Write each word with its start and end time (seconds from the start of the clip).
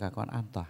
cả 0.00 0.10
con 0.10 0.28
an 0.28 0.44
toàn 0.52 0.66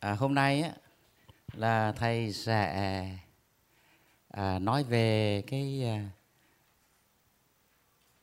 à, 0.00 0.14
hôm 0.14 0.34
nay 0.34 0.62
á, 0.62 0.74
là 1.52 1.92
thầy 1.92 2.32
sẽ 2.32 3.18
à, 4.28 4.58
nói 4.58 4.84
về 4.84 5.42
cái 5.46 5.84
à, 5.84 6.10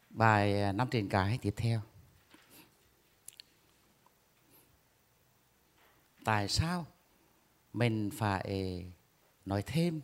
bài 0.09 0.61
à, 0.61 0.71
năm 0.71 0.89
truyền 0.89 1.09
cái 1.09 1.39
tiếp 1.41 1.53
theo. 1.57 1.81
Tại 6.25 6.47
sao 6.47 6.85
mình 7.73 8.09
phải 8.13 8.85
nói 9.45 9.63
thêm 9.65 10.01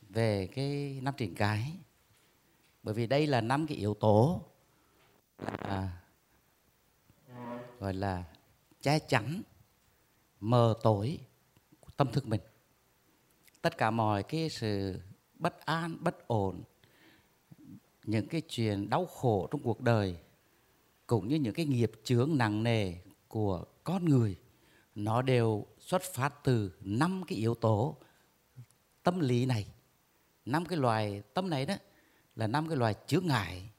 về 0.00 0.48
cái 0.54 1.00
năm 1.02 1.14
triển 1.16 1.34
cái 1.34 1.83
bởi 2.84 2.94
vì 2.94 3.06
đây 3.06 3.26
là 3.26 3.40
năm 3.40 3.66
cái 3.66 3.76
yếu 3.76 3.94
tố 3.94 4.42
à, 5.58 6.02
gọi 7.80 7.94
là 7.94 8.24
che 8.82 8.98
chắn 8.98 9.42
mờ 10.40 10.74
tối 10.82 11.18
của 11.80 11.90
tâm 11.96 12.12
thức 12.12 12.26
mình. 12.26 12.40
Tất 13.62 13.78
cả 13.78 13.90
mọi 13.90 14.22
cái 14.22 14.48
sự 14.50 15.00
bất 15.34 15.66
an 15.66 15.96
bất 16.00 16.28
ổn 16.28 16.62
những 18.04 18.28
cái 18.28 18.40
chuyện 18.40 18.90
đau 18.90 19.06
khổ 19.06 19.48
trong 19.50 19.62
cuộc 19.62 19.80
đời 19.80 20.16
cũng 21.06 21.28
như 21.28 21.36
những 21.36 21.54
cái 21.54 21.66
nghiệp 21.66 21.92
chướng 22.04 22.30
nặng 22.38 22.62
nề 22.62 22.94
của 23.28 23.64
con 23.84 24.04
người 24.04 24.36
nó 24.94 25.22
đều 25.22 25.66
xuất 25.78 26.02
phát 26.02 26.44
từ 26.44 26.72
năm 26.80 27.22
cái 27.28 27.38
yếu 27.38 27.54
tố 27.54 27.96
tâm 29.02 29.20
lý 29.20 29.46
này. 29.46 29.66
Năm 30.44 30.64
cái 30.64 30.78
loài 30.78 31.22
tâm 31.34 31.50
này 31.50 31.66
đó 31.66 31.74
là 32.36 32.46
năm 32.46 32.68
cái 32.68 32.76
loài 32.76 32.94
chướng 33.06 33.26
ngại. 33.26 33.70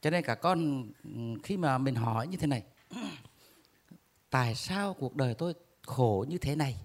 Cho 0.00 0.10
nên 0.10 0.24
cả 0.24 0.34
con 0.34 0.88
ừ, 1.04 1.10
khi 1.42 1.56
mà 1.56 1.78
mình 1.78 1.94
hỏi 1.94 2.26
như 2.26 2.36
thế 2.36 2.46
này, 2.46 2.62
tại 4.30 4.54
sao 4.54 4.94
cuộc 4.94 5.16
đời 5.16 5.34
tôi 5.34 5.54
khổ 5.82 6.24
như 6.28 6.38
thế 6.38 6.56
này? 6.56 6.76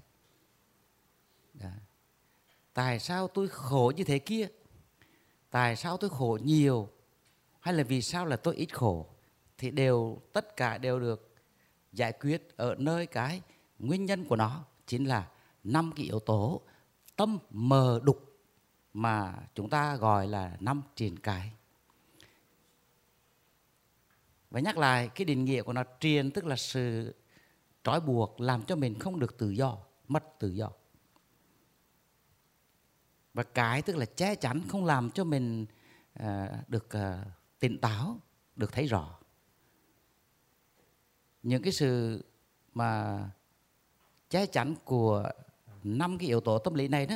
Đó. 1.54 1.70
tại 2.74 3.00
sao 3.00 3.28
tôi 3.28 3.48
khổ 3.48 3.94
như 3.96 4.04
thế 4.04 4.20
kia? 4.20 4.48
Tại 5.50 5.76
sao 5.76 5.98
tôi 5.98 6.10
khổ 6.10 6.40
nhiều? 6.44 6.90
Hay 7.60 7.74
là 7.74 7.84
vì 7.84 8.02
sao 8.02 8.26
là 8.26 8.36
tôi 8.36 8.56
ít 8.56 8.76
khổ? 8.76 9.10
Thì 9.58 9.72
đều, 9.72 10.22
tất 10.34 10.56
cả 10.56 10.78
đều 10.78 11.00
được 11.00 11.36
giải 11.92 12.12
quyết 12.12 12.58
ở 12.58 12.76
nơi 12.78 13.06
cái 13.06 13.42
nguyên 13.80 14.06
nhân 14.06 14.26
của 14.26 14.36
nó, 14.36 14.66
chính 14.88 15.08
là 15.08 15.28
năm 15.64 15.92
cái 15.96 16.06
yếu 16.06 16.20
tố 16.20 16.62
tâm 17.16 17.40
mờ 17.50 18.00
đục 18.04 18.33
mà 18.94 19.36
chúng 19.56 19.70
ta 19.70 19.96
gọi 19.96 20.28
là 20.28 20.58
năm 20.60 20.82
triền 20.96 21.20
cái 21.20 21.52
và 24.54 24.60
nhắc 24.60 24.78
lại 24.78 25.10
cái 25.16 25.26
định 25.26 25.46
nghĩa 25.46 25.62
của 25.62 25.74
nó 25.74 25.84
triền 26.00 26.32
tức 26.32 26.46
là 26.46 26.56
sự 26.56 27.14
trói 27.84 28.00
buộc 28.02 28.42
làm 28.42 28.64
cho 28.64 28.76
mình 28.76 29.00
không 29.00 29.20
được 29.20 29.38
tự 29.38 29.50
do 29.50 29.78
mất 30.08 30.24
tự 30.40 30.50
do. 30.50 30.72
Và 33.34 33.44
cái 33.44 33.82
tức 33.82 33.96
là 33.96 34.06
che 34.06 34.36
chắn 34.36 34.62
không 34.68 34.86
làm 34.86 35.12
cho 35.12 35.24
mình 35.24 35.66
uh, 36.20 36.26
được 36.68 36.90
uh, 36.98 37.28
tỉnh 37.60 37.78
táo 37.82 38.20
được 38.56 38.72
thấy 38.72 38.88
rõ. 38.88 39.20
Những 41.44 41.64
cái 41.64 41.74
sự 41.74 42.24
mà 42.74 43.20
che 44.30 44.46
chắn 44.46 44.76
của 44.86 45.32
năm 45.84 46.18
cái 46.18 46.28
yếu 46.28 46.42
tố 46.42 46.60
tâm 46.60 46.74
lý 46.74 46.88
này 46.88 47.06
đó 47.06 47.16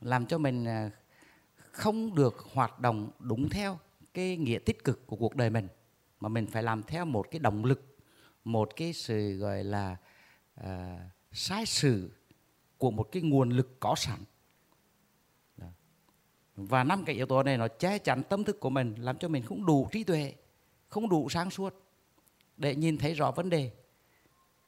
làm 0.00 0.26
cho 0.26 0.38
mình 0.38 0.64
ờ, 0.64 0.90
không 1.72 2.14
được 2.14 2.38
hoạt 2.52 2.80
động 2.80 3.10
đúng 3.18 3.48
theo 3.48 3.78
cái 4.14 4.36
nghĩa 4.36 4.58
tích 4.58 4.84
cực 4.84 5.06
của 5.06 5.16
cuộc 5.16 5.36
đời 5.36 5.50
mình 5.50 5.68
mà 6.20 6.28
mình 6.28 6.46
phải 6.46 6.62
làm 6.62 6.82
theo 6.82 7.04
một 7.04 7.26
cái 7.30 7.38
động 7.38 7.64
lực 7.64 7.96
một 8.44 8.76
cái 8.76 8.92
sự 8.92 9.36
gọi 9.36 9.64
là 9.64 9.96
uh, 10.60 10.66
sai 11.32 11.66
sự 11.66 12.10
của 12.78 12.90
một 12.90 13.08
cái 13.12 13.22
nguồn 13.22 13.50
lực 13.50 13.80
có 13.80 13.94
sẵn. 13.96 14.18
Và 16.56 16.84
năm 16.84 17.04
cái 17.04 17.16
yếu 17.16 17.26
tố 17.26 17.42
này 17.42 17.58
nó 17.58 17.68
che 17.68 17.98
chắn 17.98 18.22
tâm 18.22 18.44
thức 18.44 18.60
của 18.60 18.70
mình 18.70 18.94
làm 18.98 19.18
cho 19.18 19.28
mình 19.28 19.42
không 19.42 19.66
đủ 19.66 19.88
trí 19.92 20.04
tuệ 20.04 20.34
không 20.88 21.08
đủ 21.08 21.28
sáng 21.28 21.50
suốt 21.50 21.74
để 22.56 22.74
nhìn 22.74 22.98
thấy 22.98 23.14
rõ 23.14 23.30
vấn 23.30 23.50
đề 23.50 23.70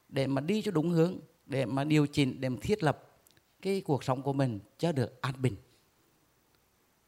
để 0.09 0.27
mà 0.27 0.41
đi 0.41 0.61
cho 0.61 0.71
đúng 0.71 0.89
hướng 0.89 1.19
để 1.45 1.65
mà 1.65 1.83
điều 1.83 2.07
chỉnh 2.07 2.41
để 2.41 2.49
mà 2.49 2.57
thiết 2.61 2.83
lập 2.83 3.07
cái 3.61 3.81
cuộc 3.81 4.03
sống 4.03 4.21
của 4.21 4.33
mình 4.33 4.59
cho 4.77 4.91
được 4.91 5.21
an 5.21 5.41
bình 5.41 5.55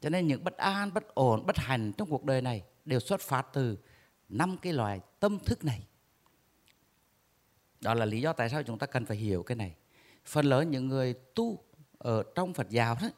cho 0.03 0.09
nên 0.09 0.28
những 0.28 0.44
bất 0.44 0.58
an 0.58 0.94
bất 0.94 1.16
ổn 1.16 1.46
bất 1.46 1.58
hạnh 1.58 1.91
trong 1.97 2.09
cuộc 2.09 2.24
đời 2.24 2.41
này 2.41 2.64
đều 2.86 3.00
xuất 3.00 3.22
phát 3.22 3.47
từ 3.53 3.78
năm 4.30 4.58
cái 4.62 4.74
loại 4.74 5.00
tâm 5.19 5.40
thức 5.40 5.66
này. 5.66 5.88
Đó 7.81 7.94
là 7.94 8.06
lý 8.06 8.22
do 8.22 8.34
tại 8.34 8.50
sao 8.50 8.64
chúng 8.64 8.80
ta 8.80 8.88
cần 8.88 9.06
phải 9.06 9.18
hiểu 9.18 9.44
cái 9.44 9.56
này. 9.56 9.75
Phần 10.25 10.46
lớn 10.46 10.72
những 10.72 10.88
người 10.88 11.14
tu 11.14 11.64
ở 11.97 12.24
trong 12.36 12.53
phật 12.53 12.69
giáo 12.69 12.97
đó 13.02 13.09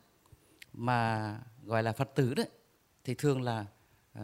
mà 0.73 1.39
gọi 1.63 1.83
là 1.83 1.91
phật 1.91 2.09
tử 2.15 2.33
đó 2.33 2.43
thì 3.03 3.15
thường 3.15 3.41
là 3.41 3.65
uh, 4.19 4.23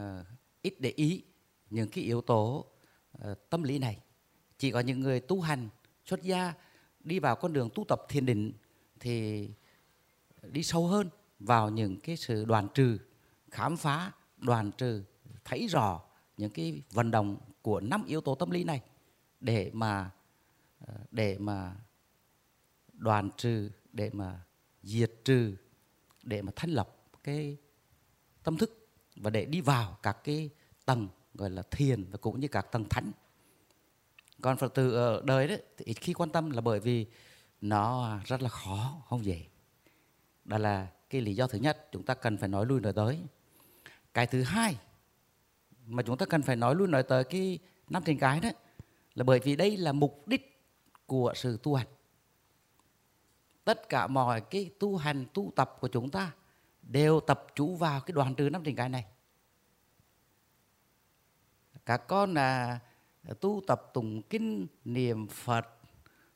ít 0.61 0.75
để 0.79 0.93
ý 0.95 1.23
những 1.69 1.89
cái 1.89 2.03
yếu 2.03 2.21
tố 2.21 2.65
uh, 3.17 3.49
tâm 3.49 3.63
lý 3.63 3.79
này. 3.79 3.97
Chỉ 4.57 4.71
có 4.71 4.79
những 4.79 4.99
người 4.99 5.19
tu 5.19 5.41
hành 5.41 5.69
xuất 6.05 6.21
gia 6.21 6.53
đi 6.99 7.19
vào 7.19 7.35
con 7.35 7.53
đường 7.53 7.69
tu 7.75 7.85
tập 7.87 8.01
thiền 8.09 8.25
định 8.25 8.53
thì 8.99 9.47
đi 10.43 10.63
sâu 10.63 10.87
hơn 10.87 11.09
vào 11.41 11.69
những 11.69 11.99
cái 11.99 12.17
sự 12.17 12.45
đoàn 12.45 12.67
trừ, 12.73 12.97
khám 13.51 13.77
phá, 13.77 14.11
đoàn 14.37 14.71
trừ 14.71 15.03
thấy 15.45 15.67
rõ 15.67 16.01
những 16.37 16.51
cái 16.51 16.81
vận 16.91 17.11
động 17.11 17.37
của 17.61 17.79
năm 17.79 18.05
yếu 18.07 18.21
tố 18.21 18.35
tâm 18.35 18.51
lý 18.51 18.63
này 18.63 18.81
để 19.39 19.71
mà 19.73 20.11
ờ, 20.87 20.93
để 21.11 21.37
mà 21.39 21.75
đoàn 22.93 23.29
trừ, 23.37 23.69
để 23.93 24.09
mà 24.13 24.39
diệt 24.83 25.11
trừ, 25.25 25.55
để 26.23 26.41
mà 26.41 26.51
thanh 26.55 26.69
lọc 26.69 27.09
cái 27.23 27.57
tâm 28.43 28.57
thức 28.57 28.87
và 29.15 29.29
để 29.29 29.45
đi 29.45 29.61
vào 29.61 29.97
các 30.03 30.17
cái 30.23 30.49
tầng 30.85 31.07
gọi 31.33 31.49
là 31.49 31.63
thiền 31.71 32.03
và 32.11 32.17
cũng 32.17 32.39
như 32.39 32.47
các 32.47 32.71
tầng 32.71 32.85
thánh. 32.89 33.11
Còn 34.41 34.57
phật 34.57 34.73
tử 34.73 34.95
ở 34.95 35.21
đời 35.25 35.47
đấy 35.47 35.63
thì 35.77 35.85
ít 35.85 35.93
khi 35.93 36.13
quan 36.13 36.29
tâm 36.29 36.49
là 36.49 36.61
bởi 36.61 36.79
vì 36.79 37.05
nó 37.61 38.17
rất 38.25 38.41
là 38.41 38.49
khó, 38.49 39.01
không 39.05 39.25
dễ. 39.25 39.45
Đó 40.45 40.57
là 40.57 40.87
cái 41.11 41.21
lý 41.21 41.35
do 41.35 41.47
thứ 41.47 41.57
nhất 41.57 41.87
chúng 41.91 42.03
ta 42.03 42.13
cần 42.13 42.37
phải 42.37 42.49
nói 42.49 42.65
lui 42.65 42.81
nói 42.81 42.93
tới. 42.93 43.19
Cái 44.13 44.27
thứ 44.27 44.43
hai 44.43 44.77
mà 45.85 46.03
chúng 46.03 46.17
ta 46.17 46.25
cần 46.25 46.41
phải 46.41 46.55
nói 46.55 46.75
lui 46.75 46.87
nói 46.87 47.03
tới 47.03 47.23
cái 47.23 47.59
năm 47.89 48.03
trên 48.05 48.17
cái 48.17 48.39
đó 48.39 48.49
là 49.13 49.23
bởi 49.23 49.39
vì 49.39 49.55
đây 49.55 49.77
là 49.77 49.91
mục 49.91 50.27
đích 50.27 50.61
của 51.05 51.33
sự 51.35 51.59
tu 51.63 51.75
hành. 51.75 51.87
Tất 53.63 53.89
cả 53.89 54.07
mọi 54.07 54.41
cái 54.41 54.69
tu 54.79 54.97
hành, 54.97 55.25
tu 55.33 55.51
tập 55.55 55.77
của 55.79 55.87
chúng 55.87 56.09
ta 56.09 56.31
đều 56.81 57.19
tập 57.19 57.47
trung 57.55 57.77
vào 57.77 58.01
cái 58.01 58.13
đoàn 58.13 58.35
trừ 58.35 58.49
năm 58.49 58.61
trình 58.65 58.75
cái 58.75 58.89
này. 58.89 59.05
Các 61.85 62.07
con 62.07 62.33
là 62.33 62.79
tu 63.39 63.61
tập 63.67 63.91
tụng 63.93 64.21
kinh, 64.21 64.67
niệm 64.85 65.27
phật, 65.27 65.67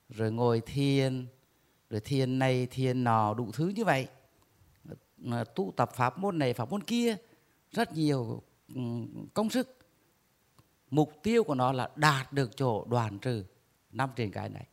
rồi 0.09 0.31
ngồi 0.31 0.61
thiền, 0.65 1.27
rồi 1.89 2.01
thiền 2.01 2.39
này, 2.39 2.67
thiền 2.71 3.03
nọ, 3.03 3.33
đủ 3.33 3.51
thứ 3.53 3.67
như 3.67 3.85
vậy 3.85 4.07
tu 5.55 5.73
tập 5.77 5.91
pháp 5.93 6.17
môn 6.17 6.39
này, 6.39 6.53
pháp 6.53 6.69
môn 6.69 6.83
kia, 6.83 7.17
rất 7.71 7.93
nhiều 7.93 8.43
ừ, 8.75 8.81
công 9.33 9.49
sức. 9.49 9.77
Mục 10.89 11.13
tiêu 11.23 11.43
của 11.43 11.55
nó 11.55 11.71
là 11.71 11.89
đạt 11.95 12.33
được 12.33 12.57
chỗ 12.57 12.85
đoàn 12.85 13.19
trừ 13.19 13.45
năm 13.91 14.09
trên 14.15 14.31
cái 14.31 14.49
này. 14.49 14.67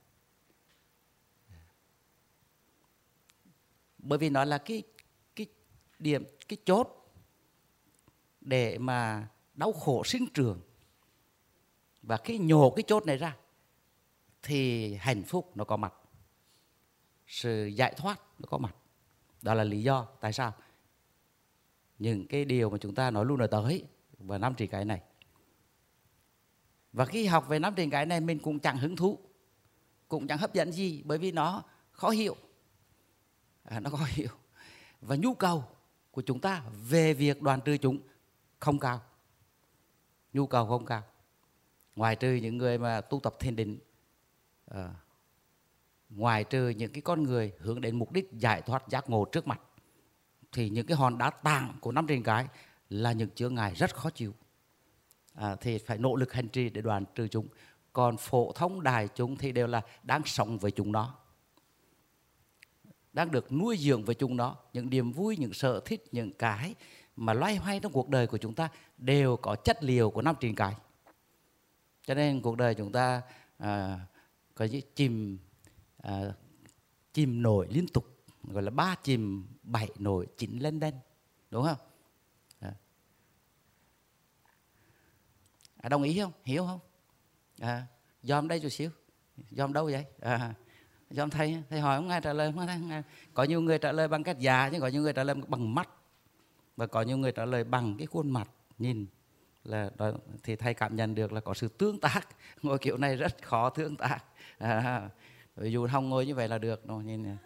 Bởi 3.99 4.19
vì 4.19 4.31
nó 4.31 4.44
là 4.44 4.58
cái 4.58 4.82
cái 5.37 5.46
điểm, 5.99 6.25
cái 6.49 6.56
chốt 6.64 7.12
để 8.40 8.78
mà 8.78 9.28
đau 9.55 9.72
khổ 9.72 10.05
sinh 10.05 10.26
trường 10.34 10.60
và 12.02 12.16
khi 12.16 12.38
nhổ 12.38 12.70
cái 12.76 12.82
chốt 12.87 13.06
này 13.06 13.16
ra, 13.16 13.37
thì 14.43 14.94
hạnh 14.94 15.22
phúc 15.22 15.56
nó 15.56 15.64
có 15.64 15.76
mặt. 15.76 15.94
Sự 17.26 17.66
giải 17.66 17.94
thoát 17.96 18.20
nó 18.38 18.46
có 18.50 18.58
mặt 18.58 18.76
đó 19.42 19.54
là 19.54 19.64
lý 19.64 19.82
do 19.82 20.06
tại 20.20 20.32
sao. 20.32 20.54
Những 21.98 22.26
cái 22.26 22.44
điều 22.44 22.70
mà 22.70 22.78
chúng 22.78 22.94
ta 22.94 23.10
nói 23.10 23.24
luôn 23.24 23.40
ở 23.40 23.46
tới 23.46 23.84
và 24.18 24.38
năm 24.38 24.54
trị 24.54 24.66
cái 24.66 24.84
này. 24.84 25.02
Và 26.92 27.04
khi 27.04 27.26
học 27.26 27.48
về 27.48 27.58
năm 27.58 27.74
trình 27.76 27.90
cái 27.90 28.06
này 28.06 28.20
mình 28.20 28.38
cũng 28.38 28.58
chẳng 28.58 28.78
hứng 28.78 28.96
thú 28.96 29.18
cũng 30.08 30.26
chẳng 30.26 30.38
hấp 30.38 30.54
dẫn 30.54 30.72
gì 30.72 31.02
bởi 31.04 31.18
vì 31.18 31.32
nó 31.32 31.62
khó 31.92 32.10
hiểu. 32.10 32.36
À, 33.64 33.80
nó 33.80 33.90
khó 33.90 34.04
hiểu. 34.08 34.28
Và 35.00 35.16
nhu 35.16 35.34
cầu 35.34 35.64
của 36.10 36.22
chúng 36.22 36.40
ta 36.40 36.62
về 36.88 37.14
việc 37.14 37.42
đoàn 37.42 37.60
trừ 37.60 37.76
chúng 37.76 37.98
không 38.58 38.78
cao. 38.78 39.02
Nhu 40.32 40.46
cầu 40.46 40.66
không 40.66 40.86
cao. 40.86 41.02
Ngoài 41.96 42.16
trừ 42.16 42.32
những 42.34 42.58
người 42.58 42.78
mà 42.78 43.00
tu 43.00 43.20
tập 43.20 43.34
thiền 43.40 43.56
định 43.56 43.78
à, 44.66 44.94
ngoài 46.16 46.44
trừ 46.44 46.68
những 46.68 46.92
cái 46.92 47.02
con 47.02 47.22
người 47.22 47.52
hướng 47.58 47.80
đến 47.80 47.98
mục 47.98 48.12
đích 48.12 48.28
giải 48.32 48.62
thoát 48.62 48.88
giác 48.88 49.10
ngộ 49.10 49.24
trước 49.24 49.46
mặt 49.46 49.60
thì 50.52 50.68
những 50.68 50.86
cái 50.86 50.96
hòn 50.96 51.18
đá 51.18 51.30
tàng 51.30 51.74
của 51.80 51.92
năm 51.92 52.06
trên 52.06 52.22
cái 52.22 52.46
là 52.88 53.12
những 53.12 53.30
chướng 53.30 53.54
ngại 53.54 53.74
rất 53.74 53.94
khó 53.94 54.10
chịu. 54.10 54.34
À, 55.34 55.56
thì 55.60 55.78
phải 55.78 55.98
nỗ 55.98 56.16
lực 56.16 56.32
hành 56.32 56.48
trì 56.48 56.70
để 56.70 56.80
đoàn 56.80 57.04
trừ 57.14 57.28
chúng. 57.28 57.46
Còn 57.92 58.16
phổ 58.16 58.52
thông 58.52 58.82
đại 58.82 59.08
chúng 59.14 59.36
thì 59.36 59.52
đều 59.52 59.66
là 59.66 59.82
đang 60.02 60.22
sống 60.24 60.58
với 60.58 60.70
chúng 60.70 60.92
nó 60.92 61.14
đang 63.12 63.30
được 63.30 63.52
nuôi 63.52 63.76
dưỡng 63.76 64.04
với 64.04 64.14
chúng 64.14 64.36
nó. 64.36 64.56
Những 64.72 64.90
niềm 64.90 65.12
vui 65.12 65.36
những 65.36 65.52
sở 65.52 65.80
thích 65.84 66.04
những 66.12 66.32
cái 66.32 66.74
mà 67.16 67.32
loay 67.32 67.56
hoay 67.56 67.80
trong 67.80 67.92
cuộc 67.92 68.08
đời 68.08 68.26
của 68.26 68.38
chúng 68.38 68.54
ta 68.54 68.68
đều 68.98 69.36
có 69.36 69.56
chất 69.56 69.82
liệu 69.82 70.10
của 70.10 70.22
năm 70.22 70.36
trình 70.40 70.54
cái. 70.54 70.74
Cho 72.06 72.14
nên 72.14 72.40
cuộc 72.40 72.56
đời 72.56 72.74
chúng 72.74 72.92
ta 72.92 73.22
à, 73.58 74.00
có 74.54 74.66
chìm 74.94 75.38
à, 76.02 76.34
chìm 77.12 77.43
nổi 77.43 77.66
liên 77.70 77.88
tục 77.88 78.25
gọi 78.43 78.62
là 78.62 78.70
ba 78.70 78.94
chìm 79.02 79.46
bảy 79.62 79.88
nổi 79.99 80.26
chín 80.37 80.58
lên 80.58 80.81
đen 80.81 80.94
đúng 81.50 81.64
không? 81.64 81.78
Dạ. 82.60 82.72
À. 85.76 85.88
Đồng 85.88 86.02
ý 86.02 86.20
không? 86.20 86.32
Hiểu 86.44 86.66
không? 86.66 86.81
À, 87.60 87.87
dòm 88.22 88.49
đây 88.49 88.60
chút 88.60 88.69
xíu. 88.69 88.90
Dòm 89.50 89.72
đâu 89.72 89.84
vậy? 89.84 90.04
À, 90.20 90.54
dòm 91.10 91.31
thầy 91.31 91.62
thầy 91.70 91.81
hỏi 91.81 91.99
không 91.99 92.08
ai 92.08 92.20
trả 92.20 92.32
lời 92.32 92.52
không? 92.52 92.66
Ai 92.66 93.02
có 93.34 93.44
nhiều 93.44 93.60
người 93.60 93.78
trả 93.78 93.93
lời 93.93 94.08
bằng 94.08 94.22
cách 94.22 94.38
già 94.38 94.69
nhưng 94.72 94.81
có 94.81 94.88
nhiều 94.88 95.02
người 95.02 95.12
trả 95.12 95.25
lời 95.25 95.37
bằng 95.48 95.75
mắt. 95.75 95.88
Và 96.76 96.87
có 96.87 97.02
nhiều 97.02 97.16
người 97.16 97.32
trả 97.32 97.44
lời 97.44 97.64
bằng 97.64 97.94
cái 97.98 98.06
khuôn 98.06 98.31
mặt 98.31 98.50
nhìn 98.78 99.06
là 99.64 99.90
đó, 99.96 100.12
thì 100.43 100.56
thầy 100.56 100.75
cảm 100.75 100.96
nhận 100.96 101.14
được 101.14 101.32
là 101.32 101.40
có 101.40 101.55
sự 101.55 101.69
tương 101.69 102.00
tác. 102.00 102.28
Ngồi 102.62 102.78
kiểu 102.78 102.96
này 102.96 103.16
rất 103.16 103.43
khó 103.43 103.70
tương 103.70 103.96
tác. 103.96 104.19
À, 104.58 105.08
ví 105.56 105.72
dụ 105.72 105.88
không 105.93 106.08
ngồi 106.08 106.26
như 106.26 106.34
vậy 106.34 106.49
là 106.49 106.58
được. 106.58 106.87
Rồi 106.87 107.04
nhìn 107.04 107.22
này. 107.22 107.37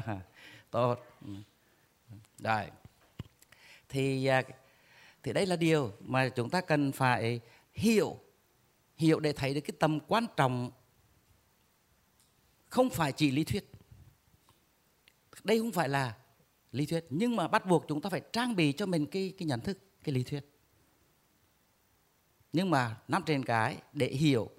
Tốt. 0.70 0.98
Ừ. 1.26 1.32
rồi. 2.38 2.70
Thì 3.88 4.26
à, 4.26 4.42
thì 5.22 5.32
đây 5.32 5.46
là 5.46 5.56
điều 5.56 5.92
mà 6.00 6.28
chúng 6.28 6.50
ta 6.50 6.60
cần 6.60 6.92
phải 6.92 7.40
hiểu. 7.74 8.16
Hiểu 8.96 9.20
để 9.20 9.32
thấy 9.32 9.54
được 9.54 9.60
cái 9.60 9.76
tầm 9.78 10.00
quan 10.00 10.26
trọng. 10.36 10.70
Không 12.68 12.90
phải 12.90 13.12
chỉ 13.12 13.30
lý 13.30 13.44
thuyết. 13.44 13.72
Đây 15.44 15.58
không 15.58 15.72
phải 15.72 15.88
là 15.88 16.14
lý 16.72 16.86
thuyết, 16.86 17.04
nhưng 17.10 17.36
mà 17.36 17.48
bắt 17.48 17.66
buộc 17.66 17.84
chúng 17.88 18.00
ta 18.00 18.10
phải 18.10 18.22
trang 18.32 18.56
bị 18.56 18.72
cho 18.72 18.86
mình 18.86 19.06
cái 19.06 19.34
cái 19.38 19.46
nhận 19.46 19.60
thức, 19.60 19.78
cái 20.04 20.14
lý 20.14 20.22
thuyết. 20.22 20.44
Nhưng 22.52 22.70
mà 22.70 22.96
nắm 23.08 23.22
trên 23.26 23.44
cái 23.44 23.76
để 23.92 24.08
hiểu, 24.08 24.50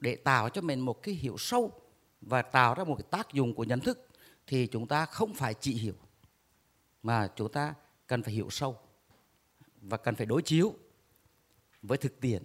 để 0.00 0.16
tạo 0.16 0.48
cho 0.48 0.60
mình 0.60 0.80
một 0.80 1.02
cái 1.02 1.14
hiểu 1.14 1.36
sâu 1.38 1.72
và 2.26 2.42
tạo 2.42 2.74
ra 2.74 2.84
một 2.84 2.94
cái 2.94 3.06
tác 3.10 3.32
dụng 3.32 3.54
của 3.54 3.64
nhận 3.64 3.80
thức 3.80 4.08
thì 4.46 4.66
chúng 4.66 4.86
ta 4.86 5.06
không 5.06 5.34
phải 5.34 5.54
chỉ 5.54 5.74
hiểu, 5.74 5.94
mà 7.02 7.28
chúng 7.36 7.52
ta 7.52 7.74
cần 8.06 8.22
phải 8.22 8.34
hiểu 8.34 8.50
sâu 8.50 8.78
và 9.80 9.96
cần 9.96 10.14
phải 10.14 10.26
đối 10.26 10.42
chiếu 10.42 10.74
với 11.82 11.98
thực 11.98 12.20
tiễn. 12.20 12.42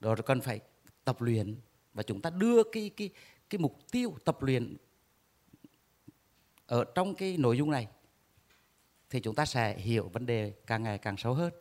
Rồi 0.00 0.16
cần 0.26 0.40
phải 0.40 0.60
tập 1.04 1.22
luyện 1.22 1.56
và 1.94 2.02
chúng 2.02 2.22
ta 2.22 2.30
đưa 2.30 2.62
cái 2.72 2.90
cái 2.96 3.10
cái 3.50 3.58
mục 3.58 3.78
tiêu 3.90 4.16
tập 4.24 4.42
luyện 4.42 4.76
ở 6.66 6.84
trong 6.94 7.14
cái 7.14 7.36
nội 7.36 7.58
dung 7.58 7.70
này 7.70 7.88
thì 9.10 9.20
chúng 9.20 9.34
ta 9.34 9.44
sẽ 9.44 9.78
hiểu 9.78 10.08
vấn 10.12 10.26
đề 10.26 10.52
càng 10.66 10.82
ngày 10.82 10.98
càng 10.98 11.16
sâu 11.16 11.34
hơn. 11.34 11.52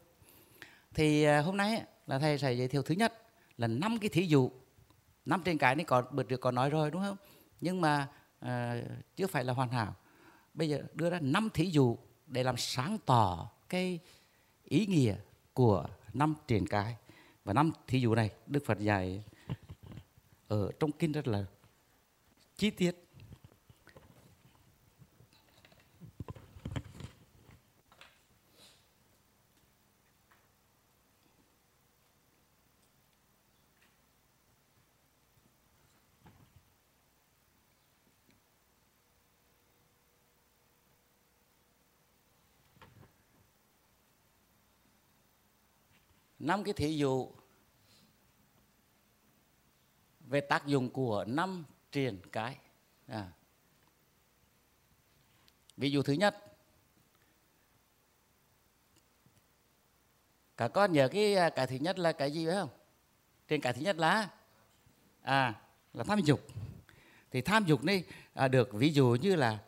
Thì 0.94 1.24
à, 1.24 1.42
hôm 1.42 1.57
nay 1.57 1.83
là 2.07 2.19
thầy 2.19 2.38
sẽ 2.38 2.54
giới 2.54 2.68
thiệu 2.68 2.81
thứ 2.81 2.95
nhất 2.95 3.13
là 3.57 3.68
năm 3.68 3.98
cái 4.00 4.09
thí 4.09 4.25
dụ 4.27 4.51
năm 5.25 5.41
trên 5.45 5.57
cái 5.57 5.75
này 5.75 5.85
còn 5.85 6.05
bữa 6.11 6.23
trước 6.23 6.37
có 6.37 6.51
nói 6.51 6.69
rồi 6.69 6.91
đúng 6.91 7.01
không? 7.01 7.17
Nhưng 7.61 7.81
mà 7.81 8.07
à, 8.39 8.81
chưa 9.15 9.27
phải 9.27 9.43
là 9.43 9.53
hoàn 9.53 9.69
hảo. 9.69 9.95
Bây 10.53 10.69
giờ 10.69 10.81
đưa 10.93 11.09
ra 11.09 11.19
năm 11.21 11.49
thí 11.53 11.65
dụ 11.65 11.97
để 12.27 12.43
làm 12.43 12.57
sáng 12.57 12.97
tỏ 13.05 13.49
cái 13.69 13.99
ý 14.63 14.85
nghĩa 14.85 15.15
của 15.53 15.85
năm 16.13 16.35
triển 16.47 16.67
cái. 16.67 16.95
Và 17.43 17.53
năm 17.53 17.71
thí 17.87 17.99
dụ 17.99 18.15
này 18.15 18.31
đức 18.47 18.63
phật 18.65 18.79
dạy 18.79 19.23
ở 20.47 20.71
trong 20.79 20.91
kinh 20.91 21.11
rất 21.11 21.27
là 21.27 21.45
chi 22.55 22.69
tiết. 22.69 23.02
Năm 46.44 46.63
cái 46.63 46.74
thí 46.74 46.98
dụ 46.98 47.31
về 50.19 50.42
tác 50.42 50.66
dụng 50.66 50.90
của 50.90 51.25
năm 51.28 51.66
truyền 51.92 52.19
cái. 52.31 52.57
À. 53.07 53.31
ví 55.78 55.92
dụ 55.92 56.01
thứ 56.01 56.13
nhất 56.13 56.36
cả 60.57 60.68
con 60.68 60.94
nhớ 60.94 61.07
cái 61.07 61.35
à, 61.35 61.50
cái 61.50 61.68
thứ 61.68 61.76
nhất 61.76 62.00
là 62.00 62.12
cái 62.12 62.31
gì 62.31 62.45
phải 62.45 62.56
không? 62.56 62.69
Trên 63.47 63.62
cái 63.62 63.73
thứ 63.73 63.81
nhất 63.81 63.97
là 63.97 64.30
à 65.21 65.62
là 65.94 66.04
tham 66.04 66.19
dục. 66.19 66.47
Thì 67.31 67.42
tham 67.42 67.66
dục 67.66 67.83
này 67.83 68.04
à, 68.33 68.47
được 68.47 68.73
ví 68.73 68.94
dụ 68.94 69.18
như 69.21 69.35
là 69.35 69.59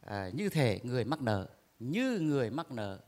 à, 0.00 0.30
như 0.32 0.48
thể 0.48 0.80
người 0.82 1.04
mắc 1.04 1.22
nợ 1.22 1.48
như 1.78 2.18
người 2.20 2.50
mắc 2.50 2.70
nợ. 2.70 3.00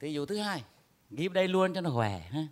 Thí 0.00 0.12
dụ 0.12 0.26
thứ 0.26 0.38
hai, 0.38 0.64
ghi 1.10 1.28
đây 1.28 1.48
luôn 1.48 1.74
cho 1.74 1.80
nó 1.80 1.90
khỏe 1.90 2.20
ha. 2.20 2.48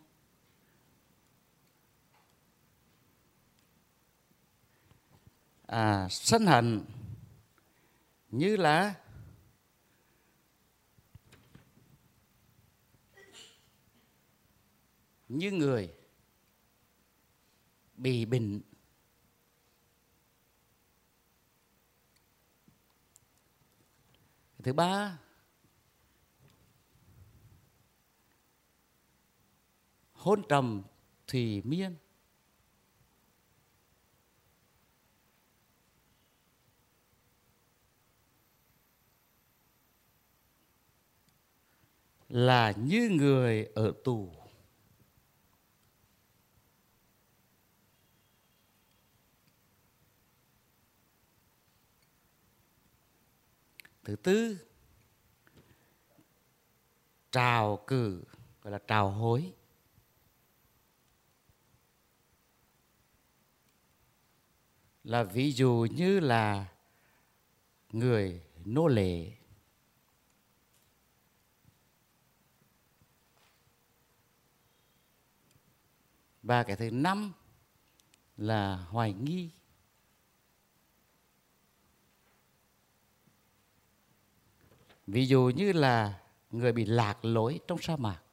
À, 5.67 6.09
sân 6.11 6.47
hận 6.47 6.85
như 8.31 8.57
là 8.57 8.95
như 15.29 15.51
người 15.51 15.95
bị 17.97 18.25
bệnh 18.25 18.61
thứ 24.63 24.73
ba 24.73 25.19
hôn 30.25 30.43
trầm 30.49 30.83
thủy 31.27 31.63
miên. 31.65 31.97
Là 42.29 42.73
như 42.77 43.09
người 43.09 43.65
ở 43.75 43.93
tù. 44.05 44.33
Thứ 54.05 54.17
tư, 54.17 54.59
trào 57.33 57.85
cử, 57.87 58.25
gọi 58.63 58.73
là 58.73 58.79
trào 58.79 59.11
hối. 59.11 59.53
Là 65.05 65.23
ví 65.23 65.53
dụ 65.53 65.87
như 65.91 66.21
là 66.21 66.67
người 67.93 68.43
nô 68.65 68.87
lệ. 68.87 69.33
Và 76.43 76.63
cái 76.63 76.77
thứ 76.77 76.91
năm 76.91 77.33
là 78.37 78.77
hoài 78.77 79.13
nghi. 79.13 79.51
Ví 85.07 85.27
dụ 85.27 85.51
như 85.57 85.73
là 85.73 86.21
người 86.51 86.73
bị 86.73 86.85
lạc 86.85 87.25
lối 87.25 87.61
trong 87.67 87.79
sa 87.81 87.97
mạc. 87.97 88.24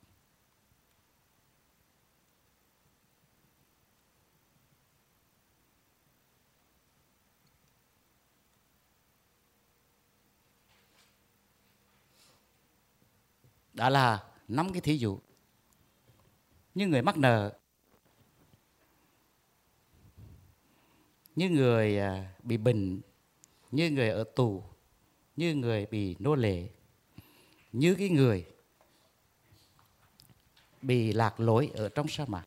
Đó 13.82 13.90
là 13.90 14.24
năm 14.48 14.72
cái 14.74 14.82
thí 14.82 14.98
dụ. 14.98 15.20
Như 16.76 16.88
người 16.88 17.02
mắc 17.02 17.18
nợ 17.18 17.60
như 21.36 21.50
người 21.50 22.00
à, 22.00 22.34
bị 22.44 22.58
bệnh 22.58 23.02
như 23.72 23.90
người 23.90 24.10
ở 24.10 24.24
tù 24.36 24.64
như 25.36 25.56
người 25.56 25.86
bị 25.86 26.16
nô 26.20 26.36
lệ, 26.36 26.70
như 27.72 27.96
cái 27.96 28.10
người 28.10 28.46
bị 30.82 31.14
lạc 31.14 31.40
lối 31.40 31.72
ở 31.74 31.90
trong 31.90 32.08
sa 32.08 32.26
mạc. 32.28 32.46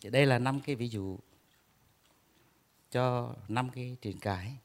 Thì 0.00 0.10
đây 0.10 0.26
là 0.26 0.38
năm 0.38 0.60
cái 0.60 0.76
ví 0.76 0.88
dụ 0.88 1.18
cho 2.90 3.34
năm 3.48 3.70
cái 3.70 3.96
truyền 4.02 4.18
cái 4.18 4.56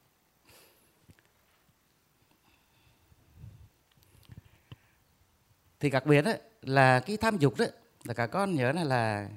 thì 5.80 5.90
đặc 5.90 6.06
biệt 6.06 6.22
đó 6.22 6.32
là 6.62 7.00
cái 7.00 7.16
tham 7.16 7.38
dục 7.38 7.54
đó, 7.58 7.66
là 8.04 8.14
cả 8.14 8.26
con 8.26 8.54
nhớ 8.54 8.72
là 8.72 8.84
là 8.84 9.28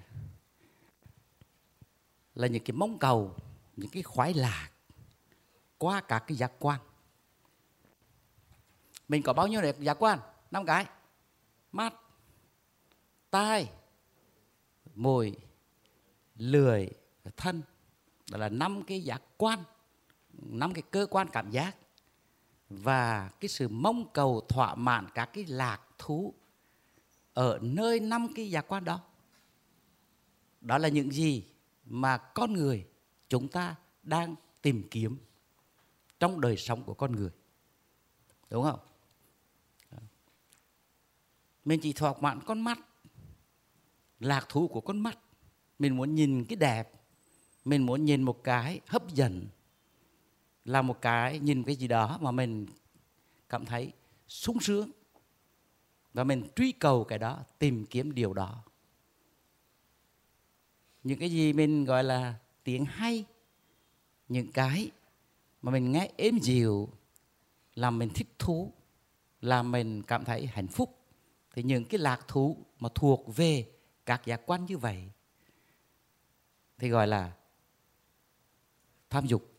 là 2.36 2.48
những 2.48 2.64
cái 2.64 2.76
mong 2.76 2.98
cầu, 2.98 3.36
những 3.76 3.90
cái 3.90 4.04
khoái 4.04 4.34
lạc 4.34 4.70
qua 5.78 6.02
các 6.02 6.24
cái 6.28 6.38
giác 6.38 6.52
quan. 6.60 6.80
Mình 9.08 9.24
có 9.24 9.34
bao 9.34 9.48
nhiêu 9.48 9.62
đẹp 9.62 9.80
giác 9.80 9.98
quan? 10.00 10.20
Năm 10.52 10.66
cái. 10.66 10.86
Mắt, 11.72 11.94
tai 13.30 13.70
mùi 14.96 15.36
lười, 16.36 16.90
thân. 17.38 17.62
Đó 18.32 18.38
là 18.38 18.50
năm 18.50 18.84
cái 18.84 19.02
giác 19.02 19.22
quan, 19.38 19.60
năm 20.34 20.74
cái 20.74 20.84
cơ 20.92 21.08
quan 21.10 21.28
cảm 21.28 21.52
giác. 21.52 21.76
Và 22.70 23.30
cái 23.40 23.50
sự 23.50 23.68
mong 23.68 24.10
cầu 24.14 24.46
thỏa 24.50 24.76
mãn 24.76 25.08
các 25.14 25.30
cái 25.34 25.46
lạc 25.46 25.82
thú 26.00 26.34
ở 27.34 27.60
nơi 27.62 28.00
năm 28.00 28.28
cái 28.36 28.52
giác 28.52 28.66
quan 28.68 28.84
đó. 28.84 29.02
Đó 30.62 30.78
là 30.78 30.88
những 30.88 31.12
gì 31.12 31.46
mà 31.86 32.18
con 32.18 32.54
người 32.54 32.88
chúng 33.30 33.48
ta 33.48 33.76
đang 34.04 34.36
tìm 34.62 34.88
kiếm 34.92 35.18
trong 36.20 36.42
đời 36.42 36.58
sống 36.58 36.84
của 36.84 36.94
con 36.94 37.12
người. 37.12 37.32
Đúng 38.50 38.64
không? 38.64 38.80
Mình 41.66 41.80
chỉ 41.84 41.94
thỏa 41.94 42.14
mãn 42.22 42.40
con 42.46 42.62
mắt, 42.62 42.80
lạc 44.20 44.46
thú 44.50 44.68
của 44.68 44.82
con 44.82 45.00
mắt. 45.00 45.18
Mình 45.80 45.98
muốn 45.98 46.16
nhìn 46.16 46.46
cái 46.46 46.56
đẹp, 46.56 46.92
mình 47.66 47.86
muốn 47.86 48.06
nhìn 48.06 48.24
một 48.24 48.44
cái 48.44 48.80
hấp 48.88 49.14
dẫn, 49.14 49.48
là 50.66 50.82
một 50.82 51.02
cái 51.02 51.40
nhìn 51.40 51.64
cái 51.64 51.76
gì 51.76 51.88
đó 51.88 52.18
mà 52.22 52.32
mình 52.32 52.66
cảm 53.50 53.66
thấy 53.66 53.92
sung 54.28 54.60
sướng 54.60 54.92
và 56.14 56.24
mình 56.24 56.48
truy 56.56 56.72
cầu 56.72 57.04
cái 57.04 57.20
đó, 57.20 57.44
tìm 57.60 57.86
kiếm 57.86 58.14
điều 58.14 58.34
đó. 58.34 58.64
Những 61.04 61.20
cái 61.20 61.32
gì 61.32 61.54
mình, 61.54 61.86
gọi 61.86 62.04
là, 62.04 62.36
tiếng 62.64 62.86
hay, 62.86 63.26
những 64.28 64.52
cái 64.52 64.92
mà 65.62 65.72
mình 65.72 65.92
nghe 65.92 66.12
êm 66.18 66.40
dịu, 66.40 66.90
làm 67.76 68.00
mình 68.00 68.10
thích 68.10 68.28
thú, 68.40 68.74
làm 69.42 69.72
mình 69.72 70.04
cảm 70.04 70.26
thấy 70.26 70.48
hạnh 70.48 70.68
phúc, 70.68 70.98
thì 71.54 71.64
những 71.64 71.86
cái 71.86 72.00
lạc 72.00 72.28
thú 72.28 72.58
mà 72.80 72.90
thuộc 72.96 73.36
về 73.36 73.72
các 74.06 74.26
giác 74.26 74.42
quan 74.46 74.66
như 74.66 74.78
vậy, 74.78 75.10
thì 76.78 76.90
gọi 76.90 77.08
là 77.08 77.34
tham 79.10 79.26
dục. 79.26 79.52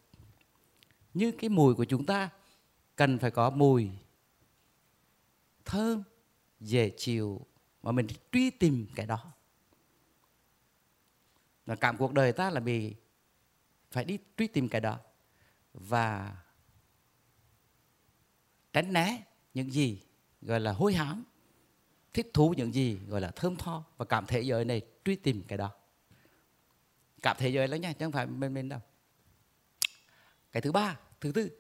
Như 1.15 1.33
cái 1.33 1.51
mùi 1.51 1.75
của 1.75 1.85
chúng 1.85 2.07
ta, 2.07 2.31
cần 2.97 3.19
phải 3.19 3.31
có 3.31 3.51
mùi 3.51 3.91
thơm 5.65 6.03
dễ 6.61 6.91
chịu 6.97 7.47
mà 7.83 7.93
mình 7.93 8.07
truy 8.33 8.51
tìm 8.51 8.87
cái 8.95 9.07
đó. 9.07 9.33
Và 11.67 11.77
cảm 11.77 11.97
cuộc 11.97 12.13
đời 12.13 12.33
ta 12.33 12.51
là 12.51 12.61
vì 12.61 12.95
phải 13.91 14.05
đi 14.05 14.19
truy 14.37 14.47
tìm 14.47 14.69
cái 14.69 14.81
đó 14.81 14.99
và 15.75 16.37
tránh 18.73 18.93
né 18.93 19.23
những 19.55 19.73
gì 19.73 20.03
gọi 20.43 20.61
là 20.61 20.73
hối 20.73 20.95
hám, 20.95 21.25
thích 22.13 22.31
thú 22.35 22.55
những 22.57 22.75
gì 22.75 22.99
gọi 23.09 23.21
là 23.21 23.31
thơm 23.31 23.57
tho 23.57 23.85
và 23.97 24.05
cảm 24.05 24.27
thế 24.27 24.41
giới 24.41 24.65
này 24.65 24.83
truy 25.05 25.17
tìm 25.17 25.43
cái 25.49 25.59
đó. 25.59 25.71
Cảm 27.23 27.37
thế 27.39 27.49
giới 27.49 27.69
đó 27.69 27.75
nha, 27.75 27.93
chứ 27.93 28.05
không 28.05 28.13
phải 28.13 28.27
bên 28.27 28.55
bên 28.55 28.69
đâu. 28.69 28.81
Cái 30.53 30.61
thứ 30.61 30.73
ba, 30.73 30.99
thứ 31.21 31.33
tư 31.33 31.51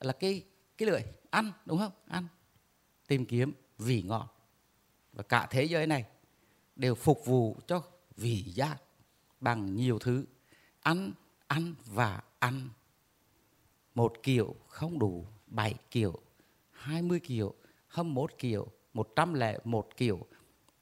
là 0.00 0.12
cái 0.12 0.44
cái 0.78 0.88
lưỡi, 0.88 1.02
ăn, 1.30 1.52
đúng 1.66 1.78
không? 1.78 1.92
Ăn, 2.06 2.26
tìm 3.06 3.26
kiếm 3.26 3.52
vị 3.80 4.02
ngon 4.02 4.26
và 5.12 5.22
cả 5.22 5.46
thế 5.50 5.64
giới 5.64 5.86
này 5.86 6.04
đều 6.76 6.94
phục 6.94 7.26
vụ 7.26 7.56
cho 7.66 7.82
vị 8.16 8.42
giác 8.42 8.82
bằng 9.40 9.74
nhiều 9.74 9.98
thứ, 9.98 10.24
ăn 10.80 11.12
ăn 11.46 11.74
và 11.86 12.22
ăn. 12.38 12.68
Một 13.94 14.12
kiểu 14.22 14.54
không 14.68 14.98
đủ 14.98 15.26
bảy 15.46 15.74
kiểu, 15.90 16.14
hai 16.70 17.02
mươi 17.02 17.20
kiểu 17.20 17.54
hâm 17.88 18.14
một 18.14 18.38
kiểu, 18.38 18.66
một 18.92 19.12
trăm 19.16 19.34
lẻ 19.34 19.58
một 19.64 19.96
kiểu, 19.96 20.26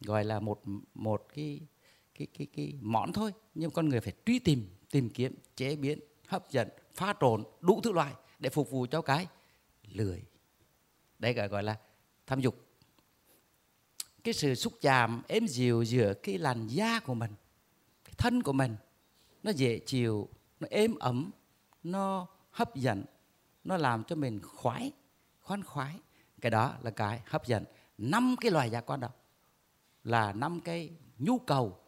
gọi 0.00 0.24
là 0.24 0.40
một 0.40 0.62
một 0.94 1.26
cái 1.34 1.60
cái 2.14 2.26
cái 2.38 2.46
cái 2.56 2.74
món 2.80 3.12
thôi. 3.12 3.32
Nhưng 3.54 3.70
con 3.70 3.88
người 3.88 4.00
phải 4.00 4.12
truy 4.26 4.38
tìm 4.38 4.68
tìm 4.90 5.10
kiếm, 5.10 5.34
chế 5.56 5.76
biến, 5.76 6.00
hấp 6.26 6.50
dẫn, 6.50 6.68
pha 6.94 7.14
trộn 7.20 7.44
đủ 7.60 7.80
thứ 7.80 7.92
loại 7.92 8.14
để 8.38 8.50
phục 8.50 8.70
vụ 8.70 8.86
cho 8.90 9.02
cái 9.02 9.26
lười. 9.92 10.22
Đây 11.18 11.32
gọi 11.32 11.48
gọi 11.48 11.62
là 11.62 11.78
tham 12.26 12.40
dục 12.40 12.67
cái 14.24 14.34
sự 14.34 14.54
xúc 14.54 14.72
chạm 14.80 15.22
êm 15.28 15.46
dịu 15.46 15.82
giữa 15.82 16.14
cái 16.14 16.38
làn 16.38 16.66
da 16.66 17.00
của 17.00 17.14
mình, 17.14 17.30
cái 18.04 18.14
thân 18.18 18.42
của 18.42 18.52
mình, 18.52 18.76
nó 19.42 19.50
dễ 19.50 19.78
chịu, 19.78 20.28
nó 20.60 20.68
êm 20.70 20.94
ấm, 20.98 21.30
nó 21.82 22.26
hấp 22.50 22.76
dẫn, 22.76 23.04
nó 23.64 23.76
làm 23.76 24.04
cho 24.04 24.16
mình 24.16 24.40
khoái, 24.42 24.92
khoan 25.40 25.64
khoái. 25.64 25.98
Cái 26.40 26.50
đó 26.50 26.74
là 26.82 26.90
cái 26.90 27.20
hấp 27.26 27.46
dẫn. 27.46 27.64
Năm 27.98 28.36
cái 28.40 28.50
loài 28.50 28.70
giác 28.70 28.86
quan 28.86 29.00
đó 29.00 29.08
là 30.04 30.32
năm 30.32 30.60
cái 30.60 30.90
nhu 31.18 31.38
cầu 31.38 31.78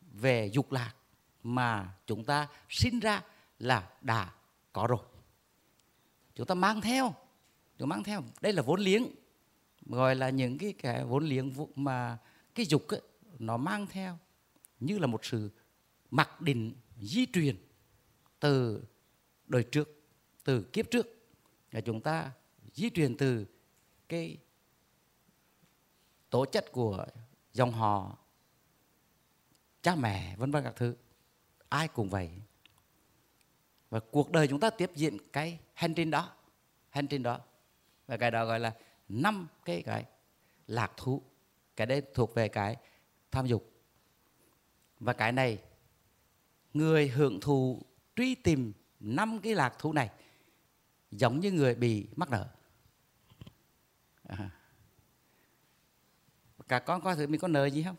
về 0.00 0.46
dục 0.46 0.72
lạc 0.72 0.94
mà 1.42 1.94
chúng 2.06 2.24
ta 2.24 2.48
sinh 2.68 3.00
ra 3.00 3.22
là 3.58 3.90
đã 4.00 4.32
có 4.72 4.86
rồi. 4.86 5.04
Chúng 6.34 6.46
ta 6.46 6.54
mang 6.54 6.80
theo, 6.80 7.14
chúng 7.78 7.88
ta 7.88 7.96
mang 7.96 8.04
theo. 8.04 8.22
Đây 8.40 8.52
là 8.52 8.62
vốn 8.62 8.80
liếng 8.80 9.06
gọi 9.86 10.14
là 10.14 10.30
những 10.30 10.58
cái 10.58 10.72
cái 10.72 11.04
vốn 11.04 11.24
liếng 11.24 11.52
mà 11.74 12.18
cái 12.54 12.66
dục 12.66 12.88
ấy, 12.88 13.00
nó 13.38 13.56
mang 13.56 13.86
theo 13.86 14.18
như 14.80 14.98
là 14.98 15.06
một 15.06 15.24
sự 15.24 15.50
mặc 16.10 16.40
định 16.40 16.74
di 17.00 17.26
truyền 17.32 17.56
từ 18.40 18.84
đời 19.46 19.62
trước 19.62 20.02
từ 20.44 20.62
kiếp 20.62 20.90
trước. 20.90 21.06
Là 21.70 21.80
chúng 21.80 22.00
ta 22.00 22.32
di 22.74 22.90
truyền 22.90 23.16
từ 23.16 23.46
cái 24.08 24.38
tố 26.30 26.44
chất 26.44 26.72
của 26.72 27.06
dòng 27.52 27.72
họ 27.72 28.18
cha 29.82 29.94
mẹ 29.94 30.36
vân 30.36 30.50
vân 30.50 30.64
các 30.64 30.76
thứ. 30.76 30.96
Ai 31.68 31.88
cũng 31.88 32.10
vậy. 32.10 32.30
Và 33.90 34.00
cuộc 34.10 34.30
đời 34.30 34.48
chúng 34.48 34.60
ta 34.60 34.70
tiếp 34.70 34.90
diện 34.94 35.18
cái 35.32 35.58
hành 35.74 35.94
trình 35.94 36.10
đó 36.10 36.36
hành 36.90 37.06
trình 37.06 37.22
đó. 37.22 37.40
Và 38.06 38.16
cái 38.16 38.30
đó 38.30 38.44
gọi 38.44 38.60
là 38.60 38.74
năm 39.10 39.46
cái 39.64 39.82
cái 39.82 40.04
lạc 40.66 40.92
thú. 40.96 41.22
Cái 41.76 41.86
đấy 41.86 42.02
thuộc 42.14 42.34
về 42.34 42.48
cái 42.48 42.76
tham 43.30 43.46
dục. 43.46 43.72
Và 44.98 45.12
cái 45.12 45.32
này, 45.32 45.58
người 46.74 47.08
hưởng 47.08 47.40
thụ, 47.40 47.82
truy 48.16 48.34
tìm 48.34 48.72
năm 49.00 49.38
cái 49.38 49.54
lạc 49.54 49.74
thú 49.78 49.92
này 49.92 50.10
giống 51.10 51.40
như 51.40 51.52
người 51.52 51.74
bị 51.74 52.06
mắc 52.16 52.30
nợ. 52.30 52.48
À. 54.28 54.50
cả 56.68 56.78
con 56.78 57.00
coi 57.00 57.16
thử 57.16 57.26
mình 57.26 57.40
có 57.40 57.48
nợ 57.48 57.66
gì 57.66 57.82
không? 57.82 57.96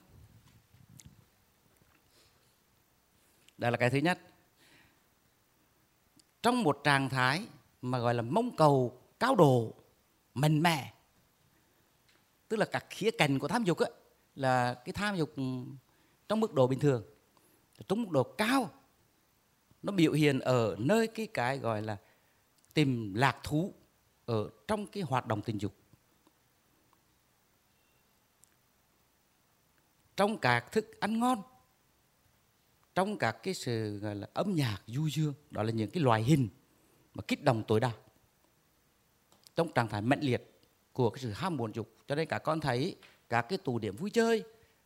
Đây 3.58 3.72
là 3.72 3.77
cái 3.77 3.89
thứ 3.89 3.98
nhất. 3.98 4.20
Trong 6.41 6.63
một 6.63 6.82
trạng 6.84 7.10
thái 7.10 7.48
mà 7.82 8.00
gọi 8.00 8.13
là 8.13 8.22
mong 8.22 8.56
cầu 8.56 9.01
cao 9.20 9.36
độ, 9.36 9.74
mạnh 10.34 10.62
mẽ 10.62 10.94
tức 12.51 12.58
là 12.58 12.65
các 12.65 12.86
khía 12.89 13.12
cạnh 13.12 13.39
của 13.39 13.48
tham 13.48 13.63
dục 13.63 13.77
á, 13.77 13.89
là 14.36 14.74
cái 14.74 14.93
tham 14.93 15.15
dục 15.17 15.34
trong 16.29 16.39
mức 16.39 16.53
độ 16.53 16.67
bình 16.67 16.79
thường 16.79 17.03
trong 17.88 18.01
mức 18.01 18.10
độ 18.12 18.24
cao 18.24 18.72
nó 19.84 19.93
biểu 19.93 20.12
hiện 20.12 20.39
ở 20.39 20.75
nơi 20.79 21.08
cái 21.08 21.27
cái 21.27 21.58
gọi 21.58 21.81
là 21.81 21.98
tìm 22.74 23.13
lạc 23.13 23.39
thú 23.43 23.74
ở 24.25 24.50
trong 24.67 24.88
cái 24.88 25.03
hoạt 25.03 25.27
động 25.27 25.41
tình 25.41 25.58
dục. 25.62 25.74
Trong 30.15 30.38
các 30.38 30.72
thức 30.72 31.00
ăn 31.00 31.20
ngon 31.20 31.41
trong 32.96 33.17
các 33.17 33.38
cái 33.43 33.53
sự 33.53 33.98
gọi 33.98 34.15
là 34.15 34.27
âm 34.34 34.55
nhạc 34.55 34.81
du 34.88 35.08
dương 35.08 35.34
đó 35.50 35.63
là 35.63 35.72
những 35.72 35.89
cái 35.89 36.03
loại 36.03 36.24
hình 36.24 36.50
mà 37.13 37.24
kích 37.27 37.43
động 37.43 37.63
tối 37.67 37.79
đa 37.79 37.91
trong 39.55 39.74
trạng 39.74 39.88
thái 39.88 40.01
mạnh 40.01 40.20
liệt 40.22 40.50
của 40.94 41.10
cái 41.10 41.22
sự 41.24 41.32
ham 41.32 41.58
muốn 41.58 41.76
dục. 41.76 41.96
Cho 42.08 42.16
nên 42.16 42.28
cả 42.28 42.40
con 42.40 42.60
thấy 42.60 42.96
các 43.30 43.42
cái 43.42 43.58
tụ 43.58 43.80
điểm 43.80 43.96
vui 43.96 44.10
chơi, 44.10 44.44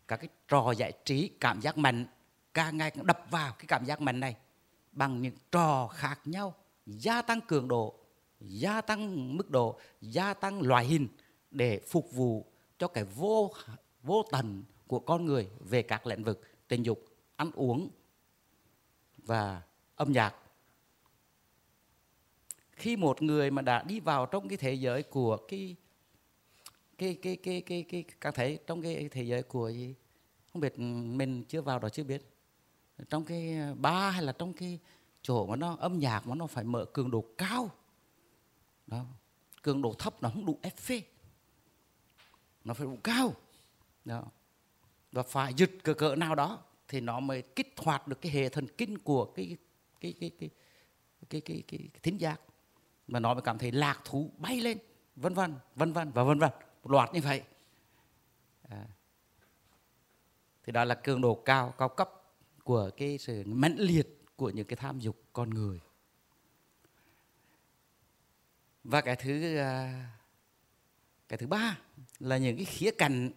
các 0.08 0.18
cái 0.18 0.30
trò 0.48 0.72
giải 0.72 0.92
trí 1.06 1.28
cảm 1.40 1.62
giác 1.62 1.78
mạnh 1.78 2.06
càng 2.54 2.78
ngày 2.78 2.92
càng 2.92 3.06
đập 3.06 3.20
vào 3.30 3.54
cái 3.54 3.66
cảm 3.68 3.86
giác 3.86 4.02
mạnh 4.02 4.20
này 4.20 4.36
bằng 4.92 5.22
những 5.22 5.36
trò 5.52 5.88
khác 5.88 6.20
nhau, 6.26 6.56
gia 6.86 7.22
tăng 7.22 7.42
cường 7.42 7.68
độ, 7.68 8.00
gia 8.40 8.82
tăng 8.82 9.38
mức 9.38 9.50
độ, 9.50 9.80
gia 10.02 10.34
tăng 10.34 10.62
loại 10.62 10.86
hình 10.86 11.08
để 11.52 11.80
phục 11.88 12.12
vụ 12.12 12.46
cho 12.78 12.88
cái 12.88 13.04
vô 13.04 13.54
vô 14.04 14.26
tận 14.32 14.64
của 14.88 15.00
con 15.00 15.26
người 15.26 15.50
về 15.60 15.82
các 15.82 16.08
lĩnh 16.08 16.24
vực 16.24 16.42
tình 16.68 16.84
dục, 16.84 17.06
ăn 17.36 17.52
uống 17.54 17.90
và 19.18 19.62
âm 19.96 20.12
nhạc. 20.12 20.36
Khi 22.72 22.96
một 22.96 23.22
người 23.22 23.52
mà 23.52 23.62
đã 23.62 23.84
đi 23.84 24.00
vào 24.00 24.26
trong 24.26 24.48
cái 24.48 24.58
thế 24.58 24.74
giới 24.74 25.04
của 25.04 25.38
cái 25.38 25.76
cái 26.98 27.16
cái 27.22 27.36
cái 27.36 27.62
cái 27.62 27.86
cái 27.90 28.04
các 28.22 28.36
thấy 28.36 28.60
trong 28.68 28.82
cái 28.82 29.10
thế 29.12 29.24
giới 29.24 29.44
của 29.44 29.70
gì? 29.70 29.96
Không 30.54 30.62
biết 30.62 30.76
ừ, 30.76 30.82
mình 30.82 31.44
chưa 31.44 31.62
vào 31.62 31.80
đó 31.80 31.90
chưa 31.90 32.04
biết. 32.04 32.32
Trong 33.10 33.26
cái 33.26 33.58
ba 33.78 34.10
hay 34.10 34.24
là 34.24 34.32
trong 34.32 34.54
cái 34.54 34.80
chỗ 35.22 35.46
mà 35.46 35.56
nó 35.56 35.76
âm 35.80 36.00
nhạc 36.00 36.28
mà 36.28 36.36
nó 36.36 36.48
phải 36.48 36.64
mở 36.64 36.86
cường 36.86 37.12
độ 37.12 37.26
cao. 37.38 37.70
Đó 38.88 39.06
cường 39.62 39.82
độ 39.82 39.94
thấp 39.94 40.24
nó 40.24 40.30
không 40.30 40.46
đủ 40.46 40.60
phê 40.78 41.02
nó 42.64 42.74
phải 42.74 42.88
đủ 42.88 42.98
cao. 43.04 43.34
Đó. 44.06 44.24
Và 45.12 45.24
phải 45.24 45.54
giật 45.54 45.70
cỡ 45.84 45.94
cỡ 45.94 46.16
nào 46.16 46.36
đó 46.36 46.64
thì 46.88 47.02
nó 47.02 47.20
mới 47.20 47.42
kích 47.42 47.74
hoạt 47.78 48.08
được 48.08 48.22
cái 48.22 48.32
hệ 48.32 48.50
thần 48.50 48.68
kinh 48.78 48.98
của 48.98 49.26
cái 49.26 49.58
cái 50.00 50.14
cái 50.20 50.32
cái 50.40 50.50
cái 51.30 51.42
cái, 51.42 51.64
cái, 51.68 51.80
cái 51.94 52.00
thính 52.04 52.18
giác. 52.18 52.42
Mà 53.08 53.20
nó 53.20 53.34
mới 53.34 53.42
cảm 53.42 53.58
thấy 53.58 53.72
lạc 53.72 54.02
thú 54.06 54.32
bay 54.38 54.62
lên. 54.62 54.78
Vân 55.16 55.34
vân 55.34 55.54
vân 55.76 55.94
vân 55.94 56.12
và 56.12 56.24
vân 56.24 56.40
vân 56.40 56.52
một 56.86 56.92
loạt 56.92 57.14
như 57.14 57.22
vậy. 57.22 57.44
À. 58.70 58.86
thì 60.64 60.72
đó 60.72 60.84
là 60.84 60.96
cường 60.96 61.22
độ 61.22 61.36
cao 61.46 61.74
cao 61.78 61.90
cấp 61.90 62.10
của 62.64 62.90
cái 62.98 63.18
sự 63.18 63.44
mãnh 63.46 63.76
liệt 63.78 64.08
của 64.36 64.50
những 64.50 64.68
cái 64.68 64.78
tham 64.78 65.00
dục 65.00 65.24
con 65.34 65.50
người. 65.50 65.80
Và 68.84 69.02
cái 69.02 69.16
thứ 69.16 69.58
à, 69.58 70.06
cái 71.28 71.38
thứ 71.38 71.48
ba 71.48 71.80
là 72.20 72.38
những 72.38 72.56
cái 72.56 72.66
khía 72.66 72.92
cạnh 72.98 73.32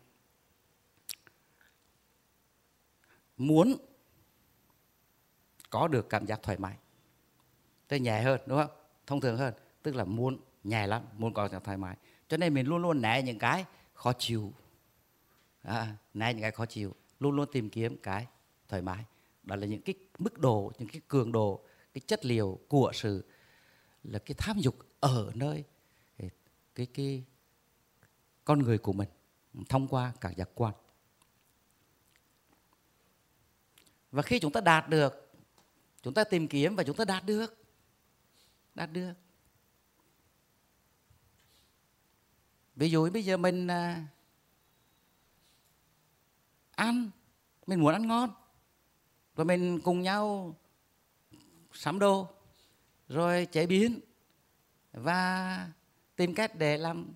muốn 3.37 3.77
có 5.71 5.89
được 5.89 6.09
cảm 6.09 6.27
giác 6.27 6.41
thoải 6.43 6.59
mái. 6.59 6.77
Tức 7.89 7.97
nhẹ 7.97 8.23
hơn 8.23 8.41
đúng 8.47 8.59
không? 8.59 8.77
Thông 9.07 9.21
thường 9.21 9.37
hơn 9.37 9.55
tức 9.83 9.95
là 9.95 10.05
muốn 10.05 10.41
nhẹ 10.65 10.87
lắm 10.87 11.03
muốn 11.13 11.35
có 11.35 11.43
cảm 11.43 11.53
giác 11.53 11.65
thoải 11.65 11.77
mái 11.77 11.97
cho 12.29 12.37
nên 12.37 12.55
mình 12.55 12.67
luôn 12.67 12.83
luôn 12.83 13.03
né 13.03 13.23
những 13.23 13.39
cái 13.39 13.65
khó 13.95 14.13
chịu. 14.19 14.53
À, 15.63 15.97
né 16.15 16.35
những 16.35 16.43
cái 16.43 16.51
khó 16.51 16.67
chịu 16.67 16.95
luôn 17.21 17.37
luôn 17.37 17.49
tìm 17.53 17.71
kiếm 17.71 17.97
cái 18.03 18.27
thoải 18.69 18.83
mái. 18.83 19.05
Đó 19.43 19.57
là 19.57 19.67
những 19.67 19.83
cái 19.83 19.95
mức 20.19 20.39
độ 20.39 20.73
những 20.79 20.89
cái 20.89 21.01
cường 21.09 21.33
độ 21.33 21.65
cái 21.95 22.03
chất 22.07 22.25
liệu 22.25 22.59
của 22.69 22.91
sự 22.95 23.25
là 24.05 24.19
cái 24.19 24.35
tham 24.39 24.59
dục 24.59 24.77
ở 25.01 25.31
nơi 25.35 25.65
cái 26.19 26.31
cái, 26.75 26.87
cái 26.87 27.25
con 28.45 28.59
người 28.59 28.79
của 28.79 28.93
mình 28.93 29.09
thông 29.69 29.89
qua 29.89 30.13
các 30.21 30.37
giác 30.37 30.49
quan. 30.55 30.75
Và 34.13 34.23
khi 34.23 34.39
chúng 34.39 34.53
ta 34.53 34.61
đạt 34.61 34.89
được 34.89 35.33
chúng 36.03 36.15
ta 36.15 36.25
tìm 36.25 36.49
kiếm 36.49 36.77
và 36.77 36.85
chúng 36.85 36.97
ta 36.97 37.05
đạt 37.05 37.27
được 37.27 37.65
đạt 38.75 38.93
được 38.93 39.13
ví 42.79 42.91
dụ 42.91 43.11
bây 43.11 43.25
giờ 43.25 43.37
mình 43.37 43.67
à, 43.67 44.05
ăn 46.75 47.11
mình 47.67 47.81
muốn 47.81 47.93
ăn 47.93 48.07
ngon 48.07 48.31
rồi 49.37 49.45
mình 49.45 49.81
cùng 49.81 50.03
nhau 50.03 50.55
sắm 51.73 51.99
đồ 51.99 52.29
rồi 53.09 53.47
chế 53.53 53.67
biến 53.67 54.01
và 54.93 55.69
tìm 56.17 56.35
cách 56.35 56.59
để 56.59 56.79
làm 56.79 57.07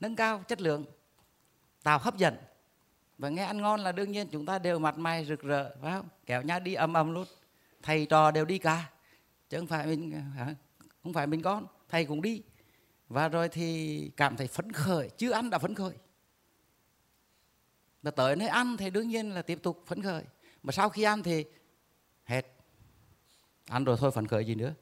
nâng 0.00 0.16
cao 0.16 0.42
chất 0.48 0.60
lượng 0.60 0.84
tạo 1.82 1.98
hấp 1.98 2.16
dẫn. 2.16 2.36
Và 3.18 3.28
nghe 3.28 3.44
ăn 3.44 3.60
ngon 3.60 3.80
là 3.80 3.92
đương 3.92 4.12
nhiên 4.12 4.28
chúng 4.32 4.46
ta 4.46 4.58
đều 4.58 4.78
mặt 4.78 4.98
mày 4.98 5.24
rực 5.24 5.40
rỡ 5.40 5.76
phải 5.82 5.92
không? 5.92 6.08
Kéo 6.26 6.42
nhau 6.42 6.60
đi 6.60 6.74
ầm 6.74 6.92
ầm 6.92 7.14
luôn. 7.14 7.26
Thầy 7.82 8.06
trò 8.06 8.30
đều 8.30 8.44
đi 8.44 8.58
cả 8.58 8.90
chứ 9.48 9.58
không 9.58 9.66
phải 9.66 9.86
mình 9.86 10.22
à, 10.36 10.54
không 11.02 11.12
phải 11.12 11.26
mình 11.26 11.42
con 11.42 11.66
thầy 11.88 12.04
cũng 12.04 12.22
đi 12.22 12.42
và 13.12 13.28
rồi 13.28 13.48
thì 13.48 14.10
cảm 14.16 14.36
thấy 14.36 14.46
phấn 14.46 14.72
khởi 14.72 15.10
chưa 15.16 15.30
ăn 15.32 15.50
đã 15.50 15.58
phấn 15.58 15.74
khởi. 15.74 15.94
Mà 18.02 18.10
tới 18.10 18.36
nơi 18.36 18.48
ăn 18.48 18.76
thì 18.76 18.90
đương 18.90 19.08
nhiên 19.08 19.30
là 19.30 19.42
tiếp 19.42 19.58
tục 19.62 19.82
phấn 19.86 20.02
khởi. 20.02 20.24
Mà 20.62 20.72
sau 20.72 20.88
khi 20.88 21.02
ăn 21.02 21.22
thì 21.22 21.44
hết. 22.24 22.46
Ăn 23.66 23.84
rồi 23.84 23.96
thôi 24.00 24.10
phấn 24.10 24.26
khởi 24.26 24.44
gì 24.44 24.54
nữa? 24.54 24.74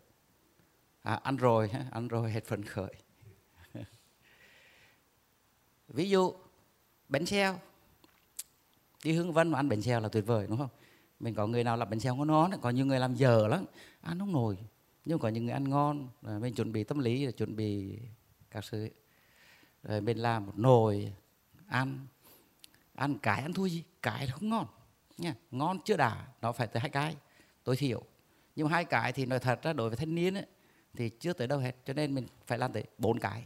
À, 1.03 1.15
ăn 1.15 1.37
rồi 1.37 1.71
ăn 1.91 2.09
rồi 2.09 2.31
hết 2.31 2.45
phấn 2.45 2.65
khởi. 2.65 2.95
Ví 5.89 6.11
dụ 6.11 6.33
bánh 7.09 7.27
xeo 7.27 7.59
đi 9.05 9.13
hương 9.13 9.33
vân 9.33 9.51
mà 9.51 9.59
ăn 9.59 9.69
bánh 9.69 9.83
xèo 9.83 10.01
là 10.01 10.09
tuyệt 10.09 10.27
vời 10.27 10.47
đúng 10.47 10.59
không? 10.59 10.71
Mình 11.21 11.35
có 11.35 11.47
người 11.47 11.65
nào 11.65 11.77
làm 11.77 11.91
bánh 11.91 12.01
xèo 12.01 12.17
ngon 12.17 12.29
ngon 12.29 12.51
có 12.63 12.71
nhiều 12.71 12.87
người 12.87 13.01
làm 13.01 13.15
dở 13.15 13.49
lắm. 13.49 13.65
Ăn 14.01 14.19
không 14.19 14.33
nổi. 14.33 14.57
Nhưng 15.05 15.19
có 15.19 15.29
những 15.29 15.45
người 15.45 15.53
ăn 15.53 15.69
ngon 15.69 16.09
mình 16.23 16.55
chuẩn 16.55 16.73
bị 16.73 16.85
tâm 16.85 16.99
lý 16.99 17.27
là 17.27 17.33
chuẩn 17.33 17.57
bị 17.57 17.99
các 18.51 18.65
sự 18.65 18.91
rồi 19.83 20.01
mình 20.01 20.19
làm 20.19 20.47
một 20.47 20.59
nồi 20.59 21.13
ăn 21.67 22.07
ăn 22.95 23.19
cái 23.19 23.43
ăn 23.43 23.53
thua 23.53 23.67
gì? 23.67 23.85
Cái 24.03 24.27
là 24.27 24.33
không 24.33 24.49
ngon 24.49 24.67
nha 25.19 25.35
ngon 25.51 25.79
chưa 25.85 25.97
đã 25.97 26.27
nó 26.43 26.53
phải 26.53 26.67
tới 26.67 26.81
hai 26.81 26.91
cái 26.91 27.17
tôi 27.65 27.77
hiểu. 27.79 28.03
Nhưng 28.57 28.67
mà 28.67 28.73
hai 28.73 28.85
cái 28.85 29.13
thì 29.13 29.27
nói 29.27 29.39
thật 29.39 29.63
ra 29.63 29.73
đối 29.73 29.89
với 29.91 29.97
thanh 29.97 30.15
niên 30.15 30.35
ấy, 30.35 30.47
thì 30.95 31.09
chưa 31.09 31.33
tới 31.33 31.47
đâu 31.49 31.59
hết 31.59 31.77
cho 31.85 31.93
nên 31.93 32.15
mình 32.15 32.27
phải 32.47 32.59
làm 32.59 32.73
tới 32.73 32.85
bốn 32.99 33.19
cái. 33.19 33.45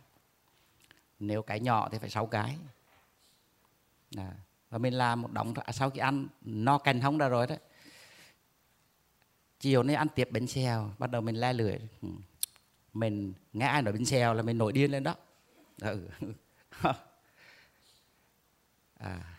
Nếu 1.19 1.43
cái 1.43 1.61
nhỏ 1.61 1.88
thì 1.93 1.99
phải 1.99 2.11
sáu 2.11 2.27
cái. 2.27 2.59
À, 4.17 4.33
và 4.71 4.79
mình 4.79 4.95
làm 4.95 5.23
một 5.23 5.33
đống 5.33 5.55
sau 5.73 5.90
khi 5.90 5.99
ăn 5.99 6.27
no 6.40 6.79
cành 6.79 7.01
không 7.01 7.19
ra 7.19 7.29
rồi 7.29 7.47
đó 7.47 7.57
chiều 9.61 9.83
nay 9.83 9.97
ăn 9.97 10.09
tiếp 10.14 10.29
bánh 10.31 10.47
xèo 10.47 10.93
bắt 10.99 11.11
đầu 11.11 11.23
mình 11.23 11.37
le 11.37 11.53
lưỡi. 11.53 11.79
Ừ 12.03 12.09
mình 12.94 13.35
nghe 13.52 13.66
ai 13.66 13.83
nói 13.83 13.92
bánh 13.92 14.04
xèo 14.04 14.35
là 14.35 14.42
mình 14.42 14.59
nổi 14.59 14.72
điên 14.72 14.90
lên 14.90 15.02
đó 15.02 15.14
ừ. 15.80 16.09
à. 18.94 19.38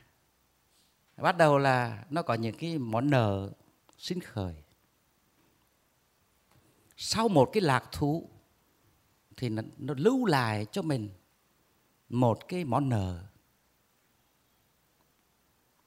bắt 1.18 1.38
đầu 1.38 1.58
là 1.58 2.06
nó 2.10 2.22
có 2.22 2.34
những 2.34 2.58
cái 2.58 2.78
món 2.78 3.10
nợ 3.10 3.52
sinh 3.98 4.20
khởi 4.20 4.56
sau 6.98 7.28
một 7.28 7.50
cái 7.54 7.62
lạc 7.62 7.90
thú 7.92 8.30
thì 9.38 9.50
nó, 9.50 9.62
nó 9.78 9.94
lưu 9.98 10.26
lại 10.26 10.66
cho 10.72 10.82
mình 10.82 11.10
một 12.10 12.48
cái 12.48 12.66
món 12.66 12.90
nợ 12.90 13.24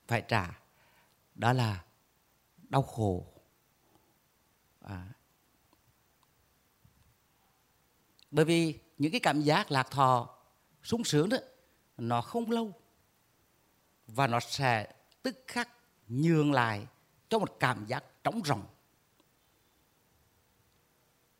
phải 0.06 0.22
trả 0.28 0.60
đó 1.34 1.52
là 1.52 1.84
đau 2.68 2.82
khổ 2.82 3.26
à. 4.80 5.06
Bởi 8.30 8.44
vì 8.44 8.78
những 8.98 9.12
cái 9.12 9.20
cảm 9.20 9.40
giác 9.40 9.70
lạc 9.70 9.90
thọ 9.90 10.38
sung 10.82 11.04
sướng 11.04 11.28
đó, 11.28 11.36
nó 11.96 12.20
không 12.20 12.50
lâu. 12.50 12.72
Và 14.06 14.26
nó 14.26 14.40
sẽ 14.40 14.92
tức 15.22 15.44
khắc 15.46 15.68
nhường 16.08 16.52
lại 16.52 16.86
cho 17.28 17.38
một 17.38 17.56
cảm 17.60 17.86
giác 17.86 18.04
trống 18.24 18.40
rỗng. 18.44 18.62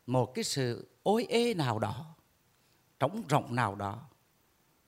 Một 0.07 0.35
cái 0.35 0.45
sự 0.45 0.89
ối 1.03 1.27
ê 1.29 1.55
nào 1.55 1.79
đó, 1.79 2.15
trống 2.99 3.23
rỗng 3.31 3.55
nào 3.55 3.75
đó, 3.75 4.09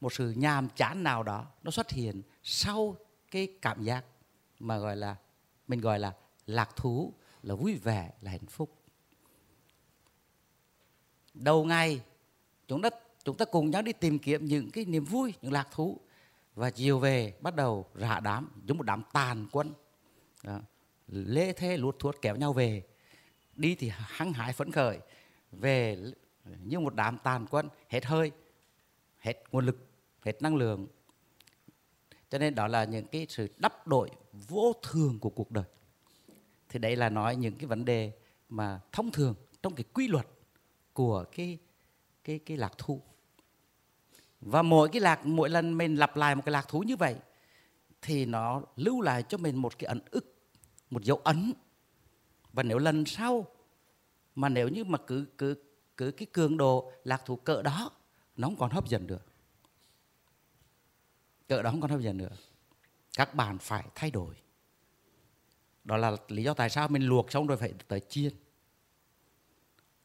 một 0.00 0.12
sự 0.12 0.30
nhàm 0.30 0.68
chán 0.68 1.02
nào 1.02 1.22
đó, 1.22 1.46
nó 1.62 1.70
xuất 1.70 1.90
hiện 1.90 2.22
sau 2.42 2.96
cái 3.30 3.58
cảm 3.62 3.82
giác 3.82 4.04
mà 4.58 4.78
gọi 4.78 4.96
là, 4.96 5.16
mình 5.68 5.80
gọi 5.80 5.98
là 5.98 6.14
lạc 6.46 6.76
thú, 6.76 7.14
là 7.42 7.54
vui 7.54 7.74
vẻ, 7.74 8.12
là 8.20 8.30
hạnh 8.30 8.46
phúc 8.46 8.79
đầu 11.34 11.64
ngày, 11.64 12.00
chúng 12.68 12.82
ta 12.82 12.90
chúng 13.24 13.36
ta 13.36 13.44
cùng 13.44 13.70
nhau 13.70 13.82
đi 13.82 13.92
tìm 13.92 14.18
kiếm 14.18 14.44
những 14.44 14.70
cái 14.70 14.84
niềm 14.84 15.04
vui, 15.04 15.34
những 15.42 15.52
lạc 15.52 15.68
thú. 15.70 15.98
Và 16.54 16.70
chiều 16.70 16.98
về, 16.98 17.34
bắt 17.40 17.56
đầu 17.56 17.86
rã 17.94 18.20
đám, 18.20 18.50
giống 18.64 18.78
một 18.78 18.86
đám 18.86 19.02
tàn 19.12 19.46
quân. 19.52 19.72
Đó. 20.44 20.60
lê 21.08 21.52
thê 21.52 21.76
lút 21.76 21.98
thuốc 21.98 22.14
kéo 22.22 22.36
nhau 22.36 22.52
về. 22.52 22.82
Đi 23.56 23.74
thì 23.74 23.90
hăng 23.92 24.32
hái 24.32 24.52
phấn 24.52 24.72
khởi. 24.72 24.98
Về, 25.52 25.98
như 26.64 26.80
một 26.80 26.94
đám 26.94 27.18
tàn 27.18 27.46
quân, 27.50 27.68
hết 27.88 28.04
hơi, 28.04 28.30
hết 29.18 29.42
nguồn 29.52 29.66
lực, 29.66 29.86
hết 30.24 30.42
năng 30.42 30.56
lượng. 30.56 30.86
Cho 32.30 32.38
nên 32.38 32.54
đó 32.54 32.66
là 32.66 32.84
những 32.84 33.06
cái 33.06 33.26
sự 33.28 33.48
đắp 33.56 33.86
đổi 33.86 34.10
vô 34.32 34.72
thường 34.82 35.18
của 35.18 35.30
cuộc 35.30 35.50
đời. 35.50 35.64
Thì 36.68 36.78
đây 36.78 36.96
là 36.96 37.08
nói 37.08 37.36
những 37.36 37.54
cái 37.54 37.66
vấn 37.66 37.84
đề 37.84 38.12
mà 38.48 38.80
thông 38.92 39.10
thường 39.10 39.34
trong 39.62 39.74
cái 39.74 39.84
quy 39.94 40.08
luật 40.08 40.26
của 40.92 41.24
cái 41.32 41.58
cái 42.24 42.38
cái 42.38 42.56
lạc 42.56 42.78
thú. 42.78 43.02
Và 44.40 44.62
mỗi 44.62 44.88
cái 44.88 45.00
lạc, 45.00 45.26
mỗi 45.26 45.50
lần 45.50 45.78
mình 45.78 45.96
lặp 45.96 46.16
lại 46.16 46.34
một 46.34 46.42
cái 46.44 46.52
lạc 46.52 46.68
thú 46.68 46.80
như 46.80 46.96
vậy, 46.96 47.16
thì 48.02 48.26
nó 48.26 48.62
lưu 48.76 49.00
lại 49.00 49.22
cho 49.22 49.38
mình 49.38 49.56
một 49.56 49.78
cái 49.78 49.88
ấn 49.88 50.00
ức, 50.10 50.34
một 50.90 51.02
dấu 51.02 51.16
ấn. 51.16 51.52
Và 52.52 52.62
nếu 52.62 52.78
lần 52.78 53.06
sau 53.06 53.46
mà 54.34 54.48
nếu 54.48 54.68
như 54.68 54.84
mà 54.84 54.98
cứ 55.06 55.26
cứ 55.38 55.54
cứ 55.96 56.10
cái 56.10 56.26
cường 56.32 56.56
độ 56.56 56.92
lạc 57.04 57.22
thú 57.26 57.36
cỡ 57.36 57.62
đó, 57.62 57.90
nó 58.36 58.48
không 58.48 58.56
còn 58.56 58.70
hấp 58.70 58.88
dẫn 58.88 59.06
được 59.06 59.30
cỡ 61.50 61.62
đó 61.62 61.70
không 61.70 61.80
còn 61.80 61.90
hấp 61.90 62.00
dẫn 62.00 62.18
nữa. 62.18 62.36
Các 63.16 63.34
bạn 63.34 63.58
phải 63.58 63.84
thay 63.94 64.10
đổi. 64.10 64.34
Đó 65.84 65.96
là 65.96 66.16
lý 66.28 66.42
do 66.42 66.54
tại 66.54 66.70
sao 66.70 66.88
mình 66.88 67.02
luộc 67.02 67.32
xong 67.32 67.46
rồi 67.46 67.56
phải 67.56 67.72
tới 67.88 68.00
chiên 68.08 68.32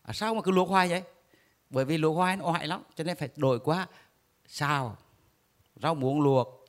à, 0.05 0.13
sao 0.13 0.35
mà 0.35 0.41
cứ 0.41 0.51
luộc 0.51 0.69
hoài 0.69 0.89
vậy? 0.89 1.03
Bởi 1.69 1.85
vì 1.85 1.97
luộc 1.97 2.15
hoài 2.15 2.37
nó 2.37 2.51
hại 2.51 2.67
lắm 2.67 2.83
cho 2.95 3.03
nên 3.03 3.17
phải 3.17 3.29
đổi 3.35 3.59
qua 3.59 3.87
xào 4.45 4.97
rau 5.75 5.95
muống 5.95 6.21
luộc 6.21 6.65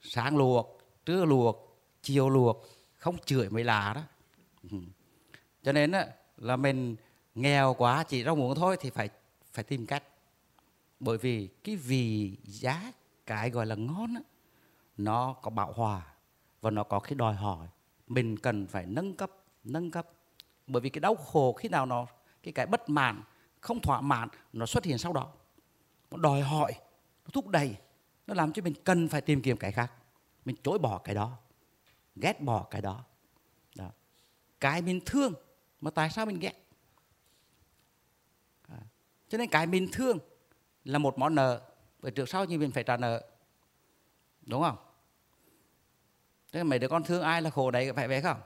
sáng 0.00 0.36
luộc 0.36 0.80
trưa 1.04 1.24
luộc 1.24 1.78
chiều 2.02 2.30
luộc 2.30 2.66
không 2.96 3.18
chửi 3.18 3.50
mới 3.50 3.64
là 3.64 3.92
đó. 3.94 4.02
Ừ. 4.70 4.78
Cho 5.62 5.72
nên 5.72 5.92
là 6.36 6.56
mình 6.56 6.96
nghèo 7.34 7.74
quá 7.78 8.04
chỉ 8.04 8.24
rau 8.24 8.36
muống 8.36 8.54
thôi 8.54 8.76
thì 8.80 8.90
phải 8.90 9.08
phải 9.52 9.64
tìm 9.64 9.86
cách. 9.86 10.02
Bởi 11.00 11.18
vì 11.18 11.48
cái 11.64 11.76
vị 11.76 12.36
giá 12.44 12.92
cái 13.26 13.50
gọi 13.50 13.66
là 13.66 13.74
ngon 13.74 14.14
á, 14.14 14.20
nó 14.96 15.32
có 15.32 15.50
bạo 15.50 15.72
hòa 15.72 16.06
và 16.60 16.70
nó 16.70 16.84
có 16.84 17.00
cái 17.00 17.14
đòi 17.14 17.34
hỏi. 17.34 17.68
Mình 18.06 18.36
cần 18.36 18.66
phải 18.66 18.86
nâng 18.86 19.16
cấp 19.16 19.30
nâng 19.64 19.90
cấp 19.90 20.08
bởi 20.68 20.80
vì 20.80 20.90
cái 20.90 21.00
đau 21.00 21.14
khổ 21.14 21.52
khi 21.52 21.68
nào 21.68 21.86
nó 21.86 22.06
cái 22.42 22.52
cái 22.52 22.66
bất 22.66 22.88
mãn 22.88 23.22
không 23.60 23.80
thỏa 23.80 24.00
mãn 24.00 24.28
nó 24.52 24.66
xuất 24.66 24.84
hiện 24.84 24.98
sau 24.98 25.12
đó. 25.12 25.32
Nó 26.10 26.16
đòi 26.16 26.40
hỏi 26.40 26.72
nó 27.24 27.30
thúc 27.32 27.48
đẩy 27.48 27.76
nó 28.26 28.34
làm 28.34 28.52
cho 28.52 28.62
mình 28.62 28.74
cần 28.84 29.08
phải 29.08 29.20
tìm 29.20 29.42
kiếm 29.42 29.56
cái 29.56 29.72
khác. 29.72 29.92
Mình 30.44 30.56
chối 30.62 30.78
bỏ 30.78 30.98
cái 30.98 31.14
đó 31.14 31.38
ghét 32.20 32.40
bỏ 32.40 32.66
cái 32.70 32.82
đó, 32.82 33.04
đó. 33.76 33.90
cái 34.60 34.82
mình 34.82 35.00
thương 35.06 35.34
mà 35.80 35.90
tại 35.90 36.10
sao 36.10 36.26
mình 36.26 36.38
ghét? 36.38 36.68
À. 38.68 38.78
cho 39.28 39.38
nên 39.38 39.50
cái 39.50 39.66
mình 39.66 39.88
thương 39.92 40.18
là 40.84 40.98
một 40.98 41.18
món 41.18 41.34
nợ 41.34 41.60
bởi 42.00 42.12
trước 42.12 42.28
sau 42.28 42.44
như 42.44 42.58
mình 42.58 42.72
phải 42.72 42.84
trả 42.84 42.96
nợ. 42.96 43.24
Đúng 44.46 44.62
không? 44.62 44.76
Thế 46.52 46.62
mấy 46.62 46.78
đứa 46.78 46.88
con 46.88 47.04
thương 47.04 47.22
ai 47.22 47.42
là 47.42 47.50
khổ 47.50 47.70
đấy 47.70 47.92
phải 47.92 48.08
vậy 48.08 48.22
không? 48.22 48.40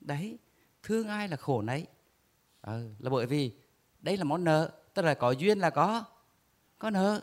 Đấy 0.00 0.38
thương 0.84 1.08
ai 1.08 1.28
là 1.28 1.36
khổ 1.36 1.62
nấy. 1.62 1.86
À, 2.60 2.72
là 2.98 3.10
bởi 3.10 3.26
vì 3.26 3.52
đây 4.00 4.16
là 4.16 4.24
món 4.24 4.44
nợ 4.44 4.72
tức 4.94 5.02
là 5.02 5.14
có 5.14 5.30
duyên 5.30 5.58
là 5.58 5.70
có 5.70 6.04
có 6.78 6.90
nợ. 6.90 7.20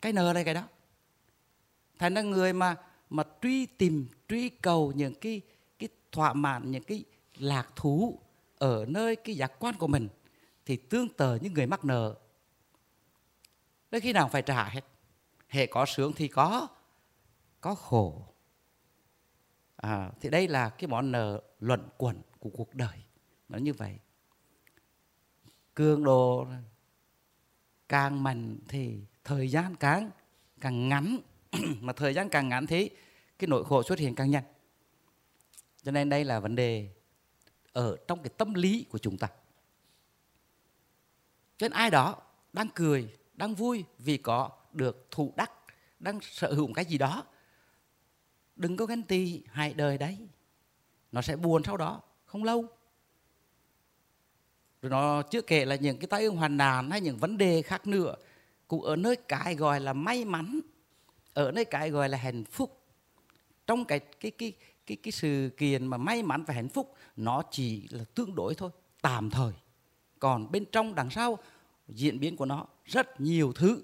Cái 0.00 0.12
nợ 0.12 0.32
đây 0.32 0.44
cái 0.44 0.54
đó. 0.54 0.62
Thành 1.98 2.14
ra 2.14 2.22
người 2.22 2.52
mà 2.52 2.76
mà 3.10 3.24
truy 3.42 3.66
tìm 3.66 4.08
truy 4.28 4.48
cầu 4.48 4.92
những 4.96 5.14
cái 5.14 5.40
cái 5.78 5.88
thỏa 6.12 6.32
mãn 6.32 6.70
những 6.70 6.82
cái 6.82 7.04
lạc 7.38 7.68
thú 7.76 8.18
ở 8.58 8.84
nơi 8.88 9.16
cái 9.16 9.36
giác 9.36 9.52
quan 9.58 9.74
của 9.74 9.86
mình 9.86 10.08
thì 10.66 10.76
tương 10.76 11.08
tự 11.08 11.36
như 11.36 11.50
người 11.50 11.66
mắc 11.66 11.84
nợ. 11.84 12.14
Đến 13.90 14.02
khi 14.02 14.12
nào 14.12 14.28
phải 14.28 14.42
trả 14.42 14.68
hết. 14.68 14.84
Hệ 15.48 15.66
có 15.66 15.86
sướng 15.86 16.12
thì 16.12 16.28
có 16.28 16.68
có 17.60 17.74
khổ. 17.74 18.26
À, 19.76 20.10
thì 20.20 20.30
đây 20.30 20.48
là 20.48 20.68
cái 20.68 20.88
món 20.88 21.12
nợ 21.12 21.42
luận 21.60 21.88
quẩn 21.98 22.22
của 22.42 22.50
cuộc 22.50 22.74
đời. 22.74 22.98
Nó 23.48 23.58
như 23.58 23.72
vậy, 23.72 23.98
cường 25.74 26.04
độ 26.04 26.46
càng 27.88 28.22
mạnh 28.22 28.58
thì 28.68 29.00
thời 29.24 29.48
gian 29.48 29.74
càng 29.76 30.10
càng 30.60 30.88
ngắn. 30.88 31.18
Mà 31.80 31.92
thời 31.92 32.14
gian 32.14 32.28
càng 32.28 32.48
ngắn 32.48 32.66
thì 32.66 32.90
cái 33.38 33.48
nỗi 33.48 33.64
khổ 33.64 33.82
xuất 33.82 33.98
hiện 33.98 34.14
càng 34.14 34.30
nhanh. 34.30 34.44
Cho 35.82 35.92
nên 35.92 36.08
đây 36.08 36.24
là 36.24 36.40
vấn 36.40 36.54
đề 36.54 36.88
ở 37.72 37.96
trong 38.08 38.22
cái 38.22 38.30
tâm 38.38 38.54
lý 38.54 38.86
của 38.90 38.98
chúng 38.98 39.18
ta. 39.18 39.28
Cho 41.56 41.64
nên 41.64 41.72
ai 41.72 41.90
đó 41.90 42.22
đang 42.52 42.68
cười, 42.74 43.16
đang 43.34 43.54
vui 43.54 43.84
vì 43.98 44.16
có 44.16 44.50
được 44.72 45.06
thụ 45.10 45.32
đắc, 45.36 45.52
đang 45.98 46.20
sở 46.20 46.52
hữu 46.52 46.66
một 46.66 46.72
cái 46.76 46.84
gì 46.84 46.98
đó, 46.98 47.24
đừng 48.56 48.76
có 48.76 48.86
ganh 48.86 49.02
tị, 49.02 49.42
hại 49.46 49.74
đời 49.74 49.98
đấy. 49.98 50.18
Nó 51.12 51.22
sẽ 51.22 51.36
buồn 51.36 51.62
sau 51.64 51.76
đó 51.76 52.02
không 52.32 52.44
lâu. 52.44 52.64
Rồi 54.82 54.90
nó 54.90 55.22
chưa 55.22 55.42
kể 55.42 55.64
là 55.64 55.76
những 55.76 55.98
cái 55.98 56.06
tai 56.06 56.22
ương 56.22 56.36
hoàn 56.36 56.56
nạn 56.56 56.90
hay 56.90 57.00
những 57.00 57.16
vấn 57.16 57.38
đề 57.38 57.62
khác 57.62 57.86
nữa, 57.86 58.14
cũng 58.68 58.82
ở 58.82 58.96
nơi 58.96 59.16
cái 59.16 59.54
gọi 59.54 59.80
là 59.80 59.92
may 59.92 60.24
mắn, 60.24 60.60
ở 61.34 61.52
nơi 61.52 61.64
cái 61.64 61.90
gọi 61.90 62.08
là 62.08 62.18
hạnh 62.18 62.44
phúc. 62.44 62.78
Trong 63.66 63.84
cái 63.84 63.98
cái 63.98 64.30
cái 64.30 64.52
cái 64.86 64.96
cái 64.96 65.12
sự 65.12 65.50
kiện 65.56 65.86
mà 65.86 65.96
may 65.96 66.22
mắn 66.22 66.44
và 66.44 66.54
hạnh 66.54 66.68
phúc, 66.68 66.94
nó 67.16 67.42
chỉ 67.50 67.88
là 67.90 68.04
tương 68.14 68.34
đối 68.34 68.54
thôi, 68.54 68.70
tạm 69.02 69.30
thời. 69.30 69.52
Còn 70.18 70.52
bên 70.52 70.64
trong 70.72 70.94
đằng 70.94 71.10
sau, 71.10 71.38
diễn 71.88 72.20
biến 72.20 72.36
của 72.36 72.44
nó, 72.44 72.66
rất 72.84 73.20
nhiều 73.20 73.52
thứ. 73.52 73.82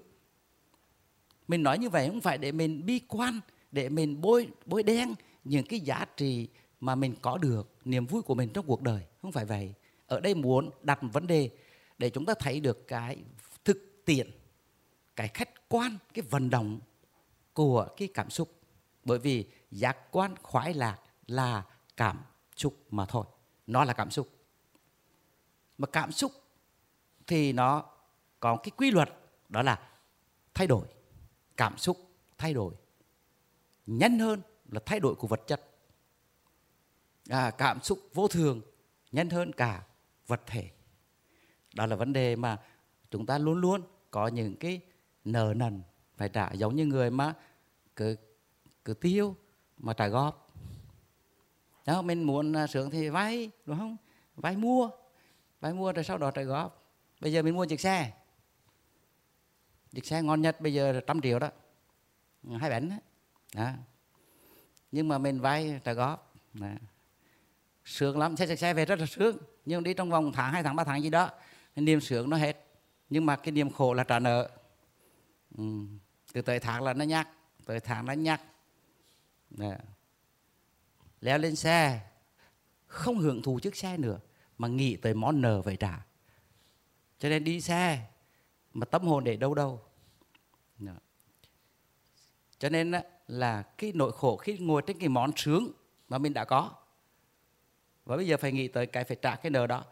Mình 1.49 1.63
nói 1.63 1.79
như 1.79 1.91
vậy 1.91 2.09
không 2.09 2.21
phải 2.21 2.39
để 2.39 2.53
mình 2.53 2.87
bi 2.87 3.01
quan, 3.09 3.41
để 3.73 3.89
mình 3.89 4.21
bôi 4.21 4.49
bôi 4.67 4.83
đen 4.83 5.15
những 5.45 5.67
cái 5.67 5.81
giá 5.81 6.07
trị 6.17 6.49
mà 6.81 6.95
mình 6.95 7.15
có 7.23 7.39
được 7.39 7.75
niềm 7.85 8.07
vui 8.07 8.23
của 8.23 8.35
mình 8.35 8.51
trong 8.55 8.67
cuộc 8.67 8.83
đời. 8.83 9.03
Không 9.23 9.33
phải 9.33 9.45
vậy. 9.45 9.75
Ở 10.07 10.21
đây 10.21 10.35
muốn 10.35 10.71
đặt 10.83 11.03
một 11.03 11.11
vấn 11.13 11.27
đề 11.27 11.51
để 11.99 12.11
chúng 12.11 12.27
ta 12.27 12.35
thấy 12.39 12.61
được 12.61 12.89
cái 12.89 13.17
thực 13.65 14.03
tiễn 14.05 14.31
cái 15.17 15.29
khách 15.29 15.69
quan, 15.69 15.99
cái 16.15 16.23
vận 16.31 16.51
động 16.51 16.81
của 17.53 17.89
cái 17.97 18.09
cảm 18.15 18.31
xúc. 18.31 18.61
Bởi 19.05 19.19
vì 19.19 19.47
giác 19.71 19.97
quan 20.11 20.35
khoái 20.43 20.75
lạc 20.75 20.99
là 21.27 21.65
cảm 21.97 22.23
xúc 22.57 22.75
mà 22.91 23.07
thôi. 23.07 23.25
Nó 23.67 23.85
là 23.85 23.93
cảm 23.93 24.11
xúc. 24.11 24.29
Mà 25.79 25.87
cảm 25.87 26.13
xúc 26.13 26.33
thì 27.27 27.53
nó 27.53 27.85
có 28.41 28.57
cái 28.57 28.71
quy 28.77 28.91
luật, 28.91 29.09
đó 29.49 29.63
là 29.63 29.91
thay 30.55 30.67
đổi. 30.67 30.87
Cảm 31.57 31.79
xúc 31.79 31.97
thay 32.39 32.55
đổi. 32.55 32.75
Nhanh 33.87 34.19
hơn 34.19 34.43
là 34.69 34.81
thay 34.87 35.01
đổi 35.01 35.15
của 35.15 35.27
vật 35.27 35.41
chất 35.47 35.68
à, 37.29 37.51
cảm 37.51 37.83
xúc 37.83 37.99
vô 38.15 38.29
thường 38.29 38.61
nhanh 39.13 39.31
hơn 39.31 39.53
cả 39.53 39.83
vật 40.27 40.41
thể. 40.47 40.71
Đó 41.75 41.87
là 41.87 41.97
vấn 41.97 42.13
đề 42.13 42.37
mà 42.37 42.59
chúng 43.11 43.27
ta 43.27 43.39
luôn 43.39 43.61
luôn 43.61 43.83
có 44.11 44.29
những 44.29 44.57
cái 44.57 44.81
nợ 45.25 45.55
nần 45.57 45.83
phải 46.17 46.29
trả 46.29 46.53
giống 46.53 46.77
như 46.77 46.87
người 46.87 47.11
mà 47.11 47.35
cứ 47.97 48.17
cứ 48.85 48.95
tiêu 48.95 49.37
mà 49.77 49.93
trả 49.93 50.09
góp. 50.09 50.55
Đó 51.87 52.03
mình 52.03 52.23
muốn 52.23 52.53
à, 52.53 52.67
sướng 52.67 52.91
thì 52.91 53.09
vay 53.09 53.51
đúng 53.67 53.79
không? 53.79 53.97
Vay 54.37 54.57
mua 54.57 54.91
vay 55.61 55.73
mua 55.73 55.93
rồi 55.93 56.05
sau 56.05 56.19
đó 56.19 56.31
trả 56.31 56.43
góp. 56.43 56.93
Bây 57.21 57.33
giờ 57.33 57.43
mình 57.43 57.55
mua 57.55 57.67
chiếc 57.67 57.81
xe. 57.81 58.13
Chiếc 59.93 60.07
xe 60.07 60.23
ngon 60.23 60.43
nhất 60.43 60.61
bây 60.61 60.75
giờ 60.75 60.93
là 60.93 61.01
trăm 61.07 61.21
triệu 61.21 61.39
đó. 61.39 61.51
Hai 62.61 62.71
bánh 62.71 62.89
đó. 62.89 62.97
đó. 63.55 63.71
Nhưng 64.93 65.09
mà 65.09 65.19
mình 65.19 65.41
vay 65.41 65.81
trả 65.85 65.93
góp. 65.93 66.35
Đó 66.55 66.67
sướng 67.89 68.19
lắm. 68.19 68.37
Xe 68.37 68.47
xe, 68.47 68.57
xe 68.57 68.75
về 68.75 68.85
rất 68.85 68.99
là 68.99 69.07
sướng. 69.07 69.37
Nhưng 69.65 69.83
đi 69.83 69.95
trong 69.95 70.11
vòng 70.11 70.33
tháng 70.33 70.53
hai 70.53 70.63
tháng 70.63 70.77
ba 70.77 70.85
tháng 70.85 71.03
gì 71.03 71.11
đó 71.11 71.31
niềm 71.77 72.01
sướng 72.01 72.31
nó 72.31 72.37
hết. 72.37 72.65
Nhưng 73.11 73.27
mà 73.27 73.37
cái 73.37 73.53
niềm 73.53 73.71
khổ 73.71 73.95
là 73.95 74.05
trả 74.05 74.19
nợ. 74.19 74.51
Ừ. 75.57 75.65
từ 76.33 76.43
tới 76.43 76.61
tháng 76.61 76.83
là 76.83 76.93
nó 76.93 77.05
nhắc 77.05 77.29
tới 77.65 77.81
tháng 77.81 78.07
nó 78.07 78.13
nhắc. 78.13 78.43
Đó. 79.51 79.73
leo 81.21 81.39
lên 81.39 81.57
xe. 81.57 82.01
Không 82.87 83.19
hưởng 83.19 83.43
thụ 83.43 83.59
chiếc 83.63 83.77
xe 83.77 83.97
nữa 83.97 84.21
mà 84.59 84.69
nghĩ 84.69 84.97
tới 84.97 85.15
món 85.15 85.41
nợ 85.41 85.63
phải 85.63 85.77
trả. 85.77 86.07
Cho 87.19 87.29
nên 87.29 87.45
đi 87.45 87.61
xe 87.61 88.07
mà 88.75 88.87
tâm 88.87 89.03
hồn 89.03 89.25
để 89.25 89.37
đâu 89.37 89.55
đâu. 89.55 89.83
Đó. 90.79 90.93
cho 92.59 92.69
nên 92.69 92.93
là 93.27 93.63
cái 93.63 93.93
nỗi 93.95 94.13
khổ 94.13 94.37
khi 94.37 94.59
ngồi 94.59 94.83
trên 94.87 94.99
cái 94.99 95.09
món 95.09 95.33
sướng 95.37 95.73
mà 96.09 96.19
mình 96.19 96.35
đã 96.35 96.45
có 96.45 96.75
và 98.09 98.17
bây 98.17 98.27
giờ 98.27 98.37
phải 98.37 98.53
nghĩ 98.53 98.69
tới 98.69 98.87
cái 98.87 99.05
phải 99.05 99.17
trả 99.23 99.37
cái 99.37 99.51
nợ 99.51 99.67
đó. 99.67 99.85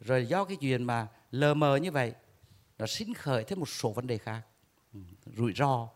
Rồi 0.00 0.26
do 0.26 0.44
cái 0.44 0.56
chuyện 0.60 0.84
mà 0.84 1.08
lờ 1.30 1.54
mờ 1.54 1.76
như 1.76 1.90
vậy, 1.90 2.14
nó 2.78 2.86
sinh 2.86 3.14
khởi 3.14 3.44
thêm 3.44 3.60
một 3.60 3.68
số 3.68 3.92
vấn 3.92 4.06
đề 4.06 4.18
khác. 4.18 4.42
Ừ, 4.92 5.00
rủi 5.36 5.52
ro. 5.52 5.88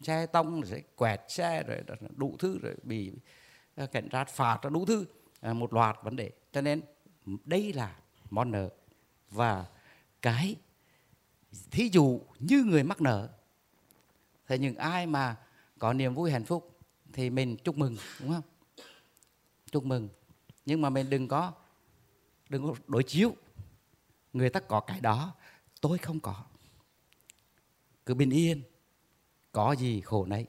Xe 0.00 0.26
tông 0.26 0.60
rồi 0.60 0.82
quẹt 0.96 1.20
xe, 1.28 1.62
rồi 1.62 1.82
đủ 2.16 2.36
thứ, 2.38 2.58
rồi 2.62 2.74
bị 2.82 3.12
à, 3.74 3.86
cảnh 3.86 4.08
sát 4.12 4.28
phạt 4.28 4.60
đủ 4.70 4.86
thứ. 4.86 5.04
À, 5.40 5.52
một 5.52 5.72
loạt 5.72 5.96
vấn 6.02 6.16
đề. 6.16 6.30
Cho 6.52 6.60
nên 6.60 6.80
đây 7.44 7.72
là 7.72 7.96
món 8.30 8.50
nợ. 8.50 8.70
Và 9.30 9.66
cái 10.22 10.56
thí 11.70 11.88
dụ 11.92 12.20
như 12.38 12.64
người 12.64 12.82
mắc 12.82 13.00
nợ 13.00 13.28
thì 14.46 14.58
những 14.58 14.76
ai 14.76 15.06
mà 15.06 15.36
có 15.78 15.92
niềm 15.92 16.14
vui 16.14 16.30
hạnh 16.30 16.44
phúc 16.44 16.78
thì 17.12 17.30
mình 17.30 17.56
chúc 17.56 17.78
mừng, 17.78 17.96
đúng 18.20 18.32
không? 18.32 18.42
Chúc 19.70 19.84
mừng 19.84 20.08
nhưng 20.66 20.80
mà 20.80 20.90
mình 20.90 21.10
đừng 21.10 21.28
có 21.28 21.52
đừng 22.48 22.66
có 22.66 22.74
đối 22.86 23.02
chiếu. 23.02 23.36
Người 24.32 24.50
ta 24.50 24.60
có 24.60 24.80
cái 24.80 25.00
đó 25.00 25.34
tôi 25.80 25.98
không 25.98 26.20
có. 26.20 26.44
Cứ 28.06 28.14
bình 28.14 28.30
yên. 28.30 28.62
Có 29.52 29.72
gì 29.72 30.00
khổ 30.00 30.26
nấy. 30.26 30.46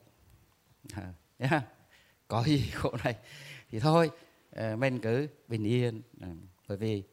À, 0.94 1.14
yeah. 1.38 1.64
có 2.28 2.44
gì 2.44 2.70
khổ 2.74 2.98
này 3.04 3.18
thì 3.70 3.80
thôi 3.80 4.12
ờ, 4.52 4.76
mình 4.76 5.00
cứ 5.00 5.28
bình 5.48 5.64
yên. 5.64 6.02
À, 6.22 6.28
bởi 6.68 6.78
vì 6.78 7.04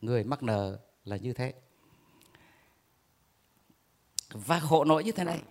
người 0.00 0.24
mắc 0.24 0.42
nợ 0.42 0.78
là 1.04 1.16
như 1.16 1.32
thế. 1.32 1.54
Và 4.30 4.60
khổ 4.60 4.84
nỗi 4.84 5.04
như 5.04 5.12
thế 5.12 5.24
này 5.24 5.42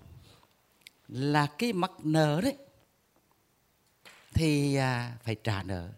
là 1.07 1.47
cái 1.57 1.73
mắc 1.73 1.91
nợ 2.03 2.41
đấy 2.41 2.57
thì 4.33 4.75
à, 4.75 5.17
phải 5.23 5.35
trả 5.35 5.63
nợ 5.63 5.89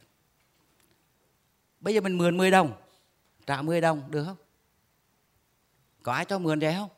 bây 1.81 1.93
giờ 1.93 2.01
mình 2.01 2.17
mượn 2.17 2.37
10 2.37 2.51
đồng. 2.51 2.73
Trả 3.45 3.61
10 3.61 3.81
đồng 3.81 4.11
được 4.11 4.25
không? 4.25 4.37
Có 6.03 6.13
ai 6.13 6.25
cho 6.25 6.39
mượn 6.39 6.59
vậy 6.59 6.73
không? 6.73 6.89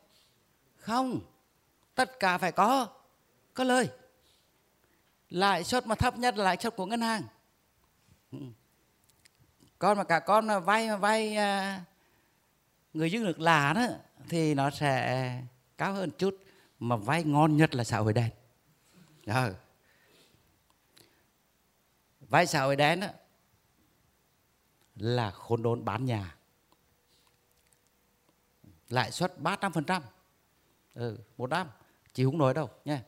Không. 0.78 1.20
Tất 1.94 2.20
cả 2.20 2.38
phải 2.38 2.52
có. 2.52 2.88
Có 3.54 3.64
lời. 3.64 3.88
Lãi 5.30 5.64
suất 5.64 5.86
mà 5.86 5.94
thấp 5.94 6.18
nhất 6.18 6.36
là 6.36 6.44
lãi 6.44 6.56
suất 6.60 6.76
của 6.76 6.86
ngân 6.86 7.00
hàng. 7.00 7.22
Ừ. 8.32 8.38
Con 9.78 9.98
mà 9.98 10.04
cả 10.04 10.20
con 10.20 10.46
mà 10.46 10.58
vay 10.58 10.88
mà 10.88 10.96
vay 10.96 11.36
à, 11.36 11.82
người 12.94 13.10
dân 13.12 13.24
được 13.24 13.40
là 13.40 13.72
đó 13.72 13.86
thì 14.28 14.54
nó 14.54 14.70
sẽ 14.70 15.42
cao 15.78 15.92
hơn 15.92 16.10
chút. 16.18 16.38
Mà 16.80 16.96
vay 16.96 17.24
ngon 17.24 17.56
nhất 17.56 17.74
là 17.74 17.84
xã 17.84 17.98
hội 17.98 18.12
đen. 18.12 18.30
Ừ. 19.26 19.54
vay 22.20 22.46
xã 22.46 22.62
hội 22.62 22.76
đen 22.76 23.00
đó, 23.00 23.06
là 24.96 25.30
khôn 25.30 25.62
đốn 25.62 25.84
bán 25.84 26.04
nhà. 26.04 26.36
Lãi 28.88 29.10
suất 29.10 29.38
300% 29.38 30.00
ừ, 30.94 31.18
một 31.36 31.50
năm. 31.50 31.68
Chị 32.12 32.24
không 32.24 32.38
nói 32.38 32.54
đâu 32.54 32.70
nha 32.84 33.02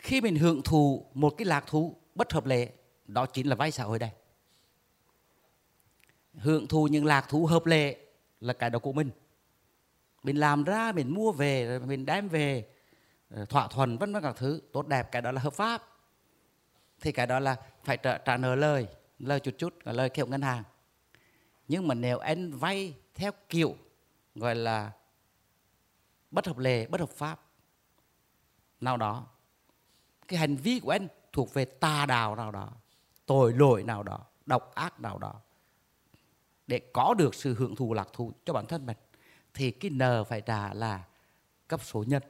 khi 0.00 0.20
mình 0.20 0.36
hưởng 0.36 0.62
thụ 0.62 1.06
một 1.14 1.34
cái 1.38 1.46
lạc 1.46 1.64
thú 1.66 1.96
bất 2.14 2.32
hợp 2.32 2.46
lệ 2.46 2.68
đó 3.06 3.26
chính 3.26 3.48
là 3.48 3.56
vay 3.56 3.70
xã 3.70 3.84
hội 3.84 3.98
đây. 3.98 4.10
Hưởng 6.34 6.66
thụ 6.66 6.88
những 6.88 7.04
lạc 7.04 7.26
thú 7.28 7.46
hợp 7.46 7.66
lệ 7.66 7.96
là 8.40 8.52
cái 8.52 8.70
đó 8.70 8.78
của 8.78 8.92
mình. 8.92 9.10
Mình 10.22 10.36
làm 10.36 10.64
ra 10.64 10.92
mình 10.92 11.14
mua 11.14 11.32
về 11.32 11.66
rồi 11.66 11.80
mình 11.80 12.06
đem 12.06 12.28
về 12.28 12.68
thỏa 13.48 13.68
thuận 13.68 13.98
vân 13.98 14.12
vân 14.12 14.22
các 14.22 14.36
thứ 14.36 14.60
tốt 14.72 14.86
đẹp 14.86 15.12
cái 15.12 15.22
đó 15.22 15.32
là 15.32 15.40
hợp 15.40 15.54
pháp. 15.54 15.82
Thì 17.00 17.12
cái 17.12 17.26
đó 17.26 17.40
là 17.40 17.56
phải 17.84 17.96
trả, 17.96 18.18
trả 18.18 18.36
nợ 18.36 18.54
lời 18.54 18.86
lời 19.20 19.40
chút 19.40 19.54
chút 19.58 19.74
lời 19.84 20.10
kiểu 20.10 20.26
ngân 20.26 20.42
hàng. 20.42 20.64
Nhưng 21.68 21.88
mà 21.88 21.94
nếu 21.94 22.18
anh 22.18 22.52
vay 22.52 22.94
theo 23.14 23.32
kiểu, 23.48 23.76
gọi 24.34 24.54
là 24.54 24.92
bất 26.30 26.46
hợp 26.46 26.58
lệ, 26.58 26.86
bất 26.86 27.00
hợp 27.00 27.10
pháp, 27.10 27.40
nào 28.80 28.96
đó, 28.96 29.26
cái 30.28 30.38
hành 30.38 30.56
vi 30.56 30.80
của 30.80 30.90
anh 30.90 31.08
thuộc 31.32 31.54
về 31.54 31.64
tà 31.64 32.06
đạo 32.06 32.36
nào 32.36 32.50
đó, 32.50 32.72
tội 33.26 33.52
lỗi 33.52 33.82
nào 33.82 34.02
đó, 34.02 34.26
độc 34.46 34.74
ác 34.74 35.00
nào 35.00 35.18
đó, 35.18 35.40
để 36.66 36.80
có 36.92 37.14
được 37.14 37.34
sự 37.34 37.54
hưởng 37.54 37.76
thụ 37.76 37.94
lạc 37.94 38.08
thú 38.12 38.32
cho 38.44 38.52
bản 38.52 38.66
thân 38.66 38.86
mình, 38.86 38.96
thì 39.54 39.70
cái 39.70 39.90
nợ 39.90 40.24
phải 40.24 40.40
trả 40.40 40.74
là 40.74 41.04
cấp 41.68 41.80
số 41.84 42.04
nhân 42.06 42.22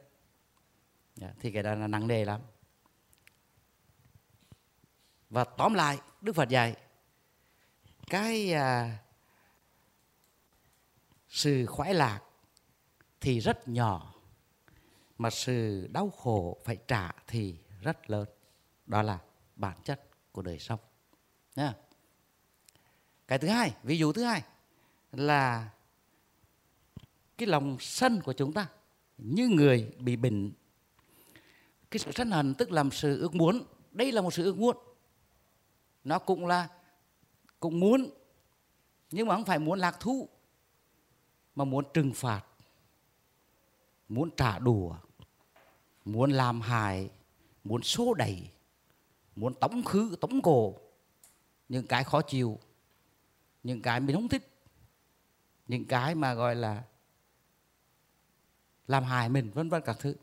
dạ, 1.16 1.32
thì 1.40 1.50
cái 1.50 1.62
đó 1.62 1.74
là 1.74 1.86
nặng 1.86 2.06
nề 2.06 2.24
lắm. 2.24 2.40
Và 5.30 5.44
tóm 5.44 5.74
lại 5.74 5.98
đức 6.20 6.32
phật 6.32 6.48
dạy 6.48 6.76
cái 8.06 8.52
à, 8.52 8.98
sự 11.28 11.66
khoái 11.66 11.94
lạc 11.94 12.20
thì 13.20 13.40
rất 13.40 13.68
nhỏ 13.68 14.14
mà 15.18 15.30
sự 15.30 15.86
đau 15.92 16.10
khổ 16.10 16.58
phải 16.64 16.76
trả 16.88 17.12
thì 17.26 17.56
rất 17.80 18.10
lớn. 18.10 18.28
Đó 18.86 19.02
là 19.02 19.18
bản 19.56 19.76
chất 19.84 20.00
của 20.32 20.42
đời 20.42 20.58
sống 20.58 20.80
Nha. 21.56 21.74
cái 23.28 23.38
thứ 23.38 23.48
hai 23.48 23.74
ví 23.82 23.98
dụ 23.98 24.12
thứ 24.12 24.24
hai 24.24 24.42
là 25.12 25.70
cái 27.38 27.46
lòng 27.46 27.76
sân 27.80 28.20
của 28.24 28.32
chúng 28.32 28.52
ta 28.52 28.66
như 29.18 29.48
người 29.48 29.92
bị 29.98 30.16
bệnh. 30.16 30.52
Cái 31.90 31.98
sự 31.98 32.10
sân 32.14 32.30
hận 32.30 32.54
tức 32.54 32.72
là 32.72 32.84
sự 32.92 33.20
ước 33.20 33.34
muốn 33.34 33.64
đây 33.92 34.12
là 34.12 34.20
một 34.20 34.34
sự 34.34 34.44
ước 34.44 34.56
muốn 34.56 34.76
nó 36.04 36.18
cũng 36.18 36.46
là, 36.46 36.68
cũng 37.60 37.80
muốn, 37.80 38.10
nhưng 39.10 39.28
mà 39.28 39.34
không 39.34 39.44
phải 39.44 39.58
muốn 39.58 39.78
lạc 39.78 40.00
thú, 40.00 40.28
mà 41.54 41.64
muốn 41.64 41.84
trừng 41.94 42.12
phạt, 42.14 42.44
muốn 44.08 44.30
trả 44.36 44.58
đùa 44.58 44.96
muốn 46.04 46.30
làm 46.30 46.60
hại, 46.60 47.10
muốn 47.64 47.82
xô 47.82 48.14
đẩy, 48.14 48.50
muốn 49.36 49.54
tống 49.54 49.84
khứ, 49.84 50.16
tống 50.20 50.42
cổ. 50.42 50.74
Những 51.68 51.86
cái 51.86 52.04
khó 52.04 52.22
chịu, 52.22 52.58
những 53.62 53.82
cái 53.82 54.00
mình 54.00 54.16
không 54.16 54.28
thích, 54.28 54.48
những 55.68 55.84
cái 55.84 56.14
mà 56.14 56.34
gọi 56.34 56.54
là 56.54 56.82
làm 58.86 59.04
hại 59.04 59.28
mình, 59.28 59.50
vân 59.54 59.68
vân 59.68 59.82
các 59.84 59.96
thứ. 60.00 60.14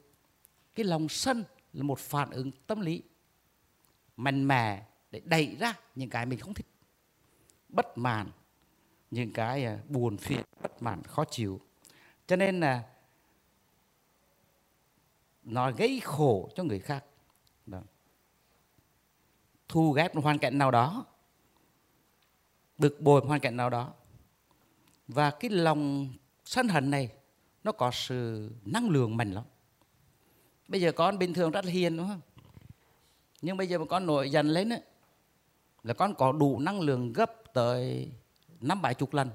Cái 0.75 0.85
lòng 0.85 1.09
sân 1.09 1.43
là 1.73 1.83
một 1.83 1.99
phản 1.99 2.29
ứng 2.29 2.51
tâm 2.67 2.81
lý 2.81 3.01
mạnh 4.17 4.47
mẽ 4.47 4.85
để 5.17 5.23
đẩy 5.25 5.55
ra 5.59 5.73
những 5.95 6.09
cái 6.09 6.25
mình 6.25 6.39
không 6.39 6.53
thích. 6.53 6.65
Bất 7.69 7.97
mãn 7.97 8.31
những 9.11 9.33
cái 9.33 9.65
à, 9.65 9.79
buồn 9.89 10.17
phiền 10.17 10.43
bất 10.61 10.81
mãn 10.81 11.03
khó 11.03 11.25
chịu. 11.25 11.61
Cho 12.27 12.35
nên 12.35 12.59
là 12.59 12.83
nó 15.43 15.71
gây 15.71 15.99
khổ 16.03 16.49
cho 16.55 16.63
người 16.63 16.79
khác. 16.79 17.05
Đó. 17.65 17.81
thu 19.67 19.91
ghép 19.91 20.15
một 20.15 20.23
hoàn 20.23 20.39
cảnh 20.39 20.57
nào 20.57 20.71
đó 20.71 21.05
bực 22.77 23.01
bội 23.01 23.21
một 23.21 23.27
hoàn 23.27 23.39
cảnh 23.39 23.57
nào 23.57 23.69
đó. 23.69 23.93
Và 25.07 25.31
cái 25.31 25.51
lòng 25.51 26.13
sân 26.45 26.67
hận 26.67 26.91
này 26.91 27.11
nó 27.63 27.71
có 27.71 27.91
sự 27.91 28.51
năng 28.65 28.89
lượng 28.89 29.17
mạnh 29.17 29.31
lắm. 29.31 29.43
Bây 30.67 30.81
giờ 30.81 30.91
con 30.91 31.17
bình 31.17 31.33
thường 31.33 31.51
rất 31.51 31.65
là 31.65 31.71
hiền 31.71 31.97
đúng 31.97 32.07
không? 32.07 32.21
Nhưng 33.41 33.57
bây 33.57 33.67
giờ 33.67 33.77
mà 33.77 33.85
con 33.85 34.05
nổi 34.05 34.29
dần 34.29 34.47
lên 34.47 34.69
ấy, 34.69 34.81
là 35.83 35.93
con 35.93 36.15
có 36.15 36.31
đủ 36.31 36.59
năng 36.59 36.79
lượng 36.79 37.13
gấp 37.13 37.53
tới 37.53 38.11
năm 38.61 38.81
bảy 38.81 38.93
chục 38.93 39.13
lần. 39.13 39.29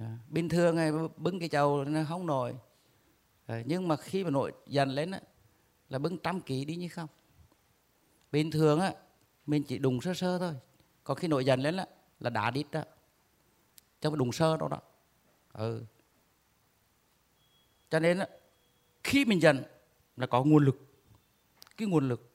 À, 0.00 0.18
bình 0.28 0.48
thường 0.48 0.76
này 0.76 0.92
bưng 1.16 1.40
cái 1.40 1.48
chầu 1.48 1.84
nó 1.84 2.00
không 2.08 2.26
nổi. 2.26 2.54
À, 3.46 3.62
nhưng 3.66 3.88
mà 3.88 3.96
khi 3.96 4.24
mà 4.24 4.30
nổi 4.30 4.52
dần 4.66 4.88
lên 4.88 5.10
á, 5.10 5.20
là 5.88 5.98
bưng 5.98 6.18
trăm 6.18 6.40
ký 6.40 6.64
đi 6.64 6.76
như 6.76 6.88
không. 6.88 7.08
Bình 8.32 8.50
thường 8.50 8.80
á 8.80 8.94
mình 9.46 9.64
chỉ 9.64 9.78
đùng 9.78 10.00
sơ 10.00 10.14
sơ 10.14 10.38
thôi. 10.38 10.54
Còn 11.04 11.16
khi 11.16 11.28
nổi 11.28 11.44
dần 11.44 11.60
lên 11.60 11.76
á, 11.76 11.86
là 12.20 12.30
đá 12.30 12.50
đít 12.50 12.66
đó 12.70 12.82
chứ 14.00 14.10
đùng 14.16 14.32
sơ 14.32 14.56
đâu 14.56 14.68
đó. 14.68 14.80
Ừ. 15.52 15.84
Cho 17.90 17.98
nên 17.98 18.18
á 18.18 18.28
khi 19.04 19.24
mình 19.24 19.42
dần 19.42 19.62
là 20.16 20.26
có 20.26 20.44
nguồn 20.44 20.64
lực. 20.64 20.76
Cái 21.76 21.88
nguồn 21.88 22.08
lực 22.08 22.33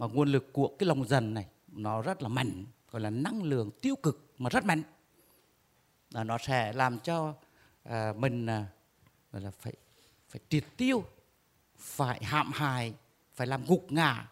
mà 0.00 0.06
nguồn 0.06 0.28
lực 0.28 0.52
của 0.52 0.68
cái 0.78 0.86
lòng 0.86 1.04
dần 1.08 1.34
này 1.34 1.46
nó 1.68 2.02
rất 2.02 2.22
là 2.22 2.28
mạnh 2.28 2.64
gọi 2.90 3.02
là 3.02 3.10
năng 3.10 3.42
lượng 3.42 3.70
tiêu 3.80 3.96
cực 3.96 4.32
mà 4.38 4.50
rất 4.50 4.64
mạnh. 4.64 4.82
Là 6.10 6.24
nó 6.24 6.38
sẽ 6.38 6.72
làm 6.72 6.98
cho 6.98 7.34
à, 7.82 8.12
mình 8.16 8.46
à, 8.46 8.66
gọi 9.32 9.42
là 9.42 9.50
phải 9.50 9.72
phải 10.28 10.40
triệt 10.48 10.64
tiêu 10.76 11.04
phải 11.76 12.24
hãm 12.24 12.52
hại 12.52 12.94
phải 13.34 13.46
làm 13.46 13.64
gục 13.66 13.92
ngã 13.92 14.30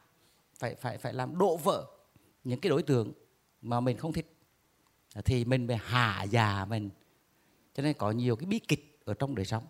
phải 0.58 0.74
phải 0.74 0.98
phải 0.98 1.12
làm 1.12 1.38
độ 1.38 1.56
vỡ 1.56 1.86
những 2.44 2.60
cái 2.60 2.70
đối 2.70 2.82
tượng 2.82 3.12
mà 3.62 3.80
mình 3.80 3.96
không 3.96 4.12
thích. 4.12 4.36
Thì 5.24 5.44
mình 5.44 5.68
phải 5.68 5.76
hạ 5.76 6.22
già 6.22 6.64
mình. 6.64 6.90
Cho 7.74 7.82
nên 7.82 7.94
có 7.98 8.10
nhiều 8.10 8.36
cái 8.36 8.46
bí 8.46 8.58
kịch 8.58 9.00
ở 9.04 9.14
trong 9.14 9.34
đời 9.34 9.46
sống. 9.46 9.66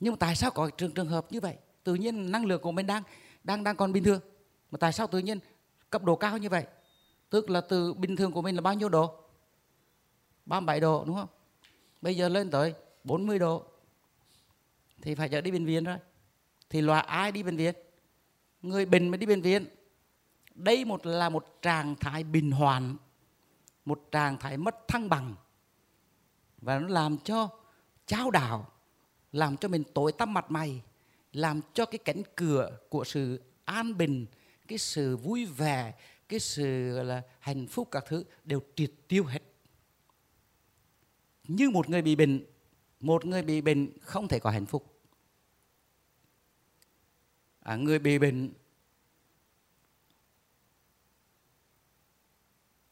Nhưng 0.00 0.12
mà 0.12 0.16
tại 0.20 0.36
sao 0.36 0.50
có 0.50 0.70
trường 0.70 0.94
trường 0.94 1.08
hợp 1.08 1.32
như 1.32 1.40
vậy? 1.40 1.56
Tự 1.84 1.94
nhiên 1.94 2.30
năng 2.30 2.44
lượng 2.44 2.62
của 2.62 2.72
mình 2.72 2.86
đang 2.86 3.02
đang 3.44 3.64
đang 3.64 3.76
còn 3.76 3.92
bình 3.92 4.04
thường. 4.04 4.20
Mà 4.70 4.78
tại 4.78 4.92
sao 4.92 5.06
tự 5.06 5.18
nhiên 5.18 5.38
cấp 5.90 6.04
độ 6.04 6.16
cao 6.16 6.38
như 6.38 6.48
vậy? 6.48 6.66
Tức 7.30 7.50
là 7.50 7.60
từ 7.60 7.94
bình 7.94 8.16
thường 8.16 8.32
của 8.32 8.42
mình 8.42 8.54
là 8.54 8.60
bao 8.60 8.74
nhiêu 8.74 8.88
độ? 8.88 9.14
37 10.46 10.80
độ, 10.80 11.04
đúng 11.06 11.16
không? 11.16 11.28
Bây 12.02 12.16
giờ 12.16 12.28
lên 12.28 12.50
tới 12.50 12.74
40 13.04 13.38
độ 13.38 13.64
thì 15.02 15.14
phải 15.14 15.28
chở 15.28 15.40
đi 15.40 15.50
bệnh 15.50 15.66
viện 15.66 15.84
rồi. 15.84 15.96
Thì 16.70 16.80
loại 16.80 17.04
ai 17.04 17.32
đi 17.32 17.42
bệnh 17.42 17.56
viện? 17.56 17.74
Người 18.62 18.86
bệnh 18.86 19.08
mới 19.08 19.18
đi 19.18 19.26
bệnh 19.26 19.42
viện. 19.42 19.66
Đây 20.54 20.84
một, 20.84 21.06
là 21.06 21.28
một 21.28 21.62
trạng 21.62 21.94
thái 21.94 22.24
bình 22.24 22.50
hoàn, 22.50 22.96
một 23.84 24.08
trạng 24.10 24.38
thái 24.38 24.56
mất 24.56 24.88
thăng 24.88 25.08
bằng. 25.08 25.34
Và 26.58 26.78
nó 26.78 26.88
làm 26.88 27.18
cho 27.18 27.48
chao 28.06 28.30
đảo, 28.30 28.66
làm 29.32 29.56
cho 29.56 29.68
mình 29.68 29.84
tối 29.94 30.12
tăm 30.12 30.34
mặt 30.34 30.50
mày 30.50 30.82
làm 31.32 31.60
cho 31.74 31.86
cái 31.86 31.98
cánh 31.98 32.22
cửa 32.36 32.78
của 32.88 33.04
sự 33.04 33.40
an 33.64 33.98
bình 33.98 34.26
cái 34.68 34.78
sự 34.78 35.16
vui 35.16 35.44
vẻ 35.44 35.94
cái 36.28 36.40
sự 36.40 37.02
là 37.02 37.22
hạnh 37.40 37.66
phúc 37.66 37.88
các 37.90 38.04
thứ 38.06 38.24
đều 38.44 38.60
triệt 38.76 38.90
tiêu 39.08 39.24
hết. 39.24 39.42
Như 41.48 41.70
một 41.70 41.88
người 41.88 42.02
bị 42.02 42.16
bệnh 42.16 42.44
một 43.00 43.24
người 43.24 43.42
bị 43.42 43.60
bệnh 43.60 43.98
không 44.00 44.28
thể 44.28 44.38
có 44.38 44.50
hạnh 44.50 44.66
phúc. 44.66 45.00
À, 47.60 47.76
người 47.76 47.98
bị 47.98 48.18
bệnh 48.18 48.52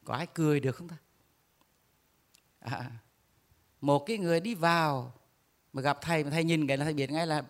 có 0.03 0.13
ai 0.13 0.27
cười 0.33 0.59
được 0.59 0.75
không 0.75 0.87
ta? 0.87 0.97
À, 2.59 2.91
một 3.81 4.03
cái 4.05 4.17
người 4.17 4.39
đi 4.39 4.55
vào 4.55 5.13
mà 5.73 5.81
gặp 5.81 5.97
thầy 6.01 6.23
mà 6.23 6.29
thầy 6.29 6.43
nhìn 6.43 6.67
cái 6.67 6.77
là 6.77 6.85
thầy 6.85 6.93
biết 6.93 7.11
ngay 7.11 7.27
là 7.27 7.43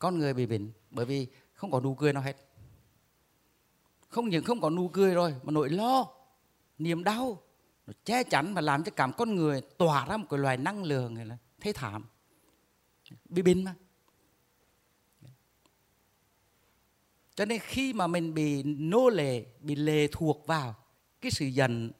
con 0.00 0.18
người 0.18 0.34
bị 0.34 0.46
bệnh 0.46 0.72
bởi 0.90 1.06
vì 1.06 1.26
không 1.52 1.70
có 1.70 1.80
nụ 1.80 1.94
cười 1.94 2.12
nào 2.12 2.22
hết. 2.22 2.36
Không 4.08 4.28
những 4.28 4.44
không 4.44 4.60
có 4.60 4.70
nụ 4.70 4.88
cười 4.88 5.14
rồi, 5.14 5.34
mà 5.42 5.52
nỗi 5.52 5.70
lo, 5.70 6.06
niềm 6.78 7.04
đau, 7.04 7.42
nó 7.86 7.92
che 8.04 8.22
chắn 8.22 8.54
và 8.54 8.60
làm 8.60 8.84
cho 8.84 8.92
cảm 8.96 9.12
con 9.12 9.34
người 9.34 9.60
tỏa 9.60 10.06
ra 10.06 10.16
một 10.16 10.26
cái 10.30 10.38
loài 10.38 10.56
năng 10.56 10.84
lượng 10.84 11.14
này 11.14 11.26
là 11.26 11.38
thế 11.60 11.72
thảm. 11.72 12.04
Bị 13.24 13.42
bệnh 13.42 13.64
mà. 13.64 13.74
Cho 17.34 17.44
nên 17.44 17.58
khi 17.58 17.92
mà 17.92 18.06
mình 18.06 18.34
bị 18.34 18.62
nô 18.62 19.08
lệ, 19.08 19.44
bị 19.60 19.74
lệ 19.74 20.08
thuộc 20.12 20.46
vào 20.46 20.74
cái 21.20 21.30
sự 21.30 21.46
giận, 21.46 21.90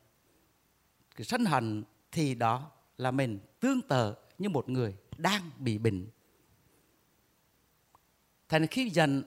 cái 1.17 1.25
sân 1.25 1.45
hận, 1.45 1.85
thì 2.13 2.35
đó 2.35 2.71
là 2.99 3.11
mình 3.11 3.39
tương 3.61 3.83
tự 3.83 4.15
như 4.39 4.49
một 4.49 4.69
người 4.69 4.97
đang 5.17 5.51
bị 5.59 5.79
bệnh 5.79 6.07
thành 8.51 8.67
khi 8.67 8.91
giận 8.91 9.23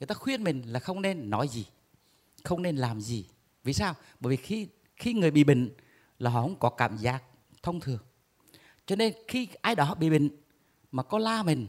người 0.00 0.06
ta 0.06 0.14
khuyên 0.14 0.44
mình 0.44 0.62
là 0.66 0.80
không 0.80 1.02
nên 1.02 1.30
nói 1.30 1.48
gì, 1.48 1.66
không 2.44 2.62
nên 2.62 2.76
làm 2.76 3.00
gì. 3.00 3.28
Vì 3.64 3.72
sao? 3.72 3.94
Bởi 4.20 4.36
vì 4.36 4.42
khi 4.42 4.68
khi 4.96 5.12
người 5.12 5.30
bị 5.30 5.44
bệnh 5.44 5.70
là 6.18 6.30
họ 6.30 6.42
không 6.42 6.58
có 6.58 6.70
cảm 6.70 6.96
giác 6.96 7.22
thông 7.62 7.80
thường. 7.80 7.98
Cho 8.86 8.96
nên 8.96 9.14
khi 9.28 9.48
ai 9.60 9.74
đó 9.74 9.94
bị 9.94 10.10
bệnh 10.10 10.28
mà 10.92 11.02
có 11.02 11.18
la 11.18 11.42
mình, 11.42 11.66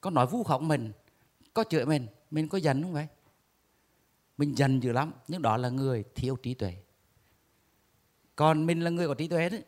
có 0.00 0.10
nói 0.10 0.26
vu 0.26 0.42
khống 0.42 0.68
mình, 0.68 0.92
có 1.54 1.64
chửi 1.70 1.86
mình 1.86 2.06
mình 2.30 2.48
có 2.48 2.58
giận 2.58 2.82
không 2.82 2.92
vậy? 2.92 3.06
Mình 4.36 4.58
giận 4.58 4.80
dữ 4.80 4.92
lắm, 4.92 5.12
nhưng 5.28 5.42
đó 5.42 5.56
là 5.56 5.68
người 5.68 6.04
thiếu 6.14 6.36
trí 6.36 6.54
tuệ. 6.54 6.76
Còn 8.36 8.66
mình 8.66 8.80
là 8.80 8.90
người 8.90 9.08
có 9.08 9.14
trí 9.14 9.28
tuệ 9.28 9.48
đấy. 9.48 9.64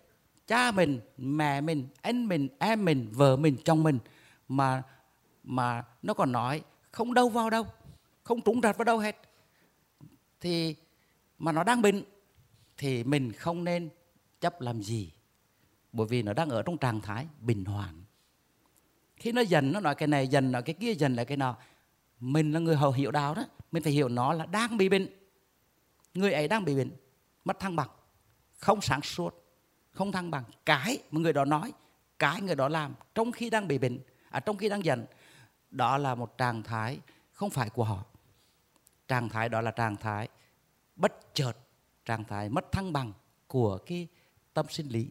Cha 0.46 0.70
mình, 0.70 1.00
mẹ 1.16 1.60
mình, 1.60 1.88
anh 2.02 2.28
mình, 2.28 2.48
em 2.58 2.84
mình, 2.84 3.08
vợ 3.12 3.36
mình, 3.36 3.56
chồng 3.64 3.82
mình 3.82 3.98
mà 4.48 4.82
mà 5.48 5.84
nó 6.02 6.14
còn 6.14 6.32
nói 6.32 6.62
không 6.90 7.14
đâu 7.14 7.28
vào 7.28 7.50
đâu 7.50 7.66
không 8.22 8.40
trúng 8.40 8.60
rặt 8.62 8.76
vào 8.76 8.84
đâu 8.84 8.98
hết. 8.98 9.16
Thì 10.40 10.76
mà 11.38 11.52
nó 11.52 11.64
đang 11.64 11.82
bệnh 11.82 12.02
thì 12.76 13.04
mình 13.04 13.32
không 13.32 13.64
nên 13.64 13.88
chấp 14.40 14.60
làm 14.60 14.82
gì 14.82 15.12
bởi 15.92 16.06
vì 16.06 16.22
nó 16.22 16.32
đang 16.32 16.50
ở 16.50 16.62
trong 16.62 16.78
trạng 16.78 17.00
thái 17.00 17.26
bình 17.40 17.64
hoàn 17.64 18.02
khi 19.16 19.32
nó 19.32 19.40
dần 19.40 19.72
nó 19.72 19.80
nói 19.80 19.94
cái 19.94 20.08
này 20.08 20.28
dần 20.28 20.52
nói 20.52 20.62
cái 20.62 20.74
kia 20.74 20.94
dần 20.94 21.14
là 21.14 21.24
cái 21.24 21.36
nào 21.36 21.58
mình 22.20 22.52
là 22.52 22.60
người 22.60 22.76
hầu 22.76 22.92
hiểu 22.92 23.10
đạo 23.10 23.34
đó 23.34 23.44
mình 23.72 23.82
phải 23.82 23.92
hiểu 23.92 24.08
nó 24.08 24.32
là 24.32 24.46
đang 24.46 24.76
bị 24.76 24.88
bệnh. 24.88 25.08
Người 26.14 26.32
ấy 26.32 26.48
đang 26.48 26.64
bị 26.64 26.76
bệnh 26.76 26.90
mất 27.44 27.60
thăng 27.60 27.76
bằng 27.76 27.88
không 28.58 28.80
sáng 28.80 29.02
suốt 29.02 29.44
không 29.92 30.12
thăng 30.12 30.30
bằng. 30.30 30.44
Cái 30.64 30.98
mà 31.10 31.20
người 31.20 31.32
đó 31.32 31.44
nói 31.44 31.72
cái 32.18 32.40
người 32.40 32.54
đó 32.54 32.68
làm 32.68 32.94
trong 33.14 33.32
khi 33.32 33.50
đang 33.50 33.68
bị 33.68 33.78
bệnh 33.78 33.98
à, 34.30 34.40
trong 34.40 34.56
khi 34.56 34.68
đang 34.68 34.84
giận 34.84 35.06
đó 35.70 35.98
là 35.98 36.14
một 36.14 36.38
trạng 36.38 36.62
thái 36.62 37.00
không 37.32 37.50
phải 37.50 37.70
của 37.70 37.84
họ. 37.84 38.04
Trạng 39.08 39.28
thái 39.28 39.48
đó 39.48 39.60
là 39.60 39.70
trạng 39.70 39.96
thái 39.96 40.28
bất 40.96 41.34
chợt, 41.34 41.52
trạng 42.04 42.24
thái 42.24 42.48
mất 42.48 42.72
thăng 42.72 42.92
bằng 42.92 43.12
của 43.46 43.78
cái 43.86 44.08
tâm 44.54 44.66
sinh 44.68 44.88
lý. 44.88 45.08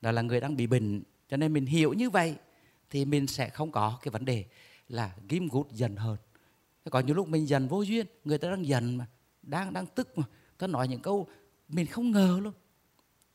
Đó 0.00 0.10
là 0.10 0.22
người 0.22 0.40
đang 0.40 0.56
bị 0.56 0.66
bệnh, 0.66 1.02
cho 1.28 1.36
nên 1.36 1.52
mình 1.52 1.66
hiểu 1.66 1.92
như 1.92 2.10
vậy 2.10 2.36
thì 2.90 3.04
mình 3.04 3.26
sẽ 3.26 3.48
không 3.48 3.72
có 3.72 3.98
cái 4.02 4.10
vấn 4.10 4.24
đề 4.24 4.44
là 4.88 5.14
ghim 5.28 5.48
gút 5.48 5.70
dần 5.70 5.96
hơn 5.96 6.16
có 6.90 7.00
những 7.00 7.16
lúc 7.16 7.28
mình 7.28 7.48
dần 7.48 7.68
vô 7.68 7.82
duyên, 7.82 8.06
người 8.24 8.38
ta 8.38 8.50
đang 8.50 8.66
dần 8.66 8.96
mà, 8.96 9.06
đang 9.42 9.72
đang 9.72 9.86
tức 9.86 10.18
mà, 10.18 10.24
ta 10.58 10.66
nói 10.66 10.88
những 10.88 11.00
câu 11.00 11.26
mình 11.68 11.86
không 11.86 12.10
ngờ 12.10 12.40
luôn. 12.42 12.52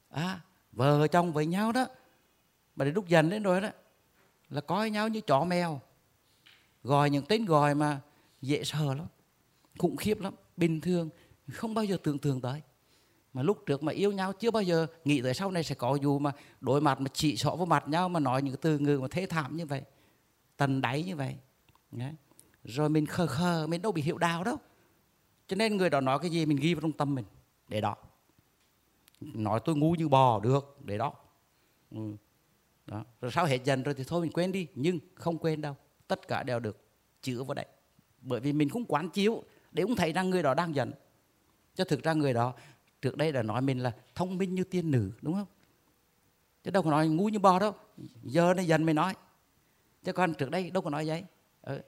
À 0.10 0.42
vợ 0.72 1.08
chồng 1.08 1.34
với 1.34 1.46
nhau 1.46 1.72
đó, 1.72 1.86
mà 2.76 2.86
đến 2.86 2.94
lúc 2.94 3.08
dần 3.08 3.30
đến 3.30 3.44
rồi 3.44 3.62
đó, 3.62 3.70
là 4.50 4.62
coi 4.62 4.90
nhau 4.90 5.08
như 5.08 5.22
chó 5.22 5.46
mèo 5.46 5.82
gọi 6.86 7.10
những 7.10 7.26
tên 7.26 7.46
gọi 7.46 7.76
mà 7.76 8.02
dễ 8.42 8.64
sợ 8.64 8.94
lắm, 8.94 9.08
khủng 9.78 9.98
khiếp 9.98 10.22
lắm, 10.22 10.34
bình 10.58 10.82
thường, 10.82 11.10
không 11.52 11.74
bao 11.74 11.86
giờ 11.86 11.98
tưởng 12.04 12.20
tượng 12.20 12.42
tới. 12.42 12.62
Mà 13.34 13.44
lúc 13.44 13.64
trước 13.66 13.84
mà 13.84 13.92
yêu 13.92 14.12
nhau, 14.12 14.34
chưa 14.34 14.52
bao 14.52 14.64
giờ 14.64 14.88
nghĩ 15.06 15.22
tới 15.22 15.34
sau 15.34 15.52
này 15.52 15.64
sẽ 15.64 15.76
có 15.76 15.96
dù 16.02 16.20
mà 16.20 16.32
đối 16.62 16.82
mặt, 16.82 17.02
mà 17.02 17.10
chỉ 17.14 17.38
sọ 17.38 17.56
vào 17.56 17.66
mặt 17.66 17.88
nhau, 17.88 18.10
mà 18.10 18.20
nói 18.20 18.42
những 18.42 18.56
từ 18.62 18.80
ngữ 18.80 19.00
mà 19.02 19.08
thế 19.12 19.26
thảm 19.26 19.58
như 19.58 19.66
vậy, 19.66 19.82
tần 20.58 20.82
đáy 20.82 21.04
như 21.04 21.16
vậy. 21.16 21.36
Đấy. 21.92 22.14
rồi 22.64 22.90
mình 22.90 23.06
khờ 23.06 23.28
khờ, 23.28 23.68
mình 23.68 23.82
đâu 23.82 23.92
bị 23.92 24.02
hiệu 24.02 24.18
đào 24.18 24.44
đâu. 24.44 24.58
Cho 25.48 25.56
nên 25.56 25.78
người 25.78 25.90
đó 25.90 26.02
nói 26.02 26.20
cái 26.20 26.32
gì 26.32 26.46
mình 26.46 26.58
ghi 26.58 26.74
vào 26.74 26.82
trong 26.82 26.92
tâm 26.92 27.16
mình, 27.16 27.26
để 27.68 27.82
đó. 27.82 27.96
Nói 29.22 29.60
tôi 29.66 29.76
ngu 29.76 29.92
như 29.92 30.08
bò, 30.08 30.40
được, 30.40 30.78
để 30.84 30.98
đó. 30.98 31.14
Ừ. 31.92 32.16
đó. 32.86 33.06
Rồi 33.22 33.32
sau 33.32 33.46
hết 33.46 33.64
dần 33.64 33.84
rồi 33.84 33.94
thì 33.94 34.04
thôi 34.08 34.22
mình 34.22 34.32
quên 34.32 34.52
đi, 34.52 34.68
nhưng 34.76 35.00
không 35.16 35.38
quên 35.38 35.62
đâu 35.62 35.76
tất 36.08 36.28
cả 36.28 36.44
đều 36.44 36.60
được 36.60 36.78
chữa 37.22 37.44
vào 37.44 37.54
đấy. 37.54 37.66
Bởi 38.22 38.40
vì 38.40 38.54
mình 38.54 38.70
không 38.70 38.86
quán 38.86 39.10
chiếu 39.10 39.44
để 39.72 39.84
cũng 39.84 39.96
thấy 39.96 40.14
rằng 40.14 40.30
người 40.30 40.44
đó 40.44 40.54
đang 40.54 40.76
giận. 40.76 40.92
Cho 41.76 41.84
thực 41.84 42.04
ra 42.04 42.14
người 42.14 42.34
đó 42.34 42.54
trước 43.02 43.18
đây 43.18 43.32
đã 43.32 43.44
nói 43.44 43.62
mình 43.62 43.80
là 43.80 43.92
thông 44.16 44.38
minh 44.38 44.56
như 44.56 44.64
tiên 44.64 44.92
nữ 44.92 45.12
đúng 45.22 45.34
không? 45.34 45.48
Chứ 46.64 46.72
đâu 46.72 46.84
có 46.84 46.92
nói 46.92 47.08
ngu 47.08 47.30
như 47.30 47.40
bò 47.40 47.60
đâu. 47.60 47.74
Giờ 48.24 48.54
nó 48.58 48.64
dần 48.64 48.84
mới 48.84 48.94
nói. 48.94 49.14
Chứ 50.04 50.14
còn 50.14 50.34
trước 50.34 50.52
đây 50.52 50.70
đâu 50.70 50.84
có 50.84 50.90
nói 50.90 51.08
vậy. 51.08 51.24
Ừ. 51.62 51.82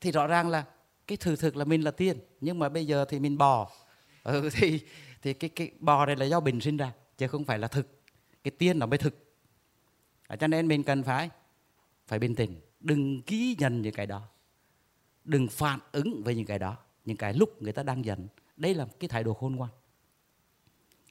thì 0.00 0.12
rõ 0.12 0.26
ràng 0.26 0.48
là 0.48 0.64
cái 1.06 1.16
thử 1.16 1.36
thực 1.36 1.56
là 1.56 1.64
mình 1.64 1.82
là 1.82 1.90
tiên 1.90 2.18
nhưng 2.40 2.58
mà 2.58 2.68
bây 2.68 2.86
giờ 2.86 3.04
thì 3.04 3.20
mình 3.20 3.38
bò. 3.38 3.70
Ừ, 4.24 4.48
thì 4.52 4.80
thì 5.22 5.34
cái 5.34 5.50
cái 5.50 5.70
bò 5.80 6.06
này 6.06 6.16
là 6.16 6.26
do 6.26 6.40
bình 6.40 6.60
sinh 6.60 6.76
ra 6.76 6.92
chứ 7.18 7.28
không 7.28 7.44
phải 7.44 7.58
là 7.58 7.68
thực. 7.68 7.88
Cái 8.44 8.50
tiên 8.50 8.78
nó 8.78 8.86
mới 8.86 8.98
thực. 8.98 9.14
À, 10.26 10.36
cho 10.36 10.46
nên 10.46 10.68
mình 10.68 10.82
cần 10.82 11.02
phải 11.02 11.30
phải 12.06 12.18
bình 12.18 12.34
tĩnh 12.34 12.60
đừng 12.84 13.22
ký 13.22 13.56
nhận 13.58 13.82
những 13.82 13.94
cái 13.94 14.06
đó. 14.06 14.22
Đừng 15.24 15.48
phản 15.48 15.80
ứng 15.92 16.22
với 16.24 16.34
những 16.34 16.46
cái 16.46 16.58
đó. 16.58 16.76
Những 17.04 17.16
cái 17.16 17.34
lúc 17.34 17.62
người 17.62 17.72
ta 17.72 17.82
đang 17.82 18.04
dần, 18.04 18.28
đây 18.56 18.74
là 18.74 18.88
cái 19.00 19.08
thái 19.08 19.24
độ 19.24 19.34
khôn 19.34 19.56
ngoan. 19.56 19.70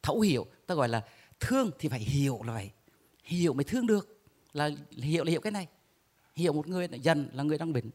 Thấu 0.04 0.20
hiểu 0.20 0.46
ta 0.68 0.76
gọi 0.76 0.90
là 0.90 1.08
thương 1.40 1.72
thì 1.80 1.90
phải 1.90 2.00
hiểu 2.00 2.42
là 2.44 2.54
vậy. 2.54 2.71
Hiểu 3.24 3.54
mới 3.54 3.63
thương 3.63 3.88
được. 3.88 4.24
Là 4.54 4.69
hiểu 4.92 5.24
là 5.24 5.32
hiểu 5.32 5.42
cái 5.42 5.52
này. 5.52 5.67
Hiểu 6.36 6.54
một 6.54 6.67
người 6.67 6.88
dần 7.02 7.30
là 7.34 7.44
người 7.44 7.58
đang 7.58 7.74
bệnh. 7.74 7.90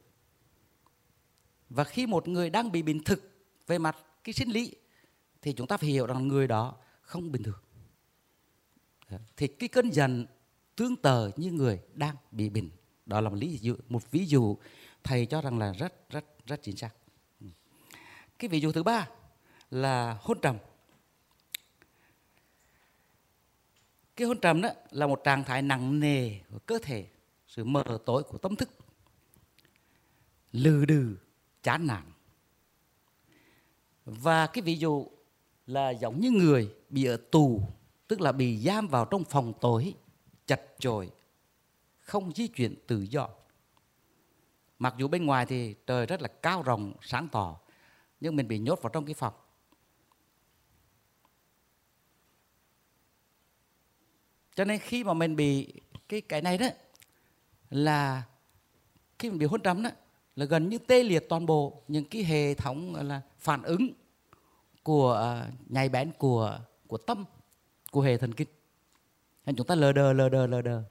Và 1.70 1.84
khi 1.84 2.06
một 2.06 2.28
người 2.28 2.50
đang 2.50 2.72
bị 2.72 2.82
bệnh 2.82 3.04
thực 3.04 3.30
về 3.66 3.78
mặt 3.78 3.96
cái 4.24 4.32
sinh 4.32 4.48
lý 4.48 4.74
thì 5.42 5.52
chúng 5.52 5.66
ta 5.66 5.76
phải 5.76 5.88
hiểu 5.88 6.06
rằng 6.06 6.28
người 6.28 6.46
đó 6.46 6.76
không 7.00 7.32
bình 7.32 7.42
thường. 7.42 7.60
Thì 9.36 9.46
cái 9.46 9.68
cơn 9.68 9.90
dần 9.90 10.26
tương 10.76 10.96
tự 10.96 11.30
như 11.36 11.52
người 11.52 11.80
đang 11.94 12.16
bị 12.30 12.48
bệnh 12.48 12.70
đó 13.08 13.20
là 13.20 13.30
một 13.30 13.36
lý 13.36 13.58
dụ, 13.58 13.76
một 13.88 14.10
ví 14.10 14.26
dụ 14.26 14.56
thầy 15.04 15.26
cho 15.26 15.40
rằng 15.40 15.58
là 15.58 15.72
rất 15.72 16.10
rất 16.10 16.24
rất 16.46 16.62
chính 16.62 16.76
xác. 16.76 16.90
Cái 18.38 18.48
ví 18.48 18.60
dụ 18.60 18.72
thứ 18.72 18.82
ba 18.82 19.08
là 19.70 20.18
hôn 20.20 20.40
trầm. 20.40 20.56
Cái 24.16 24.28
hôn 24.28 24.40
trầm 24.40 24.60
đó 24.60 24.68
là 24.90 25.06
một 25.06 25.20
trạng 25.24 25.44
thái 25.44 25.62
nặng 25.62 26.00
nề 26.00 26.38
của 26.52 26.58
cơ 26.58 26.78
thể, 26.82 27.06
sự 27.46 27.64
mờ 27.64 27.98
tối 28.06 28.22
của 28.22 28.38
tâm 28.38 28.56
thức, 28.56 28.70
lừ 30.52 30.84
đừ, 30.84 31.16
chán 31.62 31.86
nản. 31.86 32.12
Và 34.04 34.46
cái 34.46 34.62
ví 34.62 34.76
dụ 34.76 35.06
là 35.66 35.90
giống 35.90 36.20
như 36.20 36.30
người 36.30 36.74
bị 36.90 37.04
ở 37.04 37.16
tù, 37.30 37.62
tức 38.08 38.20
là 38.20 38.32
bị 38.32 38.58
giam 38.58 38.88
vào 38.88 39.04
trong 39.04 39.24
phòng 39.24 39.52
tối 39.60 39.94
chặt 40.46 40.60
chội 40.78 41.10
không 42.08 42.32
di 42.32 42.48
chuyển 42.48 42.74
tự 42.86 43.00
do. 43.00 43.28
Mặc 44.78 44.94
dù 44.98 45.08
bên 45.08 45.26
ngoài 45.26 45.46
thì 45.46 45.74
trời 45.86 46.06
rất 46.06 46.22
là 46.22 46.28
cao 46.28 46.62
rộng, 46.62 46.92
sáng 47.02 47.28
tỏ, 47.32 47.60
nhưng 48.20 48.36
mình 48.36 48.48
bị 48.48 48.58
nhốt 48.58 48.82
vào 48.82 48.90
trong 48.90 49.04
cái 49.04 49.14
phòng. 49.14 49.34
Cho 54.54 54.64
nên 54.64 54.78
khi 54.78 55.04
mà 55.04 55.14
mình 55.14 55.36
bị 55.36 55.72
cái 56.08 56.20
cái 56.20 56.42
này 56.42 56.58
đó, 56.58 56.66
là 57.70 58.22
khi 59.18 59.30
mình 59.30 59.38
bị 59.38 59.46
hôn 59.46 59.62
trầm 59.62 59.82
đó, 59.82 59.90
là 60.36 60.44
gần 60.44 60.68
như 60.68 60.78
tê 60.78 61.02
liệt 61.02 61.28
toàn 61.28 61.46
bộ 61.46 61.82
những 61.88 62.04
cái 62.04 62.24
hệ 62.24 62.54
thống 62.54 62.94
là, 62.94 63.22
phản 63.38 63.62
ứng 63.62 63.88
của 64.82 65.12
à, 65.12 65.50
nhạy 65.66 65.88
bén 65.88 66.12
của 66.18 66.60
của 66.86 66.98
tâm, 66.98 67.24
của 67.90 68.00
hệ 68.00 68.16
thần 68.16 68.34
kinh. 68.34 68.48
Nên 69.46 69.56
chúng 69.56 69.66
ta 69.66 69.74
lờ 69.74 69.92
đờ 69.92 70.12
lờ 70.12 70.28
đờ 70.28 70.46
lờ 70.46 70.62
đờ 70.62 70.82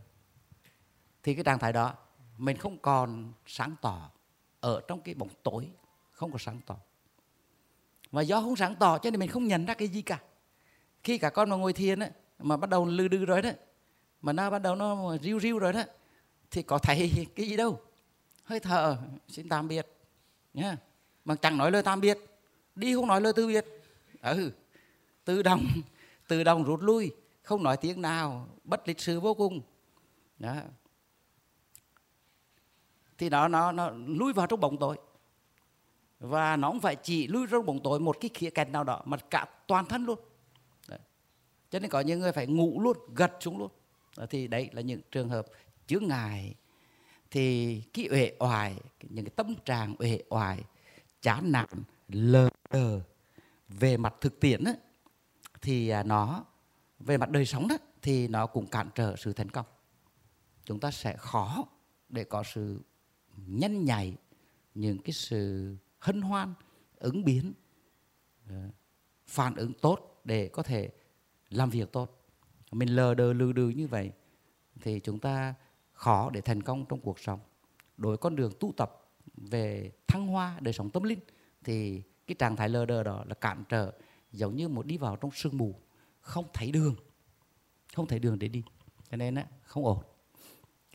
thì 1.27 1.33
cái 1.33 1.43
trạng 1.43 1.59
thái 1.59 1.73
đó 1.73 1.93
mình 2.37 2.57
không 2.57 2.77
còn 2.77 3.33
sáng 3.45 3.75
tỏ 3.81 4.11
ở 4.59 4.81
trong 4.87 5.01
cái 5.01 5.15
bóng 5.15 5.29
tối 5.43 5.69
không 6.11 6.31
có 6.31 6.37
sáng 6.37 6.59
tỏ. 6.65 6.77
Và 8.11 8.21
do 8.21 8.41
không 8.41 8.55
sáng 8.55 8.75
tỏ 8.75 8.97
cho 8.97 9.11
nên 9.11 9.19
mình 9.19 9.29
không 9.29 9.47
nhận 9.47 9.65
ra 9.65 9.73
cái 9.73 9.87
gì 9.87 10.01
cả. 10.01 10.19
Khi 11.03 11.17
cả 11.17 11.29
con 11.29 11.49
mà 11.49 11.55
ngồi 11.55 11.73
thiền 11.73 11.99
ấy, 11.99 12.09
mà 12.39 12.57
bắt 12.57 12.69
đầu 12.69 12.85
lư 12.85 13.07
đư 13.07 13.25
rồi 13.25 13.41
đó 13.41 13.49
mà 14.21 14.33
nó 14.33 14.49
bắt 14.49 14.59
đầu 14.59 14.75
nó 14.75 15.17
riu 15.17 15.39
riu 15.39 15.59
rồi 15.59 15.73
đó 15.73 15.83
thì 16.51 16.63
có 16.63 16.77
thấy 16.77 17.27
cái 17.35 17.47
gì 17.47 17.57
đâu. 17.57 17.81
Hơi 18.43 18.59
thở 18.59 18.97
xin 19.27 19.49
tạm 19.49 19.67
biệt 19.67 19.87
nhá. 20.53 20.77
Mà 21.25 21.35
chẳng 21.35 21.57
nói 21.57 21.71
lời 21.71 21.83
tạm 21.83 22.01
biệt 22.01 22.17
đi 22.75 22.95
không 22.95 23.07
nói 23.07 23.21
lời 23.21 23.33
từ 23.35 23.47
biệt. 23.47 23.65
Ừ 24.21 24.51
tự 25.25 25.43
động 25.43 25.65
tự 26.27 26.43
động 26.43 26.63
rút 26.63 26.81
lui 26.81 27.11
không 27.43 27.63
nói 27.63 27.77
tiếng 27.77 28.01
nào 28.01 28.47
bất 28.63 28.87
lịch 28.87 28.99
sự 28.99 29.19
vô 29.19 29.33
cùng. 29.33 29.61
Đó 30.39 30.55
thì 33.17 33.29
nó 33.29 33.47
nó 33.47 33.71
nó 33.71 33.89
lui 33.89 34.33
vào 34.33 34.47
trong 34.47 34.59
bóng 34.59 34.77
tối. 34.77 34.97
Và 36.19 36.55
nó 36.55 36.67
không 36.67 36.79
phải 36.79 36.95
chỉ 36.95 37.27
lui 37.27 37.47
trong 37.51 37.65
bóng 37.65 37.79
tối 37.83 37.99
một 37.99 38.17
cái 38.19 38.29
khía 38.33 38.49
cạnh 38.49 38.71
nào 38.71 38.83
đó 38.83 39.01
mà 39.05 39.17
cả 39.17 39.45
toàn 39.67 39.85
thân 39.85 40.05
luôn. 40.05 40.19
Đấy. 40.87 40.99
cho 41.69 41.79
nên 41.79 41.89
có 41.89 41.99
những 41.99 42.19
người 42.19 42.31
phải 42.31 42.47
ngủ 42.47 42.81
luôn 42.81 42.97
gật 43.15 43.31
xuống 43.39 43.57
luôn. 43.57 43.71
Thì 44.29 44.47
đấy 44.47 44.69
là 44.73 44.81
những 44.81 45.01
trường 45.11 45.29
hợp 45.29 45.45
chướng 45.87 46.07
ngại. 46.07 46.55
Thì 47.31 47.81
cái 47.93 48.07
uể 48.11 48.35
oải 48.39 48.75
những 49.01 49.25
cái 49.25 49.33
tâm 49.35 49.55
trạng 49.65 49.95
uể 49.99 50.23
oải 50.29 50.63
chán 51.21 51.51
nản 51.51 51.69
lờ 52.07 52.49
đờ 52.69 52.99
về 53.69 53.97
mặt 53.97 54.13
thực 54.21 54.39
tiễn 54.39 54.63
ấy, 54.63 54.75
thì 55.61 55.89
à, 55.89 56.03
nó 56.03 56.43
về 56.99 57.17
mặt 57.17 57.29
đời 57.29 57.45
sống 57.45 57.67
đó 57.67 57.77
thì 58.01 58.27
nó 58.27 58.47
cũng 58.47 58.67
cản 58.67 58.89
trở 58.95 59.15
sự 59.15 59.33
thành 59.33 59.49
công. 59.49 59.65
Chúng 60.65 60.79
ta 60.79 60.91
sẽ 60.91 61.15
khó 61.17 61.65
để 62.09 62.23
có 62.23 62.43
sự 62.43 62.81
nhanh 63.45 63.85
nhạy 63.85 64.15
những 64.75 64.97
cái 64.97 65.13
sự 65.13 65.75
hân 65.99 66.21
hoan, 66.21 66.53
ứng 66.95 67.25
biến 67.25 67.53
ờ, 68.49 68.69
phản 69.27 69.55
ứng 69.55 69.73
tốt 69.73 70.21
để 70.23 70.47
có 70.47 70.63
thể 70.63 70.89
làm 71.49 71.69
việc 71.69 71.91
tốt. 71.91 72.27
Mình 72.71 72.89
lờ 72.89 73.13
đờ 73.13 73.33
lừ 73.33 73.51
đừ 73.51 73.69
như 73.69 73.87
vậy 73.87 74.11
thì 74.81 74.99
chúng 74.99 75.19
ta 75.19 75.53
khó 75.93 76.29
để 76.29 76.41
thành 76.41 76.63
công 76.63 76.85
trong 76.89 76.99
cuộc 76.99 77.19
sống. 77.19 77.39
Đối 77.97 78.17
con 78.17 78.35
đường 78.35 78.51
tu 78.59 78.73
tập 78.77 79.09
về 79.37 79.91
thăng 80.07 80.27
hoa, 80.27 80.59
đời 80.61 80.73
sống 80.73 80.89
tâm 80.89 81.03
linh 81.03 81.19
thì 81.63 82.01
cái 82.27 82.35
trạng 82.35 82.55
thái 82.55 82.69
lờ 82.69 82.85
đờ 82.85 83.03
đó 83.03 83.23
là 83.27 83.35
cản 83.35 83.63
trở, 83.69 83.91
giống 84.31 84.55
như 84.55 84.67
một 84.67 84.85
đi 84.85 84.97
vào 84.97 85.15
trong 85.15 85.31
sương 85.31 85.57
mù, 85.57 85.75
không 86.21 86.45
thấy 86.53 86.71
đường, 86.71 86.95
không 87.93 88.07
thấy 88.07 88.19
đường 88.19 88.39
để 88.39 88.47
đi. 88.47 88.63
Cho 89.11 89.17
nên 89.17 89.35
á, 89.35 89.45
không 89.63 89.85
ổn. 89.85 90.03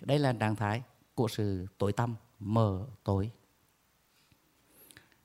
Đây 0.01 0.19
là 0.19 0.33
trạng 0.33 0.57
thái 0.57 0.83
của 1.15 1.29
sự 1.29 1.67
tối 1.79 1.93
tăm 1.93 2.17
mờ 2.45 2.87
tối. 3.05 3.31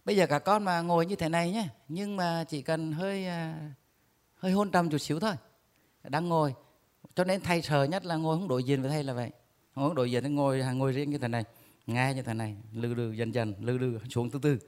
Bây 0.05 0.15
giờ 0.15 0.28
cả 0.28 0.39
con 0.39 0.63
mà 0.63 0.82
ngồi 0.82 1.05
như 1.05 1.15
thế 1.15 1.30
này 1.30 1.51
nhé, 1.51 1.68
nhưng 1.88 2.18
mà 2.18 2.43
chỉ 2.43 2.61
cần 2.61 2.91
hơi 2.91 3.26
à, 3.26 3.72
hơi 4.36 4.51
hôn 4.51 4.72
trầm 4.72 4.89
chút 4.89 4.97
xíu 4.97 5.20
thôi. 5.20 5.34
Đang 6.03 6.30
ngồi, 6.30 6.53
cho 7.15 7.24
nên 7.24 7.41
thầy 7.41 7.61
sợ 7.61 7.84
nhất 7.84 8.05
là 8.05 8.15
ngồi 8.15 8.38
không 8.38 8.47
đối 8.47 8.63
diện 8.63 8.82
với 8.82 8.91
thầy 8.91 9.03
là 9.03 9.13
vậy. 9.13 9.32
Ngồi 9.76 9.89
không 9.89 9.95
đối 9.95 10.11
diện 10.11 10.36
ngồi 10.36 10.61
à, 10.61 10.72
ngồi 10.72 10.91
riêng 10.91 11.09
như 11.09 11.18
thế 11.18 11.28
này, 11.28 11.43
nghe 11.88 12.13
như 12.13 12.22
thế 12.22 12.34
này 12.34 12.55
lư 12.74 12.93
đừ 12.93 13.11
dần 13.11 13.34
dần 13.34 13.53
lư 13.59 13.78
đừ 13.78 13.99
xuống 14.09 14.30
từ 14.30 14.39
từ. 14.41 14.59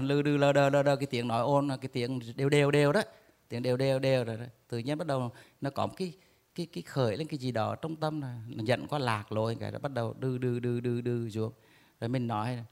Lư 0.00 0.22
đừ 0.22 0.36
lơ 0.36 0.52
đơ 0.52 0.70
lơ 0.70 0.82
đơ 0.82 0.96
cái 0.96 1.06
tiếng 1.06 1.28
nói 1.28 1.42
ôn, 1.42 1.68
cái 1.80 1.88
tiếng 1.92 2.20
đều 2.36 2.48
đều 2.48 2.70
đều 2.70 2.92
đó, 2.92 3.02
tiếng 3.48 3.62
đều 3.62 3.76
đều 3.76 3.98
đều 3.98 4.24
rồi 4.24 4.36
đó. 4.36 4.44
tự 4.68 4.78
nhiên 4.78 4.98
bắt 4.98 5.06
đầu 5.06 5.30
nó 5.60 5.70
có 5.70 5.86
một 5.86 5.94
cái 5.96 6.12
cái 6.54 6.66
cái 6.72 6.82
khởi 6.82 7.16
lên 7.16 7.26
cái 7.26 7.38
gì 7.38 7.52
đó 7.52 7.74
trong 7.74 7.96
tâm 7.96 8.20
là 8.20 8.40
nó 8.48 8.64
giận 8.64 8.86
quá 8.86 8.98
lạc 8.98 9.32
lối 9.32 9.56
cái 9.60 9.70
đó, 9.70 9.78
bắt 9.78 9.92
đầu 9.92 10.14
đừ 10.18 10.38
đừ 10.38 10.60
đừ 10.60 10.80
đừ 10.80 11.00
đừ 11.00 11.30
xuống 11.30 11.52
rồi 12.00 12.08
mình 12.08 12.26
nói, 12.26 12.64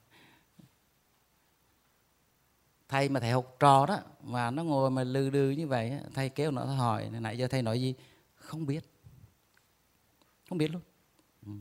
thầy 2.89 3.09
mà 3.09 3.21
thầy 3.21 3.31
học 3.31 3.57
trò 3.61 3.87
đó, 3.87 3.99
mà 4.23 4.51
nó 4.51 4.65
ngồi 4.65 4.91
mà 4.91 5.05
lư 5.05 5.31
đư 5.31 5.51
như 5.51 5.67
vậy 5.67 6.01
thầy 6.15 6.29
kéo 6.29 6.51
nó 6.51 6.65
hỏi, 6.65 7.11
nãy 7.11 7.39
giờ 7.39 7.49
thầy 7.49 7.63
nói 7.63 7.81
gì? 7.81 7.95
Không 8.35 8.67
biết. 8.67 8.85
Không 10.49 10.59
biết 10.59 10.71
luôn. 10.71 10.83
Ừ. 11.47 11.53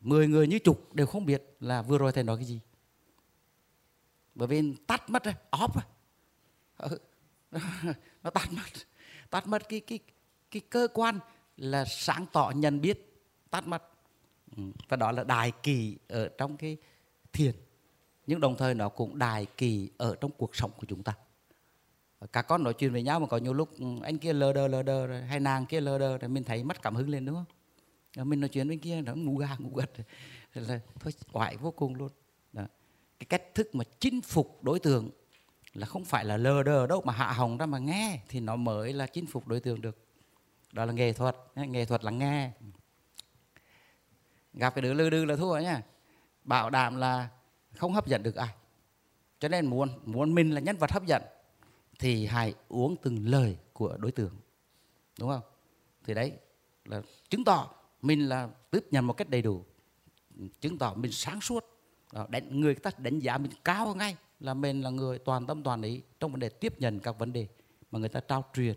Mười 0.00 0.28
người 0.28 0.46
như 0.46 0.58
chục 0.58 0.94
đều 0.94 1.06
không 1.06 1.26
biết 1.26 1.56
là 1.60 1.82
vừa 1.82 1.98
rồi 1.98 2.12
thầy 2.12 2.24
nói 2.24 2.36
cái 2.36 2.44
gì. 2.44 2.60
Bởi 4.34 4.48
vì 4.48 4.74
tắt 4.86 5.10
mất 5.10 5.24
rồi, 5.24 5.34
off 5.50 5.68
rồi 5.74 5.84
ừ. 6.76 6.98
nó 8.22 8.30
tắt 8.30 8.48
mất. 8.52 8.62
Tắt 9.30 9.46
mất 9.46 9.68
cái 9.68 9.80
cái 9.80 9.98
cái 10.50 10.62
cơ 10.70 10.88
quan 10.94 11.18
là 11.56 11.84
sáng 11.84 12.26
tỏ 12.32 12.52
nhận 12.56 12.80
biết, 12.80 13.22
tắt 13.50 13.66
mất. 13.66 13.82
Ừ. 14.56 14.62
và 14.88 14.96
đó 14.96 15.12
là 15.12 15.24
đại 15.24 15.52
kỳ 15.62 15.96
ở 16.08 16.28
trong 16.28 16.56
cái 16.56 16.76
thiền. 17.32 17.54
Nhưng 18.26 18.40
đồng 18.40 18.56
thời 18.56 18.74
nó 18.74 18.88
cũng 18.88 19.18
đại 19.18 19.46
kỳ 19.56 19.90
ở 19.96 20.16
trong 20.20 20.30
cuộc 20.30 20.56
sống 20.56 20.70
của 20.76 20.86
chúng 20.88 21.02
ta. 21.02 21.14
Các 22.32 22.42
con 22.42 22.62
nói 22.62 22.74
chuyện 22.74 22.92
với 22.92 23.02
nhau 23.02 23.20
mà 23.20 23.26
có 23.26 23.36
nhiều 23.36 23.52
lúc 23.52 23.78
ừ, 23.78 23.86
anh 24.02 24.18
kia 24.18 24.32
lơ 24.32 24.52
đơ 24.52 24.68
lơ 24.68 24.82
đơ 24.82 25.06
rồi, 25.06 25.22
hay 25.22 25.40
nàng 25.40 25.66
kia 25.66 25.80
lơ 25.80 25.98
đơ 25.98 26.18
rồi, 26.18 26.28
mình 26.28 26.44
thấy 26.44 26.64
mất 26.64 26.82
cảm 26.82 26.94
hứng 26.94 27.08
lên 27.08 27.24
đúng 27.24 27.34
không? 27.34 27.44
Rồi 28.16 28.24
mình 28.24 28.40
nói 28.40 28.48
chuyện 28.48 28.68
bên 28.68 28.78
kia, 28.78 29.00
nó 29.00 29.14
ngủ 29.14 29.36
gà 29.36 29.56
ngủ 29.58 29.70
gật. 29.74 29.90
Là 30.54 30.80
thôi, 31.00 31.12
oải 31.32 31.56
vô 31.56 31.70
cùng 31.70 31.94
luôn. 31.94 32.08
Đó. 32.52 32.62
cái 33.18 33.26
cách 33.26 33.54
thức 33.54 33.74
mà 33.74 33.84
chinh 34.00 34.20
phục 34.20 34.62
đối 34.62 34.78
tượng 34.78 35.10
là 35.74 35.86
không 35.86 36.04
phải 36.04 36.24
là 36.24 36.36
lơ 36.36 36.62
đơ 36.62 36.86
đâu, 36.86 37.02
mà 37.04 37.12
hạ 37.12 37.32
hồng 37.32 37.58
ra 37.58 37.66
mà 37.66 37.78
nghe 37.78 38.20
thì 38.28 38.40
nó 38.40 38.56
mới 38.56 38.92
là 38.92 39.06
chinh 39.06 39.26
phục 39.26 39.48
đối 39.48 39.60
tượng 39.60 39.80
được. 39.80 39.98
Đó 40.72 40.84
là 40.84 40.92
nghệ 40.92 41.12
thuật 41.12 41.36
nghệ 41.56 41.84
thuật 41.84 42.04
là 42.04 42.10
nghe 42.10 42.50
gặp 44.54 44.74
cái 44.74 44.82
đứa 44.82 44.94
lư 44.94 45.10
đư 45.10 45.24
là 45.24 45.36
thua 45.36 45.58
nhá 45.58 45.82
bảo 46.44 46.70
đảm 46.70 46.96
là 46.96 47.28
không 47.76 47.92
hấp 47.92 48.06
dẫn 48.06 48.22
được 48.22 48.34
ai. 48.34 48.54
Cho 49.38 49.48
nên 49.48 49.66
muốn 49.66 49.88
muốn 50.04 50.34
mình 50.34 50.50
là 50.50 50.60
nhân 50.60 50.76
vật 50.76 50.90
hấp 50.90 51.06
dẫn 51.06 51.22
thì 51.98 52.26
hãy 52.26 52.54
uống 52.68 52.96
từng 53.02 53.28
lời 53.28 53.56
của 53.72 53.96
đối 53.96 54.12
tượng. 54.12 54.36
Đúng 55.18 55.28
không? 55.28 55.42
Thì 56.04 56.14
đấy 56.14 56.32
là 56.84 57.02
chứng 57.30 57.44
tỏ 57.44 57.70
mình 58.02 58.28
là 58.28 58.48
tiếp 58.70 58.84
nhận 58.90 59.06
một 59.06 59.12
cách 59.12 59.30
đầy 59.30 59.42
đủ. 59.42 59.64
Chứng 60.60 60.78
tỏ 60.78 60.94
mình 60.94 61.12
sáng 61.12 61.40
suốt. 61.40 61.64
Đó, 62.12 62.26
đánh, 62.28 62.60
người 62.60 62.74
ta 62.74 62.90
đánh 62.98 63.18
giá 63.18 63.38
mình 63.38 63.52
cao 63.64 63.94
ngay 63.94 64.16
là 64.40 64.54
mình 64.54 64.82
là 64.82 64.90
người 64.90 65.18
toàn 65.18 65.46
tâm 65.46 65.62
toàn 65.62 65.82
ý 65.82 66.02
trong 66.20 66.30
vấn 66.30 66.40
đề 66.40 66.48
tiếp 66.48 66.80
nhận 66.80 67.00
các 67.00 67.18
vấn 67.18 67.32
đề 67.32 67.46
mà 67.90 67.98
người 67.98 68.08
ta 68.08 68.20
trao 68.20 68.44
truyền. 68.54 68.74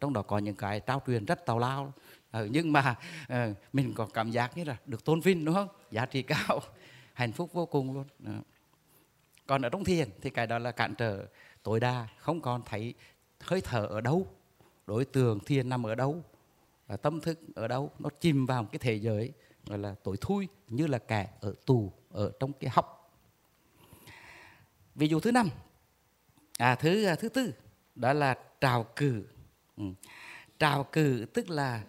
Trong 0.00 0.12
đó 0.12 0.22
có 0.22 0.38
những 0.38 0.54
cái 0.54 0.80
trao 0.80 1.02
truyền 1.06 1.24
rất 1.24 1.46
tào 1.46 1.58
lao 1.58 1.92
ừ, 2.32 2.48
nhưng 2.50 2.72
mà 2.72 2.96
uh, 3.32 3.36
mình 3.72 3.94
có 3.94 4.06
cảm 4.06 4.30
giác 4.30 4.56
như 4.56 4.64
là 4.64 4.76
được 4.86 5.04
tôn 5.04 5.20
vinh 5.20 5.44
đúng 5.44 5.54
không? 5.54 5.68
Giá 5.90 6.06
trị 6.06 6.22
cao 6.22 6.60
hạnh 7.14 7.32
phúc 7.32 7.52
vô 7.52 7.66
cùng 7.66 7.94
luôn. 7.94 8.04
Đó. 8.18 8.32
còn 9.46 9.62
ở 9.62 9.68
trong 9.68 9.84
thiền 9.84 10.08
thì 10.20 10.30
cái 10.30 10.46
đó 10.46 10.58
là 10.58 10.72
cản 10.72 10.94
trở 10.94 11.26
tối 11.62 11.80
đa 11.80 12.08
không 12.18 12.40
còn 12.40 12.62
thấy 12.66 12.94
hơi 13.40 13.60
thở 13.60 13.86
ở 13.86 14.00
đâu 14.00 14.26
đối 14.86 15.04
tượng 15.04 15.40
thiền 15.40 15.68
nằm 15.68 15.86
ở 15.86 15.94
đâu 15.94 16.22
tâm 17.02 17.20
thức 17.20 17.38
ở 17.54 17.68
đâu 17.68 17.90
nó 17.98 18.10
chìm 18.20 18.46
vào 18.46 18.62
một 18.62 18.68
cái 18.72 18.78
thế 18.78 18.94
giới 18.94 19.32
gọi 19.68 19.78
là 19.78 19.94
tối 20.04 20.16
thui 20.20 20.48
như 20.68 20.86
là 20.86 20.98
kẻ 20.98 21.28
ở 21.40 21.54
tù 21.66 21.92
ở 22.10 22.32
trong 22.40 22.52
cái 22.52 22.70
hốc. 22.74 23.10
Ví 24.94 25.08
dụ 25.08 25.20
thứ 25.20 25.32
năm 25.32 25.48
à 26.58 26.74
thứ 26.74 27.04
à, 27.04 27.14
thứ 27.14 27.28
tư 27.28 27.54
đó 27.94 28.12
là 28.12 28.38
trào 28.60 28.86
cử. 28.96 29.24
Ừ. 29.76 29.84
Trào 30.58 30.84
cử 30.84 31.26
tức 31.34 31.50
là 31.50 31.84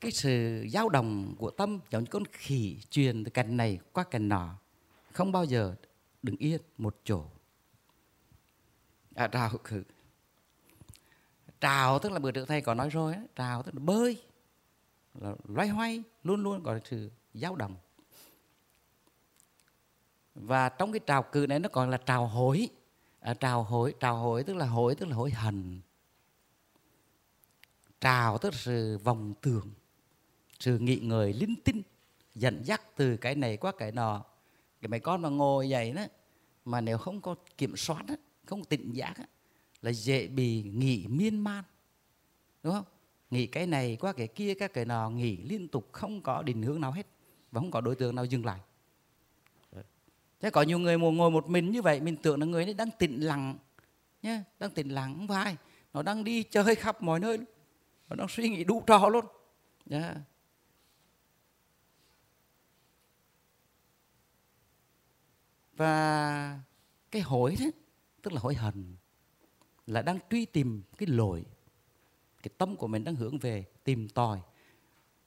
cái 0.00 0.10
sự 0.10 0.66
dao 0.72 0.88
động 0.88 1.34
của 1.38 1.50
tâm 1.50 1.80
giống 1.90 2.04
như 2.04 2.10
con 2.10 2.22
khỉ 2.32 2.78
truyền 2.90 3.24
từ 3.24 3.30
cành 3.30 3.56
này 3.56 3.78
qua 3.92 4.04
cành 4.04 4.28
nọ. 4.28 4.54
Không 5.12 5.32
bao 5.32 5.44
giờ 5.44 5.74
đứng 6.22 6.36
yên 6.36 6.60
một 6.78 6.96
chỗ. 7.04 7.24
À, 9.14 9.26
trào 9.26 9.50
cử 9.64 9.82
trào 11.60 11.98
tức 11.98 12.12
là 12.12 12.18
bữa 12.18 12.30
trước 12.30 12.48
thầy 12.48 12.60
có 12.60 12.74
nói 12.74 12.90
rồi 12.90 13.14
trào 13.36 13.62
tức 13.62 13.74
là 13.74 13.80
bơi. 13.80 14.22
Là 15.14 15.34
loay 15.44 15.68
hoay 15.68 16.02
luôn 16.24 16.42
luôn 16.42 16.62
có 16.64 16.78
sự 16.84 17.10
dao 17.34 17.56
động. 17.56 17.76
Và 20.34 20.68
trong 20.68 20.92
cái 20.92 21.00
trào 21.06 21.22
cử 21.22 21.46
này 21.48 21.58
nó 21.58 21.68
còn 21.68 21.90
là 21.90 21.96
trào 21.96 22.26
hối. 22.26 22.68
À, 23.20 23.34
trào 23.34 23.62
hối 23.62 23.94
trào 24.00 24.16
hối 24.16 24.44
tức 24.44 24.54
là 24.54 24.66
hối 24.66 24.94
tức 24.94 25.08
là 25.08 25.16
hối 25.16 25.30
hận. 25.30 25.80
Trào 28.00 28.38
tức 28.38 28.52
là 28.52 28.58
sự 28.58 28.98
vòng 28.98 29.34
tưởng 29.40 29.70
sự 30.60 30.78
nghị 30.78 30.96
người 30.96 31.32
linh 31.32 31.54
tinh 31.64 31.82
dẫn 32.34 32.62
dắt 32.64 32.82
từ 32.96 33.16
cái 33.16 33.34
này 33.34 33.56
qua 33.56 33.72
cái 33.78 33.92
nọ. 33.92 34.24
Cái 34.80 34.88
mấy 34.88 35.00
con 35.00 35.22
mà 35.22 35.28
ngồi 35.28 35.66
vậy 35.70 35.92
đó 35.92 36.02
mà 36.64 36.80
nếu 36.80 36.98
không 36.98 37.20
có 37.20 37.34
kiểm 37.58 37.76
soát 37.76 38.06
đó, 38.06 38.14
không 38.46 38.64
tỉnh 38.64 38.92
giác 38.92 39.14
á, 39.16 39.24
là 39.82 39.92
dễ 39.92 40.26
bị 40.26 40.62
nghỉ 40.62 41.06
miên 41.06 41.38
man 41.44 41.64
đúng 42.62 42.74
không? 42.74 42.84
Nghỉ 43.30 43.46
cái 43.46 43.66
này 43.66 43.96
qua 44.00 44.12
cái 44.12 44.26
kia 44.26 44.54
các 44.54 44.72
cái 44.72 44.84
nọ 44.84 45.10
nghỉ 45.10 45.36
liên 45.36 45.68
tục 45.68 45.88
không 45.92 46.20
có 46.22 46.42
định 46.42 46.62
hướng 46.62 46.80
nào 46.80 46.92
hết 46.92 47.06
và 47.52 47.60
không 47.60 47.70
có 47.70 47.80
đối 47.80 47.94
tượng 47.94 48.14
nào 48.14 48.24
dừng 48.24 48.44
lại. 48.44 48.60
Thế 50.40 50.50
có 50.50 50.62
nhiều 50.62 50.78
người 50.78 50.98
ngồi 50.98 51.30
một 51.30 51.48
mình 51.48 51.70
như 51.70 51.82
vậy 51.82 52.00
mình 52.00 52.16
tưởng 52.16 52.40
là 52.40 52.46
người 52.46 52.64
ấy 52.64 52.74
đang 52.74 52.90
tịnh 52.98 53.26
lặng 53.26 53.58
nhé 54.22 54.42
đang 54.58 54.70
tịnh 54.70 54.94
lặng 54.94 55.14
không 55.16 55.28
phải 55.28 55.56
nó 55.92 56.02
đang 56.02 56.24
đi 56.24 56.42
chơi 56.42 56.74
khắp 56.74 57.02
mọi 57.02 57.20
nơi 57.20 57.38
nó 58.08 58.16
đang 58.16 58.28
suy 58.28 58.48
nghĩ 58.48 58.64
đủ 58.64 58.82
trò 58.86 59.08
luôn. 59.08 59.24
Yeah. 59.90 60.16
Và 65.80 66.60
cái 67.10 67.22
hối 67.22 67.56
đó, 67.60 67.66
tức 68.22 68.32
là 68.32 68.40
hối 68.40 68.54
hận 68.54 68.96
là 69.86 70.02
đang 70.02 70.18
truy 70.30 70.44
tìm 70.44 70.82
cái 70.98 71.06
lỗi 71.06 71.44
cái 72.42 72.50
tâm 72.58 72.76
của 72.76 72.86
mình 72.86 73.04
đang 73.04 73.14
hướng 73.14 73.38
về 73.38 73.64
tìm 73.84 74.08
tòi, 74.08 74.40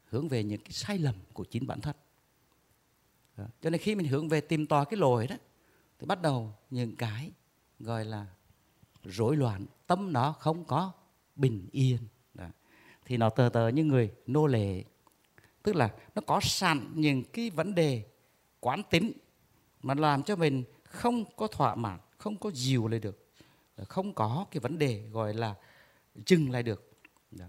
hướng 0.06 0.28
về 0.28 0.43
những 0.43 0.62
cái 0.62 0.72
sai 0.72 0.97
lầm 0.97 1.16
của 1.34 1.43
chính 1.43 1.68
bản 1.68 1.82
thân 1.82 1.95
đó. 3.38 3.45
cho 3.62 3.70
nên 3.70 3.82
khi 3.82 3.95
mình 3.95 4.08
hướng 4.08 4.30
về 4.30 4.41
tìm 4.41 4.68
tòi 4.68 4.86
cái 4.86 4.97
lỗi 4.97 5.28
đó, 5.28 5.36
thì 5.99 6.06
bắt 6.06 6.22
đầu 6.22 6.54
những 6.70 6.95
cái 6.95 7.32
gọi 7.80 8.06
là 8.06 8.26
rối 9.04 9.38
loạn, 9.38 9.66
tâm 9.88 10.14
nó 10.14 10.32
không 10.32 10.66
có 10.66 10.91
bình 11.36 11.68
yên 11.72 11.97
đó. 12.34 12.45
thì 13.06 13.18
nó 13.18 13.30
tờ 13.30 13.49
tờ 13.54 13.68
như 13.68 13.84
người 13.84 14.12
nô 14.28 14.47
lệ 14.47 14.84
tức 15.64 15.76
là 15.76 15.93
nó 16.16 16.22
có 16.28 16.39
sẵn 16.43 16.91
những 16.95 17.24
cái 17.24 17.49
vấn 17.49 17.76
đề 17.76 18.04
quán 18.60 18.82
tính 18.89 19.12
mà 19.84 19.94
làm 19.94 20.24
cho 20.24 20.36
mình 20.36 20.64
không 20.84 21.26
có 21.36 21.48
thỏa 21.48 21.76
mãn 21.76 22.00
không 22.18 22.38
có 22.38 22.52
dìu 22.52 22.88
lại 22.88 23.00
được 23.00 23.24
không 23.88 24.14
có 24.14 24.46
cái 24.52 24.60
vấn 24.60 24.78
đề 24.78 25.08
gọi 25.12 25.34
là 25.34 25.56
dừng 26.26 26.52
lại 26.52 26.64
được. 26.64 26.92
Đó. 27.32 27.46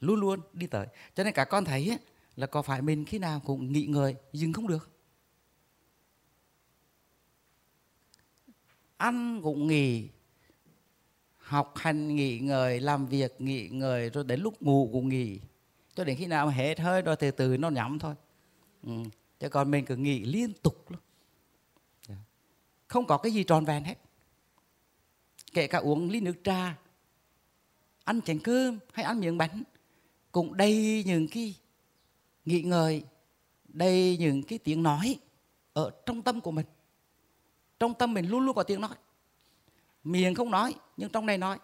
luôn 0.00 0.20
luôn 0.20 0.40
đi 0.52 0.66
tới. 0.66 0.86
Cho 1.14 1.24
nên 1.24 1.32
cả 1.32 1.44
con 1.44 1.64
thấy 1.64 1.88
ấy, 1.88 1.98
là 2.36 2.46
có 2.46 2.62
phải 2.62 2.82
mình 2.82 3.04
khi 3.04 3.18
nào 3.18 3.40
cũng 3.44 3.72
nghĩ 3.72 3.86
ngợi 3.86 4.14
dừng 4.32 4.52
không 4.52 4.68
được? 4.68 4.90
Ăn 8.96 9.40
cũng 9.42 9.66
nghỉ 9.66 10.08
học 11.36 11.72
hành 11.76 12.16
nghỉ 12.16 12.38
ngơi 12.38 12.80
làm 12.80 13.06
việc 13.06 13.40
nghỉ 13.40 13.68
ngơi 13.68 14.10
rồi 14.10 14.24
đến 14.24 14.40
lúc 14.40 14.62
ngủ 14.62 14.90
cũng 14.92 15.08
nghỉ. 15.08 15.40
Cho 15.94 16.04
đến 16.04 16.16
khi 16.16 16.26
nào 16.26 16.48
hết 16.48 16.80
hơi 16.80 17.02
rồi 17.02 17.16
từ 17.16 17.30
từ 17.30 17.56
nó 17.56 17.70
nhắm 17.70 17.98
thôi 17.98 18.14
ừ. 18.82 18.92
chứ 19.40 19.48
còn 19.48 19.70
mình 19.70 19.84
cứ 19.84 19.96
nghỉ 19.96 20.24
liên 20.24 20.52
tục 20.62 20.90
luôn 20.90 21.00
dạ. 22.08 22.14
không 22.88 23.06
có 23.06 23.18
cái 23.18 23.32
gì 23.32 23.44
tròn 23.44 23.64
vẹn 23.64 23.84
hết. 23.84 23.94
Kể 25.52 25.66
cả 25.66 25.78
uống 25.78 26.10
ly 26.10 26.20
nước 26.20 26.34
trà 26.44 26.78
ăn 28.04 28.22
chén 28.22 28.38
cơm 28.38 28.78
hay 28.92 29.04
ăn 29.04 29.20
miếng 29.20 29.38
bánh 29.38 29.62
cũng 30.32 30.56
đầy 30.56 31.02
những 31.06 31.28
cái 31.28 31.54
nghĩ 32.44 32.62
ngợi 32.62 33.04
đầy 33.68 34.16
những 34.20 34.42
cái 34.42 34.58
tiếng 34.58 34.82
nói 34.82 35.18
ở 35.72 35.90
trong 36.06 36.22
tâm 36.22 36.40
của 36.40 36.50
mình. 36.50 36.66
Trong 37.78 37.94
tâm 37.94 38.14
mình 38.14 38.28
luôn 38.28 38.40
luôn 38.40 38.54
có 38.54 38.62
tiếng 38.62 38.80
nói. 38.80 38.94
Miệng 40.04 40.34
không 40.34 40.50
nói 40.50 40.74
nhưng 40.96 41.10
trong 41.10 41.26
này 41.26 41.38
nói. 41.38 41.58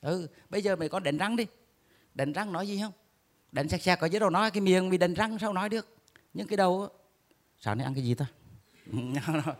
Ừ 0.00 0.28
bây 0.50 0.62
giờ 0.62 0.76
mày 0.76 0.88
có 0.88 1.00
đánh 1.00 1.18
răng 1.18 1.36
đi. 1.36 1.46
Đánh 2.14 2.32
răng 2.32 2.52
nói 2.52 2.68
gì 2.68 2.80
không? 2.80 2.92
Đánh 3.52 3.68
sạc 3.68 3.82
sạc 3.82 4.00
ở 4.00 4.06
dưới 4.06 4.20
đầu 4.20 4.30
nói 4.30 4.50
cái 4.50 4.60
miệng 4.60 4.90
vì 4.90 4.98
đánh 4.98 5.14
răng 5.14 5.38
sao 5.38 5.52
nói 5.52 5.68
được 5.68 5.95
những 6.36 6.46
cái 6.46 6.56
đầu 6.56 6.88
sáng 7.58 7.78
nay 7.78 7.84
ăn 7.84 7.94
cái 7.94 8.04
gì 8.04 8.14
ta 8.14 8.26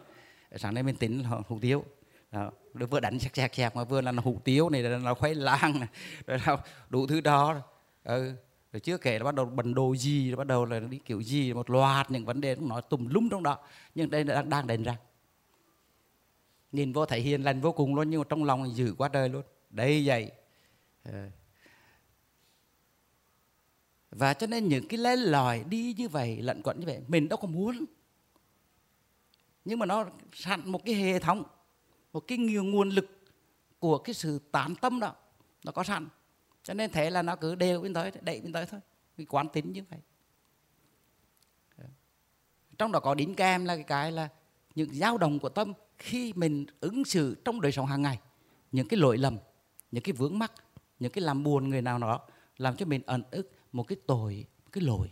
sáng 0.57 0.74
nay 0.74 0.83
mình 0.83 0.97
tính 0.97 1.22
là 1.22 1.29
hủ 1.49 1.59
tiếu 1.61 1.85
đó. 2.33 2.51
vừa 2.74 3.01
đánh 3.01 3.18
sạc 3.18 3.37
sạc 3.37 3.55
sạc 3.55 3.77
mà 3.77 3.85
vừa 3.85 4.01
là 4.01 4.12
hủ 4.12 4.41
tiếu 4.45 4.68
này 4.70 4.83
là 4.83 5.14
khoai 5.14 5.35
lang 5.35 5.81
này 5.81 5.89
rồi 6.27 6.39
là 6.47 6.57
đủ 6.91 7.07
thứ 7.07 7.20
đó 7.20 7.62
ừ. 8.05 8.33
rồi 8.72 8.81
chưa 8.81 8.99
kể 8.99 9.18
là 9.18 9.24
bắt 9.24 9.35
đầu 9.35 9.47
bần 9.47 9.74
đồ 9.74 9.97
gì, 9.97 10.31
rồi 10.31 10.37
bắt 10.37 10.47
đầu 10.47 10.64
là 10.64 10.81
đi 10.81 10.99
kiểu 11.05 11.20
gì, 11.20 11.53
một 11.53 11.70
loạt 11.70 12.11
những 12.11 12.24
vấn 12.24 12.41
đề 12.41 12.57
nói 12.57 12.83
tùm 12.91 13.09
lum 13.09 13.29
trong 13.29 13.43
đó 13.43 13.59
nhưng 13.95 14.11
đây 14.11 14.24
đang 14.24 14.51
đang 14.51 14.66
đền 14.66 14.83
ra 14.83 14.97
nhìn 16.72 16.93
vô 16.93 17.07
thể 17.07 17.20
hiền 17.20 17.43
lành 17.43 17.61
vô 17.61 17.72
cùng 17.72 17.95
luôn, 17.95 18.11
nhưng 18.11 18.20
mà 18.20 18.27
trong 18.29 18.45
lòng 18.45 18.77
dữ 18.77 18.95
quá 18.99 19.09
trời 19.09 19.29
luôn 19.29 19.43
đây 19.70 20.03
vậy 20.07 20.31
ừ. 21.05 21.11
Ờ, 21.12 21.29
và 24.11 24.35
cho 24.35 24.47
nên 24.47 24.69
những 24.69 24.89
cái 24.89 24.99
lên 24.99 25.19
lòi 25.19 25.65
đi 25.65 25.95
như 25.97 26.09
vậy 26.09 26.43
lận 26.43 26.63
quẩn 26.63 26.81
như 26.81 26.87
vậy, 26.87 27.01
mình 27.09 27.29
đâu 27.29 27.37
có 27.37 27.49
muốn. 27.49 27.85
Nhưng 29.65 29.79
mà 29.79 29.87
nó 29.87 30.07
sẵn 30.33 30.71
một 30.71 30.85
cái 30.85 30.95
hệ 30.95 31.19
thống, 31.19 31.43
một 32.13 32.21
cái 32.21 32.39
nhiều 32.39 32.65
nguồn 32.65 32.91
lực 32.91 33.07
của 33.79 33.99
cái 33.99 34.15
sự 34.15 34.39
tán 34.53 34.75
tâm 34.75 35.01
đó, 35.01 35.15
nó 35.65 35.73
có 35.73 35.85
sẵn. 35.85 36.09
Cho 36.63 36.75
nên 36.75 36.91
thế 36.91 37.11
là 37.11 37.23
nó 37.23 37.37
cứ 37.37 37.55
đều 37.55 37.83
bên 37.83 37.95
tới 37.95 38.13
đẩy 38.21 38.41
bên 38.41 38.53
tới 38.53 38.67
thôi. 38.67 38.81
Cái 39.17 39.27
quán 39.27 39.49
tính 39.49 39.73
như 39.73 39.83
vậy. 39.91 40.01
Trong 42.79 42.93
đó 42.93 43.01
có 43.01 43.15
đính 43.15 43.35
kèm 43.35 43.65
là 43.65 43.75
cái 43.75 43.85
cái 43.85 44.13
là 44.13 44.29
những 44.75 44.95
dao 44.95 45.19
động 45.19 45.39
của 45.39 45.49
tâm 45.49 45.73
khi 45.99 46.33
mình 46.33 46.67
ứng 46.81 47.05
xử 47.05 47.37
trong 47.45 47.61
đời 47.61 47.73
sống 47.73 47.87
hàng 47.87 48.03
ngày, 48.03 48.21
những 48.73 48.89
cái 48.89 49.01
lỗi 49.01 49.19
lầm, 49.19 49.39
những 49.91 50.03
cái 50.03 50.13
vướng 50.13 50.39
mắc, 50.39 50.53
những 50.99 51.13
cái 51.13 51.23
làm 51.23 51.43
buồn 51.43 51.69
người 51.69 51.83
nào 51.83 51.99
đó, 51.99 52.21
làm 52.59 52.77
cho 52.77 52.87
mình 52.87 53.03
ẩn 53.07 53.23
ức 53.31 53.51
một 53.73 53.89
cái 53.89 53.99
tội 54.07 54.47
một 54.64 54.71
cái 54.73 54.85
lỗi. 54.85 55.11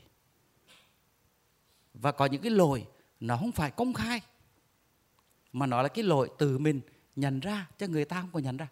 Và 1.94 2.12
có 2.12 2.26
những 2.26 2.42
cái 2.42 2.50
lỗi 2.50 2.86
nó 3.20 3.36
không 3.36 3.52
phải 3.52 3.70
công 3.70 3.92
khai 3.92 4.20
mà 5.52 5.66
nó 5.66 5.82
là 5.82 5.88
cái 5.88 6.04
lỗi 6.04 6.30
từ 6.38 6.58
mình 6.58 6.80
nhận 7.16 7.40
ra 7.40 7.68
cho 7.78 7.86
người 7.86 8.04
ta 8.04 8.20
không 8.20 8.30
có 8.32 8.38
nhận 8.38 8.56
ra. 8.56 8.68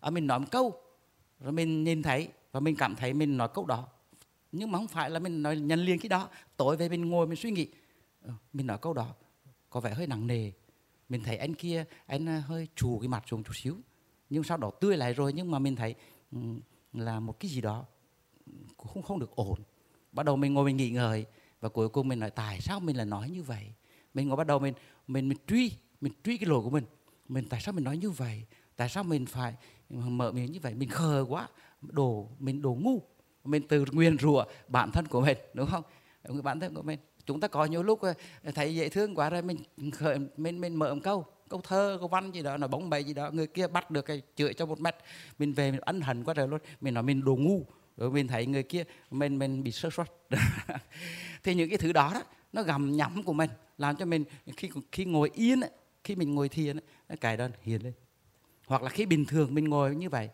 À, 0.00 0.10
mình 0.10 0.26
nói 0.26 0.38
một 0.38 0.46
câu 0.50 0.82
rồi 1.40 1.52
mình 1.52 1.84
nhìn 1.84 2.02
thấy 2.02 2.28
và 2.52 2.60
mình 2.60 2.76
cảm 2.76 2.96
thấy 2.96 3.14
mình 3.14 3.36
nói 3.36 3.48
câu 3.54 3.66
đó. 3.66 3.88
Nhưng 4.52 4.72
mà 4.72 4.78
không 4.78 4.88
phải 4.88 5.10
là 5.10 5.18
mình 5.18 5.42
nói 5.42 5.56
nhận 5.56 5.80
liền 5.80 5.98
cái 5.98 6.08
đó. 6.08 6.28
Tối 6.56 6.76
về 6.76 6.88
mình 6.88 7.10
ngồi 7.10 7.26
mình 7.26 7.36
suy 7.36 7.50
nghĩ 7.50 7.68
ờ, 8.22 8.32
mình 8.52 8.66
nói 8.66 8.78
câu 8.78 8.92
đó 8.92 9.14
có 9.70 9.80
vẻ 9.80 9.94
hơi 9.94 10.06
nặng 10.06 10.26
nề. 10.26 10.52
Mình 11.08 11.22
thấy 11.22 11.36
anh 11.36 11.54
kia 11.54 11.84
anh 12.06 12.26
ờ, 12.26 12.38
hơi 12.38 12.68
trù 12.76 12.98
cái 12.98 13.08
mặt 13.08 13.24
xuống 13.26 13.44
chút 13.44 13.52
xíu. 13.56 13.76
Nhưng 14.30 14.44
sau 14.44 14.56
đó 14.56 14.70
tươi 14.80 14.96
lại 14.96 15.12
rồi 15.12 15.32
nhưng 15.32 15.50
mà 15.50 15.58
mình 15.58 15.76
thấy 15.76 15.94
ừ, 16.32 16.38
là 16.92 17.20
một 17.20 17.40
cái 17.40 17.50
gì 17.50 17.60
đó 17.60 17.84
không 18.76 19.02
không 19.02 19.18
được 19.18 19.30
ổn. 19.36 19.58
Bắt 20.12 20.26
đầu 20.26 20.36
mình 20.36 20.54
ngồi 20.54 20.64
mình 20.64 20.76
nghĩ 20.76 20.90
ngợi 20.90 21.26
và 21.60 21.68
cuối 21.68 21.88
cùng 21.88 22.08
mình 22.08 22.20
nói, 22.20 22.30
tại 22.30 22.60
sao 22.60 22.80
mình 22.80 22.96
lại 22.96 23.06
nói 23.06 23.30
như 23.30 23.42
vậy? 23.42 23.66
Mình 24.14 24.28
ngồi 24.28 24.36
bắt 24.36 24.46
đầu 24.46 24.58
mình 24.58 24.74
mình 25.06 25.28
mình 25.28 25.38
truy 25.46 25.72
mình 26.00 26.12
truy 26.24 26.36
cái 26.36 26.48
lỗi 26.48 26.62
của 26.62 26.70
mình. 26.70 26.84
Mình, 27.28 27.48
tại 27.48 27.60
sao 27.60 27.72
mình 27.72 27.84
nói 27.84 27.96
như 27.96 28.10
vậy? 28.10 28.42
Tại 28.76 28.88
sao 28.88 29.04
mình 29.04 29.26
phải 29.26 29.54
mở 29.90 30.32
miệng 30.32 30.52
như 30.52 30.60
vậy? 30.62 30.74
Mình 30.74 30.88
khờ 30.88 31.24
quá, 31.28 31.48
đồ, 31.80 32.28
mình 32.38 32.62
đồ 32.62 32.74
ngu. 32.80 33.02
Mình 33.44 33.62
từ 33.68 33.84
nguyên 33.92 34.18
rủa 34.18 34.44
bản 34.68 34.90
thân 34.90 35.06
của 35.06 35.20
mình 35.20 35.38
đúng 35.54 35.66
không? 35.66 35.82
Bản 36.42 36.60
thân 36.60 36.74
của 36.74 36.82
mình. 36.82 36.98
Chúng 37.26 37.40
ta 37.40 37.48
có 37.48 37.64
nhiều 37.64 37.82
lúc 37.82 38.00
ờ, 38.00 38.14
thấy 38.54 38.74
dễ 38.74 38.88
thương 38.88 39.14
quá 39.14 39.30
rồi 39.30 39.42
mình 39.42 39.90
khởi 39.90 40.18
mình 40.36 40.60
mình 40.60 40.74
mở 40.74 40.94
một 40.94 41.00
câu 41.02 41.24
câu 41.48 41.60
thơ, 41.60 41.96
câu 42.00 42.08
văn 42.08 42.30
gì 42.30 42.42
đó, 42.42 42.56
nói 42.56 42.68
bóng 42.68 42.90
bày 42.90 43.04
gì 43.04 43.14
đó, 43.14 43.30
người 43.30 43.46
kia 43.46 43.66
bắt 43.66 43.90
được 43.90 44.02
cái 44.02 44.22
chửi 44.36 44.54
cho 44.54 44.66
một 44.66 44.80
mét. 44.80 44.96
Mình 45.38 45.52
về 45.52 45.70
mình 45.70 45.80
ân 45.80 46.00
hận 46.00 46.24
quá 46.24 46.34
trời 46.34 46.48
luôn. 46.48 46.60
Mình 46.80 46.94
nói 46.94 47.02
mình 47.02 47.24
đồ 47.24 47.36
ngu 47.36 47.64
rồi 47.96 48.10
mình 48.10 48.28
thấy 48.28 48.46
người 48.46 48.62
kia 48.62 48.84
mình 49.10 49.38
mình 49.38 49.62
bị 49.62 49.72
sơ 49.72 49.90
suất 49.90 50.12
thì 51.42 51.54
những 51.54 51.68
cái 51.68 51.78
thứ 51.78 51.92
đó, 51.92 52.10
đó 52.14 52.22
nó 52.52 52.62
gầm 52.62 52.92
nhắm 52.96 53.22
của 53.22 53.32
mình 53.32 53.50
làm 53.78 53.96
cho 53.96 54.04
mình 54.04 54.24
khi 54.56 54.70
khi 54.92 55.04
ngồi 55.04 55.30
yên 55.34 55.60
khi 56.04 56.14
mình 56.14 56.34
ngồi 56.34 56.48
thiền 56.48 56.76
cái 57.20 57.36
đó 57.36 57.48
hiền 57.62 57.82
lên. 57.82 57.92
Hoặc 58.66 58.82
là 58.82 58.88
khi 58.88 59.06
bình 59.06 59.24
thường 59.24 59.54
mình 59.54 59.64
ngồi 59.64 59.94
như 59.94 60.08
vậy 60.08 60.28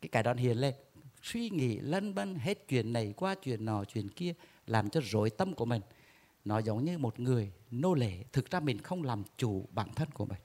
cái 0.00 0.08
cái 0.08 0.22
đó 0.22 0.34
hiền 0.34 0.58
lên. 0.58 0.74
Suy 1.22 1.50
nghĩ 1.50 1.78
lân 1.78 2.14
bân 2.14 2.34
hết 2.34 2.68
chuyện 2.68 2.92
này 2.92 3.14
qua 3.16 3.34
chuyện 3.34 3.64
nọ 3.64 3.84
chuyện 3.84 4.08
kia 4.08 4.34
làm 4.66 4.90
cho 4.90 5.00
rối 5.04 5.30
tâm 5.30 5.54
của 5.54 5.64
mình. 5.64 5.82
Nó 6.44 6.58
giống 6.58 6.84
như 6.84 6.98
một 6.98 7.20
người 7.20 7.52
nô 7.70 7.94
lệ 7.94 8.24
thực 8.32 8.50
ra 8.50 8.60
mình 8.60 8.78
không 8.78 9.02
làm 9.02 9.24
chủ 9.36 9.68
bản 9.70 9.88
thân 9.94 10.10
của 10.10 10.26
mình. 10.26 10.40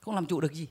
Không 0.00 0.14
làm 0.14 0.26
chủ 0.26 0.40
được 0.40 0.52
gì 0.52 0.68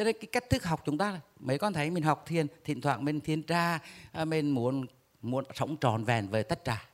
cho 0.00 0.04
nên 0.04 0.16
cái 0.20 0.26
cách 0.32 0.50
thức 0.50 0.64
học 0.64 0.82
chúng 0.84 0.98
ta 0.98 1.20
mấy 1.40 1.58
con 1.58 1.72
thấy 1.72 1.90
mình 1.90 2.02
học 2.02 2.24
thiền, 2.26 2.46
thỉnh 2.64 2.80
thoảng 2.80 3.04
mình 3.04 3.20
thiền 3.20 3.42
tra 3.42 3.78
à, 4.12 4.24
mình 4.24 4.50
muốn 4.50 4.86
muốn 5.22 5.44
sống 5.54 5.76
tròn 5.76 6.04
vẹn 6.04 6.28
về 6.28 6.42
tất 6.42 6.64
cả. 6.64 6.84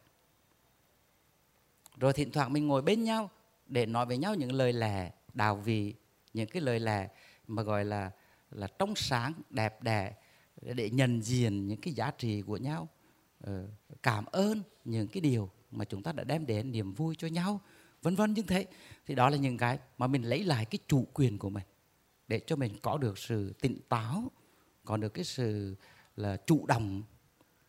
Rồi 1.97 2.13
thỉnh 2.13 2.31
thoảng 2.31 2.53
mình 2.53 2.67
ngồi 2.67 2.83
bên 2.83 3.05
nhau 3.05 3.31
để 3.67 3.87
nói 3.87 4.07
với 4.07 4.17
nhau 4.17 4.35
những 4.35 4.53
lời 4.53 4.73
lẽ 4.73 5.11
đào 5.35 5.57
vị, 5.57 5.95
những 6.35 6.49
cái 6.49 6.63
lời 6.63 6.81
lẽ 6.81 7.09
mà 7.47 7.63
gọi 7.63 7.85
là 7.85 8.11
là 8.51 8.67
trong 8.79 8.97
sáng, 8.97 9.33
đẹp 9.51 9.83
đẽ, 9.83 10.13
để 10.63 10.91
nhận 10.91 11.23
diện 11.23 11.69
những 11.69 11.81
cái 11.81 11.95
giá 11.95 12.11
trị 12.19 12.43
của 12.43 12.57
nhau. 12.57 12.89
Ờ, 13.41 13.67
cảm 14.03 14.25
ơn 14.25 14.63
những 14.85 15.09
cái 15.09 15.21
điều 15.21 15.51
mà 15.71 15.85
chúng 15.85 16.03
ta 16.03 16.13
đã 16.13 16.25
đem 16.25 16.47
đến, 16.47 16.73
niềm 16.73 16.93
vui 16.93 17.15
cho 17.19 17.29
nhau, 17.29 17.61
vân 18.03 18.15
vân 18.15 18.35
như 18.35 18.43
thế. 18.43 18.67
Thì 19.07 19.15
đó 19.15 19.31
là 19.31 19.37
những 19.37 19.57
cái 19.57 19.79
mà 19.99 20.07
mình 20.07 20.23
lấy 20.23 20.45
lại 20.45 20.65
cái 20.65 20.79
chủ 20.89 21.07
quyền 21.15 21.39
của 21.39 21.51
mình 21.51 21.65
để 22.29 22.41
cho 22.47 22.57
mình 22.57 22.73
có 22.83 22.99
được 22.99 23.19
sự 23.19 23.53
tỉnh 23.53 23.79
táo, 23.89 24.31
có 24.85 24.97
được 24.97 25.09
cái 25.15 25.25
sự 25.25 25.75
là 26.17 26.37
chủ 26.47 26.67
động. 26.67 27.03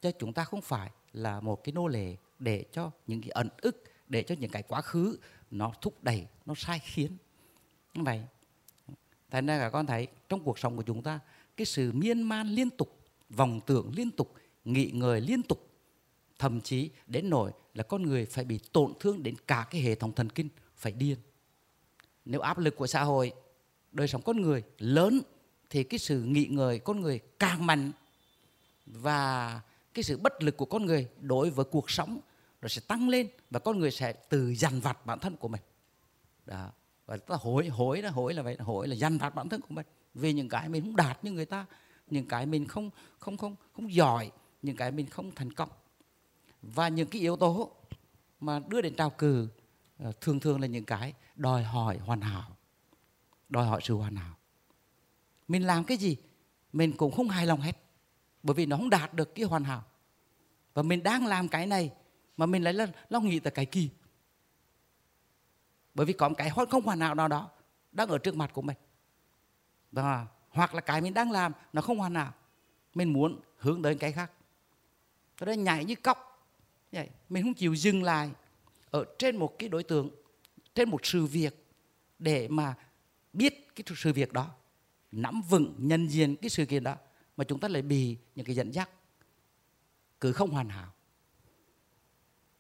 Cho 0.01 0.11
chúng 0.19 0.33
ta 0.33 0.43
không 0.43 0.61
phải 0.61 0.91
là 1.13 1.39
một 1.39 1.63
cái 1.63 1.73
nô 1.73 1.87
lệ 1.87 2.15
để 2.39 2.65
cho 2.71 2.91
những 3.07 3.21
cái 3.21 3.29
ẩn 3.29 3.49
ức, 3.57 3.83
để 4.07 4.23
cho 4.23 4.35
những 4.39 4.51
cái 4.51 4.63
quá 4.63 4.81
khứ 4.81 5.17
nó 5.51 5.73
thúc 5.81 6.03
đẩy, 6.03 6.27
nó 6.45 6.53
sai 6.57 6.79
khiến. 6.79 7.17
Như 7.93 8.03
vậy, 8.03 8.21
thành 9.29 9.45
ra 9.45 9.59
cả 9.59 9.69
con 9.69 9.85
thấy 9.85 10.07
trong 10.29 10.43
cuộc 10.43 10.59
sống 10.59 10.77
của 10.77 10.83
chúng 10.83 11.03
ta, 11.03 11.19
cái 11.57 11.65
sự 11.65 11.91
miên 11.91 12.21
man 12.21 12.47
liên 12.47 12.69
tục 12.69 12.99
vòng 13.29 13.59
tưởng 13.65 13.91
liên 13.95 14.11
tục 14.11 14.33
nghị 14.65 14.91
người 14.91 15.21
liên 15.21 15.43
tục, 15.43 15.69
thậm 16.39 16.61
chí 16.61 16.89
đến 17.07 17.29
nỗi 17.29 17.51
là 17.73 17.83
con 17.83 18.03
người 18.03 18.25
phải 18.25 18.45
bị 18.45 18.59
tổn 18.71 18.93
thương 18.99 19.23
đến 19.23 19.35
cả 19.47 19.67
cái 19.71 19.81
hệ 19.81 19.95
thống 19.95 20.13
thần 20.13 20.29
kinh 20.29 20.49
phải 20.75 20.91
điên. 20.91 21.17
Nếu 22.25 22.41
áp 22.41 22.57
lực 22.57 22.75
của 22.75 22.87
xã 22.87 23.03
hội 23.03 23.33
đời 23.91 24.07
sống 24.07 24.21
con 24.21 24.41
người 24.41 24.63
lớn 24.77 25.21
thì 25.69 25.83
cái 25.83 25.99
sự 25.99 26.21
nghị 26.21 26.45
ngợi 26.45 26.79
con 26.79 27.01
người 27.01 27.19
càng 27.39 27.65
mạnh 27.65 27.91
và 28.85 29.61
cái 29.93 30.03
sự 30.03 30.17
bất 30.17 30.43
lực 30.43 30.57
của 30.57 30.65
con 30.65 30.85
người 30.85 31.07
đối 31.21 31.49
với 31.49 31.65
cuộc 31.65 31.91
sống 31.91 32.19
nó 32.61 32.67
sẽ 32.67 32.81
tăng 32.87 33.09
lên 33.09 33.27
và 33.49 33.59
con 33.59 33.79
người 33.79 33.91
sẽ 33.91 34.13
từ 34.13 34.55
dằn 34.55 34.79
vặt 34.79 35.05
bản 35.05 35.19
thân 35.19 35.35
của 35.35 35.47
mình. 35.47 35.61
Đó. 36.45 36.71
Và 37.05 37.17
ta 37.17 37.35
hối 37.39 37.67
hối 37.67 38.01
là 38.01 38.09
hối 38.09 38.33
là 38.33 38.41
vậy, 38.41 38.57
hối 38.59 38.87
là 38.87 38.95
dằn 38.95 39.17
vặt 39.17 39.35
bản 39.35 39.49
thân 39.49 39.61
của 39.61 39.73
mình. 39.73 39.85
Vì 40.13 40.33
những 40.33 40.49
cái 40.49 40.69
mình 40.69 40.83
không 40.83 40.95
đạt 40.95 41.23
như 41.23 41.31
người 41.31 41.45
ta, 41.45 41.65
những 42.09 42.27
cái 42.27 42.45
mình 42.45 42.67
không 42.67 42.89
không 43.19 43.37
không 43.37 43.55
không 43.73 43.93
giỏi, 43.93 44.31
những 44.61 44.75
cái 44.75 44.91
mình 44.91 45.05
không 45.05 45.31
thành 45.35 45.53
công. 45.53 45.69
Và 46.61 46.87
những 46.87 47.07
cái 47.07 47.21
yếu 47.21 47.35
tố 47.35 47.71
mà 48.39 48.59
đưa 48.67 48.81
đến 48.81 48.95
trào 48.95 49.09
cử 49.09 49.47
ờ, 49.99 50.11
thường 50.21 50.39
thường 50.39 50.61
là 50.61 50.67
những 50.67 50.85
cái 50.85 51.13
đòi 51.35 51.63
hỏi 51.63 51.97
hoàn 51.97 52.21
hảo 52.21 52.56
đòi 53.49 53.65
hỏi 53.65 53.81
sự 53.83 53.93
hoàn 53.93 54.15
hảo. 54.15 54.35
Mình 55.47 55.67
làm 55.67 55.83
cái 55.83 55.97
gì, 55.97 56.17
mình 56.73 56.97
cũng 56.97 57.11
không 57.11 57.29
hài 57.29 57.45
lòng 57.45 57.61
hết, 57.61 57.77
bởi 58.43 58.53
vì 58.53 58.65
nó 58.65 58.77
không 58.77 58.89
đạt 58.89 59.13
được 59.13 59.35
cái 59.35 59.45
hoàn 59.45 59.63
hảo. 59.63 59.83
Và 60.73 60.83
mình 60.83 61.03
đang 61.03 61.25
làm 61.25 61.47
cái 61.47 61.67
này 61.67 61.91
mà 62.37 62.45
mình 62.45 62.63
lại 62.63 62.73
là, 62.73 62.87
lo 63.09 63.19
nghĩ 63.19 63.39
tới 63.39 63.51
cái 63.51 63.65
kỳ. 63.65 63.89
Bởi 65.93 66.05
vì 66.05 66.13
có 66.13 66.29
một 66.29 66.35
cái 66.37 66.51
không 66.69 66.83
hoàn 66.83 66.99
hảo 66.99 67.15
nào 67.15 67.27
đó 67.27 67.49
đang 67.91 68.07
ở 68.07 68.17
trước 68.17 68.35
mặt 68.35 68.51
của 68.53 68.61
mình. 68.61 68.77
Và, 69.91 70.27
hoặc 70.49 70.75
là 70.75 70.81
cái 70.81 71.01
mình 71.01 71.13
đang 71.13 71.31
làm 71.31 71.51
nó 71.73 71.81
không 71.81 71.97
hoàn 71.97 72.15
hảo, 72.15 72.33
mình 72.93 73.13
muốn 73.13 73.39
hướng 73.57 73.81
đến 73.81 73.97
cái 73.97 74.11
khác. 74.11 74.31
Cho 75.37 75.45
nên 75.45 75.63
nhảy 75.63 75.85
như 75.85 75.95
cóc 75.95 76.47
vậy 76.91 77.09
mình 77.29 77.43
không 77.43 77.53
chịu 77.53 77.75
dừng 77.75 78.03
lại 78.03 78.31
ở 78.89 79.05
trên 79.19 79.37
một 79.37 79.59
cái 79.59 79.69
đối 79.69 79.83
tượng, 79.83 80.09
trên 80.75 80.89
một 80.89 81.05
sự 81.05 81.25
việc 81.25 81.65
để 82.19 82.47
mà 82.47 82.75
biết 83.37 83.75
cái 83.75 83.83
sự 83.95 84.13
việc 84.13 84.33
đó, 84.33 84.49
nắm 85.11 85.41
vững 85.41 85.75
nhân 85.77 86.07
diện 86.07 86.35
cái 86.35 86.49
sự 86.49 86.65
kiện 86.65 86.83
đó, 86.83 86.95
mà 87.37 87.43
chúng 87.43 87.59
ta 87.59 87.67
lại 87.67 87.81
bị 87.81 88.17
những 88.35 88.45
cái 88.45 88.55
dẫn 88.55 88.73
dắt, 88.73 88.89
cứ 90.21 90.33
không 90.33 90.49
hoàn 90.49 90.69
hảo. 90.69 90.91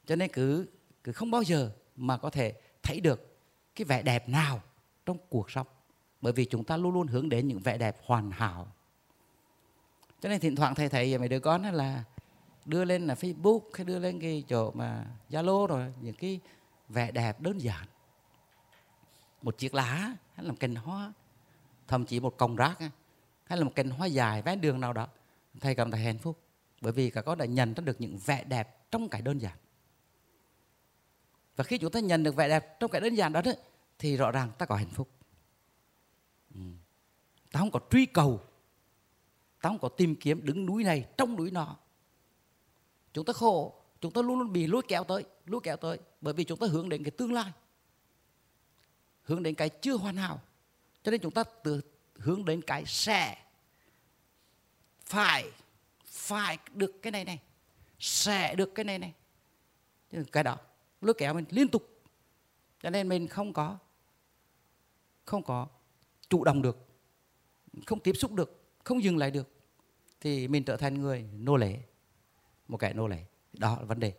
Cho 0.05 0.15
nên 0.15 0.31
cứ 0.33 0.67
cứ 1.03 1.11
không 1.11 1.31
bao 1.31 1.41
giờ 1.41 1.71
mà 1.95 2.17
có 2.17 2.29
thể 2.29 2.61
thấy 2.83 2.99
được 2.99 3.37
cái 3.75 3.85
vẻ 3.85 4.01
đẹp 4.01 4.29
nào 4.29 4.61
trong 5.05 5.17
cuộc 5.29 5.51
sống, 5.51 5.67
bởi 6.21 6.33
vì 6.33 6.45
chúng 6.45 6.63
ta 6.63 6.77
luôn 6.77 6.93
luôn 6.93 7.07
hướng 7.07 7.29
đến 7.29 7.47
những 7.47 7.59
vẻ 7.59 7.77
đẹp 7.77 7.97
hoàn 8.05 8.31
hảo. 8.31 8.67
Cho 10.21 10.29
nên 10.29 10.39
thỉnh 10.39 10.55
thoảng 10.55 10.75
thầy 10.75 10.89
thầy 10.89 11.17
mấy 11.17 11.29
đứa 11.29 11.39
con 11.39 11.63
là 11.63 12.03
đưa 12.65 12.85
lên 12.85 13.07
là 13.07 13.13
Facebook, 13.13 13.61
hay 13.73 13.85
đưa 13.85 13.99
lên 13.99 14.19
cái 14.19 14.43
chỗ 14.47 14.71
mà 14.71 15.05
Zalo 15.29 15.67
rồi, 15.67 15.93
những 16.01 16.15
cái 16.15 16.39
vẻ 16.89 17.11
đẹp 17.11 17.41
đơn 17.41 17.57
giản. 17.57 17.87
Một 19.41 19.57
chiếc 19.57 19.73
lá 19.73 20.15
hay 20.37 20.45
là 20.45 20.51
một 20.51 20.57
cành 20.59 20.75
hoa 20.75 21.13
thậm 21.87 22.05
chí 22.05 22.19
một 22.19 22.37
cọng 22.37 22.55
rác 22.55 22.79
hay 23.43 23.57
là 23.57 23.63
một 23.63 23.71
cành 23.75 23.89
hoa 23.89 24.07
dài 24.07 24.41
ven 24.41 24.61
đường 24.61 24.79
nào 24.79 24.93
đó. 24.93 25.07
Thầy 25.59 25.75
cảm 25.75 25.91
thấy 25.91 26.01
hạnh 26.01 26.17
phúc. 26.17 26.39
Bởi 26.81 26.93
vì 26.93 27.09
các 27.09 27.21
con 27.21 27.37
đã 27.37 27.45
nhận 27.45 27.73
ra 27.73 27.81
được 27.81 28.01
những 28.01 28.17
vẻ 28.25 28.43
đẹp 28.43 28.91
trong 28.91 29.09
cái 29.09 29.21
đơn 29.21 29.37
giản. 29.41 29.57
Và 31.55 31.63
khi 31.63 31.77
chúng 31.77 31.91
ta 31.91 31.99
nhận 31.99 32.23
được 32.23 32.35
vẻ 32.35 32.49
đẹp 32.49 32.79
trong 32.79 32.91
cái 32.91 33.01
đơn 33.01 33.15
giản 33.15 33.33
đó, 33.33 33.41
thì 33.99 34.17
rõ 34.17 34.31
ràng 34.31 34.51
ta 34.57 34.65
có 34.65 34.75
hạnh 34.75 34.89
phúc. 34.89 35.09
Ừ. 36.53 36.61
ta 37.51 37.59
không 37.59 37.71
có 37.71 37.79
truy 37.91 38.05
cầu. 38.05 38.41
Ta 39.61 39.69
không 39.69 39.79
có 39.79 39.89
tìm 39.89 40.15
kiếm 40.15 40.45
đứng 40.45 40.65
núi 40.65 40.83
này 40.83 41.05
trong 41.17 41.35
núi 41.35 41.51
nọ. 41.51 41.77
Chúng 43.13 43.25
ta 43.25 43.33
khổ. 43.33 43.73
Chúng 44.01 44.13
ta 44.13 44.21
luôn 44.21 44.39
luôn 44.39 44.53
bị 44.53 44.67
lôi 44.67 44.81
kéo 44.87 45.03
tới 45.03 45.23
lôi 45.45 45.61
kéo 45.63 45.77
tới. 45.77 45.99
Bởi 46.21 46.33
vì 46.33 46.43
chúng 46.43 46.59
ta 46.59 46.67
hướng 46.67 46.89
đến 46.89 47.03
cái 47.03 47.11
tương 47.11 47.33
lai 47.33 47.51
hướng 49.27 49.43
đến 49.43 49.55
cái 49.55 49.69
chưa 49.69 49.97
hoàn 49.97 50.17
hảo. 50.17 50.41
Cho 51.03 51.11
nên 51.11 51.21
chúng 51.21 51.33
ta 51.33 51.43
từ 51.63 51.81
hướng 52.15 52.45
đến 52.45 52.61
cái 52.61 52.83
sẽ 52.85 53.37
phải 55.05 55.51
phải 56.05 56.57
được 56.73 56.95
cái 57.01 57.11
này 57.11 57.25
này, 57.25 57.39
sẽ 57.99 58.55
được 58.55 58.71
cái 58.75 58.85
này 58.85 58.99
này. 58.99 59.13
Cái 60.31 60.43
đó, 60.43 60.57
lôi 61.01 61.13
kéo 61.17 61.33
mình 61.33 61.45
liên 61.49 61.67
tục. 61.67 62.01
Cho 62.83 62.89
nên 62.89 63.09
mình 63.09 63.27
không 63.27 63.53
có 63.53 63.77
không 65.25 65.43
có 65.43 65.67
chủ 66.29 66.43
động 66.43 66.61
được, 66.61 66.87
không 67.85 67.99
tiếp 67.99 68.13
xúc 68.13 68.33
được, 68.33 68.63
không 68.83 69.03
dừng 69.03 69.17
lại 69.17 69.31
được, 69.31 69.51
thì 70.21 70.47
mình 70.47 70.63
trở 70.63 70.77
thành 70.77 71.01
người 71.01 71.25
nô 71.33 71.57
lệ. 71.57 71.79
Một 72.67 72.77
kẻ 72.77 72.93
nô 72.93 73.07
lệ, 73.07 73.25
đó 73.53 73.77
là 73.79 73.85
vấn 73.85 73.99
đề. 73.99 74.13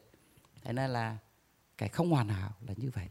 Thế 0.62 0.72
nên 0.72 0.90
là 0.90 1.16
cái 1.78 1.88
không 1.88 2.11
hoàn 2.11 2.28
hảo 2.28 2.52
là 2.66 2.74
như 2.76 2.90
vậy. 2.94 3.09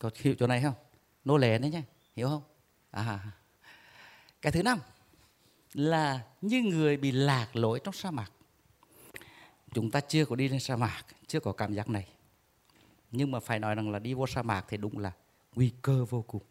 Có 0.00 0.10
hiểu 0.14 0.34
chỗ 0.38 0.46
này 0.46 0.62
không? 0.62 0.74
Nô 1.24 1.36
lệ 1.36 1.58
đấy 1.58 1.70
nhé 1.70 1.82
hiểu 2.16 2.28
không? 2.28 2.42
À 2.90 3.20
cái 4.42 4.52
thứ 4.52 4.62
năm 4.62 4.78
là 5.72 6.26
như 6.40 6.62
người 6.62 6.96
bị 6.96 7.12
lạc 7.12 7.56
lối 7.56 7.80
trong 7.84 7.94
sa 7.94 8.10
mạc. 8.10 8.32
Chúng 9.74 9.90
ta 9.90 10.00
chưa 10.00 10.24
có 10.24 10.36
đi 10.36 10.48
lên 10.48 10.60
sa 10.60 10.76
mạc 10.76 11.02
chưa 11.26 11.40
có 11.40 11.52
cảm 11.52 11.74
giác 11.74 11.88
này. 11.88 12.08
Nhưng 13.10 13.30
mà 13.30 13.40
phải 13.40 13.58
nói 13.58 13.74
rằng 13.74 13.90
là 13.90 13.98
đi 13.98 14.14
vô 14.14 14.26
sa 14.26 14.42
mạc 14.42 14.64
thì 14.68 14.76
đúng 14.76 14.98
là 14.98 15.12
nguy 15.54 15.72
cơ 15.82 16.04
vô 16.04 16.22
cùng. 16.22 16.42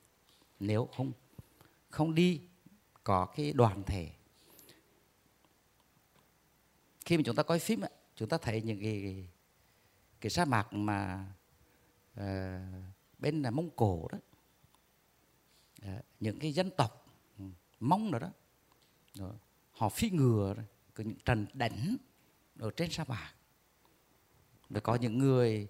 Nếu 0.59 0.89
không 0.95 1.11
không 1.89 2.15
đi 2.15 2.41
có 3.03 3.25
cái 3.25 3.53
đoàn 3.53 3.83
thể. 3.83 4.09
Khi 7.05 7.17
mà 7.17 7.23
chúng 7.25 7.35
ta 7.35 7.43
coi 7.43 7.59
phim 7.59 7.81
chúng 8.15 8.29
ta 8.29 8.37
thấy 8.37 8.61
những 8.61 8.79
cái 8.81 9.27
cái 10.21 10.29
sa 10.29 10.45
mạc 10.45 10.73
mà 10.73 11.25
uh, 12.19 12.23
bên 13.19 13.41
là 13.41 13.51
mông 13.51 13.69
cổ 13.75 14.07
đó. 14.11 14.17
À, 15.81 16.01
những 16.19 16.39
cái 16.39 16.53
dân 16.53 16.69
tộc 16.77 17.05
ừ, 17.37 17.43
mông 17.79 18.11
đó. 18.11 18.19
Đó 18.19 19.31
họ 19.71 19.89
phi 19.89 20.09
ngừa 20.09 20.55
có 20.93 21.03
những 21.03 21.19
trận 21.25 21.45
đánh 21.53 21.97
ở 22.59 22.71
trên 22.77 22.91
sa 22.91 23.03
mạc. 23.07 23.33
Rồi 24.69 24.81
có 24.81 24.95
những 24.95 25.17
người 25.17 25.67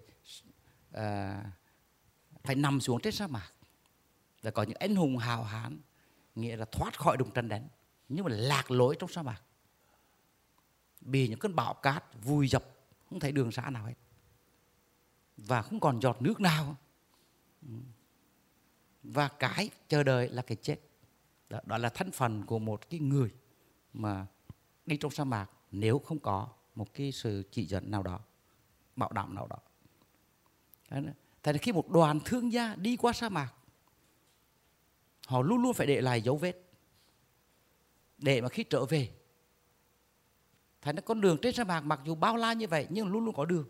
à, 0.92 1.44
phải 2.42 2.54
nằm 2.54 2.80
xuống 2.80 3.00
trên 3.00 3.12
sa 3.12 3.26
mạc. 3.26 3.52
Và 4.42 4.50
có 4.50 4.62
những 4.62 4.76
anh 4.80 4.96
hùng 4.96 5.16
hào 5.16 5.44
hán 5.44 5.80
nghĩa 6.34 6.56
là 6.56 6.64
thoát 6.64 6.98
khỏi 6.98 7.16
đụng 7.16 7.30
trận 7.30 7.48
đánh 7.48 7.68
nhưng 8.08 8.24
mà 8.24 8.30
lạc 8.34 8.70
lối 8.70 8.96
trong 8.98 9.10
sa 9.10 9.22
mạc. 9.22 9.42
Bị 11.00 11.28
những 11.28 11.38
cơn 11.38 11.56
bão 11.56 11.74
cát 11.74 12.04
vùi 12.22 12.48
dập 12.48 12.64
không 13.08 13.20
thấy 13.20 13.32
đường 13.32 13.52
xã 13.52 13.70
nào 13.70 13.86
hết. 13.86 13.94
Và 15.36 15.62
không 15.62 15.80
còn 15.80 16.00
giọt 16.00 16.22
nước 16.22 16.40
nào 16.40 16.76
và 19.02 19.28
cái 19.28 19.70
chờ 19.88 20.02
đợi 20.02 20.28
là 20.28 20.42
cái 20.42 20.56
chết. 20.56 20.76
Đó, 21.50 21.60
đó 21.64 21.78
là 21.78 21.88
thân 21.88 22.10
phần 22.10 22.46
của 22.46 22.58
một 22.58 22.90
cái 22.90 23.00
người 23.00 23.30
mà 23.92 24.26
đi 24.86 24.96
trong 24.96 25.10
sa 25.10 25.24
mạc 25.24 25.50
nếu 25.70 25.98
không 25.98 26.18
có 26.18 26.48
một 26.74 26.94
cái 26.94 27.12
sự 27.12 27.42
chỉ 27.50 27.64
dẫn 27.64 27.90
nào 27.90 28.02
đó 28.02 28.20
bảo 28.96 29.12
đảm 29.12 29.34
nào 29.34 29.46
đó. 29.46 29.58
Thế 31.42 31.58
khi 31.58 31.72
một 31.72 31.90
đoàn 31.90 32.20
thương 32.24 32.52
gia 32.52 32.74
đi 32.74 32.96
qua 32.96 33.12
sa 33.12 33.28
mạc 33.28 33.54
họ 35.26 35.42
luôn 35.42 35.62
luôn 35.62 35.74
phải 35.74 35.86
để 35.86 36.00
lại 36.00 36.22
dấu 36.22 36.36
vết 36.36 36.56
để 38.18 38.40
mà 38.40 38.48
khi 38.48 38.64
trở 38.64 38.84
về. 38.84 39.10
Thành 40.82 40.96
ra 40.96 41.00
con 41.00 41.20
đường 41.20 41.38
trên 41.42 41.54
sa 41.54 41.64
mạc 41.64 41.80
mặc 41.80 42.00
dù 42.04 42.14
bao 42.14 42.36
la 42.36 42.52
như 42.52 42.68
vậy 42.68 42.86
nhưng 42.90 43.08
luôn 43.08 43.24
luôn 43.24 43.34
có 43.34 43.44
đường 43.44 43.68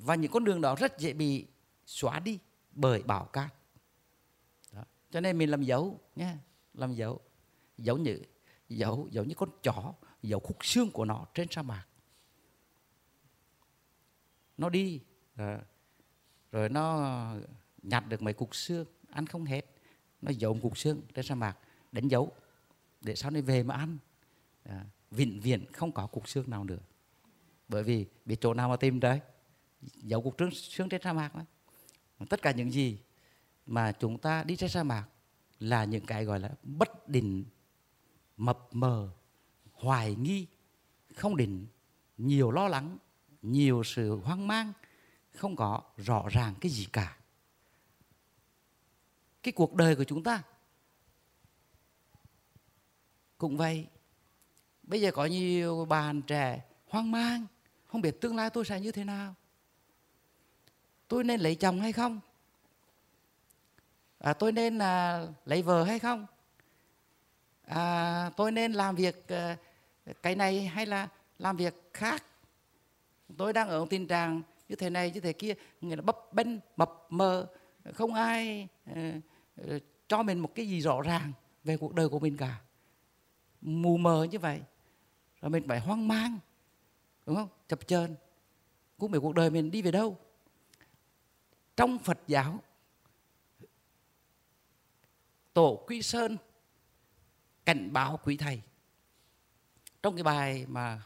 và 0.00 0.14
những 0.14 0.30
con 0.30 0.44
đường 0.44 0.60
đó 0.60 0.74
rất 0.78 0.98
dễ 0.98 1.12
bị 1.12 1.46
xóa 1.86 2.20
đi 2.20 2.38
bởi 2.72 3.02
bão 3.02 3.24
cát. 3.24 3.54
Đó. 4.72 4.84
cho 5.10 5.20
nên 5.20 5.38
mình 5.38 5.50
làm 5.50 5.62
dấu 5.62 6.00
nhé 6.16 6.36
làm 6.74 6.94
dấu 6.94 7.20
dấu 7.78 7.96
như 7.96 8.22
dấu 8.68 9.08
dấu 9.10 9.24
như 9.24 9.34
con 9.34 9.50
chó 9.62 9.94
dấu 10.22 10.40
khúc 10.40 10.64
xương 10.64 10.90
của 10.90 11.04
nó 11.04 11.26
trên 11.34 11.48
sa 11.50 11.62
mạc. 11.62 11.86
Nó 14.56 14.68
đi. 14.68 15.00
Rồi, 15.36 15.58
rồi 16.52 16.68
nó 16.68 17.34
nhặt 17.82 18.08
được 18.08 18.22
mấy 18.22 18.34
cục 18.34 18.54
xương 18.54 18.86
ăn 19.10 19.26
không 19.26 19.44
hết. 19.44 19.62
Nó 20.22 20.30
giấu 20.30 20.54
một 20.54 20.60
cục 20.62 20.78
xương 20.78 21.02
trên 21.14 21.24
sa 21.24 21.34
mạc 21.34 21.58
đánh 21.92 22.08
dấu 22.08 22.32
để 23.00 23.14
sau 23.14 23.30
này 23.30 23.42
về 23.42 23.62
mà 23.62 23.74
ăn. 23.74 23.98
À, 24.62 24.86
vĩnh 25.10 25.40
viễn 25.40 25.72
không 25.72 25.92
có 25.92 26.06
cục 26.06 26.28
xương 26.28 26.50
nào 26.50 26.64
nữa. 26.64 26.78
Bởi 27.68 27.82
vì 27.82 28.06
biết 28.24 28.36
chỗ 28.40 28.54
nào 28.54 28.68
mà 28.68 28.76
tìm 28.76 29.00
đấy 29.00 29.20
dấu 29.94 30.22
cục 30.22 30.38
trướng 30.38 30.50
sướng 30.50 30.88
trên 30.88 31.02
sa 31.02 31.12
mạc 31.12 31.34
đó. 31.34 31.42
tất 32.28 32.42
cả 32.42 32.50
những 32.50 32.70
gì 32.70 32.98
mà 33.66 33.92
chúng 33.92 34.18
ta 34.18 34.44
đi 34.44 34.56
trên 34.56 34.70
sa 34.70 34.82
mạc 34.82 35.06
là 35.60 35.84
những 35.84 36.06
cái 36.06 36.24
gọi 36.24 36.40
là 36.40 36.50
bất 36.62 37.08
định, 37.08 37.44
mập 38.36 38.58
mờ, 38.72 39.10
hoài 39.72 40.14
nghi, 40.14 40.46
không 41.14 41.36
định, 41.36 41.66
nhiều 42.18 42.50
lo 42.50 42.68
lắng, 42.68 42.98
nhiều 43.42 43.82
sự 43.84 44.16
hoang 44.16 44.46
mang, 44.46 44.72
không 45.30 45.56
có 45.56 45.82
rõ 45.96 46.28
ràng 46.28 46.54
cái 46.60 46.70
gì 46.70 46.86
cả. 46.92 47.16
Cái 49.42 49.52
cuộc 49.52 49.74
đời 49.74 49.96
của 49.96 50.04
chúng 50.04 50.22
ta 50.22 50.42
cũng 53.38 53.56
vậy. 53.56 53.86
Bây 54.82 55.00
giờ 55.00 55.10
có 55.12 55.26
nhiều 55.26 55.84
bạn 55.84 56.22
trẻ 56.22 56.64
hoang 56.88 57.10
mang, 57.10 57.46
không 57.86 58.00
biết 58.00 58.20
tương 58.20 58.36
lai 58.36 58.50
tôi 58.50 58.64
sẽ 58.64 58.80
như 58.80 58.92
thế 58.92 59.04
nào 59.04 59.34
tôi 61.08 61.24
nên 61.24 61.40
lấy 61.40 61.54
chồng 61.54 61.80
hay 61.80 61.92
không? 61.92 62.20
À, 64.18 64.32
tôi 64.32 64.52
nên 64.52 64.78
à, 64.78 65.26
lấy 65.44 65.62
vợ 65.62 65.84
hay 65.84 65.98
không? 65.98 66.26
À, 67.64 68.30
tôi 68.36 68.52
nên 68.52 68.72
làm 68.72 68.94
việc 68.94 69.28
à, 69.28 69.56
cái 70.22 70.34
này 70.34 70.66
hay 70.66 70.86
là 70.86 71.08
làm 71.38 71.56
việc 71.56 71.90
khác? 71.94 72.24
Tôi 73.36 73.52
đang 73.52 73.68
ở 73.68 73.86
tình 73.90 74.06
trạng 74.06 74.42
như 74.68 74.76
thế 74.76 74.90
này 74.90 75.10
như 75.10 75.20
thế 75.20 75.32
kia 75.32 75.54
nghĩa 75.80 75.96
là 75.96 76.02
bấp 76.02 76.32
bênh 76.32 76.48
mập 76.76 77.06
mờ 77.08 77.46
không 77.94 78.14
ai 78.14 78.68
à, 78.84 79.20
ờ, 79.56 79.78
cho 80.08 80.22
mình 80.22 80.38
một 80.38 80.54
cái 80.54 80.68
gì 80.68 80.80
rõ 80.80 81.02
ràng 81.02 81.32
về 81.64 81.76
cuộc 81.76 81.94
đời 81.94 82.08
của 82.08 82.18
mình 82.18 82.36
cả. 82.36 82.60
Mù 83.60 83.96
mờ 83.96 84.26
như 84.30 84.38
vậy 84.38 84.60
rồi 85.40 85.50
mình 85.50 85.68
phải 85.68 85.80
hoang 85.80 86.08
mang 86.08 86.38
đúng 87.26 87.36
không? 87.36 87.48
Chập 87.68 87.86
chờn. 87.86 88.14
Cũng 88.98 89.10
biết 89.10 89.18
cuộc 89.22 89.34
đời 89.34 89.50
mình 89.50 89.70
đi 89.70 89.82
về 89.82 89.90
đâu? 89.90 90.18
Trong 91.76 91.98
Phật 91.98 92.18
giáo, 92.26 92.62
tổ 95.52 95.84
quy 95.86 96.02
sơn 96.02 96.36
cảnh 97.64 97.92
báo 97.92 98.20
quý 98.24 98.36
thầy. 98.36 98.62
Trong 100.02 100.16
cái 100.16 100.22
bài 100.22 100.66
mà 100.68 101.02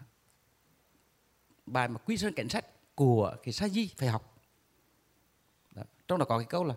bài 1.66 1.88
mà 1.88 1.98
quy 1.98 2.16
sơn 2.16 2.32
cảnh 2.32 2.48
sách 2.48 2.66
của 2.94 3.36
cái 3.42 3.52
sa 3.52 3.68
di 3.68 3.88
phải 3.96 4.08
học. 4.08 4.42
Đó. 5.70 5.82
trong 6.08 6.18
đó 6.18 6.24
có 6.28 6.38
cái 6.38 6.46
câu 6.46 6.64
là, 6.64 6.74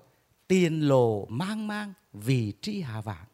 tiền 0.48 0.88
lộ 0.88 1.26
mang 1.26 1.68
mang 1.68 1.94
vì 2.14 2.54
tri 2.62 2.82
hạ 2.82 3.02
vàng. 3.02 3.26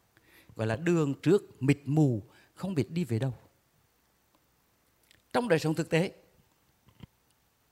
Gọi 0.56 0.66
là 0.66 0.76
đường 0.76 1.14
trước 1.22 1.62
mịt 1.62 1.78
mù, 1.84 2.22
không 2.54 2.74
biết 2.74 2.90
đi 2.90 3.04
về 3.04 3.18
đâu. 3.18 3.34
Trong 5.32 5.48
đời 5.48 5.58
sống 5.58 5.74
thực 5.74 5.90
tế, 5.90 6.12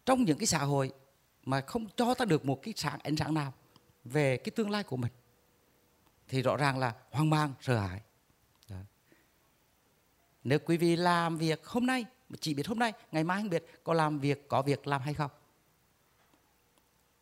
trong 0.05 0.25
những 0.25 0.39
cái 0.39 0.47
xã 0.47 0.59
hội 0.59 0.93
mà 1.49 1.61
không 1.61 1.87
cho 1.97 2.15
ta 2.15 2.25
được 2.25 2.45
một 2.45 2.63
cái 2.63 2.75
sáng, 2.77 2.99
ánh 3.03 3.17
sáng 3.17 3.35
nào 3.35 3.53
về 4.05 4.37
cái 4.37 4.51
tương 4.51 4.71
lai 4.71 4.83
của 4.83 4.97
mình, 4.97 5.13
thì 6.29 6.43
rõ 6.43 6.57
ràng 6.57 6.79
là 6.79 6.95
hoang 7.11 7.31
mang, 7.31 7.53
sợ 7.61 7.79
hãi. 7.79 8.01
Đó. 8.69 8.77
nếu 10.45 10.59
quý 10.59 10.77
vị 10.77 10.97
làm 10.97 11.37
việc 11.37 11.67
hôm 11.67 11.87
nay 11.87 12.05
chỉ 12.41 12.55
biết 12.55 12.67
hôm 12.67 12.79
nay, 12.79 12.93
ngày 13.13 13.25
mai 13.25 13.41
không 13.41 13.51
biết 13.51 13.65
có 13.85 13.93
làm 13.93 14.19
việc, 14.19 14.49
có 14.49 14.63
việc 14.63 14.87
làm 14.87 15.01
hay 15.03 15.15
không. 15.15 15.31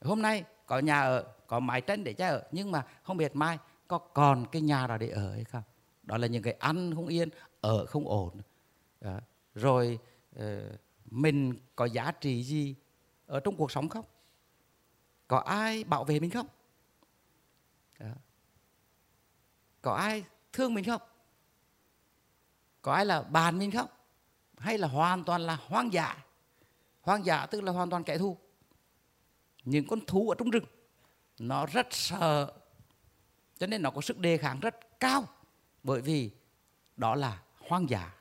Hôm 0.01 0.23
nay 0.23 0.45
có 0.67 0.79
nhà 0.79 1.01
ở, 1.01 1.35
có 1.47 1.61
mái 1.61 1.81
tranh 1.81 2.05
để 2.05 2.13
cha 2.13 2.29
ở, 2.29 2.43
nhưng 2.53 2.71
mà 2.71 2.87
không 3.03 3.17
biết 3.17 3.37
mai 3.37 3.59
có 3.89 3.99
còn 3.99 4.47
cái 4.53 4.63
nhà 4.63 4.87
nào 4.87 4.99
để 4.99 5.09
ở 5.09 5.33
hay 5.33 5.45
không. 5.45 5.63
Đó 6.03 6.19
là 6.19 6.27
những 6.27 6.43
cái 6.43 6.53
ăn 6.53 6.95
không 6.95 7.07
yên, 7.07 7.29
ở 7.61 7.87
không 7.87 8.09
ổn. 8.09 8.41
Đó. 9.01 9.21
rồi 9.55 9.99
ờ, 10.37 10.77
mình 11.11 11.55
có 11.77 11.85
giá 11.85 12.13
trị 12.21 12.43
gì 12.43 12.75
ở 13.27 13.41
trong 13.41 13.57
cuộc 13.57 13.71
sống 13.71 13.89
không? 13.89 14.05
Có 15.29 15.39
ai 15.39 15.85
bảo 15.85 16.05
vệ 16.05 16.21
mình 16.21 16.31
không? 16.31 16.47
Đó. 17.99 18.07
có 19.83 19.95
ai 19.95 20.25
thương 20.53 20.75
mình 20.75 20.85
không? 20.85 21.03
Có 22.83 22.93
ai 22.93 23.07
là 23.07 23.23
bàn 23.23 23.59
mình 23.59 23.71
không? 23.71 23.89
Hay 24.59 24.79
là 24.79 24.89
hoàn 24.89 25.25
toàn 25.25 25.41
là 25.41 25.57
hoang 25.57 25.93
dã? 25.93 26.25
Hoang 27.01 27.27
dã 27.27 27.47
tức 27.47 27.63
là 27.63 27.73
hoàn 27.73 27.91
toàn 27.91 28.05
kẻ 28.05 28.19
thù. 28.19 28.39
Những 29.65 29.87
con 29.87 30.07
thú 30.07 30.31
ở 30.31 30.35
trong 30.39 30.51
rừng, 30.51 30.65
nó 31.39 31.67
rất 31.67 31.87
sợ. 31.91 32.53
Cho 33.59 33.67
nên 33.67 33.83
nó 33.83 33.91
có 33.91 34.01
sức 34.01 34.19
đề 34.19 34.37
kháng 34.37 34.61
rất 34.61 35.01
cao, 35.01 35.25
bởi 35.83 36.01
vì 36.01 36.31
đó 36.97 37.15
là 37.15 37.43
hoang 37.59 37.91
dã. 37.91 38.15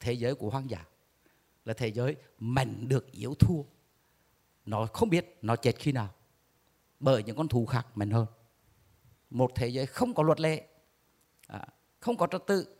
Thế 0.00 0.12
giới 0.12 0.34
của 0.34 0.50
hoang 0.50 0.70
dã 0.70 0.84
là 1.64 1.74
thế 1.74 1.88
giới 1.88 2.16
mạnh 2.38 2.88
được 2.88 3.12
yếu 3.12 3.34
thua. 3.34 3.62
Nó 4.66 4.86
không 4.86 5.10
biết 5.10 5.38
nó 5.42 5.56
chết 5.56 5.76
khi 5.78 5.92
nào 5.92 6.14
bởi 7.00 7.22
những 7.22 7.36
con 7.36 7.48
thú 7.48 7.66
khác 7.66 7.86
mạnh 7.94 8.10
hơn. 8.10 8.26
Một 9.30 9.52
thế 9.54 9.68
giới 9.68 9.86
không 9.86 10.14
có 10.14 10.22
luật 10.22 10.40
lệ 10.40 10.66
à, 11.46 11.66
không 12.00 12.16
có 12.16 12.26
trật 12.26 12.46
tự, 12.46 12.76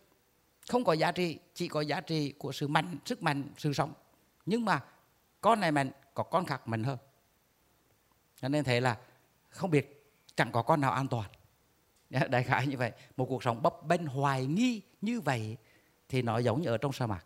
không 0.69 0.85
có 0.85 0.93
giá 0.93 1.13
trị, 1.13 1.39
chỉ 1.55 1.69
có 1.69 1.81
giá 1.81 2.01
trị 2.01 2.33
của 2.33 2.53
sự 2.53 2.69
mạnh, 2.69 2.99
sức 3.05 3.23
mạnh, 3.23 3.45
sự 3.59 3.73
sống. 3.73 3.93
Nhưng 4.47 4.65
mà 4.65 4.85
con 5.41 5.61
này 5.61 5.73
mạnh, 5.73 5.91
có 6.15 6.23
con 6.23 6.47
khác 6.47 6.69
mạnh 6.69 6.85
hơn. 6.85 6.99
Cho 8.37 8.49
nên 8.49 8.65
thế 8.65 8.81
là 8.81 8.99
không 9.49 9.71
biết, 9.71 10.13
chẳng 10.35 10.53
có 10.53 10.63
con 10.63 10.81
nào 10.81 10.93
an 10.93 11.09
toàn. 11.09 11.31
Đại 12.11 12.43
khái 12.43 12.67
như 12.67 12.77
vậy. 12.77 12.93
Một 13.17 13.27
cuộc 13.29 13.43
sống 13.43 13.63
bấp 13.63 13.87
bênh, 13.87 14.07
hoài 14.07 14.47
nghi 14.47 14.83
như 15.01 15.21
vậy 15.21 15.57
thì 16.09 16.23
nó 16.23 16.39
giống 16.39 16.63
như 16.63 16.69
ở 16.69 16.79
trong 16.79 16.93
sa 16.93 17.07
mạc. 17.07 17.25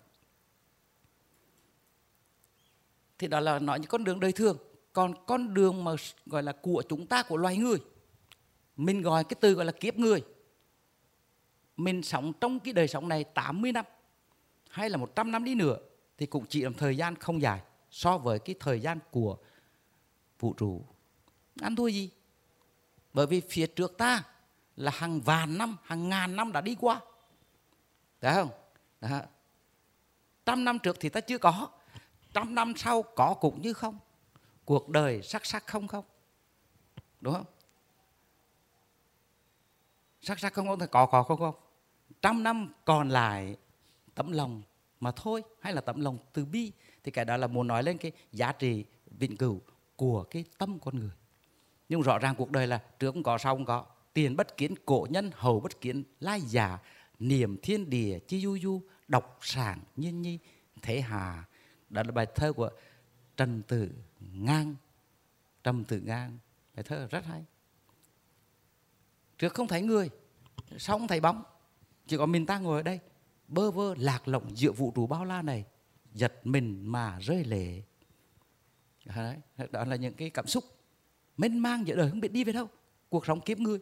Thì 3.19 3.29
đó 3.29 3.41
là 3.41 3.59
nói 3.59 3.81
những 3.81 3.91
con 3.91 4.05
đường 4.05 4.21
đời 4.21 4.33
thường 4.33 4.59
còn 4.95 5.15
con 5.27 5.55
đường 5.55 5.85
mà 5.85 5.93
gọi 6.27 6.43
là 6.43 6.53
của 6.53 6.83
chúng 6.89 7.07
ta, 7.07 7.23
của 7.23 7.37
loài 7.37 7.57
người, 7.57 7.79
mình 8.77 9.03
gọi 9.03 9.25
cái 9.25 9.37
từ 9.41 9.53
gọi 9.53 9.65
là 9.65 9.73
kiếp 9.73 9.97
người. 9.97 10.23
Mình 11.77 12.03
sống 12.03 12.33
trong 12.41 12.61
cái 12.61 12.75
đời 12.75 12.89
sống 12.89 13.09
này 13.09 13.25
80 13.25 13.73
năm, 13.73 13.85
hay 14.69 14.91
là 14.91 14.97
100 14.97 15.31
năm 15.31 15.45
đi 15.45 15.55
nữa, 15.55 15.77
thì 16.19 16.27
cũng 16.27 16.45
chỉ 16.49 16.63
là 16.63 16.71
thời 16.77 16.97
gian 16.97 17.17
không 17.17 17.43
dài 17.43 17.61
so 17.91 18.19
với 18.19 18.39
cái 18.39 18.55
thời 18.61 18.81
gian 18.81 18.99
của 19.11 19.37
vũ 20.41 20.53
trụ. 20.53 20.85
Ăn 21.61 21.77
thua 21.77 21.87
gì? 21.87 22.11
Bởi 23.13 23.27
vì 23.27 23.41
phía 23.41 23.67
trước 23.67 23.99
ta 23.99 24.23
là 24.77 24.93
hàng 24.95 25.21
vạn 25.21 25.59
năm, 25.59 25.77
hàng 25.85 26.09
ngàn 26.09 26.37
năm 26.37 26.53
đã 26.53 26.61
đi 26.61 26.77
qua. 26.81 27.01
Thấy 28.21 28.35
không? 28.35 28.51
Đó. 29.01 29.21
trăm 30.47 30.65
năm 30.65 30.79
trước 30.79 30.97
thì 31.01 31.09
ta 31.09 31.21
chưa 31.21 31.39
có, 31.39 31.69
trăm 32.35 32.55
năm 32.55 32.73
sau 32.77 33.03
có 33.03 33.35
cũng 33.41 33.63
như 33.63 33.73
không 33.73 33.99
cuộc 34.65 34.89
đời 34.89 35.23
sắc 35.23 35.47
sắc 35.47 35.67
không 35.67 35.89
không? 35.89 36.05
Đúng 37.21 37.35
không? 37.35 37.47
Sắc 40.21 40.41
sắc 40.41 40.55
không 40.55 40.67
không 40.69 40.79
thì 40.79 40.87
có 40.91 41.07
có 41.07 41.23
không 41.23 41.39
không? 41.39 41.55
Trăm 42.23 42.43
năm 42.43 42.73
còn 42.85 43.09
lại 43.09 43.57
tấm 44.15 44.33
lòng 44.33 44.63
mà 45.01 45.13
thôi, 45.13 45.43
hay 45.61 45.73
là 45.73 45.81
tấm 45.81 46.01
lòng 46.01 46.19
từ 46.33 46.45
bi? 46.45 46.73
Thì 47.05 47.11
cái 47.11 47.25
đó 47.25 47.37
là 47.37 47.47
muốn 47.47 47.67
nói 47.67 47.83
lên 47.83 47.99
cái 47.99 48.13
giá 48.33 48.53
trị 48.53 48.85
vĩnh 49.19 49.37
cửu 49.37 49.61
của 49.97 50.23
cái 50.23 50.45
tâm 50.59 50.79
con 50.79 50.99
người. 50.99 51.11
Nhưng 51.89 52.03
rõ 52.03 52.19
ràng 52.19 52.35
cuộc 52.35 52.51
đời 52.51 52.67
là 52.67 52.83
trước 52.99 53.13
cũng 53.13 53.23
có, 53.23 53.39
sau 53.39 53.57
cũng 53.57 53.65
có. 53.65 53.87
Tiền 54.13 54.37
bất 54.37 54.57
kiến, 54.57 54.75
cổ 54.87 55.07
nhân, 55.11 55.31
hầu 55.35 55.61
bất 55.61 55.81
kiến, 55.81 56.05
lai 56.21 56.41
giả 56.41 56.79
niềm 57.19 57.57
thiên 57.63 57.91
địa, 57.91 58.19
chi 58.19 58.41
du 58.41 58.59
du 58.59 58.83
độc 59.09 59.39
sản 59.41 59.81
nhiên 59.97 60.23
nhi, 60.23 60.39
thế 60.83 61.01
hà. 61.01 61.45
Đó 61.91 62.03
là 62.07 62.13
bài 62.13 62.27
thơ 62.35 62.53
của 62.53 62.71
trần 63.37 63.63
tử 63.63 63.91
ngang. 64.33 64.75
Trầm 65.65 65.85
tử 65.85 66.01
ngang. 66.01 66.39
Bài 66.75 66.83
thơ 66.83 67.09
rất 67.11 67.25
hay. 67.25 67.45
Trước 69.39 69.55
không 69.55 69.69
thấy 69.69 69.83
người 69.83 70.11
sau 70.79 70.99
không 70.99 71.09
thấy 71.09 71.21
bóng. 71.21 71.43
Chỉ 72.07 72.17
có 72.17 72.27
mình 72.27 72.47
ta 72.47 72.59
ngồi 72.59 72.79
ở 72.79 72.83
đây. 72.83 73.01
Bơ 73.49 73.71
vơ 73.71 73.95
lạc 73.99 74.29
lộng 74.29 74.57
giữa 74.57 74.73
vũ 74.73 74.93
trụ 74.95 75.07
bao 75.07 75.25
la 75.25 75.43
này. 75.43 75.65
Giật 76.15 76.41
mình 76.45 76.87
mà 76.87 77.19
rơi 77.21 77.45
lệ. 77.45 77.83
À, 79.07 79.37
đấy, 79.57 79.69
đó 79.73 79.85
là 79.85 79.97
những 79.97 80.15
cái 80.15 80.31
cảm 80.31 80.47
xúc 80.47 80.65
mênh 81.37 81.59
mang 81.59 81.87
giữa 81.87 81.97
đời 81.97 82.11
không 82.11 82.21
biết 82.21 82.33
đi 82.33 82.45
về 82.45 82.53
đâu. 82.53 82.69
Cuộc 83.09 83.27
sống 83.27 83.41
kiếp 83.41 83.59
người. 83.59 83.79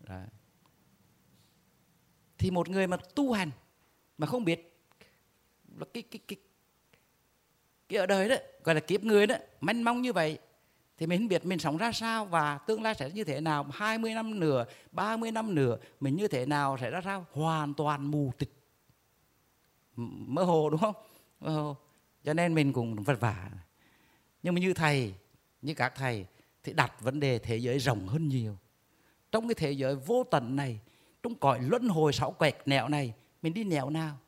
Đấy. 0.00 0.26
thì 2.38 2.50
một 2.50 2.68
người 2.68 2.86
mà 2.86 2.96
tu 3.14 3.32
hành 3.32 3.50
mà 4.18 4.26
không 4.26 4.44
biết 4.44 4.78
là 5.76 5.86
cái 5.94 6.02
cái 6.02 6.20
cái 6.28 6.36
cái 7.88 7.98
ở 7.98 8.06
đời 8.06 8.28
đó, 8.28 8.36
gọi 8.64 8.74
là 8.74 8.80
kiếp 8.80 9.04
người 9.04 9.26
đó, 9.26 9.36
mênh 9.60 9.82
mông 9.82 10.02
như 10.02 10.12
vậy, 10.12 10.38
thì 10.98 11.06
mình 11.06 11.20
không 11.20 11.28
biết 11.28 11.44
mình 11.46 11.58
sống 11.58 11.76
ra 11.76 11.92
sao 11.92 12.24
và 12.24 12.58
tương 12.58 12.82
lai 12.82 12.94
sẽ 12.94 13.10
như 13.10 13.24
thế 13.24 13.40
nào. 13.40 13.66
20 13.72 14.14
năm 14.14 14.40
nữa 14.40 14.64
30 14.92 15.30
năm 15.30 15.54
nữa, 15.54 15.76
mình 16.00 16.16
như 16.16 16.28
thế 16.28 16.46
nào 16.46 16.76
sẽ 16.80 16.90
ra 16.90 17.00
sao? 17.04 17.26
Hoàn 17.32 17.74
toàn 17.74 18.10
mù 18.10 18.32
tịch. 18.38 18.52
Mơ 19.96 20.42
hồ, 20.42 20.70
đúng 20.70 20.80
không? 20.80 20.94
Mơ 21.40 21.50
hồ. 21.50 21.76
Cho 22.24 22.34
nên 22.34 22.54
mình 22.54 22.72
cũng 22.72 23.02
vất 23.02 23.20
vả. 23.20 23.50
Nhưng 24.42 24.54
mà 24.54 24.60
như 24.60 24.74
thầy, 24.74 25.14
như 25.62 25.74
các 25.74 25.92
thầy, 25.96 26.26
thì 26.62 26.72
đặt 26.72 27.00
vấn 27.00 27.20
đề 27.20 27.38
thế 27.38 27.56
giới 27.56 27.78
rộng 27.78 28.08
hơn 28.08 28.28
nhiều. 28.28 28.56
Trong 29.32 29.48
cái 29.48 29.54
thế 29.54 29.72
giới 29.72 29.94
vô 29.94 30.24
tận 30.30 30.56
này, 30.56 30.80
trong 31.22 31.34
cõi 31.34 31.60
luân 31.62 31.88
hồi 31.88 32.12
sáu 32.12 32.30
quẹt 32.30 32.56
nẻo 32.66 32.88
này, 32.88 33.14
mình 33.42 33.54
đi 33.54 33.64
nẻo 33.64 33.90
nào? 33.90 34.18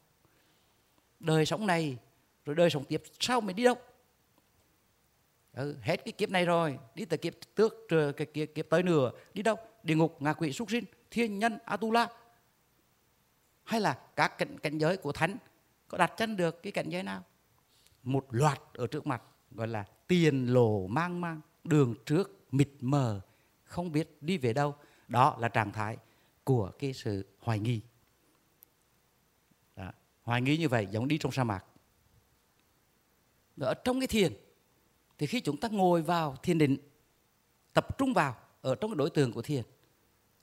Đời 1.21 1.47
sống 1.47 1.67
này 1.67 1.97
rồi 2.51 2.57
đời 2.57 2.71
sống 2.71 2.85
tiếp 2.85 3.03
sau 3.21 3.41
mình 3.41 3.57
đi 3.57 3.65
đâu. 3.65 3.75
Ừ, 5.53 5.77
hết 5.83 5.97
cái 6.05 6.13
kiếp 6.13 6.31
này 6.31 6.45
rồi 6.45 6.79
đi 6.95 7.05
tới 7.05 7.19
kiếp 7.19 7.35
trước 7.57 7.75
cái 8.17 8.27
kiếp, 8.27 8.49
kiếp 8.55 8.69
tới 8.69 8.83
nữa 8.83 9.11
đi 9.35 9.43
đâu? 9.43 9.57
Địa 9.83 9.95
ngục 9.95 10.23
ngạ 10.23 10.33
quỷ 10.33 10.53
súc 10.53 10.71
sinh 10.71 10.85
thiên 11.11 11.39
nhân 11.39 11.59
atula. 11.65 12.09
Hay 13.65 13.81
là 13.81 13.99
các 14.17 14.39
cảnh, 14.39 14.59
cảnh 14.59 14.79
giới 14.79 14.97
của 14.97 15.13
thánh 15.13 15.37
có 15.89 15.99
đặt 15.99 16.13
chân 16.17 16.37
được 16.37 16.63
cái 16.63 16.73
cảnh 16.73 16.89
giới 16.89 17.03
nào? 17.03 17.25
Một 18.03 18.27
loạt 18.31 18.61
ở 18.75 18.87
trước 18.87 19.07
mặt 19.07 19.23
gọi 19.51 19.69
là 19.69 19.85
tiền 20.07 20.47
lộ 20.47 20.87
mang 20.87 21.21
mang 21.21 21.41
đường 21.65 21.95
trước 22.07 22.53
mịt 22.53 22.69
mờ 22.81 23.21
không 23.65 23.93
biết 23.93 24.17
đi 24.21 24.39
về 24.39 24.53
đâu. 24.53 24.75
Đó 25.09 25.37
là 25.41 25.49
trạng 25.49 25.73
thái 25.73 25.97
của 26.45 26.71
cái 26.79 26.93
sự 26.93 27.27
hoài 27.41 27.59
nghi. 27.59 27.81
Đó. 29.77 29.93
hoài 30.23 30.43
nghi 30.43 30.57
như 30.57 30.69
vậy 30.69 30.89
giống 30.91 31.09
đi 31.09 31.19
trong 31.19 31.33
sa 31.33 31.45
mạc 31.45 31.65
ở 33.67 33.75
trong 33.75 34.01
cái 34.01 34.07
thiền 34.07 34.33
thì 35.19 35.27
khi 35.27 35.41
chúng 35.41 35.57
ta 35.57 35.69
ngồi 35.69 36.03
vào 36.03 36.37
thiền 36.43 36.59
định 36.59 36.77
tập 37.73 37.99
trung 37.99 38.15
vào 38.15 38.37
ở 38.63 38.75
trong 38.75 38.91
cái 38.91 38.97
đối 38.97 39.11
tượng 39.11 39.33
của 39.33 39.43
thiền 39.43 39.63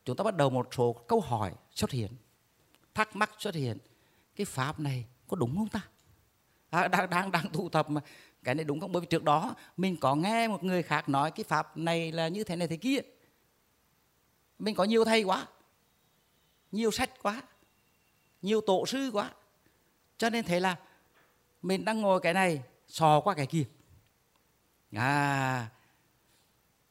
chúng 0.05 0.15
ta 0.15 0.23
bắt 0.23 0.35
đầu 0.35 0.49
một 0.49 0.67
số 0.71 0.93
câu 1.07 1.19
hỏi 1.19 1.53
xuất 1.71 1.91
hiện 1.91 2.11
thắc 2.97 3.15
mắc 3.15 3.31
xuất 3.39 3.55
hiện. 3.55 3.77
Cái 4.35 4.45
pháp 4.45 4.79
này 4.79 5.05
có 5.27 5.37
đúng 5.37 5.55
không 5.57 5.67
ta? 5.67 5.81
À, 6.69 6.87
đang 6.87 7.09
đang 7.09 7.31
đang 7.31 7.49
tụ 7.49 7.69
tập 7.69 7.89
mà. 7.89 8.01
Cái 8.43 8.55
này 8.55 8.65
đúng 8.65 8.79
không? 8.79 8.91
Bởi 8.91 9.01
vì 9.01 9.07
trước 9.07 9.23
đó 9.23 9.55
mình 9.77 9.97
có 9.97 10.15
nghe 10.15 10.47
một 10.47 10.63
người 10.63 10.83
khác 10.83 11.09
nói 11.09 11.31
cái 11.31 11.43
pháp 11.43 11.77
này 11.77 12.11
là 12.11 12.27
như 12.27 12.43
thế 12.43 12.55
này 12.55 12.67
thế 12.67 12.77
kia. 12.77 12.99
Mình 14.59 14.75
có 14.75 14.83
nhiều 14.83 15.05
thầy 15.05 15.23
quá 15.23 15.47
nhiều 16.71 16.91
sách 16.91 17.11
quá 17.21 17.41
nhiều 18.41 18.61
tổ 18.61 18.85
sư 18.85 19.09
quá. 19.13 19.31
Cho 20.17 20.29
nên 20.29 20.45
thế 20.45 20.59
là 20.59 20.75
mình 21.61 21.85
đang 21.85 22.01
ngồi 22.01 22.19
cái 22.19 22.33
này 22.33 22.63
so 22.87 23.19
qua 23.19 23.33
cái 23.35 23.45
kia. 23.45 23.63
À 24.91 25.69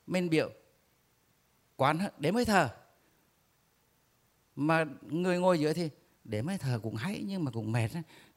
mình 0.06 0.30
biểu, 0.30 0.50
quán 1.76 1.98
để 2.18 2.30
mới 2.30 2.44
thờ. 2.44 2.70
Mà 4.56 4.84
người 5.02 5.38
ngồi 5.38 5.60
giữa 5.60 5.72
thì, 5.72 5.90
để 6.24 6.42
mới 6.42 6.58
thờ 6.58 6.80
cũng 6.82 6.94
hay, 6.96 7.22
nhưng 7.26 7.44
mà 7.44 7.50
cũng 7.50 7.72
mệt 7.72 7.88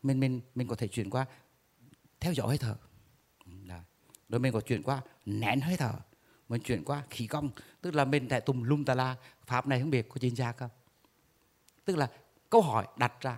mình 0.04 0.20
mình 0.20 0.42
mình 0.56 0.68
có 0.68 0.76
thể 0.76 0.88
chuyển 0.88 1.10
qua, 1.10 1.26
theo 2.20 2.34
dõi 2.34 2.48
hơi 2.48 2.58
thở. 2.58 2.76
Đó. 3.68 3.80
rồi 4.30 4.40
mình 4.40 4.54
có 4.54 4.62
chuyển 4.62 4.84
qua, 4.84 5.02
nén 5.26 5.62
hơi 5.62 5.78
thở. 5.78 5.94
Mình 6.50 6.62
chuyển 6.62 6.84
qua 6.84 7.04
khí 7.10 7.28
công 7.28 7.50
tức 7.82 7.96
là 7.96 8.06
mình 8.06 8.28
tại 8.30 8.42
tùm 8.42 8.64
lum 8.64 8.86
tà 8.86 8.96
la, 8.96 9.16
pháp 9.46 9.68
này 9.68 9.80
không 9.80 9.90
biết 9.90 10.10
có 10.10 10.18
chuyên 10.18 10.36
gia 10.36 10.52
không? 10.52 10.70
Tức 11.86 11.96
là 11.96 12.12
câu 12.50 12.62
hỏi 12.62 12.88
đặt 12.98 13.22
ra. 13.22 13.38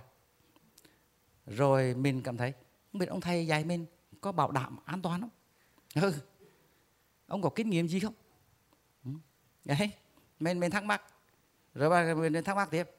Rồi 1.45 1.95
mình 1.95 2.21
cảm 2.23 2.37
thấy, 2.37 2.53
không 2.91 2.99
biết 2.99 3.09
ông 3.09 3.21
thầy 3.21 3.47
dạy 3.47 3.65
mình 3.65 3.85
có 4.21 4.31
bảo 4.31 4.51
đảm 4.51 4.77
an 4.85 5.01
toàn 5.01 5.21
không? 5.21 5.29
Ừ. 6.03 6.13
ông 7.27 7.41
có 7.41 7.49
kinh 7.49 7.69
nghiệm 7.69 7.87
gì 7.87 7.99
không? 7.99 8.13
Đấy 9.65 9.91
mình 10.39 10.59
mình 10.59 10.71
thắc 10.71 10.83
mắc. 10.83 11.01
Rồi 11.73 12.15
mình 12.15 12.43
thắc 12.43 12.55
mắc 12.55 12.71
tiếp. 12.71 12.89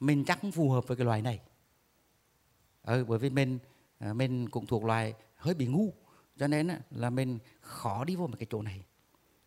Mình 0.00 0.24
chắc 0.24 0.40
không 0.40 0.52
phù 0.52 0.70
hợp 0.70 0.88
với 0.88 0.96
cái 0.96 1.04
loài 1.04 1.22
này. 1.22 1.40
Ừ, 2.82 3.04
bởi 3.08 3.18
vì 3.18 3.30
mình 3.30 3.58
à, 3.98 4.12
mình 4.12 4.48
cũng 4.48 4.66
thuộc 4.66 4.84
loài 4.84 5.14
hơi 5.36 5.54
bị 5.54 5.66
ngu. 5.66 5.92
Cho 6.36 6.46
nên 6.46 6.68
là 6.90 7.10
mình 7.10 7.38
khó 7.60 8.04
đi 8.04 8.16
vô 8.16 8.26
một 8.26 8.36
cái 8.38 8.46
chỗ 8.50 8.62
này. 8.62 8.84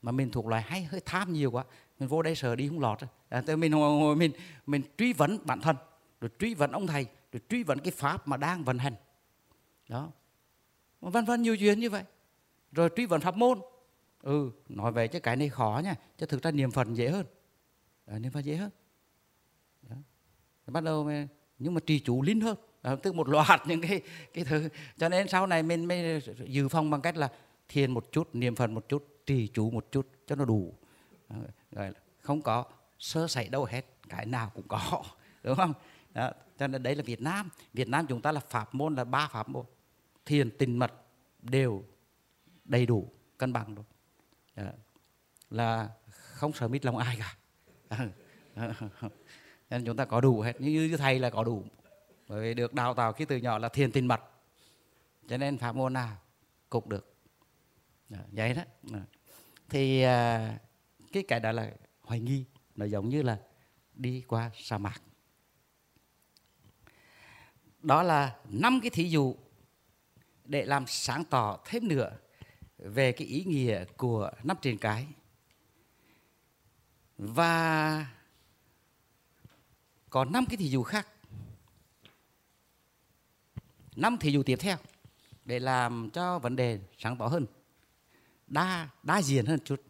Mà 0.01 0.11
mình 0.11 0.32
thuộc 0.32 0.47
loài 0.47 0.61
hay 0.61 0.84
hơi 0.84 1.01
tham 1.05 1.34
nhiều 1.34 1.51
quá. 1.51 1.65
Mình 1.99 2.09
vô 2.09 2.22
đây 2.22 2.36
sợ 2.36 2.55
đi 2.55 2.67
không 2.67 2.80
lọt 2.80 2.99
à, 3.30 3.41
tới 3.45 3.57
mình 3.57 3.72
ngồi 3.72 4.15
mình 4.15 4.32
mình 4.65 4.82
truy 4.97 5.13
vấn 5.13 5.38
bản 5.45 5.61
thân 5.61 5.76
rồi 6.22 6.32
truy 6.39 6.53
vấn 6.53 6.72
ông 6.72 6.88
thầy 6.88 7.05
rồi 7.32 7.41
truy 7.49 7.63
vấn 7.63 7.80
cái 7.80 7.91
pháp 7.91 8.28
mà 8.28 8.38
đang 8.38 8.63
vận 8.63 8.78
hành. 8.78 8.95
Đó 9.89 10.11
vân 11.02 11.26
vân 11.26 11.41
nhiều 11.41 11.58
chuyện 11.58 11.80
như 11.80 11.89
vậy. 11.89 12.04
Rồi 12.72 12.89
truy 12.95 13.06
vấn 13.06 13.22
pháp 13.22 13.38
môn. 13.38 13.60
Ừ 14.22 14.52
nói 14.70 14.91
về 14.91 15.08
chứ 15.08 15.20
cái 15.20 15.36
này 15.36 15.49
khó 15.49 15.82
nha 15.84 15.95
chứ 16.18 16.26
thực 16.26 16.43
ra 16.43 16.52
niệm 16.52 16.72
phật 16.72 16.88
dễ 16.93 17.10
hơn. 17.10 17.26
À, 18.06 18.20
niệm 18.20 18.32
phật 18.32 18.39
dễ 18.39 18.56
hơn. 18.56 18.70
Đó. 19.82 19.95
bắt 20.68 20.84
đầu 20.84 21.04
mà, 21.04 21.28
nhưng 21.60 21.74
mà 21.74 21.82
trì 21.86 21.99
chủ 21.99 22.22
linh 22.22 22.41
hơn. 22.41 22.58
À, 22.82 22.95
tức 22.95 23.16
một 23.16 23.30
loạt 23.30 23.62
những 23.68 23.82
cái 23.82 24.02
cái 24.34 24.43
thứ. 24.43 24.70
Cho 24.97 25.10
nên 25.10 25.28
sau 25.28 25.47
này 25.47 25.64
mình 25.64 25.86
mới 25.86 26.22
dự 26.47 26.68
phòng 26.68 26.89
bằng 26.89 27.02
cách 27.02 27.18
là 27.18 27.30
thiền 27.68 27.91
một 27.91 28.12
chút 28.12 28.36
niệm 28.36 28.56
phật 28.56 28.70
một 28.70 28.89
chút 28.89 29.08
trì 29.26 29.47
chủ 29.47 29.72
một 29.72 29.91
chút 29.91 30.08
cho 30.28 30.36
nó 30.36 30.45
đủ. 30.45 30.74
À, 31.76 31.91
không 32.22 32.41
có 32.41 32.66
sơ 32.99 33.28
sẩy 33.28 33.49
đâu 33.49 33.66
hết 33.66 33.86
cái 34.10 34.26
nào 34.26 34.52
cũng 34.56 34.68
có. 34.68 35.04
Đúng 35.43 35.56
không? 35.56 35.74
Đó. 36.14 36.32
cho 36.58 36.68
nên 36.68 36.84
đấy 36.84 36.95
là 36.95 37.04
Việt 37.04 37.22
Nam. 37.22 37.49
Việt 37.74 37.88
Nam 37.88 38.08
chúng 38.08 38.22
ta 38.22 38.32
là 38.32 38.39
pháp 38.39 38.76
môn 38.76 38.95
là 38.95 39.04
ba 39.04 39.28
pháp 39.28 39.49
môn 39.49 39.66
thiền 40.26 40.57
tình 40.57 40.80
mật 40.80 40.93
đều 41.41 41.84
đầy 42.65 42.86
đủ 42.86 43.11
cân 43.38 43.53
bằng 43.53 43.76
rồi 43.76 43.86
à, 44.55 44.63
dạ, 44.63 44.72
là 45.49 45.89
không 46.11 46.53
sợ 46.53 46.67
mít 46.67 46.86
lòng 46.86 46.97
ai 46.97 47.19
cả. 47.19 47.36
Nên 49.69 49.86
chúng 49.86 49.97
ta 49.97 50.05
có 50.05 50.22
đủ 50.22 50.41
hết. 50.41 50.61
Như, 50.61 50.69
như 50.72 50.97
thầy 50.97 51.19
là 51.19 51.30
có 51.30 51.43
đủ. 51.43 51.63
Bởi 52.28 52.41
vì 52.41 52.53
được 52.53 52.74
đào 52.74 52.93
tạo 52.93 53.13
khi 53.13 53.26
từ 53.26 53.38
nhỏ 53.38 53.57
là 53.57 53.69
thiền 53.69 53.91
tình 53.91 54.07
mật. 54.07 54.22
Cho 55.28 55.38
nên 55.38 55.57
pháp 55.57 55.76
môn 55.76 55.93
nào 55.93 56.17
cũng 56.69 56.89
được. 56.89 57.15
À, 58.09 58.19
vậy 58.32 58.53
đó. 58.53 58.61
Dạ. 58.84 58.99
Thì 59.69 60.01
à, 60.01 60.57
cái 61.11 61.24
cái 61.28 61.39
đó 61.39 61.51
là 61.51 61.72
hoài 62.01 62.19
nghi. 62.19 62.45
Nó 62.76 62.86
giống 62.86 63.09
như 63.09 63.22
là 63.22 63.39
đi 63.93 64.24
qua 64.28 64.51
sa 64.55 64.78
mạc. 64.78 65.01
Đó 67.82 68.03
là 68.03 68.36
năm 68.49 68.80
cái 68.82 68.89
thí 68.89 69.09
dụ 69.09 69.36
để 70.52 70.66
làm 70.66 70.88
sáng 70.88 71.24
tỏ 71.24 71.60
thêm 71.66 71.88
nữa 71.88 72.18
về 72.78 73.12
cái 73.12 73.28
ý 73.28 73.43
nghĩa 73.43 73.86
của 73.97 74.32
năm 74.43 74.58
truyền 74.62 74.78
cái. 74.78 75.08
Và 77.18 78.06
còn 80.10 80.32
năm 80.32 80.45
cái 80.45 80.58
thí 80.58 80.70
dụ 80.70 80.84
khác. 80.84 81.08
Năm 83.95 84.18
thí 84.18 84.32
dụ 84.32 84.43
tiếp 84.43 84.58
theo 84.60 84.78
để 85.45 85.60
làm 85.60 86.10
cho 86.14 86.39
vấn 86.39 86.56
đề 86.56 86.80
sáng 86.97 87.18
tỏ 87.18 87.28
hơn, 87.28 87.45
đa 88.47 88.89
đa 89.04 89.22
diện 89.22 89.45
hơn 89.45 89.60
chút. 89.66 89.84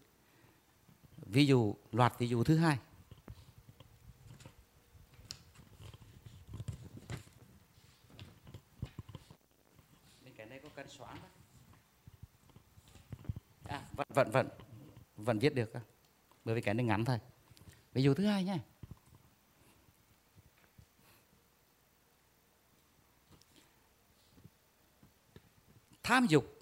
Ví 1.18 1.46
dụ, 1.46 1.76
loạt 1.92 2.14
ví 2.20 2.28
dụ 2.28 2.44
thứ 2.44 2.58
hai 2.58 2.78
cái 10.42 10.50
này 10.50 10.60
có 10.64 10.70
cần 10.76 10.90
xóa 10.90 11.16
à 13.64 13.82
vẫn 14.10 14.32
vẫn 14.32 14.32
vẫn 14.32 14.50
vẫn 15.16 15.40
viết 15.40 15.56
được 15.56 15.72
bởi 16.46 16.56
vì 16.56 16.62
cái 16.62 16.74
này 16.74 16.86
ngắn 16.86 17.06
thôi. 17.06 17.20
Ví 17.94 18.04
dụ 18.04 18.14
thứ 18.14 18.26
hai 18.26 18.44
nhé 18.44 18.60
tham 26.04 26.26
dục. 26.26 26.58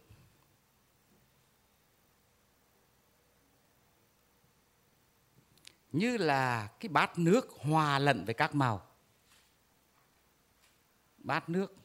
Như 5.91 6.17
là 6.17 6.71
cái 6.79 6.89
bát 6.89 7.19
nước 7.19 7.49
hòa 7.51 7.99
lẫn 7.99 8.25
với 8.25 8.33
các 8.33 8.55
màu. 8.55 8.87
Bát 11.17 11.49
nước 11.49 11.75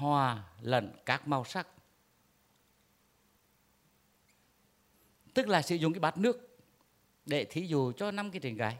hòa 0.00 0.44
lẫn 0.60 0.96
các 1.06 1.28
màu 1.28 1.44
sắc. 1.44 1.68
Tức 5.34 5.48
là 5.48 5.62
sử 5.62 5.76
dụng 5.76 5.92
cái 5.92 6.00
bát 6.00 6.18
nước 6.18 6.58
để 7.26 7.44
thí 7.44 7.66
dụ 7.66 7.92
cho 7.92 8.10
năm 8.10 8.30
cái 8.30 8.40
trình 8.40 8.56
gái. 8.56 8.78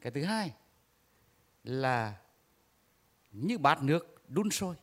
Cái 0.00 0.12
thứ 0.12 0.24
hai 0.24 0.52
là 1.64 2.20
như 3.32 3.58
bát 3.58 3.82
nước 3.82 4.22
đun 4.28 4.50
sôi. 4.50 4.76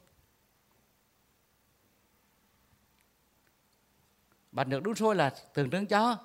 Bát 4.52 4.68
nước 4.68 4.84
đun 4.84 4.96
sôi 4.96 5.16
là 5.16 5.36
tượng 5.54 5.70
trưng 5.70 5.88
cho 5.88 6.18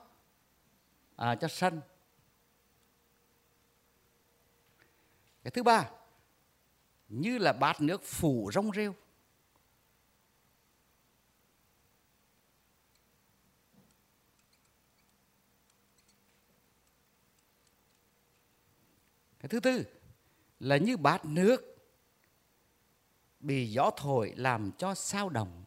à, 1.16 1.34
cho 1.34 1.48
sân. 1.48 1.80
Cái 5.48 5.52
thứ 5.52 5.62
ba, 5.62 5.90
như 7.08 7.38
là 7.38 7.52
bát 7.52 7.80
nước 7.80 8.04
phủ 8.04 8.50
rong 8.54 8.70
rêu. 8.74 8.94
Cái 19.38 19.48
thứ 19.48 19.60
tư 19.60 19.84
là 20.60 20.76
như 20.76 20.96
bát 20.96 21.24
nước 21.24 21.76
bị 23.40 23.70
gió 23.70 23.90
thổi 23.96 24.32
làm 24.36 24.70
cho 24.78 24.94
sao 24.94 25.28
động. 25.28 25.64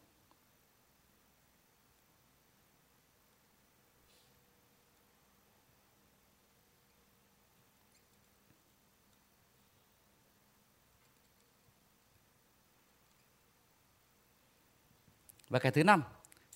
Và 15.52 15.58
cái 15.58 15.72
thứ 15.72 15.84
năm 15.84 16.02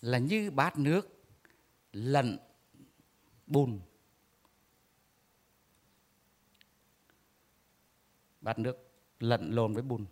là 0.01 0.19
như 0.19 0.51
bát 0.51 0.79
nước 0.79 1.25
lẫn 1.93 2.39
bùn. 3.47 3.81
Bát 8.41 8.59
nước 8.59 8.77
lẫn 9.21 9.51
lộn 9.51 9.73
với 9.73 9.83
bùn. 9.83 10.07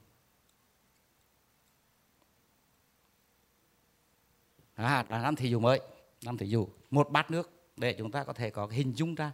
À 4.74 5.06
là 5.08 5.22
năm 5.22 5.36
thí 5.36 5.50
dụ 5.50 5.60
mới. 5.60 5.80
Năm 6.24 6.38
thí 6.38 6.46
dụ, 6.46 6.68
một 6.90 7.10
bát 7.10 7.30
nước 7.30 7.50
để 7.76 7.94
chúng 7.98 8.10
ta 8.10 8.24
có 8.24 8.32
thể 8.32 8.50
có 8.50 8.66
hình 8.66 8.92
dung 8.92 9.14
ra 9.14 9.32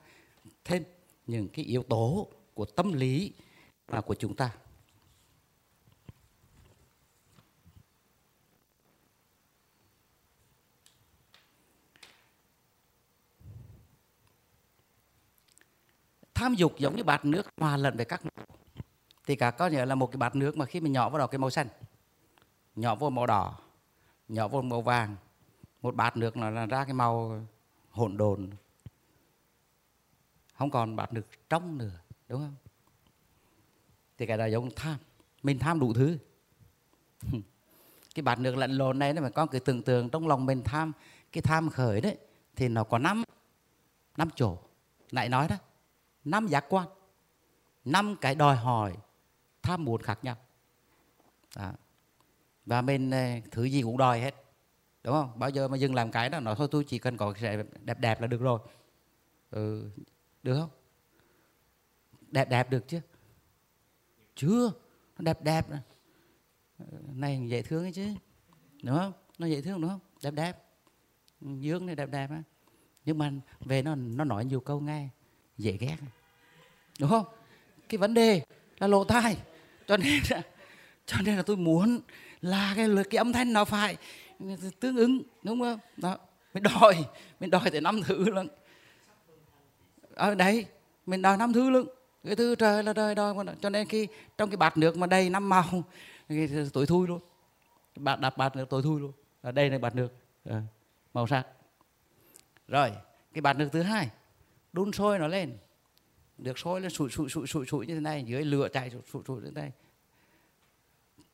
thêm 0.64 0.84
những 1.26 1.48
cái 1.48 1.64
yếu 1.64 1.82
tố 1.82 2.28
của 2.54 2.64
tâm 2.64 2.92
lý 2.92 3.32
và 3.86 4.00
của 4.00 4.14
chúng 4.14 4.36
ta. 4.36 4.56
Tham 16.40 16.54
dục 16.54 16.78
giống 16.78 16.96
như 16.96 17.04
bát 17.04 17.24
nước 17.24 17.46
hòa 17.56 17.76
lẫn 17.76 17.96
với 17.96 18.04
các 18.04 18.22
màu 18.24 18.46
thì 19.26 19.36
cả 19.36 19.50
có 19.50 19.68
nghĩa 19.68 19.86
là 19.86 19.94
một 19.94 20.06
cái 20.06 20.16
bát 20.16 20.36
nước 20.36 20.56
mà 20.56 20.64
khi 20.64 20.80
mình 20.80 20.92
nhỏ 20.92 21.08
vào 21.08 21.18
đó 21.18 21.26
cái 21.26 21.38
màu 21.38 21.50
xanh, 21.50 21.68
nhỏ 22.76 22.94
vô 22.94 23.10
màu 23.10 23.26
đỏ, 23.26 23.58
nhỏ 24.28 24.48
vô 24.48 24.62
màu 24.62 24.82
vàng, 24.82 25.16
một 25.82 25.94
bát 25.94 26.16
nước 26.16 26.36
nó 26.36 26.50
là 26.50 26.66
ra 26.66 26.84
cái 26.84 26.94
màu 26.94 27.46
hỗn 27.90 28.16
độn. 28.16 28.50
Không 30.54 30.70
còn 30.70 30.96
bát 30.96 31.12
nước 31.12 31.26
trong 31.48 31.78
nữa, 31.78 32.00
đúng 32.28 32.40
không? 32.40 32.54
Thì 34.18 34.26
cái 34.26 34.38
đó 34.38 34.46
giống 34.46 34.70
tham, 34.76 34.96
mình 35.42 35.58
tham 35.58 35.80
đủ 35.80 35.94
thứ. 35.94 36.18
Cái 38.14 38.22
bát 38.22 38.38
nước 38.38 38.56
lẫn 38.56 38.70
lộn 38.70 38.98
này 38.98 39.12
mà 39.12 39.30
con 39.30 39.48
cứ 39.48 39.58
tưởng 39.58 39.82
tượng 39.82 40.08
trong 40.10 40.28
lòng 40.28 40.46
mình 40.46 40.62
tham, 40.64 40.92
cái 41.32 41.42
tham 41.42 41.70
khởi 41.70 42.00
đấy, 42.00 42.18
thì 42.56 42.68
nó 42.68 42.84
có 42.84 42.98
năm 42.98 43.22
năm 44.16 44.28
chỗ. 44.34 44.58
Lại 45.10 45.28
nói 45.28 45.48
đó 45.48 45.56
năm 46.24 46.46
giác 46.46 46.64
quan. 46.68 46.88
Năm 47.84 48.16
cái 48.20 48.34
đòi 48.34 48.56
hỏi 48.56 48.96
tham 49.62 49.84
muốn 49.84 50.02
khác 50.02 50.18
nhau. 50.22 50.36
Đó. 51.56 51.72
và 52.66 52.82
mình 52.82 53.10
ờ, 53.10 53.26
thứ 53.50 53.64
gì 53.64 53.82
cũng 53.82 53.96
đòi 53.96 54.20
hết. 54.20 54.34
Đúng 55.04 55.14
không? 55.14 55.38
Bao 55.38 55.50
giờ 55.50 55.68
mà 55.68 55.76
dừng 55.76 55.94
làm 55.94 56.10
cái 56.10 56.28
đó 56.28 56.40
nói 56.40 56.54
thôi 56.58 56.68
tôi 56.70 56.84
chỉ 56.84 56.98
cần 56.98 57.16
có 57.16 57.32
cái 57.32 57.56
đẹp 57.84 57.98
đẹp 57.98 58.20
là 58.20 58.26
được 58.26 58.40
rồi. 58.40 58.60
Ừ, 59.50 59.90
được 60.42 60.54
không? 60.60 60.70
Đẹp 62.28 62.48
đẹp 62.50 62.70
được 62.70 62.88
chứ? 62.88 63.00
Chưa. 64.34 64.72
Nó 65.18 65.22
đẹp 65.22 65.42
đẹp 65.42 65.66
ờ, 66.78 66.84
này 67.12 67.48
dễ 67.48 67.62
thương 67.62 67.84
ấy 67.84 67.92
chứ. 67.92 68.14
Đúng 68.82 68.96
không? 68.96 69.12
Nó 69.38 69.46
dễ 69.46 69.62
thương 69.62 69.80
đúng 69.80 69.90
không? 69.90 70.00
Đẹp 70.22 70.30
đẹp. 70.30 70.64
Dương 71.40 71.86
này 71.86 71.96
đẹp 71.96 72.10
đẹp 72.10 72.30
á. 72.30 72.42
Nhưng 73.04 73.18
mà 73.18 73.32
về 73.60 73.82
nó 73.82 73.94
nó 73.94 74.24
nói 74.24 74.44
nhiều 74.44 74.60
câu 74.60 74.80
nghe 74.80 75.08
dễ 75.60 75.76
ghét. 75.80 75.96
Đúng 77.00 77.10
không? 77.10 77.24
Cái 77.88 77.98
vấn 77.98 78.14
đề 78.14 78.42
là 78.78 78.86
lộ 78.86 79.04
tai. 79.04 79.36
Cho 79.86 79.96
nên 79.96 80.22
là, 80.30 80.42
cho 81.06 81.16
nên 81.24 81.36
là 81.36 81.42
tôi 81.42 81.56
muốn 81.56 82.00
là 82.40 82.72
cái 82.76 82.88
cái 83.10 83.18
âm 83.18 83.32
thanh 83.32 83.52
nó 83.52 83.64
phải 83.64 83.96
tương 84.80 84.96
ứng 84.96 85.22
đúng 85.42 85.60
không? 85.60 85.78
Đó 85.96 86.18
mình 86.54 86.62
đòi 86.62 87.04
mình 87.40 87.50
đòi 87.50 87.70
tới 87.70 87.80
năm 87.80 88.02
thứ 88.02 88.30
luôn. 88.30 88.48
Ở 90.14 90.34
đấy 90.34 90.66
mình 91.06 91.22
đòi 91.22 91.36
năm 91.36 91.52
thứ 91.52 91.70
luôn. 91.70 91.88
Cái 92.24 92.36
thứ 92.36 92.54
trời 92.54 92.82
là 92.82 92.92
trời 92.92 93.14
đòi 93.14 93.34
cho 93.60 93.70
nên 93.70 93.88
khi 93.88 94.08
trong 94.38 94.50
cái 94.50 94.56
bát 94.56 94.76
nước 94.76 94.96
mà 94.96 95.06
đầy 95.06 95.30
năm 95.30 95.48
màu 95.48 95.84
tối 96.72 96.86
thui 96.86 97.08
luôn. 97.08 97.20
Bạt 97.96 98.20
đạp 98.20 98.36
bát 98.36 98.56
nước 98.56 98.70
tối 98.70 98.82
thui 98.82 99.00
luôn. 99.00 99.12
Ở 99.42 99.52
đây 99.52 99.70
là 99.70 99.78
bát 99.78 99.94
nước 99.94 100.08
à, 100.44 100.62
màu 101.14 101.26
sắc. 101.26 101.46
Rồi 102.68 102.92
cái 103.34 103.42
bát 103.42 103.56
nước 103.56 103.68
thứ 103.72 103.82
hai 103.82 104.08
đun 104.72 104.92
sôi 104.92 105.18
nó 105.18 105.28
lên. 105.28 105.58
Được 106.38 106.58
sôi 106.58 106.80
lên 106.80 106.90
sụi 106.90 107.10
sụi 107.10 107.28
sụi 107.28 107.46
sụi 107.46 107.66
sụi 107.66 107.86
như 107.86 107.94
thế 107.94 108.00
này, 108.00 108.24
dưới 108.24 108.44
lửa 108.44 108.68
chạy 108.72 108.90
sụi 108.90 109.02
sụi 109.12 109.22
sụi 109.26 109.40
như 109.40 109.46
thế 109.54 109.60
này. 109.60 109.72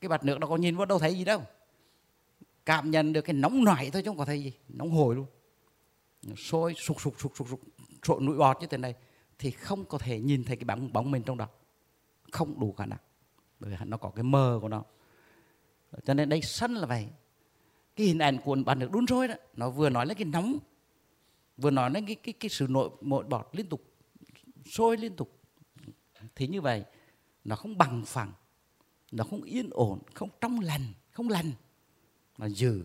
Cái 0.01 0.09
bát 0.09 0.25
nước 0.25 0.39
nó 0.39 0.47
có 0.47 0.57
nhìn 0.57 0.77
vào 0.77 0.87
đâu 0.87 0.99
thấy 0.99 1.15
gì 1.15 1.25
đâu. 1.25 1.43
Cảm 2.67 2.91
nhận 2.91 3.13
được 3.13 3.21
cái 3.21 3.35
nóng 3.35 3.65
nảy 3.65 3.91
thôi 3.91 4.03
chứ 4.03 4.11
không 4.11 4.19
có 4.19 4.25
thấy 4.25 4.43
gì. 4.43 4.53
Nóng 4.69 4.91
hổi 4.91 5.15
luôn. 5.15 5.27
Sôi, 6.37 6.75
sục 6.75 7.01
sục 7.01 7.21
sục 7.21 7.33
sục 7.37 7.49
sục, 7.49 7.61
trộn 8.03 8.27
núi 8.27 8.37
bọt 8.37 8.57
như 8.61 8.67
thế 8.67 8.79
này 8.79 8.95
thì 9.39 9.51
không 9.51 9.85
có 9.85 9.99
thể 9.99 10.21
nhìn 10.21 10.45
thấy 10.45 10.57
cái 10.57 10.65
bóng 10.65 10.93
bóng 10.93 11.11
mình 11.11 11.23
trong 11.23 11.37
đó. 11.37 11.49
Không 12.33 12.61
đủ 12.61 12.73
khả 12.73 12.87
năng. 12.87 12.99
Bởi 13.61 13.77
nó 13.85 13.97
có 13.97 14.11
cái 14.11 14.23
mờ 14.23 14.59
của 14.63 14.69
nó. 14.69 14.85
Cho 16.05 16.15
nên 16.15 16.29
đây 16.29 16.41
sân 16.43 16.75
là 16.75 16.87
vậy. 16.87 17.07
Cái 17.97 18.07
hình 18.07 18.19
ảnh 18.19 18.39
của 18.45 18.57
bạn 18.67 18.79
được 18.79 18.93
đun 18.93 19.07
sôi 19.07 19.29
đó, 19.29 19.35
nó 19.57 19.71
vừa 19.71 19.91
nói 19.91 20.07
là 20.07 20.15
cái 20.15 20.25
nóng 20.25 20.59
vừa 21.57 21.71
nói 21.71 21.91
đến 21.91 22.07
cái 22.07 22.15
cái 22.15 22.33
cái 22.33 22.49
sự 22.49 22.67
nội 22.71 22.91
nội 23.01 23.25
bọt 23.25 23.49
liên 23.53 23.69
tục 23.69 23.83
sôi 24.65 24.97
liên 24.97 25.17
tục. 25.17 25.39
Thì 26.35 26.47
như 26.47 26.61
vậy 26.61 26.85
nó 27.45 27.57
không 27.57 27.79
bằng 27.79 28.03
phẳng 28.07 28.33
nó 29.13 29.25
không 29.25 29.43
yên 29.43 29.71
ổn 29.71 29.99
không 30.15 30.29
trong 30.41 30.61
lành 30.61 30.93
không 31.11 31.29
lành 31.29 31.53
mà 32.39 32.49
dừ 32.49 32.85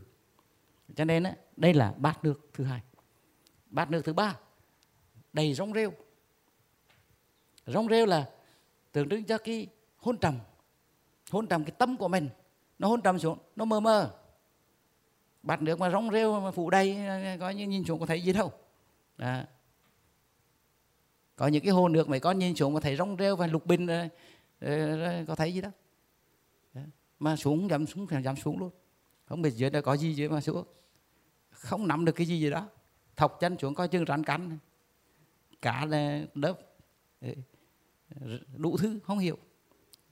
cho 0.96 1.06
nên 1.06 1.24
á, 1.24 1.36
đây 1.58 1.74
là 1.74 1.94
bát 1.98 2.24
nước 2.24 2.50
thứ 2.54 2.64
hai. 2.64 2.82
Bát 3.70 3.92
nước 3.92 4.06
thứ 4.06 4.14
ba 4.14 4.38
đầy 5.34 5.54
rong 5.54 5.74
rêu. 5.74 5.94
Rong 7.66 7.88
rêu 7.90 8.06
là 8.06 8.30
tượng 8.92 9.10
trưng 9.10 9.24
cho 9.24 9.38
cái 9.38 9.68
hôn 9.98 10.18
trầm 10.18 10.40
hôn 11.32 11.48
trầm 11.48 11.64
cái 11.64 11.72
tâm 11.78 11.98
của 11.98 12.08
mình 12.08 12.30
nó 12.80 12.88
hôn 12.88 13.02
trầm 13.02 13.20
xuống 13.20 13.38
nó 13.56 13.66
mơ 13.66 13.80
mơ 13.80 14.21
bát 15.44 15.62
nước 15.62 15.80
mà 15.80 15.90
rong 15.90 16.12
rêu 16.12 16.40
mà 16.40 16.52
phủ 16.52 16.70
đầy 16.70 16.98
coi 17.40 17.56
như 17.56 17.68
nhìn 17.68 17.84
xuống 17.84 18.00
có 18.00 18.06
thấy 18.06 18.22
gì 18.22 18.34
đâu. 18.34 18.52
À. 19.18 19.48
có 21.36 21.48
những 21.48 21.64
cái 21.64 21.72
hồ 21.72 21.88
nước 21.88 22.10
mấy 22.10 22.20
con 22.20 22.40
nhìn 22.40 22.56
xuống 22.56 22.74
có 22.74 22.80
thấy 22.80 22.96
rong 22.96 23.16
rêu 23.20 23.36
và 23.36 23.48
lục 23.48 23.66
bình 23.66 23.86
rồi, 23.86 24.10
rồi, 24.60 24.98
rồi, 24.98 25.26
có 25.28 25.36
thấy 25.36 25.54
gì 25.54 25.62
đâu. 25.62 25.72
À. 26.74 26.84
mà 27.20 27.36
xuống 27.36 27.70
dám 27.70 27.88
xuống 27.88 28.08
dám 28.24 28.36
xuống 28.36 28.60
luôn. 28.60 28.72
Không 29.26 29.42
biết 29.42 29.52
dưới 29.56 29.70
đây 29.70 29.82
có 29.82 29.98
gì 29.98 30.14
dưới 30.14 30.30
mà 30.30 30.42
xuống. 30.42 30.64
Không 31.50 31.88
nắm 31.88 32.06
được 32.06 32.12
cái 32.12 32.28
gì 32.28 32.40
gì 32.40 32.50
đó. 32.50 32.70
Thọc 33.16 33.38
chân 33.40 33.58
xuống 33.58 33.76
coi 33.76 33.88
chừng 33.88 34.06
rắn 34.06 34.24
cắn. 34.24 34.58
Cả 35.62 35.86
là 35.86 36.22
đớp 36.34 36.60
ừ, 37.22 37.34
đủ 38.58 38.78
thứ 38.78 39.00
không 39.04 39.20
hiểu. 39.20 39.38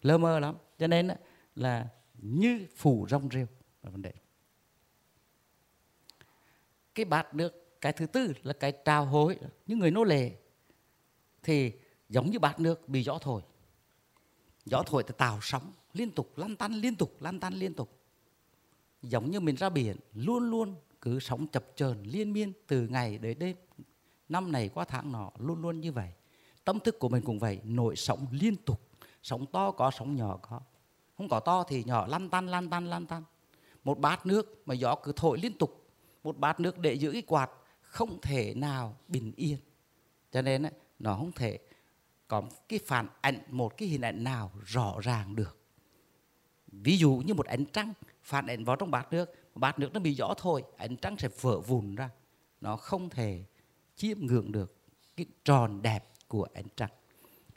Lơ 0.01 0.17
mơ 0.17 0.39
lắm. 0.39 0.55
Cho 0.77 0.87
nên 0.87 1.09
là 1.55 1.87
như 2.17 2.65
phủ 2.75 3.07
rong 3.09 3.29
rêu 3.31 3.47
là 3.83 3.89
vấn 3.89 4.01
đề 4.01 4.13
cái 6.95 7.05
bát 7.05 7.35
nước, 7.35 7.81
cái 7.81 7.93
thứ 7.93 8.05
tư 8.05 8.33
là 8.43 8.53
cái 8.53 8.73
trào 8.85 9.05
hối, 9.05 9.37
những 9.67 9.79
người 9.79 9.91
nô 9.91 10.03
lệ, 10.03 10.31
thì 11.43 11.71
giống 12.09 12.31
như 12.31 12.39
bát 12.39 12.59
nước 12.59 12.89
bị 12.89 13.03
gió 13.03 13.17
thổi. 13.21 13.41
Gió 14.65 14.83
thổi 14.85 15.03
thì 15.03 15.13
tạo 15.17 15.39
sóng 15.41 15.71
liên 15.93 16.11
tục, 16.11 16.37
lăn 16.37 16.55
tăn 16.55 16.73
liên 16.73 16.95
tục, 16.95 17.21
lăn 17.21 17.39
tăn 17.39 17.53
liên 17.53 17.73
tục. 17.73 17.89
Giống 19.01 19.31
như 19.31 19.39
mình 19.39 19.55
ra 19.55 19.69
biển, 19.69 19.97
luôn 20.13 20.49
luôn 20.49 20.75
cứ 21.01 21.19
sóng 21.19 21.47
chập 21.47 21.65
chờn 21.75 22.03
liên 22.03 22.33
miên 22.33 22.53
từ 22.67 22.87
ngày 22.87 23.17
đến 23.17 23.39
đêm. 23.39 23.55
Năm 24.29 24.51
này 24.51 24.69
qua 24.69 24.85
tháng 24.85 25.11
nọ, 25.11 25.31
luôn 25.37 25.61
luôn 25.61 25.81
như 25.81 25.91
vậy. 25.91 26.09
Tâm 26.63 26.79
thức 26.79 26.99
của 26.99 27.09
mình 27.09 27.23
cũng 27.25 27.39
vậy, 27.39 27.59
nổi 27.63 27.95
sóng 27.95 28.27
liên 28.31 28.55
tục. 28.55 28.81
Sóng 29.23 29.45
to 29.45 29.71
có, 29.71 29.91
sóng 29.91 30.15
nhỏ 30.15 30.39
có. 30.41 30.59
Không 31.17 31.29
có 31.29 31.39
to 31.39 31.63
thì 31.63 31.83
nhỏ, 31.83 32.07
lăn 32.07 32.29
tăn 32.29 32.47
lăn 32.47 32.69
tăn 32.69 32.89
lăn 32.89 33.05
tăn. 33.05 33.23
Một 33.83 33.99
bát 33.99 34.25
nước 34.25 34.63
mà 34.65 34.73
gió 34.73 34.95
cứ 34.95 35.11
thổi 35.15 35.37
liên 35.41 35.57
tục 35.57 35.78
một 36.23 36.37
bát 36.37 36.59
nước 36.59 36.77
để 36.77 36.93
giữ 36.93 37.11
cái 37.11 37.21
quạt 37.21 37.51
không 37.81 38.21
thể 38.21 38.53
nào 38.53 38.97
bình 39.07 39.33
yên. 39.35 39.57
Cho 40.31 40.41
nên 40.41 40.63
nó 40.99 41.15
không 41.15 41.31
thể 41.31 41.59
có 42.27 42.43
cái 42.69 42.79
phản 42.85 43.07
ảnh, 43.21 43.39
một 43.47 43.77
cái 43.77 43.87
hình 43.87 44.01
ảnh 44.01 44.23
nào 44.23 44.51
rõ 44.65 44.99
ràng 45.01 45.35
được. 45.35 45.57
Ví 46.67 46.97
dụ 46.97 47.21
như 47.25 47.33
một 47.33 47.45
ánh 47.45 47.65
trăng 47.65 47.93
phản 48.23 48.47
ảnh 48.47 48.63
vào 48.63 48.75
trong 48.75 48.91
bát 48.91 49.13
nước 49.13 49.33
bát 49.55 49.79
nước 49.79 49.93
nó 49.93 49.99
bị 49.99 50.13
gió 50.13 50.33
thôi 50.37 50.63
ánh 50.77 50.97
trăng 50.97 51.17
sẽ 51.17 51.29
vỡ 51.41 51.59
vụn 51.59 51.95
ra. 51.95 52.09
Nó 52.61 52.75
không 52.75 53.09
thể 53.09 53.43
chiêm 53.95 54.19
ngưỡng 54.19 54.51
được 54.51 54.75
cái 55.15 55.25
tròn 55.43 55.81
đẹp 55.81 56.05
của 56.27 56.47
ánh 56.53 56.67
trăng. 56.75 56.89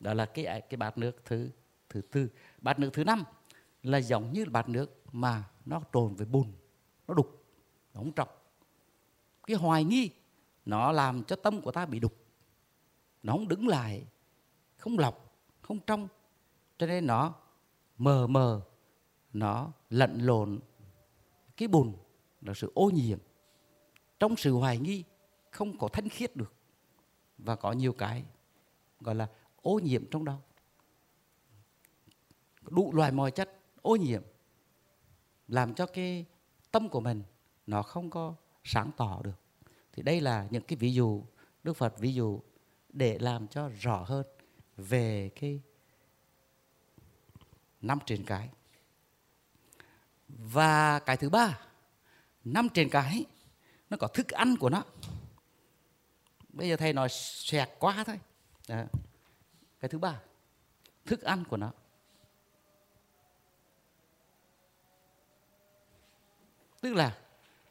Đó 0.01 0.15
là 0.15 0.27
cái 0.27 0.45
cái 0.45 0.77
bát 0.77 0.99
nước 0.99 1.23
thứ 1.25 1.51
thứ 1.89 2.01
tư. 2.01 2.29
Bát 2.61 2.79
nước 2.79 2.91
thứ 2.93 3.05
năm 3.05 3.25
là 3.83 3.99
giống 3.99 4.33
như 4.33 4.45
bát 4.51 4.69
nước 4.69 5.03
mà 5.13 5.45
nó 5.65 5.83
trồn 5.93 6.15
với 6.15 6.27
bùn, 6.27 6.53
nó 7.09 7.15
đục, 7.15 7.45
nó 7.95 8.01
không 8.01 8.13
trọng 8.13 8.29
cái 9.47 9.57
hoài 9.57 9.85
nghi, 9.85 10.11
nó 10.65 10.93
làm 10.93 11.25
cho 11.25 11.37
tâm 11.37 11.61
của 11.61 11.73
ta 11.73 11.87
bị 11.87 12.01
đục. 12.01 12.17
Nó 13.23 13.33
không 13.33 13.49
đứng 13.49 13.69
lại, 13.69 14.07
không 14.77 14.99
lọc, 14.99 15.35
không 15.61 15.79
trong. 15.87 16.09
Cho 16.79 16.87
nên 16.87 17.07
nó 17.07 17.35
mờ 17.99 18.27
mờ, 18.27 18.63
nó 19.33 19.73
lẫn 19.91 20.19
lộn 20.21 20.59
cái 21.57 21.69
bùn, 21.69 21.97
là 22.41 22.55
sự 22.55 22.73
ô 22.75 22.91
nhiễm. 22.91 23.19
Trong 24.19 24.37
sự 24.37 24.53
hoài 24.53 24.79
nghi, 24.79 25.05
không 25.51 25.79
có 25.79 25.89
thanh 25.89 26.09
khiết 26.09 26.37
được 26.37 26.53
và 27.39 27.57
có 27.57 27.73
nhiều 27.73 27.93
cái 27.93 28.25
gọi 29.01 29.15
là 29.15 29.29
ô 29.63 29.79
nhiễm 29.79 30.05
trong 30.11 30.25
đó. 30.25 30.39
Đủ 32.63 32.93
loại 32.95 33.13
mọi 33.13 33.31
chất 33.31 33.51
ô 33.83 33.97
nhiễm 33.97 34.23
làm 35.49 35.75
cho 35.75 35.87
cái 35.87 36.27
tâm 36.71 36.89
của 36.89 37.01
mình 37.01 37.23
nó 37.67 37.83
không 37.83 38.11
có 38.11 38.35
sáng 38.65 38.91
tỏ 38.97 39.21
được. 39.25 39.41
Thì 39.93 40.03
đây 40.03 40.21
là 40.21 40.47
những 40.51 40.63
cái 40.63 40.77
ví 40.77 40.95
dụ, 40.95 41.25
đức 41.63 41.73
phật 41.73 41.99
ví 41.99 42.15
dụ 42.15 42.41
để 42.89 43.19
làm 43.19 43.49
cho 43.49 43.69
rõ 43.69 44.05
hơn 44.09 44.27
về 44.77 45.31
cái 45.35 45.61
năm 47.81 47.99
trên 48.07 48.25
cái. 48.25 48.49
Và 50.29 50.99
cái 50.99 51.17
thứ 51.17 51.31
ba, 51.31 51.59
năm 52.45 52.69
trên 52.75 52.89
cái, 52.89 53.25
nó 53.91 53.97
có 54.01 54.09
thức 54.09 54.29
ăn 54.29 54.57
của 54.61 54.71
nó. 54.71 54.85
Bây 56.49 56.69
giờ 56.69 56.77
thầy 56.77 56.93
nói 56.93 57.09
xẹt 57.11 57.71
quá 57.79 58.05
thôi. 58.07 58.21
Đó. 58.69 58.85
cái 59.81 59.89
thứ 59.89 59.99
ba, 59.99 60.21
thức 61.05 61.23
ăn 61.23 61.45
của 61.45 61.57
nó. 61.57 61.73
Tức 66.81 66.95
là 66.95 67.19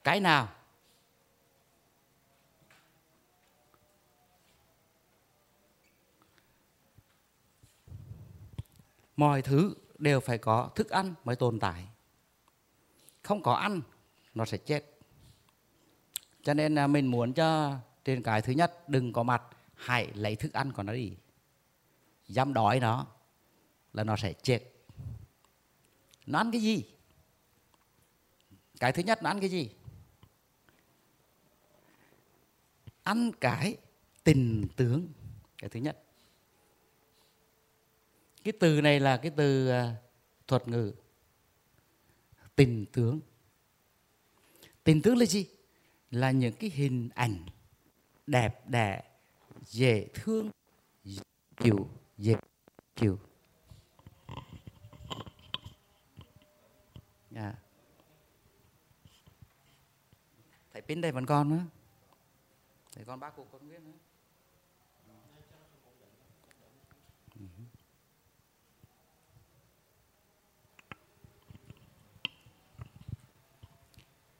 cái 0.04 0.20
nào 0.20 0.50
mọi 9.22 9.42
thứ 9.42 9.76
đều 9.98 10.20
phải 10.20 10.38
có 10.38 10.70
thức 10.76 10.90
ăn 10.90 11.14
mới 11.24 11.36
tồn 11.36 11.60
tại. 11.60 11.88
Không 13.24 13.44
có 13.44 13.54
ăn, 13.54 13.82
nó 14.36 14.46
sẽ 14.46 14.58
chết. 14.58 15.00
Cho 16.44 16.54
nên 16.54 16.76
là 16.76 16.88
mình 16.88 17.08
muốn 17.08 17.34
cho 17.34 17.78
trên 18.06 18.24
cái 18.24 18.42
thứ 18.42 18.54
nhất, 18.54 18.90
đừng 18.90 19.14
có 19.14 19.24
mặt, 19.24 19.44
hãy 19.76 20.12
lấy 20.14 20.36
thức 20.36 20.54
ăn 20.54 20.72
của 20.72 20.84
nó 20.84 20.94
đi. 20.94 21.14
Dám 22.28 22.54
đói 22.54 22.80
nó 22.80 23.08
là 23.94 24.04
nó 24.04 24.16
sẽ 24.18 24.34
chết. 24.34 24.62
Nó 26.26 26.40
ăn 26.40 26.52
cái 26.52 26.62
gì? 26.62 26.84
Cái 28.80 28.92
thứ 28.92 29.04
nhất, 29.04 29.24
nó 29.24 29.30
ăn 29.30 29.40
cái 29.40 29.50
gì? 29.50 29.70
Ăn 33.04 33.32
cái 33.42 33.78
tình 34.24 34.68
tướng. 34.76 35.08
Cái 35.58 35.70
thứ 35.70 35.80
nhất 35.80 36.01
cái 38.44 38.54
từ 38.60 38.82
này 38.82 39.00
là 39.00 39.18
cái 39.18 39.32
từ 39.36 39.70
à, 39.70 39.96
thuật 40.48 40.68
ngữ. 40.68 40.94
Tình 42.56 42.86
tướng. 42.92 43.20
Tình 44.84 45.02
tướng 45.02 45.18
là 45.18 45.26
gì? 45.26 45.48
Là 46.12 46.32
những 46.32 46.54
cái 46.54 46.70
hình 46.70 47.10
ảnh 47.16 47.46
đẹp 48.28 48.70
đẽ, 48.70 49.04
dễ 49.66 50.08
thương 50.14 50.50
dễ 51.04 51.22
chịu 51.58 51.90
dễ 52.18 52.36
chịu 52.96 53.20
à. 54.28 54.36
Dạ. 57.32 57.54
thầy 60.74 60.82
pin 60.82 61.02
đây 61.02 61.12
vẫn 61.12 61.26
còn 61.26 61.50
nữa. 61.50 61.64
Thầy 62.96 63.06
con 63.06 63.20
bác 63.20 63.34
cô 63.38 63.46
con 63.52 63.68
nguyên 63.68 63.84
nữa. 63.84 63.98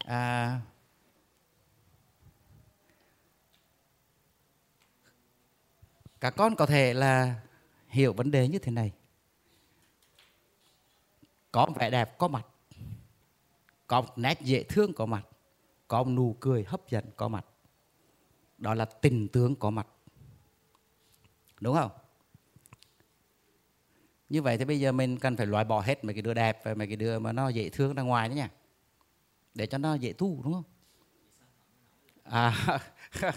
À, 0.06 0.62
các 6.20 6.34
con 6.38 6.56
có 6.56 6.66
thể 6.66 6.94
là 6.94 7.42
hiểu 7.88 8.14
vấn 8.14 8.32
đề 8.32 8.48
như 8.48 8.60
thế 8.60 8.72
này. 8.72 8.92
Có 11.52 11.68
vẻ 11.76 11.90
đẹp 11.90 12.18
có 12.18 12.28
mặt. 12.28 12.46
Có 13.88 14.02
một 14.02 14.18
nét 14.18 14.42
dễ 14.42 14.64
thương 14.64 14.94
có 14.94 15.06
mặt. 15.06 15.28
Có 15.88 16.04
một 16.04 16.12
nụ 16.12 16.36
cười 16.40 16.64
hấp 16.64 16.90
dẫn 16.90 17.06
có 17.16 17.28
mặt. 17.28 17.46
Đó 18.58 18.74
là 18.74 18.86
tình 18.86 19.28
tướng 19.28 19.56
có 19.56 19.70
mặt. 19.70 19.88
Đúng 21.60 21.76
không? 21.76 21.92
Như 24.30 24.42
vậy 24.42 24.58
thì 24.58 24.66
bây 24.66 24.80
giờ 24.80 24.92
mình 24.92 25.20
cần 25.20 25.38
phải 25.38 25.46
loại 25.46 25.66
bỏ 25.66 25.82
hết 25.82 26.04
mấy 26.04 26.14
cái 26.14 26.22
đứa 26.22 26.34
đẹp 26.34 26.62
và 26.64 26.74
mấy 26.74 26.88
cái 26.88 26.96
đứa 26.96 27.20
mà 27.20 27.32
nó 27.32 27.50
dễ 27.50 27.70
thương 27.70 27.94
ra 27.94 28.04
ngoài 28.04 28.30
đấy 28.30 28.38
nha 28.38 28.50
để 29.56 29.66
cho 29.66 29.78
nó 29.78 29.96
dễ 29.96 30.14
tu 30.14 30.42
đúng 30.44 30.54
không? 30.54 30.64
À, 32.24 32.80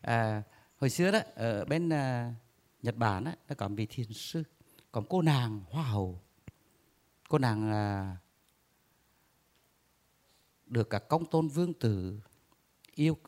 à 0.00 0.42
hồi 0.78 0.90
xưa 0.90 1.10
đó 1.10 1.18
ở 1.34 1.64
bên 1.64 1.88
à, 1.88 2.34
Nhật 2.82 2.96
Bản 2.96 3.24
đó, 3.24 3.32
nó 3.48 3.54
có 3.54 3.68
vị 3.68 3.86
thiền 3.86 4.12
sư 4.12 4.42
còn 4.92 5.04
cô 5.08 5.22
nàng 5.22 5.60
hoa 5.70 5.84
hậu. 5.84 6.20
Cô 7.28 7.38
nàng 7.38 7.72
à, 7.72 8.16
được 10.66 10.90
cả 10.90 10.98
công 10.98 11.24
tôn 11.24 11.48
vương 11.48 11.74
tử 11.74 12.20
yêu 12.94 13.18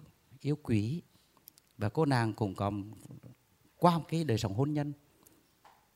yêu 0.40 0.56
quý. 0.62 1.02
Và 1.78 1.88
cô 1.88 2.04
nàng 2.04 2.34
cũng 2.34 2.54
có 2.54 2.72
qua 3.76 3.98
một 3.98 4.04
cái 4.08 4.24
đời 4.24 4.38
sống 4.38 4.54
hôn 4.54 4.72
nhân. 4.72 4.92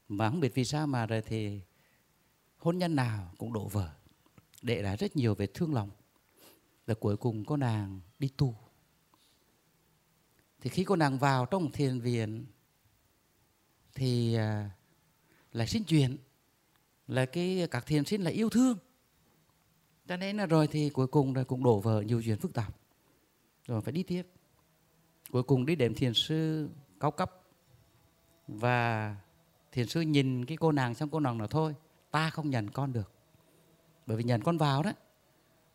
Mà 0.08 0.30
không 0.30 0.40
biết 0.40 0.54
vì 0.54 0.64
sao 0.64 0.86
mà 0.86 1.06
rồi 1.06 1.22
thì 1.22 1.60
hôn 2.58 2.78
nhân 2.78 2.96
nào 2.96 3.32
cũng 3.38 3.52
đổ 3.52 3.68
vỡ 3.68 3.90
để 4.62 4.82
lại 4.82 4.96
rất 4.96 5.16
nhiều 5.16 5.34
về 5.34 5.46
thương 5.46 5.74
lòng 5.74 5.90
và 6.88 6.94
cuối 6.94 7.16
cùng 7.16 7.44
cô 7.44 7.56
nàng 7.56 8.00
đi 8.18 8.28
tu 8.36 8.54
thì 10.60 10.70
khi 10.70 10.84
cô 10.84 10.96
nàng 10.96 11.18
vào 11.18 11.46
trong 11.46 11.72
thiền 11.72 12.00
viện, 12.00 12.46
thì 13.94 14.34
à, 14.34 14.70
lại 15.52 15.66
xin 15.66 15.84
chuyện 15.84 16.16
là 17.08 17.26
cái 17.26 17.68
các 17.70 17.86
thiền 17.86 18.04
sinh 18.04 18.22
là 18.22 18.30
yêu 18.30 18.50
thương. 18.50 18.78
Cho 20.06 20.16
nên 20.16 20.36
là 20.36 20.46
rồi 20.46 20.66
thì 20.66 20.90
cuối 20.90 21.06
cùng 21.06 21.34
là 21.34 21.44
cũng 21.44 21.64
đổ 21.64 21.80
vỡ 21.80 22.02
nhiều 22.02 22.22
chuyện 22.24 22.38
phức 22.38 22.54
tạp. 22.54 22.76
Rồi 23.66 23.80
phải 23.80 23.92
đi 23.92 24.02
tiếp. 24.02 24.26
Cuối 25.30 25.42
cùng 25.42 25.66
đi 25.66 25.74
đến 25.74 25.94
thiền 25.94 26.14
sư 26.14 26.68
cao 27.00 27.10
cấp. 27.10 27.42
Và 28.48 29.16
thiền 29.72 29.86
sư 29.86 30.00
nhìn 30.00 30.44
cái 30.44 30.56
cô 30.56 30.72
nàng, 30.72 30.94
xong 30.94 31.08
cô 31.10 31.20
nàng 31.20 31.38
nói, 31.38 31.48
thôi, 31.50 31.74
ta 32.10 32.30
không 32.30 32.50
nhận 32.50 32.70
con 32.70 32.92
được. 32.92 33.12
Bởi 34.06 34.16
vì 34.16 34.24
nhận 34.24 34.42
con 34.42 34.58
vào 34.58 34.82
đó 34.82 34.92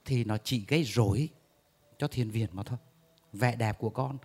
thì 0.05 0.23
nó 0.23 0.37
chỉ 0.37 0.65
gây 0.67 0.83
rối 0.83 1.29
cho 1.97 2.07
thiền 2.07 2.29
viện 2.29 2.49
mà 2.51 2.63
thôi. 2.63 2.77
Vẻ 3.33 3.55
đẹp 3.55 3.79
của 3.79 3.89
con 3.89 4.17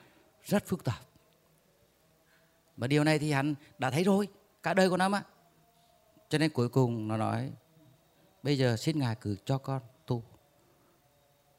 rất 0.43 0.67
phức 0.67 0.85
tạp. 0.85 1.01
Và 2.77 2.87
điều 2.87 3.05
này 3.05 3.19
thì 3.19 3.33
hắn 3.33 3.55
đã 3.79 3.91
thấy 3.91 4.05
rồi 4.05 4.29
cả 4.63 4.75
đời 4.75 4.91
của 4.91 4.97
nó 4.97 5.09
mà. 5.09 5.23
Cho 6.29 6.39
nên 6.39 6.51
cuối 6.51 6.69
cùng 6.69 7.09
nó 7.09 7.17
nói 7.17 7.53
bây 8.43 8.59
giờ 8.59 8.77
xin 8.77 8.99
ngài 8.99 9.17
cứ 9.21 9.37
cho 9.45 9.59
con 9.59 9.83
tu. 10.07 10.23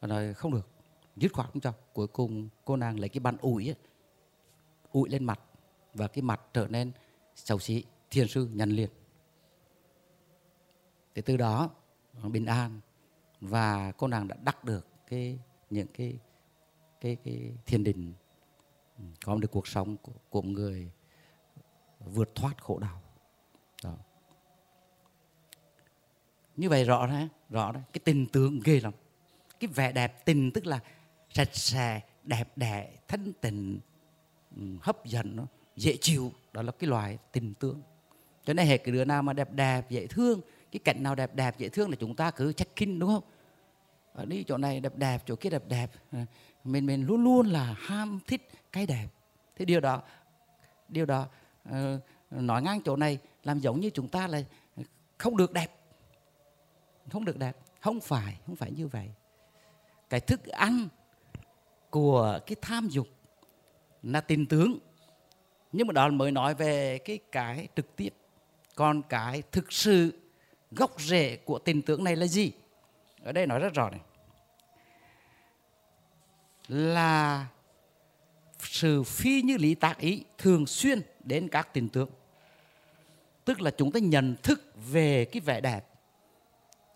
Nó 0.01 0.07
nói 0.07 0.33
không 0.33 0.51
được 0.53 0.67
dứt 1.15 1.33
khoát 1.33 1.49
không 1.51 1.61
cho. 1.61 1.73
Cuối 1.93 2.07
cùng 2.07 2.49
cô 2.65 2.75
nàng 2.75 2.99
lấy 2.99 3.09
cái 3.09 3.19
bàn 3.19 3.37
ủi 3.41 3.69
ấy, 3.69 3.75
ủi 4.91 5.09
lên 5.09 5.23
mặt 5.23 5.39
và 5.93 6.07
cái 6.07 6.21
mặt 6.21 6.41
trở 6.53 6.67
nên 6.67 6.91
xấu 7.35 7.59
xí 7.59 7.83
thiền 8.11 8.27
sư 8.27 8.49
nhận 8.53 8.69
liền. 8.69 8.89
Thì 11.15 11.21
từ 11.21 11.37
đó 11.37 11.69
bình 12.23 12.45
an 12.45 12.79
và 13.41 13.91
cô 13.91 14.07
nàng 14.07 14.27
đã 14.27 14.35
đắc 14.43 14.63
được 14.63 14.87
cái 15.07 15.39
những 15.69 15.87
cái 15.93 16.19
cái 17.01 17.17
cái 17.23 17.51
thiền 17.65 17.83
định 17.83 18.13
ừ, 18.97 19.03
có 19.25 19.35
được 19.35 19.51
cuộc 19.51 19.67
sống 19.67 19.97
của, 19.97 20.11
của 20.29 20.41
người 20.41 20.91
vượt 21.99 22.35
thoát 22.35 22.63
khổ 22.63 22.79
đau. 22.79 23.01
Đó. 23.83 23.95
như 26.55 26.69
vậy 26.69 26.83
rõ 26.83 27.07
đấy 27.07 27.27
rõ 27.49 27.71
đấy 27.71 27.83
cái 27.93 28.01
tình 28.05 28.25
tướng 28.25 28.59
ghê 28.63 28.79
lắm. 28.79 28.93
Cái 29.59 29.67
vẻ 29.67 29.91
đẹp 29.91 30.25
tình 30.25 30.51
tức 30.51 30.65
là 30.65 30.79
sạch 31.29 31.55
sẽ 31.55 32.01
đẹp 32.23 32.57
đẽ 32.57 32.91
thân 33.07 33.33
tình 33.41 33.79
ừ, 34.55 34.61
hấp 34.81 35.05
dẫn 35.05 35.35
nó 35.35 35.45
dễ 35.75 35.97
chịu. 36.01 36.31
Đó 36.53 36.61
là 36.61 36.71
cái 36.71 36.89
loài 36.89 37.17
tình 37.31 37.53
tướng. 37.53 37.81
Cho 38.45 38.53
nên 38.53 38.67
hệ 38.67 38.77
cái 38.77 38.93
đứa 38.93 39.05
nào 39.05 39.23
mà 39.23 39.33
đẹp 39.33 39.51
đẹp 39.51 39.89
dễ 39.89 40.07
thương 40.07 40.41
cái 40.71 40.79
cảnh 40.79 41.03
nào 41.03 41.15
đẹp 41.15 41.35
đẹp 41.35 41.57
dễ 41.57 41.69
thương 41.69 41.89
là 41.89 41.95
chúng 41.99 42.15
ta 42.15 42.31
cứ 42.31 42.53
check 42.53 42.75
in, 42.75 42.99
đúng 42.99 43.09
không? 43.09 43.23
Ở 44.13 44.25
đi 44.25 44.43
chỗ 44.43 44.57
này 44.57 44.79
đẹp 44.79 44.95
đẹp, 44.95 45.23
chỗ 45.25 45.35
kia 45.35 45.49
đẹp 45.49 45.63
đẹp. 45.67 45.91
À, 46.11 46.25
mình 46.63 46.85
mình 46.85 47.05
luôn 47.05 47.23
luôn 47.23 47.47
là 47.47 47.75
ham 47.79 48.19
thích 48.27 48.49
cái 48.71 48.85
đẹp. 48.85 49.07
Thế 49.55 49.65
điều 49.65 49.79
đó 49.79 50.01
điều 50.89 51.05
đó 51.05 51.27
ờ, 51.63 51.99
nói 52.29 52.61
ngang 52.61 52.81
chỗ 52.85 52.95
này 52.95 53.19
làm 53.43 53.59
giống 53.59 53.79
như 53.79 53.89
chúng 53.89 54.07
ta 54.07 54.27
là 54.27 54.43
không 55.17 55.37
được 55.37 55.53
đẹp. 55.53 55.75
Không 57.11 57.25
được 57.25 57.37
đẹp. 57.37 57.57
Không 57.79 57.99
phải 57.99 58.39
không 58.45 58.55
phải 58.55 58.71
như 58.71 58.87
vậy. 58.87 59.09
Cái 60.09 60.19
thức 60.19 60.45
ăn 60.47 60.87
của 61.89 62.39
cái 62.45 62.55
tham 62.61 62.87
dục 62.87 63.07
là 64.03 64.21
tình 64.21 64.45
tướng. 64.45 64.77
Nhưng 65.71 65.87
mà 65.87 65.93
đó 65.93 66.09
mới 66.09 66.31
nói 66.31 66.55
về 66.55 66.97
cái 66.97 67.19
cái 67.31 67.67
trực 67.75 67.95
tiếp. 67.95 68.13
Còn 68.75 69.01
cái 69.01 69.43
thực 69.51 69.73
sự 69.73 70.19
gốc 70.71 71.01
rễ 71.01 71.35
của 71.35 71.59
tình 71.59 71.81
tướng 71.81 72.03
này 72.03 72.15
là 72.15 72.25
gì? 72.25 72.51
Ở 73.23 73.31
đây 73.31 73.47
nói 73.47 73.59
rất 73.59 73.73
rõ 73.73 73.89
này. 73.89 73.99
Là 76.67 77.47
sự 78.59 79.03
phi 79.03 79.41
như 79.41 79.57
lý 79.57 79.75
tác 79.75 79.97
ý 79.97 80.23
thường 80.37 80.65
xuyên 80.65 81.01
đến 81.23 81.47
các 81.47 81.73
tình 81.73 81.89
tướng. 81.89 82.09
Tức 83.45 83.61
là 83.61 83.71
chúng 83.71 83.91
ta 83.91 83.99
nhận 83.99 84.35
thức 84.43 84.73
về 84.91 85.25
cái 85.25 85.39
vẻ 85.39 85.61
đẹp. 85.61 85.85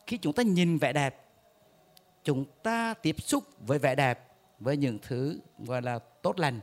Khi 0.07 0.17
chúng 0.17 0.33
ta 0.33 0.43
nhìn 0.43 0.77
vẻ 0.77 0.93
đẹp, 0.93 1.25
chúng 2.23 2.45
ta 2.63 2.93
tiếp 2.93 3.15
xúc 3.21 3.43
với 3.59 3.79
vẻ 3.79 3.95
đẹp, 3.95 4.27
với 4.59 4.77
những 4.77 4.99
thứ 5.01 5.39
gọi 5.59 5.81
là 5.81 5.99
tốt 5.99 6.39
lành, 6.39 6.59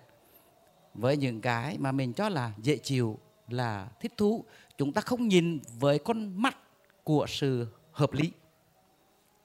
với 0.95 1.17
những 1.17 1.41
cái 1.41 1.79
mà 1.79 1.93
mình 1.93 2.13
cho 2.13 2.29
là 2.29 2.53
dễ 2.59 2.77
chịu, 2.77 3.19
là 3.49 3.89
thích 4.01 4.13
thú. 4.17 4.45
Chúng 4.79 4.93
ta 4.93 5.01
không 5.01 5.29
nhìn 5.29 5.61
với 5.79 5.99
con 5.99 6.43
mắt 6.43 6.57
của 7.11 7.27
sự 7.29 7.67
hợp 7.93 8.13
lý, 8.13 8.33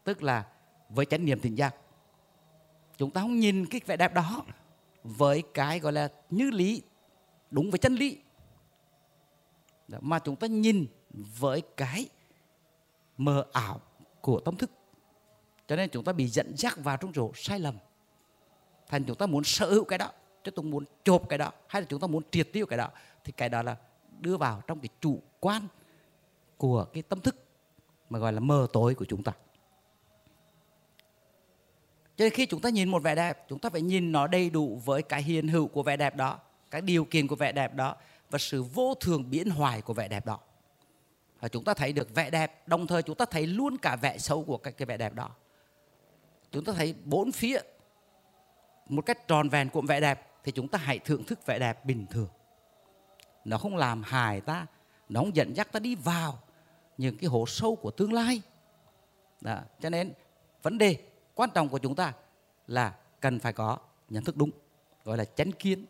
tức 0.03 0.23
là 0.23 0.45
với 0.89 1.05
chánh 1.05 1.25
niệm 1.25 1.39
tỉnh 1.39 1.57
giác. 1.57 1.75
Chúng 2.97 3.11
ta 3.11 3.21
không 3.21 3.39
nhìn 3.39 3.65
cái 3.65 3.81
vẻ 3.85 3.97
đẹp 3.97 4.13
đó 4.13 4.45
với 5.03 5.43
cái 5.53 5.79
gọi 5.79 5.93
là 5.93 6.11
như 6.29 6.51
lý, 6.51 6.81
đúng 7.51 7.71
với 7.71 7.79
chân 7.79 7.95
lý. 7.95 8.17
Mà 9.87 10.19
chúng 10.19 10.35
ta 10.35 10.47
nhìn 10.47 10.87
với 11.13 11.61
cái 11.77 12.09
mờ 13.17 13.45
ảo 13.51 13.81
của 14.21 14.39
tâm 14.39 14.55
thức. 14.55 14.71
Cho 15.67 15.75
nên 15.75 15.89
chúng 15.89 16.03
ta 16.03 16.13
bị 16.13 16.27
dẫn 16.27 16.53
dắt 16.57 16.77
vào 16.77 16.97
trong 16.97 17.13
chỗ 17.13 17.31
sai 17.35 17.59
lầm. 17.59 17.77
Thành 18.87 19.03
chúng 19.03 19.17
ta 19.17 19.25
muốn 19.25 19.43
sở 19.43 19.71
hữu 19.71 19.83
cái 19.83 19.99
đó, 19.99 20.11
chứ 20.43 20.51
chúng 20.55 20.71
muốn 20.71 20.85
chộp 21.03 21.29
cái 21.29 21.37
đó, 21.37 21.51
hay 21.67 21.81
là 21.81 21.87
chúng 21.89 21.99
ta 21.99 22.07
muốn 22.07 22.23
triệt 22.31 22.49
tiêu 22.53 22.65
cái 22.65 22.77
đó, 22.77 22.89
thì 23.23 23.31
cái 23.31 23.49
đó 23.49 23.61
là 23.61 23.77
đưa 24.19 24.37
vào 24.37 24.61
trong 24.67 24.79
cái 24.79 24.89
chủ 25.01 25.21
quan 25.39 25.67
của 26.57 26.85
cái 26.93 27.03
tâm 27.03 27.21
thức 27.21 27.44
mà 28.15 28.19
gọi 28.19 28.33
là 28.33 28.39
mờ 28.39 28.67
tối 28.73 28.95
của 28.95 29.05
chúng 29.05 29.23
ta. 29.23 29.31
Cho 32.15 32.25
nên 32.25 32.29
khi 32.29 32.45
chúng 32.45 32.61
ta 32.61 32.69
nhìn 32.69 32.89
một 32.89 33.03
vẻ 33.03 33.15
đẹp 33.15 33.45
chúng 33.49 33.59
ta 33.59 33.69
phải 33.69 33.81
nhìn 33.81 34.11
nó 34.11 34.27
đầy 34.27 34.49
đủ 34.49 34.81
với 34.85 35.01
cái 35.01 35.23
hiện 35.23 35.47
hữu 35.47 35.67
của 35.67 35.83
vẻ 35.83 35.97
đẹp 35.97 36.15
đó 36.15 36.39
các 36.71 36.83
điều 36.83 37.05
kiện 37.05 37.27
của 37.27 37.35
vẻ 37.35 37.51
đẹp 37.51 37.73
đó 37.73 37.95
và 38.29 38.39
sự 38.39 38.63
vô 38.63 38.93
thường 38.99 39.29
biến 39.29 39.49
hoài 39.49 39.81
của 39.81 39.93
vẻ 39.93 40.07
đẹp 40.07 40.25
đó. 40.25 40.39
Và 41.39 41.47
chúng 41.47 41.63
ta 41.63 41.73
thấy 41.73 41.93
được 41.93 42.15
vẻ 42.15 42.29
đẹp 42.29 42.67
đồng 42.67 42.87
thời 42.87 43.01
chúng 43.01 43.15
ta 43.15 43.25
thấy 43.25 43.47
luôn 43.47 43.77
cả 43.77 43.95
vẻ 43.95 44.17
xấu 44.17 44.43
của 44.43 44.57
cái, 44.57 44.73
cái 44.73 44.85
vẻ 44.85 44.97
đẹp 44.97 45.13
đó. 45.13 45.29
Chúng 46.51 46.63
ta 46.63 46.73
thấy 46.73 46.95
bốn 47.05 47.31
phía 47.31 47.59
một 48.89 49.05
cách 49.05 49.27
tròn 49.27 49.49
vẹn 49.49 49.69
của 49.69 49.81
vẻ 49.81 49.99
đẹp 49.99 50.27
thì 50.43 50.51
chúng 50.51 50.67
ta 50.67 50.79
hãy 50.79 50.99
thưởng 50.99 51.23
thức 51.23 51.45
vẻ 51.45 51.59
đẹp 51.59 51.85
bình 51.85 52.05
thường. 52.09 52.29
Nó 53.45 53.57
không 53.57 53.75
làm 53.77 54.03
hại 54.03 54.41
ta 54.41 54.65
nó 55.09 55.19
không 55.19 55.35
dẫn 55.35 55.55
dắt 55.55 55.71
ta 55.71 55.79
đi 55.79 55.95
vào 55.95 56.39
những 56.97 57.17
cái 57.17 57.29
hố 57.29 57.45
sâu 57.45 57.75
của 57.75 57.91
tương 57.91 58.13
lai. 58.13 58.41
Đó. 59.41 59.59
cho 59.79 59.89
nên 59.89 60.13
vấn 60.63 60.77
đề 60.77 60.97
quan 61.35 61.49
trọng 61.53 61.69
của 61.69 61.77
chúng 61.77 61.95
ta 61.95 62.13
là 62.67 62.95
cần 63.19 63.39
phải 63.39 63.53
có 63.53 63.77
nhận 64.09 64.23
thức 64.23 64.37
đúng 64.37 64.49
gọi 65.03 65.17
là 65.17 65.25
chánh 65.25 65.51
kiến. 65.51 65.85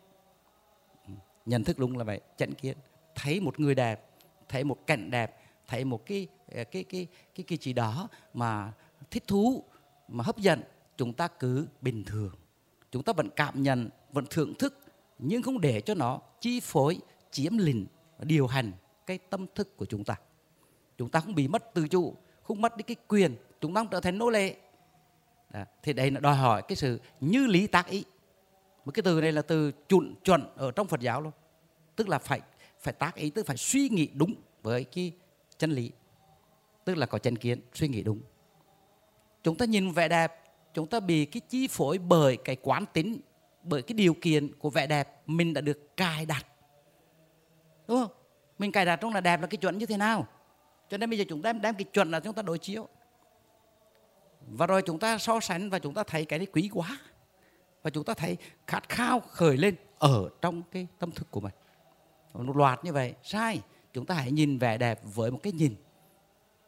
Ừ, 1.06 1.12
nhận 1.46 1.64
thức 1.64 1.78
đúng 1.78 1.98
là 1.98 2.04
vậy 2.04 2.20
chánh 2.36 2.54
kiến. 2.54 2.76
Thấy 3.14 3.40
một 3.40 3.60
người 3.60 3.74
đẹp 3.74 4.06
thấy 4.48 4.64
một 4.64 4.86
cảnh 4.86 5.10
đẹp 5.10 5.40
thấy 5.66 5.84
một 5.84 6.06
cái 6.06 6.28
cái 6.48 6.64
cái 6.64 6.84
cái 6.84 7.06
cái, 7.34 7.44
cái 7.46 7.58
gì 7.60 7.72
đó 7.72 8.08
mà 8.34 8.72
thích 9.10 9.24
thú 9.26 9.64
mà 10.08 10.24
hấp 10.24 10.38
dẫn 10.38 10.62
chúng 10.96 11.12
ta 11.12 11.28
cứ 11.28 11.66
bình 11.80 12.04
thường. 12.04 12.32
Chúng 12.90 13.02
ta 13.02 13.12
vẫn 13.12 13.28
cảm 13.36 13.62
nhận 13.62 13.88
vẫn 14.12 14.24
thưởng 14.30 14.54
thức 14.54 14.78
nhưng 15.18 15.42
không 15.42 15.60
để 15.60 15.80
cho 15.80 15.94
nó 15.94 16.20
chi 16.40 16.60
phối 16.60 16.98
chiếm 17.30 17.58
lĩnh 17.58 17.86
điều 18.18 18.46
hành 18.46 18.72
cái 19.06 19.18
tâm 19.30 19.46
thức 19.54 19.76
của 19.76 19.86
chúng 19.86 20.04
ta 20.04 20.16
chúng 20.98 21.08
ta 21.08 21.20
không 21.20 21.34
bị 21.34 21.48
mất 21.48 21.74
tự 21.74 21.88
chủ, 21.88 22.16
không 22.42 22.60
mất 22.60 22.76
đi 22.76 22.82
cái 22.82 22.96
quyền, 23.08 23.36
chúng 23.60 23.74
ta 23.74 23.80
không 23.80 23.88
trở 23.90 24.00
thành 24.00 24.18
nô 24.18 24.30
lệ. 24.30 24.56
Đó. 25.50 25.64
thì 25.82 25.92
đây 25.92 26.10
là 26.10 26.20
đòi 26.20 26.34
hỏi 26.34 26.62
cái 26.68 26.76
sự 26.76 27.00
như 27.20 27.46
lý 27.46 27.66
tác 27.66 27.86
ý. 27.86 28.04
Một 28.84 28.92
cái 28.94 29.02
từ 29.02 29.20
này 29.20 29.32
là 29.32 29.42
từ 29.42 29.72
chuẩn 29.88 30.14
chuẩn 30.24 30.54
ở 30.56 30.70
trong 30.70 30.86
Phật 30.86 31.00
giáo 31.00 31.20
luôn. 31.20 31.32
Tức 31.96 32.08
là 32.08 32.18
phải 32.18 32.40
phải 32.80 32.92
tác 32.92 33.14
ý, 33.14 33.30
tức 33.30 33.46
phải 33.46 33.56
suy 33.56 33.88
nghĩ 33.88 34.08
đúng 34.14 34.34
với 34.62 34.84
cái 34.84 35.12
chân 35.58 35.70
lý. 35.70 35.90
Tức 36.84 36.96
là 36.96 37.06
có 37.06 37.18
chân 37.18 37.36
kiến, 37.38 37.60
suy 37.74 37.88
nghĩ 37.88 38.02
đúng. 38.02 38.20
Chúng 39.42 39.56
ta 39.56 39.64
nhìn 39.64 39.92
vẻ 39.92 40.08
đẹp, 40.08 40.44
chúng 40.74 40.86
ta 40.86 41.00
bị 41.00 41.24
cái 41.24 41.40
chi 41.48 41.68
phối 41.68 41.98
bởi 41.98 42.36
cái 42.36 42.56
quán 42.62 42.84
tính, 42.92 43.20
bởi 43.62 43.82
cái 43.82 43.94
điều 43.94 44.14
kiện 44.14 44.52
của 44.58 44.70
vẻ 44.70 44.86
đẹp 44.86 45.22
mình 45.26 45.54
đã 45.54 45.60
được 45.60 45.96
cài 45.96 46.26
đặt. 46.26 46.46
Đúng 47.88 47.98
không? 48.00 48.10
Mình 48.58 48.72
cài 48.72 48.84
đặt 48.84 48.96
trong 48.96 49.14
là 49.14 49.20
đẹp 49.20 49.40
là 49.40 49.46
cái 49.46 49.58
chuẩn 49.58 49.78
như 49.78 49.86
thế 49.86 49.96
nào? 49.96 50.26
Cho 50.88 50.96
nên 50.96 51.10
bây 51.10 51.18
giờ 51.18 51.24
chúng 51.28 51.42
ta 51.42 51.52
đem 51.52 51.74
cái 51.74 51.84
chuẩn 51.84 52.10
là 52.10 52.20
chúng 52.20 52.34
ta 52.34 52.42
đối 52.42 52.58
chiếu. 52.58 52.88
Và 54.48 54.66
rồi 54.66 54.82
chúng 54.86 54.98
ta 54.98 55.18
so 55.18 55.40
sánh 55.40 55.70
và 55.70 55.78
chúng 55.78 55.94
ta 55.94 56.02
thấy 56.02 56.24
cái 56.24 56.38
đấy 56.38 56.46
quý 56.52 56.70
quá. 56.72 56.98
Và 57.82 57.90
chúng 57.90 58.04
ta 58.04 58.14
thấy 58.14 58.36
khát 58.66 58.88
khao 58.88 59.20
khởi 59.20 59.56
lên 59.56 59.76
ở 59.98 60.28
trong 60.40 60.62
cái 60.72 60.86
tâm 60.98 61.10
thức 61.10 61.26
của 61.30 61.40
mình. 61.40 61.52
Một 62.32 62.56
loạt 62.56 62.84
như 62.84 62.92
vậy, 62.92 63.14
sai. 63.22 63.60
Chúng 63.92 64.06
ta 64.06 64.14
hãy 64.14 64.32
nhìn 64.32 64.58
vẻ 64.58 64.78
đẹp 64.78 65.00
với 65.14 65.30
một 65.30 65.38
cái 65.42 65.52
nhìn 65.52 65.76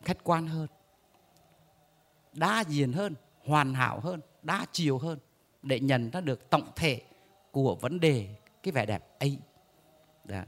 khách 0.03 0.24
quan 0.24 0.47
hơn, 0.47 0.66
đa 2.32 2.65
diện 2.69 2.93
hơn, 2.93 3.15
hoàn 3.45 3.74
hảo 3.74 4.01
hơn, 4.01 4.20
đa 4.43 4.66
chiều 4.73 4.99
hơn 4.99 5.19
để 5.62 5.81
nhận 5.81 6.11
ra 6.11 6.20
được 6.20 6.51
tổng 6.51 6.73
thể 6.77 7.03
của 7.51 7.74
vấn 7.74 8.01
đề 8.01 8.28
cái 8.62 8.73
vẻ 8.73 8.86
đẹp 8.86 9.19
ấy. 9.19 9.39
Đó. 10.24 10.43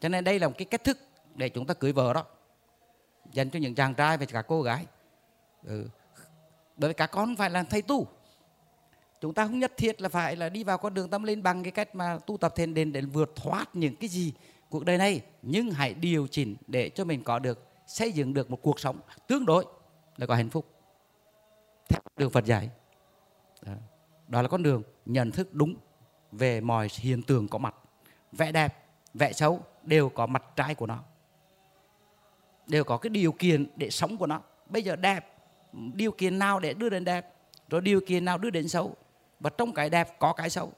cho 0.00 0.08
nên 0.08 0.24
đây 0.24 0.38
là 0.38 0.48
một 0.48 0.54
cái 0.58 0.64
cách 0.64 0.84
thức 0.84 0.98
để 1.34 1.48
chúng 1.48 1.66
ta 1.66 1.74
cưới 1.74 1.92
vợ 1.92 2.12
đó 2.12 2.24
dành 3.32 3.50
cho 3.50 3.58
những 3.58 3.74
chàng 3.74 3.94
trai 3.94 4.16
và 4.16 4.26
cả 4.26 4.42
cô 4.42 4.62
gái. 4.62 4.86
Ừ. 5.66 5.88
bởi 6.76 6.90
vì 6.90 6.94
các 6.94 7.06
con 7.06 7.36
phải 7.36 7.50
là 7.50 7.62
thầy 7.62 7.82
tu. 7.82 8.06
Chúng 9.20 9.34
ta 9.34 9.46
không 9.46 9.58
nhất 9.58 9.72
thiết 9.76 10.00
là 10.00 10.08
phải 10.08 10.36
là 10.36 10.48
đi 10.48 10.64
vào 10.64 10.78
con 10.78 10.94
đường 10.94 11.10
tâm 11.10 11.22
linh 11.22 11.42
bằng 11.42 11.62
cái 11.62 11.72
cách 11.72 11.94
mà 11.94 12.18
tu 12.26 12.36
tập 12.36 12.52
thiền 12.56 12.74
định 12.74 12.92
để 12.92 13.00
vượt 13.00 13.36
thoát 13.36 13.76
những 13.76 13.96
cái 13.96 14.08
gì 14.08 14.32
cuộc 14.70 14.84
đời 14.84 14.98
này. 14.98 15.20
Nhưng 15.42 15.70
hãy 15.70 15.94
điều 15.94 16.26
chỉnh 16.26 16.56
để 16.66 16.88
cho 16.88 17.04
mình 17.04 17.22
có 17.22 17.38
được, 17.38 17.66
xây 17.86 18.12
dựng 18.12 18.34
được 18.34 18.50
một 18.50 18.62
cuộc 18.62 18.80
sống 18.80 19.00
tương 19.26 19.46
đối 19.46 19.64
là 20.16 20.26
có 20.26 20.34
hạnh 20.34 20.50
phúc. 20.50 20.66
Theo 21.88 22.00
đường 22.16 22.30
Phật 22.30 22.44
dạy. 22.44 22.70
Đó. 23.62 23.72
đó 24.28 24.42
là 24.42 24.48
con 24.48 24.62
đường 24.62 24.82
nhận 25.06 25.30
thức 25.30 25.54
đúng 25.54 25.76
về 26.32 26.60
mọi 26.60 26.88
hiện 26.94 27.22
tượng 27.22 27.48
có 27.48 27.58
mặt. 27.58 27.74
Vẻ 28.32 28.52
đẹp, 28.52 28.84
vẻ 29.14 29.32
xấu 29.32 29.60
đều 29.82 30.08
có 30.08 30.26
mặt 30.26 30.44
trái 30.56 30.74
của 30.74 30.86
nó 30.86 31.04
đều 32.66 32.84
có 32.84 32.96
cái 32.96 33.10
điều 33.10 33.32
kiện 33.32 33.66
để 33.76 33.90
sống 33.90 34.16
của 34.16 34.26
nó. 34.26 34.40
Bây 34.66 34.82
giờ 34.82 34.96
đẹp, 34.96 35.36
điều 35.72 36.12
kiện 36.12 36.38
nào 36.38 36.60
để 36.60 36.74
đưa 36.74 36.88
đến 36.88 37.04
đẹp? 37.04 37.34
Rồi 37.68 37.80
điều 37.80 38.00
kiện 38.06 38.24
nào 38.24 38.38
đưa 38.38 38.50
đến 38.50 38.68
xấu? 38.68 38.96
Và 39.40 39.50
trong 39.50 39.72
cái 39.72 39.90
đẹp 39.90 40.18
có 40.18 40.32
cái 40.32 40.50
xấu. 40.50 40.72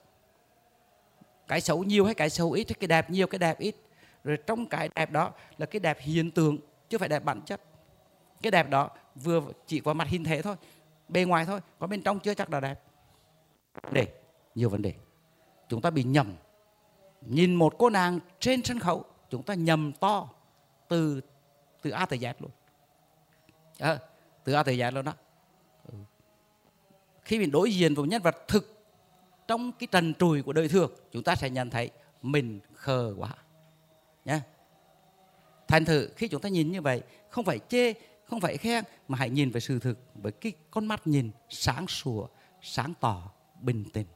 Cái 1.48 1.60
xấu 1.60 1.84
nhiều 1.84 2.04
hay 2.04 2.14
cái 2.14 2.30
xấu 2.30 2.52
ít? 2.52 2.64
Cái 2.80 2.88
đẹp 2.88 3.10
nhiều, 3.10 3.26
cái 3.26 3.38
đẹp 3.38 3.58
ít? 3.58 3.76
Rồi 4.24 4.38
trong 4.46 4.66
cái 4.66 4.88
đẹp 4.94 5.10
đó 5.10 5.32
là 5.58 5.66
cái 5.66 5.80
đẹp 5.80 5.98
hiện 6.00 6.30
tượng, 6.30 6.58
chứ 6.88 6.98
phải 6.98 7.08
đẹp 7.08 7.24
bản 7.24 7.42
chất. 7.42 7.60
Cái 8.42 8.50
đẹp 8.50 8.70
đó 8.70 8.90
vừa 9.14 9.42
chỉ 9.66 9.80
qua 9.80 9.94
mặt 9.94 10.08
hình 10.08 10.24
thể 10.24 10.42
thôi, 10.42 10.56
bề 11.08 11.24
ngoài 11.24 11.44
thôi, 11.44 11.60
còn 11.78 11.90
bên 11.90 12.02
trong 12.02 12.20
chưa 12.20 12.34
chắc 12.34 12.50
là 12.50 12.60
đẹp. 12.60 12.82
Để 13.90 14.08
nhiều 14.54 14.68
vấn 14.68 14.82
đề. 14.82 14.94
Chúng 15.68 15.80
ta 15.80 15.90
bị 15.90 16.02
nhầm. 16.04 16.32
Nhìn 17.20 17.54
một 17.54 17.74
cô 17.78 17.90
nàng 17.90 18.18
trên 18.38 18.64
sân 18.64 18.78
khấu, 18.78 19.04
chúng 19.30 19.42
ta 19.42 19.54
nhầm 19.54 19.92
to 19.92 20.28
từ 20.88 21.20
từ 21.84 21.90
A 21.90 22.06
tới 22.06 22.18
Z 22.18 22.34
luôn. 22.38 22.50
À, 23.78 23.98
từ 24.44 24.52
A 24.52 24.62
tới 24.62 24.76
Z 24.76 24.92
luôn 24.92 25.04
đó. 25.04 25.12
Ừ. 25.88 25.98
khi 27.22 27.38
mình 27.38 27.50
đối 27.50 27.72
diện 27.72 27.94
với 27.94 28.08
nhân 28.08 28.22
vật 28.22 28.36
thực 28.48 28.84
trong 29.48 29.72
cái 29.72 29.86
trần 29.90 30.14
trùi 30.14 30.42
của 30.42 30.52
đời 30.52 30.68
thường 30.68 30.92
chúng 31.12 31.22
ta 31.22 31.36
sẽ 31.36 31.50
nhận 31.50 31.70
thấy 31.70 31.90
mình 32.22 32.60
khờ 32.74 33.14
quá. 33.18 33.30
Nhé 34.24 34.40
thành 35.68 35.84
thử 35.84 36.08
khi 36.16 36.28
chúng 36.28 36.40
ta 36.40 36.48
nhìn 36.48 36.72
như 36.72 36.82
vậy 36.82 37.02
không 37.30 37.44
phải 37.44 37.58
chê 37.68 37.92
không 38.24 38.40
phải 38.40 38.56
khen 38.56 38.84
mà 39.08 39.18
hãy 39.18 39.30
nhìn 39.30 39.50
về 39.50 39.60
sự 39.60 39.78
thực 39.78 39.98
với 40.14 40.32
cái 40.32 40.52
con 40.70 40.86
mắt 40.86 41.06
nhìn 41.06 41.30
sáng 41.48 41.86
sủa 41.86 42.26
sáng 42.62 42.94
tỏ 43.00 43.30
bình 43.60 43.84
tĩnh. 43.92 44.06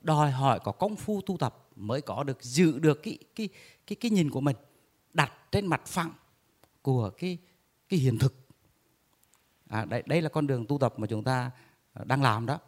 Đòi 0.00 0.30
hỏi 0.30 0.60
có 0.64 0.72
công 0.72 0.96
phu 0.96 1.20
tu 1.20 1.36
tập 1.36 1.68
mới 1.76 2.00
có 2.00 2.24
được 2.24 2.42
giữ 2.42 2.78
được 2.78 3.02
cái 3.02 3.18
cái 3.34 3.48
cái 3.86 3.96
cái 3.96 4.10
nhìn 4.10 4.30
của 4.30 4.40
mình 4.40 4.56
đặt 5.12 5.32
trên 5.52 5.66
mặt 5.66 5.86
phẳng 5.86 6.12
của 6.82 7.10
cái 7.18 7.38
cái 7.88 7.98
hiện 7.98 8.18
thực. 8.18 8.34
À, 9.68 9.84
đây 9.84 10.02
đây 10.06 10.22
là 10.22 10.28
con 10.28 10.46
đường 10.46 10.66
tu 10.66 10.78
tập 10.78 10.94
mà 10.96 11.06
chúng 11.06 11.24
ta 11.24 11.50
à, 11.92 12.04
đang 12.04 12.22
làm 12.22 12.46
đó. 12.46 12.58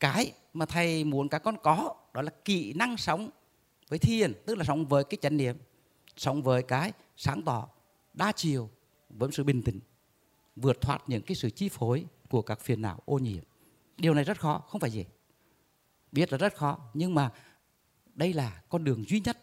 Cái 0.00 0.32
mà 0.52 0.66
thầy 0.66 1.04
muốn 1.04 1.28
các 1.28 1.38
con 1.38 1.56
có 1.62 1.94
đó 2.14 2.22
là 2.22 2.30
kỹ 2.44 2.72
năng 2.72 2.96
sống 2.96 3.30
với 3.88 3.98
thiền 3.98 4.32
tức 4.46 4.58
là 4.58 4.64
sống 4.64 4.86
với 4.86 5.04
cái 5.04 5.18
chánh 5.22 5.36
niệm 5.36 5.56
sống 6.16 6.42
với 6.42 6.62
cái 6.62 6.92
sáng 7.16 7.42
tỏ 7.42 7.68
đa 8.14 8.32
chiều 8.32 8.70
với 9.10 9.28
sự 9.32 9.44
bình 9.44 9.62
tĩnh 9.62 9.80
vượt 10.56 10.80
thoát 10.80 11.02
những 11.06 11.22
cái 11.22 11.34
sự 11.34 11.50
chi 11.50 11.68
phối 11.68 12.06
của 12.30 12.42
các 12.42 12.60
phiền 12.60 12.82
não 12.82 13.00
ô 13.04 13.18
nhiễm. 13.18 13.44
Điều 13.96 14.14
này 14.14 14.24
rất 14.24 14.40
khó 14.40 14.58
không 14.58 14.80
phải 14.80 14.90
gì 14.90 15.04
biết 16.12 16.32
là 16.32 16.38
rất 16.38 16.54
khó 16.54 16.78
nhưng 16.94 17.14
mà 17.14 17.32
đây 18.14 18.32
là 18.32 18.62
con 18.68 18.84
đường 18.84 19.04
duy 19.08 19.20
nhất 19.20 19.38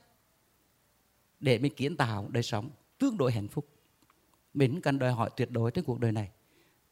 để 1.40 1.58
mình 1.58 1.74
kiến 1.76 1.98
tạo 1.98 2.28
đời 2.30 2.44
sống 2.44 2.70
tương 3.00 3.18
đối 3.18 3.32
hạnh 3.32 3.48
phúc. 3.48 3.68
Mình 4.54 4.82
cần 4.82 5.00
đòi 5.00 5.12
hỏi 5.12 5.30
tuyệt 5.38 5.52
đối 5.52 5.72
trên 5.72 5.86
cuộc 5.86 6.00
đời 6.00 6.12
này. 6.12 6.32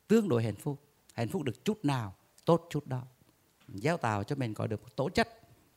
Tương 0.08 0.30
đối 0.30 0.44
hạnh 0.44 0.56
phúc. 0.56 0.82
Hạnh 1.14 1.28
phúc 1.28 1.44
được 1.44 1.66
chút 1.66 1.86
nào, 1.86 2.16
tốt 2.46 2.68
chút 2.70 2.88
đó. 2.88 3.02
Gieo 3.68 3.98
tạo 3.98 4.24
cho 4.24 4.36
mình 4.36 4.54
có 4.54 4.68
được 4.68 4.84
một 4.84 4.96
tố 4.96 5.10
chất 5.10 5.30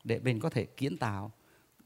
để 0.04 0.18
mình 0.18 0.40
có 0.40 0.50
thể 0.50 0.64
kiến 0.64 0.98
tạo, 0.98 1.32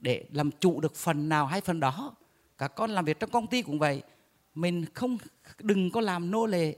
để 0.00 0.26
làm 0.32 0.50
chủ 0.60 0.80
được 0.80 0.94
phần 0.94 1.28
nào 1.28 1.46
hay 1.46 1.60
phần 1.60 1.80
đó. 1.80 2.16
Các 2.58 2.68
con 2.68 2.90
làm 2.90 3.04
việc 3.04 3.20
trong 3.20 3.30
công 3.30 3.46
ty 3.46 3.62
cũng 3.62 3.78
vậy. 3.78 4.02
Mình 4.54 4.84
không, 4.94 5.18
đừng 5.58 5.90
có 5.90 6.00
làm 6.00 6.30
nô 6.30 6.46
lệ. 6.46 6.76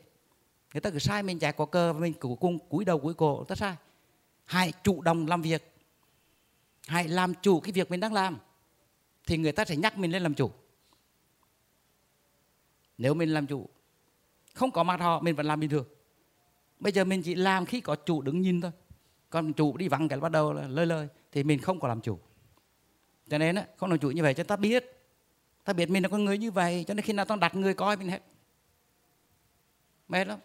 Người 0.72 0.80
ta 0.80 0.90
cứ 0.90 0.98
sai 0.98 1.22
mình 1.22 1.38
chạy 1.38 1.52
quả 1.52 1.66
cờ 1.66 1.92
và 1.92 2.00
mình 2.00 2.12
cứ 2.20 2.28
cùng 2.40 2.58
cúi 2.58 2.84
đầu 2.84 2.98
cúi 2.98 3.14
cổ 3.14 3.44
ta 3.44 3.54
sai. 3.54 3.76
Hãy 4.44 4.72
chủ 4.82 5.02
động 5.02 5.26
làm 5.26 5.42
việc. 5.42 5.72
Hãy 6.86 7.08
làm 7.08 7.34
chủ 7.42 7.60
cái 7.60 7.72
việc 7.72 7.90
mình 7.90 8.00
đang 8.00 8.12
làm. 8.12 8.38
Thì 9.26 9.36
người 9.36 9.52
ta 9.52 9.64
sẽ 9.64 9.76
nhắc 9.76 9.98
mình 9.98 10.10
lên 10.10 10.22
làm 10.22 10.34
chủ 10.34 10.50
nếu 12.98 13.14
mình 13.14 13.28
làm 13.28 13.46
chủ 13.46 13.68
không 14.56 14.70
có 14.70 14.82
mặt 14.82 15.00
họ 15.00 15.20
mình 15.20 15.34
vẫn 15.34 15.46
làm 15.46 15.60
bình 15.60 15.70
thường. 15.70 15.84
Bây 16.80 16.92
giờ 16.92 17.04
mình 17.04 17.22
chỉ 17.22 17.34
làm 17.34 17.66
khi 17.66 17.80
có 17.80 17.96
chủ 17.96 18.22
đứng 18.22 18.40
nhìn 18.40 18.60
thôi. 18.60 18.70
Còn 19.30 19.52
chủ 19.52 19.76
đi 19.76 19.88
vắng 19.88 20.08
cái 20.08 20.20
bắt 20.20 20.32
đầu 20.32 20.52
là 20.52 20.68
lơi 20.68 20.86
lơi 20.86 21.08
thì 21.32 21.44
mình 21.44 21.58
không 21.58 21.80
có 21.80 21.88
làm 21.88 22.00
chủ. 22.00 22.18
Cho 23.28 23.38
nên 23.38 23.54
á, 23.54 23.66
không 23.76 23.90
làm 23.90 23.98
chủ 23.98 24.10
như 24.10 24.22
vậy 24.22 24.34
cho 24.34 24.44
ta 24.44 24.56
biết. 24.56 24.84
Ta 25.64 25.72
biết 25.72 25.90
mình 25.90 26.02
là 26.02 26.08
con 26.08 26.24
người 26.24 26.38
như 26.38 26.50
vậy 26.50 26.84
cho 26.88 26.94
nên 26.94 27.02
khi 27.02 27.12
nào 27.12 27.24
ta 27.24 27.36
đặt 27.36 27.54
người 27.54 27.74
coi 27.74 27.96
mình 27.96 28.08
hết. 28.08 28.22
Mệt 30.08 30.26
lắm. 30.28 30.38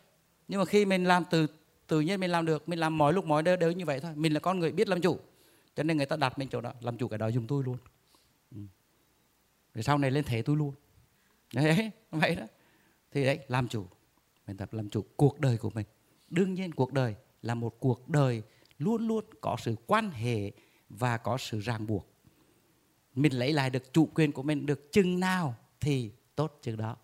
Nhưng 0.47 0.59
mà 0.59 0.65
khi 0.65 0.85
mình 0.85 1.03
làm 1.03 1.23
từ 1.31 1.47
tự 1.87 2.01
nhiên 2.01 2.19
mình 2.19 2.31
làm 2.31 2.45
được 2.45 2.69
mình 2.69 2.79
làm 2.79 2.97
mọi 2.97 3.13
lúc 3.13 3.25
mọi 3.25 3.43
nơi 3.43 3.57
đều 3.57 3.71
như 3.71 3.85
vậy 3.85 3.99
thôi 3.99 4.11
mình 4.15 4.33
là 4.33 4.39
con 4.39 4.59
người 4.59 4.71
biết 4.71 4.87
làm 4.87 5.01
chủ. 5.01 5.19
Cho 5.75 5.83
nên 5.83 5.97
người 5.97 6.05
ta 6.05 6.15
đặt 6.15 6.39
mình 6.39 6.47
chỗ 6.51 6.61
đó 6.61 6.73
làm 6.81 6.97
chủ 6.97 7.07
cái 7.07 7.17
đó 7.17 7.27
dùng 7.27 7.47
tôi 7.47 7.63
luôn. 7.63 7.77
Ừ. 8.51 8.57
rồi 9.73 9.83
sau 9.83 9.97
này 9.97 10.11
lên 10.11 10.23
thế 10.23 10.41
tôi 10.41 10.55
luôn 10.55 10.73
đấy 11.53 11.91
vậy 12.11 12.35
đó. 12.35 12.45
Thì 13.11 13.25
đấy, 13.25 13.39
làm 13.47 13.67
chủ. 13.67 13.85
Mình 14.47 14.57
tập 14.57 14.73
làm 14.73 14.89
chủ 14.89 15.05
cuộc 15.15 15.39
đời 15.39 15.57
của 15.57 15.69
mình. 15.69 15.85
Đương 16.29 16.53
nhiên 16.53 16.71
cuộc 16.71 16.93
đời 16.93 17.15
là 17.41 17.55
một 17.55 17.79
cuộc 17.79 18.09
đời 18.09 18.43
luôn 18.79 19.07
luôn 19.07 19.25
có 19.41 19.57
sự 19.59 19.75
quan 19.87 20.11
hệ 20.11 20.51
và 20.89 21.17
có 21.17 21.37
sự 21.37 21.59
ràng 21.59 21.87
buộc. 21.87 22.07
Mình 23.15 23.33
lấy 23.33 23.53
lại 23.53 23.69
được 23.69 23.93
chủ 23.93 24.09
quyền 24.13 24.31
của 24.31 24.43
mình 24.43 24.65
được 24.65 24.91
chừng 24.91 25.19
nào 25.19 25.55
thì 25.79 26.11
tốt 26.35 26.59
chừng 26.61 26.77
đó. 26.77 26.97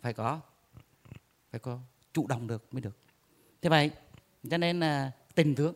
Phải 0.00 0.12
có 0.12 0.40
phải 1.50 1.58
có 1.60 1.78
chủ 2.12 2.26
động 2.26 2.46
được 2.46 2.74
mới 2.74 2.80
được. 2.80 2.96
Thế 3.62 3.70
vậy, 3.70 3.90
cho 4.50 4.58
nên 4.58 4.80
là 4.80 5.12
tình 5.34 5.54
thương. 5.54 5.74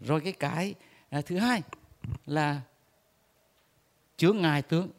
Rồi 0.00 0.20
cái 0.20 0.32
cái 0.32 0.74
à, 1.08 1.20
thứ 1.20 1.38
hai 1.38 1.62
là 2.26 2.60
chướng 4.16 4.36
ngại 4.36 4.62
tướng. 4.62 4.90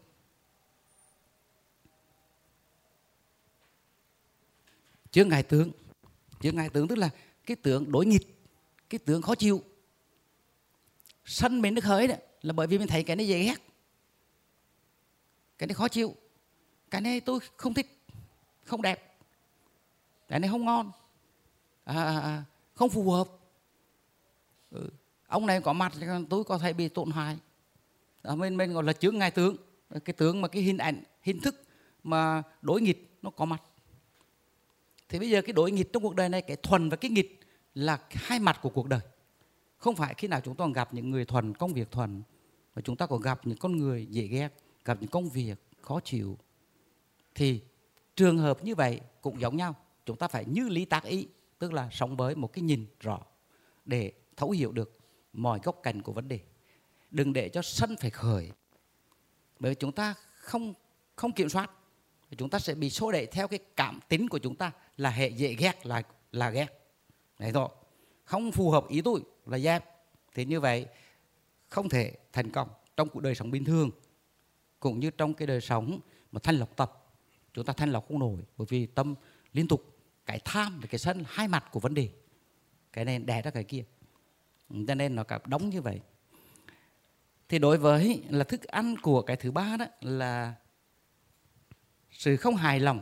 Chướng 5.12 5.30
ngại 5.30 5.44
tướng. 5.44 5.72
Chướng 6.42 6.56
ngại 6.56 6.70
tướng 6.70 6.88
tức 6.88 6.98
là 6.98 7.10
cái 7.46 7.56
tướng 7.56 7.92
đối 7.92 8.06
nghịch 8.06 8.40
cái 8.90 9.00
tướng 9.00 9.22
khó 9.22 9.36
chịu. 9.36 9.64
Sân 11.26 11.62
mình 11.62 11.76
nó 11.76 11.82
khởi 11.82 12.08
đấy 12.08 12.18
là 12.42 12.54
bởi 12.54 12.68
vì 12.68 12.78
mình 12.78 12.88
thấy 12.88 13.04
cái 13.04 13.16
này 13.16 13.28
dễ 13.28 13.44
ghét. 13.44 13.62
Cái 15.58 15.68
này 15.68 15.74
khó 15.74 15.88
chịu. 15.88 16.16
Cái 16.92 17.02
này 17.02 17.20
tôi 17.20 17.40
không 17.58 17.74
thích 17.74 18.00
không 18.64 18.82
đẹp. 18.82 19.18
Cái 20.28 20.40
này 20.40 20.50
không 20.50 20.66
ngon. 20.66 20.92
À, 21.84 22.04
à, 22.04 22.20
à 22.20 22.44
không 22.76 22.90
phù 22.90 23.12
hợp. 23.12 23.28
Ừ. 24.72 24.90
ông 25.28 25.46
này 25.46 25.62
có 25.62 25.74
mặt 25.74 25.94
tôi 26.30 26.44
có 26.44 26.58
thể 26.58 26.74
bị 26.74 26.90
tổn 26.90 27.12
hại. 27.12 27.38
À, 28.22 28.36
mình 28.36 28.58
mình 28.58 28.74
gọi 28.74 28.84
là 28.84 28.94
chướng 28.94 29.18
ngại 29.18 29.32
tướng. 29.32 29.56
Cái 30.06 30.14
tướng 30.14 30.42
mà 30.42 30.48
cái 30.48 30.62
hình 30.62 30.78
ảnh 30.78 31.04
hình 31.22 31.40
thức 31.40 31.64
mà 32.04 32.44
đối 32.62 32.82
nghịch 32.82 33.18
nó 33.22 33.30
có 33.30 33.46
mặt 33.46 33.62
thì 35.10 35.20
bây 35.20 35.30
giờ 35.30 35.42
cái 35.42 35.54
đối 35.54 35.72
nghịch 35.72 35.94
trong 35.94 36.04
cuộc 36.04 36.16
đời 36.16 36.30
này, 36.30 36.42
cái 36.42 36.58
thuần 36.64 36.90
và 36.90 36.98
cái 36.98 37.12
nghịch 37.12 37.40
là 37.76 38.00
hai 38.12 38.40
mặt 38.40 38.60
của 38.62 38.70
cuộc 38.70 38.88
đời. 38.88 39.02
Không 39.78 39.96
phải 39.96 40.14
khi 40.14 40.28
nào 40.28 40.42
chúng 40.42 40.56
ta 40.56 40.66
gặp 40.76 40.94
những 40.94 41.10
người 41.10 41.26
thuần, 41.26 41.54
công 41.54 41.74
việc 41.74 41.92
thuần, 41.92 42.22
mà 42.76 42.82
chúng 42.82 42.96
ta 42.96 43.06
còn 43.06 43.22
gặp 43.22 43.48
những 43.48 43.58
con 43.58 43.78
người 43.78 44.06
dễ 44.06 44.28
ghét, 44.28 44.50
gặp 44.86 44.98
những 45.02 45.10
công 45.10 45.30
việc 45.30 45.58
khó 45.82 46.00
chịu. 46.00 46.38
Thì 47.36 47.62
trường 48.16 48.38
hợp 48.38 48.64
như 48.64 48.76
vậy 48.76 49.02
cũng 49.22 49.42
giống 49.42 49.58
nhau. 49.58 49.76
Chúng 50.06 50.18
ta 50.18 50.28
phải 50.28 50.46
như 50.46 50.70
lý 50.70 50.86
tác 50.86 51.04
ý, 51.04 51.28
tức 51.60 51.74
là 51.74 51.90
sống 51.92 52.18
với 52.18 52.36
một 52.36 52.54
cái 52.54 52.62
nhìn 52.62 52.86
rõ 53.00 53.20
để 53.86 54.12
thấu 54.38 54.52
hiểu 54.52 54.72
được 54.72 54.98
mọi 55.34 55.60
góc 55.64 55.80
cạnh 55.84 56.02
của 56.02 56.14
vấn 56.14 56.28
đề. 56.28 56.40
Đừng 57.12 57.34
để 57.34 57.50
cho 57.50 57.62
sân 57.62 57.96
phải 58.00 58.10
khởi, 58.10 58.52
bởi 59.60 59.72
vì 59.72 59.76
chúng 59.76 59.92
ta 59.92 60.14
không 60.36 60.74
không 61.16 61.32
kiểm 61.32 61.50
soát 61.50 61.72
chúng 62.38 62.50
ta 62.50 62.60
sẽ 62.60 62.76
bị 62.76 62.90
xô 62.90 63.12
đẩy 63.12 63.26
theo 63.26 63.48
cái 63.48 63.60
cảm 63.76 64.00
tính 64.10 64.30
của 64.30 64.38
chúng 64.38 64.56
ta 64.56 64.72
là 64.98 65.10
hệ 65.10 65.28
dễ 65.28 65.54
ghét, 65.54 65.86
là 65.86 66.04
là 66.32 66.50
ghét. 66.50 66.68
Đấy 67.40 67.52
thôi 67.54 67.70
không 68.24 68.52
phù 68.52 68.72
hợp 68.72 68.88
ý 68.90 69.02
tôi 69.02 69.22
là 69.46 69.58
ghét 69.58 69.86
thì 70.36 70.46
như 70.46 70.60
vậy, 70.60 70.86
không 71.70 71.90
thể 71.90 72.14
thành 72.34 72.50
công 72.50 72.70
trong 72.98 73.10
cuộc 73.10 73.20
đời 73.20 73.36
sống 73.36 73.52
bình 73.52 73.66
thường, 73.66 73.92
cũng 74.80 75.00
như 75.00 75.10
trong 75.10 75.34
cái 75.34 75.48
đời 75.48 75.62
sống 75.62 76.00
mà 76.32 76.40
thanh 76.44 76.56
lọc 76.56 76.76
tập. 76.76 77.06
Chúng 77.54 77.66
ta 77.66 77.74
thanh 77.74 77.92
lọc 77.92 78.08
không 78.08 78.20
nổi, 78.20 78.38
bởi 78.58 78.68
vì 78.70 78.86
tâm 78.86 79.16
liên 79.54 79.68
tục 79.68 79.98
cái 80.26 80.40
tham 80.46 80.80
và 80.80 80.88
cái 80.88 81.00
sân, 81.00 81.24
hai 81.28 81.48
mặt 81.48 81.66
của 81.72 81.80
vấn 81.80 81.94
đề. 81.94 82.10
Cái 82.94 83.06
này 83.06 83.20
đè 83.20 83.42
ra 83.42 83.52
cái 83.52 83.64
kia. 83.64 83.84
Cho 84.88 84.96
nên 84.96 85.16
nó 85.16 85.24
cả 85.24 85.40
đóng 85.46 85.70
như 85.70 85.82
vậy. 85.82 86.00
Thì 87.50 87.60
đối 87.60 87.78
với 87.78 88.24
là 88.30 88.44
thức 88.44 88.64
ăn 88.64 88.96
của 89.02 89.22
cái 89.22 89.36
thứ 89.36 89.52
ba 89.52 89.78
đó 89.78 89.86
là 90.02 90.56
sự 92.12 92.38
không 92.38 92.56
hài 92.56 92.80
lòng 92.80 93.02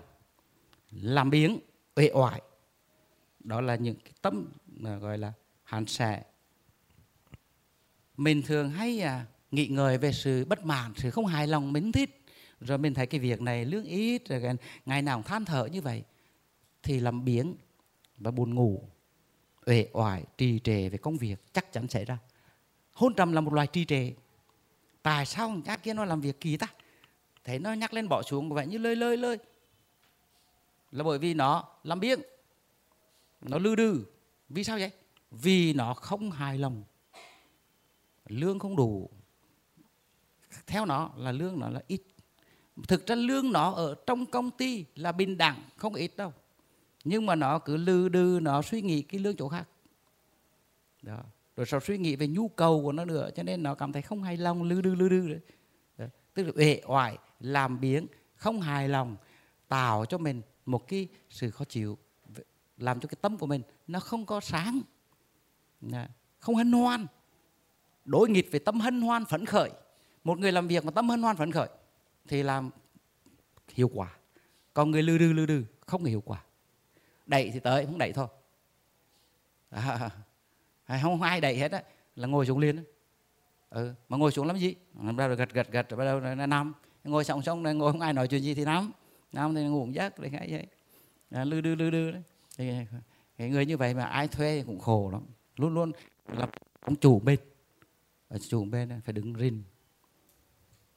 làm 0.91 1.29
biếng 1.29 1.59
uể 1.95 2.11
oải. 2.13 2.41
Đó 3.39 3.61
là 3.61 3.75
những 3.75 3.95
cái 3.95 4.13
tâm 4.21 4.51
mà 4.67 4.97
gọi 4.97 5.17
là 5.17 5.33
hạn 5.63 5.85
xẻ. 5.85 6.23
Mình 8.17 8.41
thường 8.41 8.69
hay 8.69 8.99
à, 8.99 9.25
nghĩ 9.51 9.67
ngợi 9.67 9.97
về 9.97 10.11
sự 10.11 10.45
bất 10.45 10.65
mãn 10.65 10.93
sự 10.95 11.11
không 11.11 11.25
hài 11.25 11.47
lòng 11.47 11.73
mình 11.73 11.91
thích. 11.91 12.23
Rồi 12.59 12.77
mình 12.77 12.93
thấy 12.93 13.05
cái 13.05 13.19
việc 13.19 13.41
này 13.41 13.65
lương 13.65 13.85
ít 13.85 14.27
rồi 14.29 14.41
ngày 14.85 15.01
nào 15.01 15.17
cũng 15.17 15.27
than 15.27 15.45
thở 15.45 15.65
như 15.65 15.81
vậy 15.81 16.03
thì 16.83 16.99
làm 16.99 17.25
biếng 17.25 17.55
và 18.17 18.31
buồn 18.31 18.55
ngủ 18.55 18.89
uể 19.65 19.89
oải 19.93 20.23
trì 20.37 20.59
trệ 20.59 20.89
về 20.89 20.97
công 20.97 21.17
việc 21.17 21.53
chắc 21.53 21.73
chắn 21.73 21.87
xảy 21.87 22.05
ra. 22.05 22.17
Hôn 22.91 23.13
trầm 23.13 23.33
là 23.33 23.41
một 23.41 23.53
loài 23.53 23.67
trì 23.67 23.85
trệ. 23.85 24.11
Tại 25.01 25.25
sao 25.25 25.49
người 25.49 25.77
kia 25.83 25.93
nó 25.93 26.05
làm 26.05 26.21
việc 26.21 26.41
kỳ 26.41 26.57
ta? 26.57 26.67
Thấy 27.47 27.59
nó 27.59 27.73
nhắc 27.73 27.93
lên 27.93 28.09
bỏ 28.09 28.21
xuống 28.21 28.49
vậy 28.49 28.67
như 28.67 28.77
lơi 28.77 28.95
lơi 28.95 29.17
lơi. 29.17 29.37
Là 30.91 31.03
bởi 31.03 31.19
vì 31.19 31.33
nó 31.33 31.63
làm 31.83 31.99
biếng. 31.99 32.19
Nó 33.41 33.57
lư 33.57 33.75
đư. 33.75 34.05
Vì 34.49 34.63
sao 34.63 34.77
vậy? 34.77 34.91
Vì 35.31 35.73
nó 35.73 35.93
không 35.93 36.31
hài 36.31 36.57
lòng. 36.57 36.83
Lương 38.27 38.59
không 38.59 38.75
đủ. 38.75 39.09
Theo 40.65 40.85
nó 40.85 41.11
là 41.15 41.31
lương 41.31 41.59
nó 41.59 41.69
là 41.69 41.81
ít. 41.87 42.01
Thực 42.87 43.07
ra 43.07 43.15
lương 43.15 43.51
nó 43.51 43.71
ở 43.71 43.95
trong 44.07 44.25
công 44.25 44.51
ty 44.51 44.85
là 44.95 45.11
bình 45.11 45.37
đẳng, 45.37 45.63
không 45.75 45.93
ít 45.93 46.17
đâu. 46.17 46.33
Nhưng 47.03 47.25
mà 47.25 47.35
nó 47.35 47.59
cứ 47.59 47.77
lư 47.77 48.09
đư, 48.09 48.39
nó 48.41 48.61
suy 48.61 48.81
nghĩ 48.81 49.01
cái 49.01 49.19
lương 49.19 49.35
chỗ 49.35 49.49
khác. 49.49 49.67
Đó. 51.01 51.19
Rồi 51.55 51.65
sau 51.65 51.79
suy 51.79 51.97
nghĩ 51.97 52.15
về 52.15 52.27
nhu 52.27 52.47
cầu 52.47 52.81
của 52.83 52.91
nó 52.91 53.05
nữa, 53.05 53.29
cho 53.35 53.43
nên 53.43 53.63
nó 53.63 53.75
cảm 53.75 53.93
thấy 53.93 54.01
không 54.01 54.23
hài 54.23 54.37
lòng, 54.37 54.63
lư 54.63 54.81
đư 54.81 54.95
lư 54.95 55.09
đư 55.09 55.27
đấy 55.27 55.39
tức 56.37 56.43
là 56.43 56.51
uể 56.55 56.81
oải 56.85 57.17
làm 57.39 57.79
biếng 57.79 58.07
không 58.35 58.61
hài 58.61 58.89
lòng 58.89 59.15
tạo 59.67 60.05
cho 60.05 60.17
mình 60.17 60.41
một 60.65 60.87
cái 60.87 61.07
sự 61.29 61.51
khó 61.51 61.65
chịu 61.65 61.97
làm 62.77 62.99
cho 62.99 63.07
cái 63.07 63.17
tâm 63.21 63.37
của 63.37 63.45
mình 63.45 63.61
nó 63.87 63.99
không 63.99 64.25
có 64.25 64.39
sáng 64.39 64.81
không 66.39 66.55
hân 66.55 66.71
hoan. 66.71 67.05
Đối 68.05 68.29
nghịch 68.29 68.51
về 68.51 68.59
tâm 68.59 68.79
hân 68.79 69.01
hoan 69.01 69.25
phấn 69.25 69.45
khởi. 69.45 69.71
Một 70.23 70.39
người 70.39 70.51
làm 70.51 70.67
việc 70.67 70.85
mà 70.85 70.91
tâm 70.91 71.09
hân 71.09 71.21
hoan 71.21 71.35
phấn 71.35 71.51
khởi 71.51 71.69
thì 72.27 72.43
làm 72.43 72.69
hiệu 73.73 73.91
quả. 73.93 74.17
Còn 74.73 74.91
người 74.91 75.03
lư 75.03 75.17
đư 75.17 75.33
lư 75.33 75.45
đư 75.45 75.63
không 75.79 76.03
hiệu 76.03 76.21
quả. 76.25 76.43
Đẩy 77.25 77.51
thì 77.53 77.59
tới 77.59 77.85
không 77.85 77.97
đẩy 77.97 78.13
thôi. 78.13 78.27
À, 80.85 80.99
không 81.03 81.21
ai 81.21 81.41
đẩy 81.41 81.57
hết 81.57 81.71
á 81.71 81.83
là 82.15 82.27
ngồi 82.27 82.45
xuống 82.45 82.59
liền 82.59 82.83
ừ, 83.69 83.93
mà 84.09 84.17
ngồi 84.17 84.31
xuống 84.31 84.47
làm 84.47 84.57
gì 84.57 84.75
bắt 84.93 85.27
đầu 85.27 85.35
gật 85.35 85.53
gật 85.53 85.71
gật 85.71 85.97
bắt 85.97 86.05
đầu 86.05 86.19
nằm 86.19 86.73
ngồi 87.03 87.23
xong 87.23 87.41
xong 87.41 87.63
này 87.63 87.73
ngồi 87.73 87.91
không 87.91 88.01
ai 88.01 88.13
nói 88.13 88.27
chuyện 88.27 88.41
gì 88.41 88.53
thì 88.53 88.65
nằm 88.65 88.91
nằm 89.31 89.55
thì 89.55 89.63
ngủ 89.63 89.87
giấc 89.91 90.19
đấy 90.19 90.29
cái 90.33 90.47
vậy. 90.51 90.67
À, 91.31 91.43
lư 91.43 91.61
đư 91.61 91.75
lư 91.75 91.89
đư 91.89 92.11
đấy. 92.11 92.21
Thì 92.57 92.71
cái 93.37 93.49
người 93.49 93.65
như 93.65 93.77
vậy 93.77 93.93
mà 93.93 94.03
ai 94.03 94.27
thuê 94.27 94.63
cũng 94.65 94.79
khổ 94.79 95.09
lắm. 95.11 95.21
Luôn 95.55 95.73
luôn 95.73 95.91
là 96.27 96.47
ông 96.81 96.95
chủ 96.95 97.19
bên. 97.19 97.39
Ở 98.27 98.37
chủ 98.49 98.65
bên 98.65 99.01
phải 99.05 99.13
đứng 99.13 99.33
rin 99.33 99.63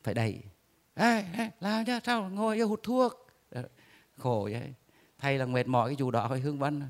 phải 0.03 0.15
đẩy. 0.15 0.43
Ê, 0.95 1.25
ê, 1.37 1.51
làm 1.61 1.85
cho 1.85 2.01
sao 2.05 2.31
ngồi 2.31 2.59
vô 2.59 2.67
hút 2.67 2.81
thuốc? 2.83 3.27
Khổ 4.17 4.49
vậy. 4.53 4.75
Thầy 5.19 5.39
là 5.39 5.47
mệt 5.47 5.67
mỏi 5.67 5.89
cái 5.89 5.97
chủ 5.97 6.11
đó 6.11 6.27
phải 6.29 6.41
hương 6.41 6.59
vân 6.59 6.83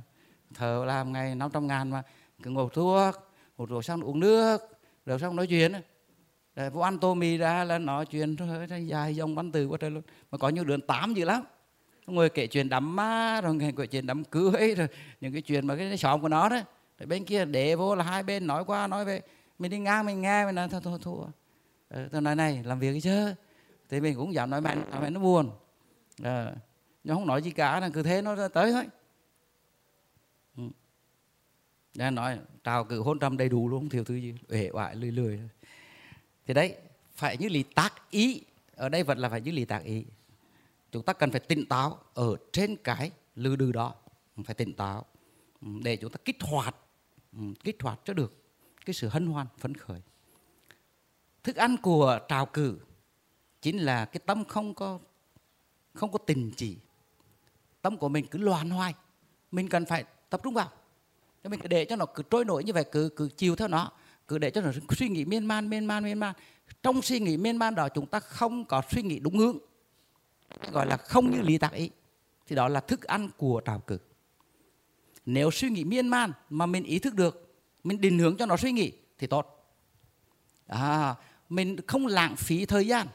thờ 0.54 0.84
làm 0.86 1.12
ngày 1.12 1.34
500 1.34 1.66
ngàn 1.66 1.90
mà 1.90 2.02
cứ 2.42 2.50
ngồi 2.50 2.68
thuốc. 2.72 3.14
Hút 3.56 3.68
thuốc 3.68 3.84
xong 3.84 4.02
uống 4.02 4.20
nước 4.20 4.79
rồi 5.10 5.18
xong 5.18 5.36
nói 5.36 5.46
chuyện 5.46 5.72
rồi 6.56 6.70
vô 6.70 6.80
ăn 6.80 6.98
tô 6.98 7.14
mì 7.14 7.36
ra 7.36 7.64
là 7.64 7.78
nói 7.78 8.06
chuyện 8.06 8.36
thôi 8.36 8.66
dài 8.86 9.16
dòng 9.16 9.34
văn 9.34 9.52
từ 9.52 9.66
quá 9.66 9.78
trời 9.80 9.90
luôn. 9.90 10.02
Mà 10.30 10.38
có 10.38 10.48
nhiều 10.48 10.64
đường 10.64 10.80
tám 10.80 11.14
gì 11.14 11.24
lắm. 11.24 11.42
Ngồi 12.06 12.28
kể 12.28 12.46
chuyện 12.46 12.68
đám 12.68 12.96
má 12.96 13.40
rồi 13.40 13.58
kể 13.76 13.86
chuyện 13.86 14.06
đám 14.06 14.24
cưới 14.24 14.74
rồi 14.74 14.88
những 15.20 15.32
cái 15.32 15.42
chuyện 15.42 15.66
mà 15.66 15.76
cái 15.76 15.96
xóm 15.96 16.20
của 16.20 16.28
nó 16.28 16.48
đấy 16.48 16.62
rồi 16.98 17.06
bên 17.06 17.24
kia 17.24 17.44
để 17.44 17.76
vô 17.76 17.94
là 17.94 18.04
hai 18.04 18.22
bên 18.22 18.46
nói 18.46 18.64
qua 18.64 18.86
nói 18.86 19.04
về. 19.04 19.20
Mình 19.58 19.70
đi 19.70 19.78
ngang 19.78 20.06
mình 20.06 20.20
nghe 20.20 20.46
mình 20.46 20.54
nói 20.54 20.68
thôi 20.68 20.80
thôi 20.84 20.98
thôi 21.02 21.26
ừ, 21.88 22.08
tôi 22.12 22.20
nói 22.20 22.36
này 22.36 22.62
làm 22.64 22.78
việc 22.78 23.00
chứ. 23.02 23.34
Thì 23.88 24.00
mình 24.00 24.16
cũng 24.16 24.34
dám 24.34 24.50
nói 24.50 24.60
mạnh 24.60 24.84
nói 24.90 25.00
mạnh 25.00 25.14
nó 25.14 25.20
buồn. 25.20 25.50
À, 26.22 26.52
nhưng 27.04 27.16
không 27.16 27.26
nói 27.26 27.42
gì 27.42 27.50
cả 27.50 27.80
là 27.80 27.88
cứ 27.88 28.02
thế 28.02 28.22
nó 28.22 28.48
tới 28.48 28.72
thôi. 28.72 28.84
Ừ. 30.56 30.62
Đã 31.94 32.10
nói 32.10 32.38
trào 32.64 32.84
cử 32.84 33.02
hôn 33.02 33.18
trầm 33.18 33.36
đầy 33.36 33.48
đủ 33.48 33.68
luôn 33.68 33.80
không 33.80 33.88
thiếu 33.88 34.04
thứ 34.04 34.14
gì 34.14 34.34
uể 34.48 34.70
oải, 34.72 34.96
lười 34.96 35.12
lười. 35.12 35.40
Thì 36.46 36.54
đấy, 36.54 36.76
phải 37.14 37.36
như 37.36 37.48
lý 37.48 37.62
tác 37.62 38.10
ý. 38.10 38.42
Ở 38.74 38.88
đây 38.88 39.02
vẫn 39.02 39.18
là 39.18 39.28
phải 39.28 39.40
như 39.40 39.50
lý 39.50 39.64
tác 39.64 39.84
ý. 39.84 40.04
Chúng 40.92 41.02
ta 41.02 41.12
cần 41.12 41.30
phải 41.30 41.40
tỉnh 41.40 41.66
táo 41.66 41.98
ở 42.14 42.36
trên 42.52 42.76
cái 42.76 43.10
lư 43.36 43.56
đừ 43.56 43.72
đó. 43.72 43.94
Phải 44.44 44.54
tỉnh 44.54 44.72
táo 44.72 45.04
để 45.60 45.96
chúng 45.96 46.12
ta 46.12 46.16
kích 46.24 46.42
hoạt 46.42 46.76
kích 47.64 47.82
hoạt 47.82 48.00
cho 48.04 48.14
được 48.14 48.34
cái 48.86 48.94
sự 48.94 49.08
hân 49.08 49.26
hoan, 49.26 49.46
phấn 49.58 49.74
khởi. 49.74 50.00
Thức 51.42 51.56
ăn 51.56 51.76
của 51.76 52.18
trào 52.28 52.46
cử 52.46 52.78
chính 53.62 53.78
là 53.78 54.04
cái 54.04 54.20
tâm 54.26 54.44
không 54.44 54.74
có 54.74 54.98
không 55.94 56.12
có 56.12 56.18
tình 56.18 56.50
chỉ. 56.56 56.76
Tâm 57.82 57.96
của 57.96 58.08
mình 58.08 58.26
cứ 58.30 58.38
loạn 58.38 58.70
hoài 58.70 58.94
mình 59.50 59.68
cần 59.68 59.86
phải 59.86 60.04
tập 60.30 60.40
trung 60.44 60.54
vào 60.54 60.70
cho 61.44 61.50
mình 61.50 61.60
cứ 61.60 61.68
để 61.68 61.84
cho 61.84 61.96
nó 61.96 62.06
cứ 62.06 62.22
trôi 62.30 62.44
nổi 62.44 62.64
như 62.64 62.72
vậy 62.72 62.84
cứ 62.92 63.08
cứ 63.16 63.28
chiều 63.36 63.56
theo 63.56 63.68
nó 63.68 63.92
cứ 64.28 64.38
để 64.38 64.50
cho 64.50 64.60
nó 64.60 64.72
suy 64.96 65.08
nghĩ 65.08 65.24
miên 65.24 65.46
man 65.46 65.70
miên 65.70 65.86
man 65.86 66.04
miên 66.04 66.18
man. 66.18 66.34
Trong 66.82 67.02
suy 67.02 67.20
nghĩ 67.20 67.36
miên 67.36 67.56
man 67.56 67.74
đó 67.74 67.88
chúng 67.88 68.06
ta 68.06 68.20
không 68.20 68.64
có 68.64 68.82
suy 68.90 69.02
nghĩ 69.02 69.18
đúng 69.18 69.38
hướng 69.38 69.58
gọi 70.72 70.86
là 70.86 70.96
không 70.96 71.30
như 71.30 71.42
lý 71.42 71.58
tạc 71.58 71.72
ý. 71.72 71.90
Thì 72.46 72.56
đó 72.56 72.68
là 72.68 72.80
thức 72.80 73.02
ăn 73.02 73.28
của 73.36 73.60
trào 73.64 73.78
cử. 73.78 73.98
Nếu 75.26 75.50
suy 75.50 75.70
nghĩ 75.70 75.84
miên 75.84 76.08
man 76.08 76.32
mà 76.50 76.66
mình 76.66 76.84
ý 76.84 76.98
thức 76.98 77.14
được 77.14 77.54
mình 77.84 78.00
định 78.00 78.18
hướng 78.18 78.36
cho 78.36 78.46
nó 78.46 78.56
suy 78.56 78.72
nghĩ 78.72 78.92
thì 79.18 79.26
tốt. 79.26 79.74
À, 80.66 81.14
mình 81.48 81.76
không 81.86 82.06
lãng 82.06 82.36
phí 82.36 82.66
thời 82.66 82.86
gian 82.86 83.06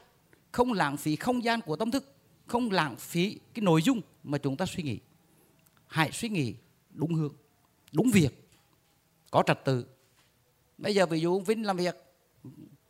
không 0.52 0.72
lãng 0.72 0.96
phí 0.96 1.16
không 1.16 1.44
gian 1.44 1.60
của 1.60 1.76
tâm 1.76 1.90
thức 1.90 2.14
không 2.46 2.70
lãng 2.70 2.96
phí 2.96 3.38
cái 3.54 3.62
nội 3.62 3.82
dung 3.82 4.00
mà 4.24 4.38
chúng 4.38 4.56
ta 4.56 4.66
suy 4.66 4.82
nghĩ. 4.82 4.98
Hãy 5.86 6.12
suy 6.12 6.28
nghĩ 6.28 6.54
đúng 6.90 7.14
hướng 7.14 7.34
đúng 7.92 8.10
việc. 8.10 8.48
Có 9.30 9.42
trật 9.46 9.64
tự. 9.64 9.86
Bây 10.78 10.94
giờ 10.94 11.06
ví 11.06 11.20
dụ 11.20 11.40
vinh 11.40 11.66
làm 11.66 11.76
việc 11.76 11.96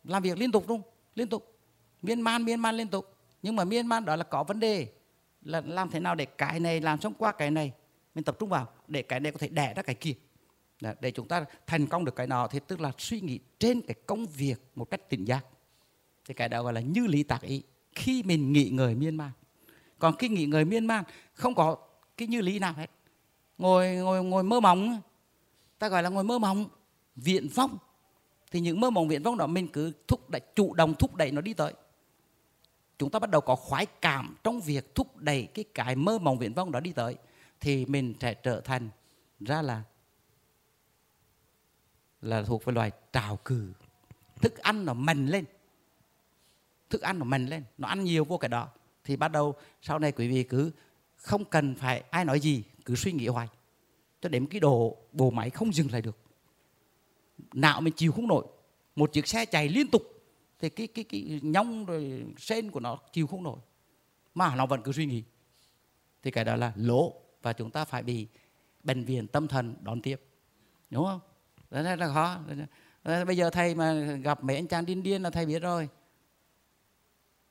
làm 0.03 0.23
việc 0.23 0.37
liên 0.37 0.51
tục 0.51 0.69
luôn, 0.69 0.81
liên 1.15 1.27
tục. 1.27 1.59
Miên 2.01 2.21
man 2.21 2.45
miên 2.45 2.59
man 2.59 2.75
liên 2.75 2.87
tục. 2.87 3.15
Nhưng 3.41 3.55
mà 3.55 3.63
miên 3.63 3.87
man 3.87 4.05
đó 4.05 4.15
là 4.15 4.23
có 4.23 4.43
vấn 4.43 4.59
đề 4.59 4.87
là 5.41 5.61
làm 5.65 5.89
thế 5.89 5.99
nào 5.99 6.15
để 6.15 6.25
cái 6.25 6.59
này 6.59 6.81
làm 6.81 7.01
xong 7.01 7.13
qua 7.13 7.31
cái 7.31 7.51
này. 7.51 7.71
Mình 8.15 8.23
tập 8.23 8.35
trung 8.39 8.49
vào 8.49 8.69
để 8.87 9.01
cái 9.01 9.19
này 9.19 9.31
có 9.31 9.37
thể 9.37 9.47
đẻ 9.47 9.73
ra 9.73 9.81
cái 9.81 9.95
kia. 9.95 10.13
Để 11.01 11.11
chúng 11.11 11.27
ta 11.27 11.45
thành 11.67 11.87
công 11.87 12.05
được 12.05 12.15
cái 12.15 12.27
nào 12.27 12.47
thì 12.47 12.59
tức 12.67 12.81
là 12.81 12.91
suy 12.97 13.21
nghĩ 13.21 13.39
trên 13.59 13.81
cái 13.81 13.95
công 14.05 14.25
việc 14.25 14.61
một 14.75 14.85
cách 14.85 15.09
tỉnh 15.09 15.25
giác. 15.25 15.45
Thì 16.25 16.33
cái 16.33 16.49
đó 16.49 16.63
gọi 16.63 16.73
là 16.73 16.81
như 16.81 17.07
lý 17.07 17.23
tạc 17.23 17.41
ý. 17.41 17.63
Khi 17.95 18.23
mình 18.23 18.53
nghỉ 18.53 18.69
người 18.69 18.95
miên 18.95 19.15
man. 19.15 19.31
Còn 19.99 20.17
khi 20.17 20.29
nghỉ 20.29 20.45
người 20.45 20.65
miên 20.65 20.85
man, 20.85 21.03
không 21.33 21.55
có 21.55 21.77
cái 22.17 22.27
như 22.27 22.41
lý 22.41 22.59
nào 22.59 22.73
hết 22.73 22.91
ngồi 23.57 23.95
ngồi 23.95 24.23
ngồi 24.23 24.43
mơ 24.43 24.59
mộng 24.59 25.01
ta 25.79 25.89
gọi 25.89 26.03
là 26.03 26.09
ngồi 26.09 26.23
mơ 26.23 26.39
mộng 26.39 26.65
viện 27.15 27.47
vong. 27.55 27.77
Thì 28.51 28.59
những 28.59 28.79
mơ 28.79 28.89
mộng 28.89 29.07
viện 29.07 29.23
vong 29.23 29.37
đó 29.37 29.47
mình 29.47 29.67
cứ 29.67 29.91
thúc 30.07 30.29
đẩy, 30.29 30.41
chủ 30.55 30.73
động 30.73 30.93
thúc 30.95 31.15
đẩy 31.15 31.31
nó 31.31 31.41
đi 31.41 31.53
tới. 31.53 31.73
Chúng 32.97 33.09
ta 33.09 33.19
bắt 33.19 33.29
đầu 33.29 33.41
có 33.41 33.55
khoái 33.55 33.85
cảm 33.85 34.35
trong 34.43 34.61
việc 34.61 34.95
thúc 34.95 35.17
đẩy 35.17 35.47
cái 35.53 35.65
cái 35.73 35.95
mơ 35.95 36.19
mộng, 36.19 36.37
viễn 36.37 36.53
vong 36.53 36.71
đó 36.71 36.79
đi 36.79 36.91
tới. 36.91 37.15
Thì 37.59 37.85
mình 37.85 38.13
sẽ 38.19 38.33
trở 38.33 38.61
thành 38.61 38.89
ra 39.39 39.61
là 39.61 39.83
là 42.21 42.43
thuộc 42.43 42.65
về 42.65 42.73
loài 42.73 42.91
trào 43.13 43.37
cử 43.37 43.73
thức 44.41 44.57
ăn 44.57 44.85
nó 44.85 44.93
mần 44.93 45.27
lên. 45.27 45.45
Thức 46.89 47.01
ăn 47.01 47.19
nó 47.19 47.25
mần 47.25 47.45
lên. 47.45 47.63
Nó 47.77 47.87
ăn 47.87 48.03
nhiều 48.03 48.25
vô 48.25 48.37
cái 48.37 48.49
đó. 48.49 48.67
Thì 49.03 49.15
bắt 49.15 49.31
đầu 49.31 49.55
sau 49.81 49.99
này 49.99 50.11
quý 50.11 50.27
vị 50.27 50.43
cứ 50.43 50.71
không 51.15 51.45
cần 51.45 51.75
phải 51.75 52.03
ai 52.09 52.25
nói 52.25 52.39
gì 52.39 52.63
cứ 52.87 52.95
suy 52.95 53.11
nghĩ 53.11 53.27
hoài. 53.27 53.47
Cho 54.21 54.29
đến 54.29 54.45
cái 54.45 54.59
độ 54.59 54.97
bộ 55.11 55.29
máy 55.31 55.49
không 55.49 55.73
dừng 55.73 55.91
lại 55.91 56.01
được. 56.01 56.17
Não 57.53 57.81
mình 57.81 57.93
chịu 57.93 58.11
không 58.11 58.27
nổi. 58.27 58.45
Một 58.95 59.13
chiếc 59.13 59.27
xe 59.27 59.45
chạy 59.45 59.69
liên 59.69 59.87
tục. 59.87 60.03
Thì 60.59 60.69
cái 60.69 60.87
cái 60.87 61.03
cái 61.03 61.39
nhông 61.43 61.85
rồi 61.85 62.23
sen 62.37 62.71
của 62.71 62.79
nó 62.79 62.97
chịu 63.13 63.27
không 63.27 63.43
nổi. 63.43 63.59
Mà 64.35 64.55
nó 64.55 64.65
vẫn 64.65 64.81
cứ 64.81 64.91
suy 64.91 65.05
nghĩ. 65.05 65.23
Thì 66.23 66.31
cái 66.31 66.45
đó 66.45 66.55
là 66.55 66.73
lỗ 66.75 67.13
và 67.41 67.53
chúng 67.53 67.71
ta 67.71 67.85
phải 67.85 68.03
bị 68.03 68.27
bệnh 68.83 69.03
viện 69.03 69.27
tâm 69.27 69.47
thần 69.47 69.75
đón 69.81 70.01
tiếp. 70.01 70.21
Đúng 70.89 71.05
không? 71.05 71.19
Đó 71.71 71.95
là 71.95 72.13
khó. 72.13 72.39
Bây 73.03 73.37
giờ 73.37 73.49
thầy 73.49 73.75
mà 73.75 73.93
gặp 74.23 74.43
mấy 74.43 74.55
anh 74.55 74.67
chàng 74.67 74.85
điên 74.85 75.03
điên 75.03 75.23
là 75.23 75.29
thầy 75.29 75.45
biết 75.45 75.59
rồi. 75.59 75.89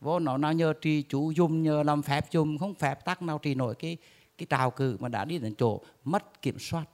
Vô 0.00 0.18
nó 0.18 0.38
nào 0.38 0.52
nhờ 0.52 0.72
trì 0.80 1.02
chú 1.02 1.30
dùng 1.30 1.62
nhờ 1.62 1.82
làm 1.82 2.02
phép 2.02 2.30
dùng 2.30 2.58
không 2.58 2.74
phép 2.74 3.04
tắc 3.04 3.22
nào 3.22 3.38
trì 3.38 3.54
nổi 3.54 3.74
cái 3.74 3.96
cái 4.38 4.46
trào 4.50 4.70
cử 4.70 4.96
mà 5.00 5.08
đã 5.08 5.24
đi 5.24 5.38
đến 5.38 5.54
chỗ 5.58 5.80
mất 6.04 6.42
kiểm 6.42 6.58
soát. 6.58 6.84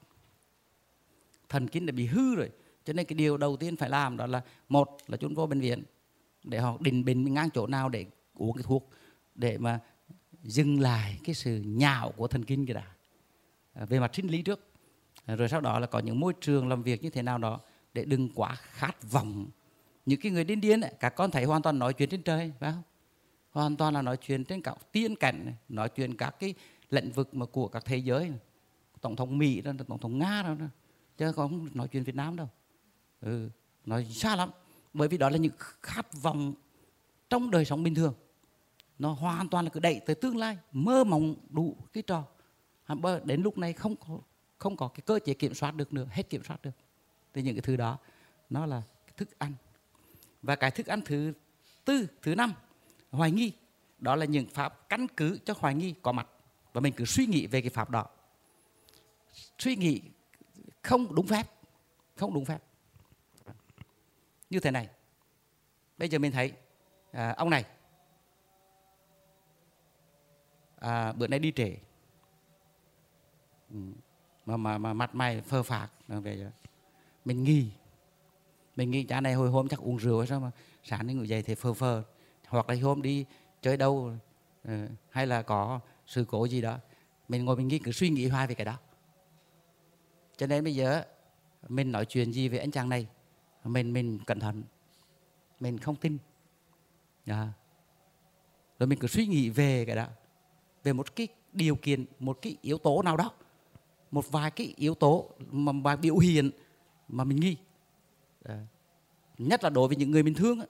Thần 1.49 1.69
kinh 1.69 1.87
đã 1.87 1.93
bị 1.93 2.07
hư 2.07 2.35
rồi 2.35 2.51
cho 2.85 2.93
nên 2.93 3.07
cái 3.07 3.15
điều 3.15 3.37
đầu 3.37 3.57
tiên 3.57 3.77
phải 3.77 3.91
làm 3.91 4.17
đó 4.17 4.27
là 4.27 4.43
một 4.69 4.97
là 5.07 5.17
chúng 5.17 5.35
vô 5.35 5.47
bệnh 5.47 5.61
viện 5.61 5.83
để 6.45 6.59
họ 6.59 6.77
định 6.81 7.05
bình 7.05 7.35
ngang 7.35 7.51
chỗ 7.55 7.67
nào 7.67 7.89
để 7.89 8.07
uống 8.35 8.57
cái 8.57 8.63
thuốc 8.63 8.91
để 9.35 9.59
mà 9.59 9.81
dừng 10.43 10.81
lại 10.81 11.19
cái 11.25 11.35
sự 11.35 11.63
nhạo 11.67 12.13
của 12.17 12.29
thần 12.29 12.45
kinh 12.45 12.67
cái 12.67 12.75
đã. 12.75 12.87
À, 13.75 13.85
về 13.85 14.01
mặt 14.01 14.15
sinh 14.15 14.27
lý 14.27 14.43
trước 14.43 14.61
à, 15.25 15.37
rồi 15.37 15.49
sau 15.49 15.61
đó 15.61 15.79
là 15.79 15.87
có 15.87 15.99
những 15.99 16.21
môi 16.21 16.33
trường 16.41 16.69
làm 16.69 16.83
việc 16.83 17.03
như 17.03 17.11
thế 17.11 17.23
nào 17.23 17.39
đó 17.39 17.61
để 17.95 18.05
đừng 18.05 18.29
quá 18.35 18.55
khát 18.55 19.11
vọng. 19.11 19.47
Những 20.07 20.21
cái 20.21 20.33
người 20.33 20.45
điên 20.45 20.61
điên 20.61 20.81
ấy, 20.81 20.93
các 21.01 21.11
con 21.11 21.31
thấy 21.31 21.45
hoàn 21.45 21.63
toàn 21.63 21.79
nói 21.79 21.93
chuyện 21.93 22.09
trên 22.09 22.23
trời 22.23 22.53
phải 22.61 22.73
không? 22.73 22.83
Hoàn 23.51 23.77
toàn 23.77 23.95
là 23.95 24.03
nói 24.03 24.17
chuyện 24.17 24.45
trên 24.45 24.63
các 24.63 24.79
tiên 24.93 25.17
cảnh 25.17 25.53
nói 25.69 25.89
chuyện 25.89 26.17
các 26.17 26.37
cái 26.41 26.55
lĩnh 26.93 27.13
vực 27.13 27.35
mà 27.35 27.47
của 27.47 27.69
các 27.69 27.85
thế 27.85 27.97
giới. 27.97 28.33
Tổng 29.01 29.17
thống 29.17 29.39
mỹ 29.39 29.61
đó 29.61 29.73
tổng 29.89 29.99
thống 29.99 30.19
nga 30.19 30.43
đó 30.43 30.55
chứ 31.17 31.33
không 31.33 31.69
nói 31.75 31.89
chuyện 31.89 32.03
việt 32.03 32.15
nam 32.15 32.37
đâu. 32.37 32.49
Ừ, 33.21 33.49
nói 33.87 34.07
xa 34.11 34.37
lắm. 34.37 34.51
Bởi 34.95 35.09
vì 35.09 35.19
đó 35.19 35.31
là 35.31 35.37
những 35.37 35.53
khát 35.83 36.23
vọng 36.23 36.55
trong 37.31 37.51
đời 37.51 37.65
sống 37.65 37.83
bình 37.83 37.95
thường. 37.95 38.15
Nó 38.99 39.13
hoàn 39.13 39.49
toàn 39.49 39.65
là 39.65 39.71
cứ 39.71 39.81
đẩy 39.81 40.01
tới 40.07 40.17
tương 40.17 40.37
lai 40.37 40.59
mơ 40.73 41.05
mộng 41.05 41.35
đủ 41.51 41.77
cái 41.93 42.03
trò. 42.03 42.25
Đến 43.25 43.43
lúc 43.43 43.59
này 43.59 43.73
không 43.73 43.97
có 43.97 44.19
không 44.59 44.77
có 44.77 44.89
cái 44.89 45.03
cơ 45.07 45.19
chế 45.25 45.35
kiểm 45.35 45.55
soát 45.55 45.75
được 45.75 45.93
nữa 45.93 46.07
hết 46.11 46.31
kiểm 46.31 46.45
soát 46.45 46.63
được. 46.63 46.71
Thì 47.35 47.43
những 47.43 47.55
cái 47.55 47.63
thứ 47.63 47.77
đó 47.77 47.99
nó 48.51 48.67
là 48.67 48.83
thức 49.17 49.39
ăn. 49.39 49.53
Và 50.43 50.57
cái 50.57 50.71
thức 50.71 50.87
ăn 50.87 51.01
thứ 51.05 51.33
tư 51.85 52.07
thứ 52.23 52.35
năm 52.35 52.53
hoài 53.11 53.31
nghi. 53.31 53.53
Đó 53.99 54.17
là 54.17 54.25
những 54.25 54.47
pháp 54.47 54.89
căn 54.89 55.07
cứ 55.17 55.39
cho 55.45 55.55
hoài 55.59 55.75
nghi 55.75 55.95
có 56.03 56.13
mặt 56.13 56.29
và 56.73 56.81
mình 56.81 56.95
cứ 56.97 57.05
suy 57.05 57.27
nghĩ 57.27 57.47
về 57.47 57.61
cái 57.61 57.71
pháp 57.71 57.91
đó. 57.91 58.07
Suy 59.59 59.77
nghĩ 59.77 60.01
không 60.83 61.15
đúng 61.15 61.27
phép 61.27 61.47
không 62.17 62.35
đúng 62.35 62.45
phép. 62.45 62.59
Như 64.51 64.61
thế 64.61 64.71
này. 64.71 64.89
Bây 65.99 66.09
giờ 66.09 66.19
mình 66.19 66.33
thấy 66.33 66.53
à, 67.13 67.35
ông 67.37 67.51
này. 67.51 67.65
À, 70.77 71.13
bữa 71.13 71.27
nay 71.27 71.39
đi 71.39 71.53
trễ. 71.57 71.77
Ừ, 73.71 73.77
mà 74.47 74.57
mà 74.57 74.79
mà 74.79 74.93
mặt 74.93 75.15
mày 75.15 75.41
phơ 75.41 75.63
phạc. 75.63 75.91
Về 76.09 76.51
mình 77.25 77.45
nghi. 77.45 77.71
Mình 78.77 78.91
nghĩ 78.91 79.05
cha 79.05 79.21
này 79.21 79.35
hồi 79.35 79.51
hôm 79.51 79.69
chắc 79.69 79.81
uống 79.81 79.97
rượu 79.97 80.19
hay 80.19 80.27
sao 80.27 80.41
mà 80.41 80.51
sáng 80.85 81.07
đi 81.07 81.15
ngủ 81.15 81.23
dậy 81.25 81.43
thì 81.43 81.55
phơ 81.55 81.73
phơ. 81.73 82.03
Hoặc 82.49 82.69
là 82.69 82.77
hôm 82.83 83.03
đi 83.03 83.27
chơi 83.63 83.77
đâu 83.77 84.13
ờ, 84.65 84.89
hay 85.11 85.27
là 85.27 85.43
có 85.43 85.81
sự 86.13 86.25
cố 86.29 86.45
gì 86.45 86.61
đó. 86.61 86.79
Mình 87.29 87.45
ngồi 87.45 87.57
mình 87.57 87.69
nghĩ 87.69 87.79
cứ 87.79 87.93
suy 87.93 88.11
nghĩ 88.11 88.29
hoài 88.29 88.47
về 88.47 88.55
cái 88.55 88.65
đó. 88.65 88.79
Cho 90.37 90.47
nên 90.47 90.65
bây 90.65 90.75
giờ, 90.75 91.05
mình 91.69 91.93
nói 91.93 92.07
chuyện 92.07 92.33
gì 92.33 92.49
về 92.49 92.59
anh 92.59 92.71
chàng 92.71 92.89
này, 92.89 93.07
mình 93.65 93.93
mình 93.93 94.19
cẩn 94.27 94.41
thận. 94.41 94.63
Mình 95.61 95.79
không 95.79 95.97
tin. 95.97 96.19
À. 97.27 97.53
rồi 98.79 98.87
mình 98.87 98.99
cứ 98.99 99.09
suy 99.09 99.27
nghĩ 99.27 99.51
về 99.51 99.85
cái 99.85 99.97
đó. 99.97 100.07
Về 100.85 100.93
một 100.93 101.17
cái 101.17 101.29
điều 101.53 101.77
kiện, 101.77 102.05
một 102.19 102.39
cái 102.43 102.57
yếu 102.63 102.79
tố 102.79 103.03
nào 103.03 103.17
đó. 103.17 103.31
Một 104.11 104.31
vài 104.31 104.51
cái 104.51 104.75
yếu 104.77 104.95
tố 104.95 105.31
mà 105.51 105.73
vài 105.85 105.97
biểu 105.97 106.19
hiện 106.19 106.51
mà 107.09 107.25
mình 107.25 107.41
nghi. 107.41 107.57
À. 108.45 108.67
nhất 109.39 109.65
là 109.65 109.71
đối 109.71 109.89
với 109.89 109.97
những 109.97 110.11
người 110.11 110.23
mình 110.23 110.35
thương 110.35 110.61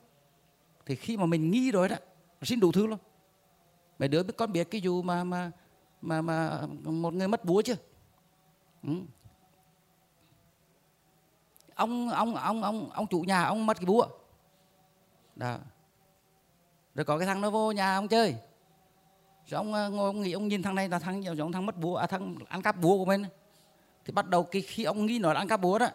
thì 0.87 0.97
khi 0.97 1.17
mà 1.17 1.27
mình 1.27 1.51
nghi 1.51 1.71
rồi 1.71 1.89
đó 1.89 1.97
xin 2.43 2.61
đủ 2.61 2.73
thứ 2.73 2.87
luôn 2.87 2.99
mấy 3.99 4.09
đứa 4.09 4.23
biết 4.23 4.35
con 4.37 4.53
biết 4.53 4.71
cái 4.71 4.81
vụ 4.85 5.03
mà 5.03 5.25
mà 5.25 5.51
mà 6.03 6.23
mà 6.23 6.61
một 6.85 7.15
người 7.15 7.29
mất 7.29 7.45
búa 7.45 7.63
chưa 7.63 7.77
ừ. 8.83 8.93
Ông 11.75 12.11
ông 12.11 12.37
ông 12.37 12.63
ông 12.63 12.91
ông 12.91 13.07
chủ 13.07 13.21
nhà 13.21 13.43
ông 13.45 13.67
mất 13.67 13.77
cái 13.77 13.87
búa. 13.87 14.07
Đó. 15.37 15.59
Rồi 16.95 17.05
có 17.05 17.19
cái 17.19 17.27
thằng 17.27 17.41
nó 17.41 17.51
vô 17.51 17.73
nhà 17.73 17.97
ông 17.97 18.09
chơi. 18.09 18.35
Rồi 19.47 19.59
ông 19.59 19.73
ờ, 19.73 19.91
ngồi 19.91 20.07
ông 20.07 20.21
nghĩ 20.21 20.33
ông 20.33 20.49
nhìn 20.49 20.63
thằng 20.63 20.75
này 20.75 20.89
là 20.89 20.99
thằng, 20.99 21.25
giống 21.25 21.53
thằng 21.53 21.67
mất 21.67 21.77
búa 21.77 21.97
à 21.97 22.07
thằng 22.07 22.37
ăn 22.49 22.63
cắp 22.63 22.81
búa 22.81 22.97
của 22.97 23.05
mình. 23.05 23.25
Thì 24.05 24.13
bắt 24.13 24.29
đầu 24.29 24.43
cái 24.43 24.63
khi 24.63 24.85
ông 24.85 25.07
nghĩ 25.07 25.19
nó 25.19 25.33
là 25.33 25.41
ăn 25.41 25.49
cắp 25.49 25.61
búa 25.61 25.79
đó, 25.79 25.87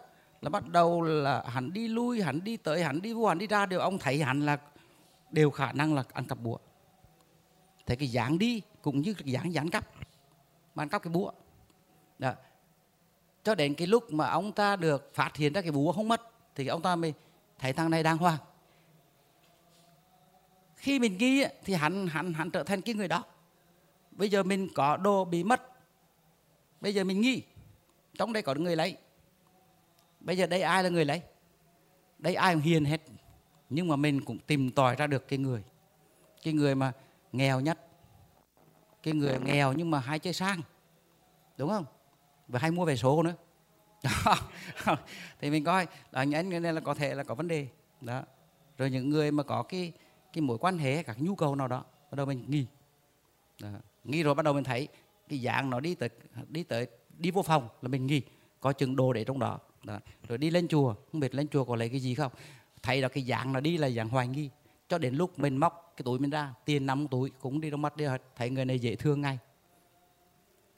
là 0.41 0.49
bắt 0.49 0.67
đầu 0.67 1.01
là 1.01 1.43
hắn 1.47 1.73
đi 1.73 1.87
lui, 1.87 2.21
hắn 2.21 2.43
đi 2.43 2.57
tới, 2.57 2.83
hắn 2.83 3.01
đi 3.01 3.13
vô, 3.13 3.27
hắn 3.27 3.37
đi 3.37 3.47
ra 3.47 3.65
đều, 3.65 3.79
ông 3.79 3.99
thấy 3.99 4.23
hắn 4.23 4.45
là, 4.45 4.57
đều 5.29 5.51
khả 5.51 5.71
năng 5.71 5.95
là 5.95 6.03
ăn 6.13 6.25
cắp 6.25 6.39
búa 6.39 6.57
thấy 7.87 7.97
cái 7.97 8.07
dáng 8.07 8.39
đi 8.39 8.61
cũng 8.81 9.01
như 9.01 9.13
cái 9.13 9.31
dáng 9.31 9.53
dáng 9.53 9.69
cắp. 9.69 9.89
Bán 10.75 10.89
cắp 10.89 11.03
cái 11.03 11.13
búa. 11.13 11.31
Đó. 12.19 12.33
Cho 13.43 13.55
đến 13.55 13.73
cái 13.73 13.87
lúc 13.87 14.13
mà 14.13 14.29
ông 14.29 14.51
ta 14.51 14.75
được 14.75 15.11
phát 15.13 15.35
hiện 15.35 15.53
ra 15.53 15.61
cái 15.61 15.71
búa 15.71 15.91
không 15.91 16.07
mất, 16.07 16.21
thì 16.55 16.67
ông 16.67 16.81
ta 16.81 16.95
mới 16.95 17.13
thấy 17.59 17.73
thằng 17.73 17.89
này 17.89 18.03
đang 18.03 18.17
hoang 18.17 18.37
khi 20.77 20.99
mình 20.99 21.17
ghi 21.17 21.45
thì 21.63 21.73
hắn 21.73 22.07
hắn 22.07 22.33
hắn 22.33 22.51
trở 22.51 22.63
thành 22.63 22.81
cái 22.81 22.95
người 22.95 23.07
đó. 23.07 23.23
Bây 24.11 24.29
giờ 24.29 24.43
mình 24.43 24.69
có 24.75 24.97
đồ 24.97 25.25
bị 25.25 25.43
mất. 25.43 25.61
Bây 26.81 26.93
giờ 26.93 27.03
mình 27.03 27.21
nghi, 27.21 27.43
trong 28.17 28.33
đây 28.33 28.43
có 28.43 28.55
người 28.55 28.75
lấy. 28.75 28.97
Bây 30.19 30.37
giờ 30.37 30.47
đây 30.47 30.61
ai 30.61 30.83
là 30.83 30.89
người 30.89 31.05
lấy? 31.05 31.21
Đây 32.19 32.35
ai 32.35 32.53
cũng 32.53 32.63
hiền 32.63 32.85
hết? 32.85 33.01
Nhưng 33.69 33.87
mà 33.87 33.95
mình 33.95 34.25
cũng 34.25 34.37
tìm 34.39 34.71
tòi 34.71 34.95
ra 34.95 35.07
được 35.07 35.27
cái 35.27 35.39
người. 35.39 35.63
Cái 36.43 36.53
người 36.53 36.75
mà 36.75 36.93
nghèo 37.31 37.59
nhất. 37.59 37.79
Cái 39.03 39.13
người 39.13 39.39
nghèo 39.39 39.73
nhưng 39.73 39.91
mà 39.91 39.99
hay 39.99 40.19
chơi 40.19 40.33
sang, 40.33 40.61
đúng 41.57 41.69
không? 41.69 41.85
Và 42.47 42.59
hay 42.59 42.71
mua 42.71 42.85
vé 42.85 42.95
số 42.95 43.23
nữa. 43.23 43.33
Thì 45.39 45.49
mình 45.49 45.63
coi, 45.63 45.85
là 45.85 46.21
anh 46.21 46.31
anh 46.31 46.49
này 46.49 46.73
là 46.73 46.81
có 46.81 46.93
thể 46.93 47.15
là 47.15 47.23
có 47.23 47.35
vấn 47.35 47.47
đề. 47.47 47.67
Đó. 48.01 48.23
Rồi 48.77 48.89
những 48.89 49.09
người 49.09 49.31
mà 49.31 49.43
có 49.43 49.63
cái 49.63 49.93
cái 50.33 50.41
mối 50.41 50.57
quan 50.57 50.77
hệ, 50.77 51.03
các 51.03 51.21
nhu 51.21 51.35
cầu 51.35 51.55
nào 51.55 51.67
đó, 51.67 51.85
bắt 52.11 52.15
đầu 52.15 52.25
mình 52.25 52.45
nghi 52.47 52.65
đó. 53.61 53.69
nghi 54.03 54.23
rồi 54.23 54.35
bắt 54.35 54.43
đầu 54.43 54.53
mình 54.53 54.63
thấy 54.63 54.87
cái 55.29 55.39
dạng 55.39 55.69
nó 55.69 55.79
đi 55.79 55.95
tới 55.95 56.09
đi 56.49 56.63
tới, 56.63 56.87
đi 57.17 57.31
vô 57.31 57.41
phòng 57.41 57.69
là 57.81 57.87
mình 57.87 58.07
nghi 58.07 58.21
có 58.59 58.73
chừng 58.73 58.95
đồ 58.95 59.13
để 59.13 59.23
trong 59.23 59.39
đó. 59.39 59.59
đó. 59.83 59.99
Rồi 60.27 60.37
đi 60.37 60.49
lên 60.49 60.67
chùa, 60.67 60.95
không 61.11 61.19
biết 61.21 61.35
lên 61.35 61.47
chùa 61.47 61.63
có 61.63 61.75
lấy 61.75 61.89
cái 61.89 61.99
gì 61.99 62.15
không? 62.15 62.31
Thấy 62.83 63.01
là 63.01 63.07
cái 63.07 63.23
dạng 63.23 63.53
nó 63.53 63.59
đi 63.59 63.77
là 63.77 63.89
dạng 63.89 64.09
hoài 64.09 64.27
nghi 64.27 64.49
cho 64.87 64.97
đến 64.97 65.15
lúc 65.15 65.39
mình 65.39 65.57
móc 65.57 65.93
cái 65.97 66.03
túi 66.03 66.19
mình 66.19 66.29
ra, 66.29 66.53
tiền 66.65 66.85
nằm 66.85 67.07
túi 67.07 67.31
cũng 67.39 67.61
đi 67.61 67.69
đâu 67.69 67.77
mắt 67.77 67.97
đi 67.97 68.05
thấy 68.35 68.49
người 68.49 68.65
này 68.65 68.79
dễ 68.79 68.95
thương 68.95 69.21
ngay. 69.21 69.39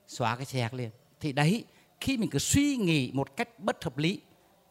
Xóa 0.07 0.35
cái 0.35 0.45
xe 0.45 0.69
liền. 0.71 0.89
Thì 1.19 1.31
đấy, 1.31 1.65
khi 2.01 2.17
mình 2.17 2.29
cứ 2.29 2.39
suy 2.39 2.77
nghĩ 2.77 3.11
một 3.13 3.35
cách 3.35 3.59
bất 3.59 3.83
hợp 3.83 3.97
lý 3.97 4.21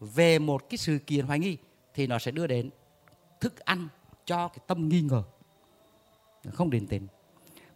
về 0.00 0.38
một 0.38 0.70
cái 0.70 0.78
sự 0.78 0.98
kiện 1.06 1.26
hoài 1.26 1.38
nghi, 1.38 1.56
thì 1.94 2.06
nó 2.06 2.18
sẽ 2.18 2.30
đưa 2.30 2.46
đến 2.46 2.70
thức 3.40 3.60
ăn 3.60 3.88
cho 4.24 4.48
cái 4.48 4.58
tâm 4.66 4.88
nghi 4.88 5.00
ngờ. 5.00 5.22
Không 6.52 6.70
đến 6.70 6.86
tiền 6.86 7.06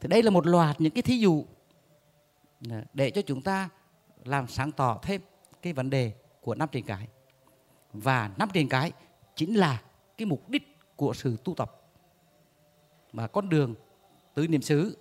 thì 0.00 0.08
đây 0.08 0.22
là 0.22 0.30
một 0.30 0.46
loạt 0.46 0.80
những 0.80 0.92
cái 0.92 1.02
thí 1.02 1.18
dụ 1.18 1.44
à, 2.70 2.84
để 2.94 3.10
cho 3.10 3.22
chúng 3.22 3.42
ta 3.42 3.68
làm 4.24 4.48
sáng 4.48 4.72
tỏ 4.72 4.98
thêm 5.02 5.20
cái 5.62 5.72
vấn 5.72 5.90
đề 5.90 6.12
của 6.40 6.54
năm 6.54 6.68
truyền 6.72 6.84
cái. 6.84 7.08
Và 7.92 8.30
năm 8.36 8.48
truyền 8.54 8.68
cái 8.68 8.92
chính 9.36 9.54
là 9.54 9.82
cái 10.16 10.26
mục 10.26 10.48
đích 10.48 10.71
của 11.02 11.14
sự 11.14 11.36
tu 11.44 11.54
tập. 11.54 11.80
Mà 13.12 13.26
con 13.26 13.48
đường 13.48 13.74
tứ 14.34 14.48
niệm 14.48 14.62
xứ, 14.62 14.96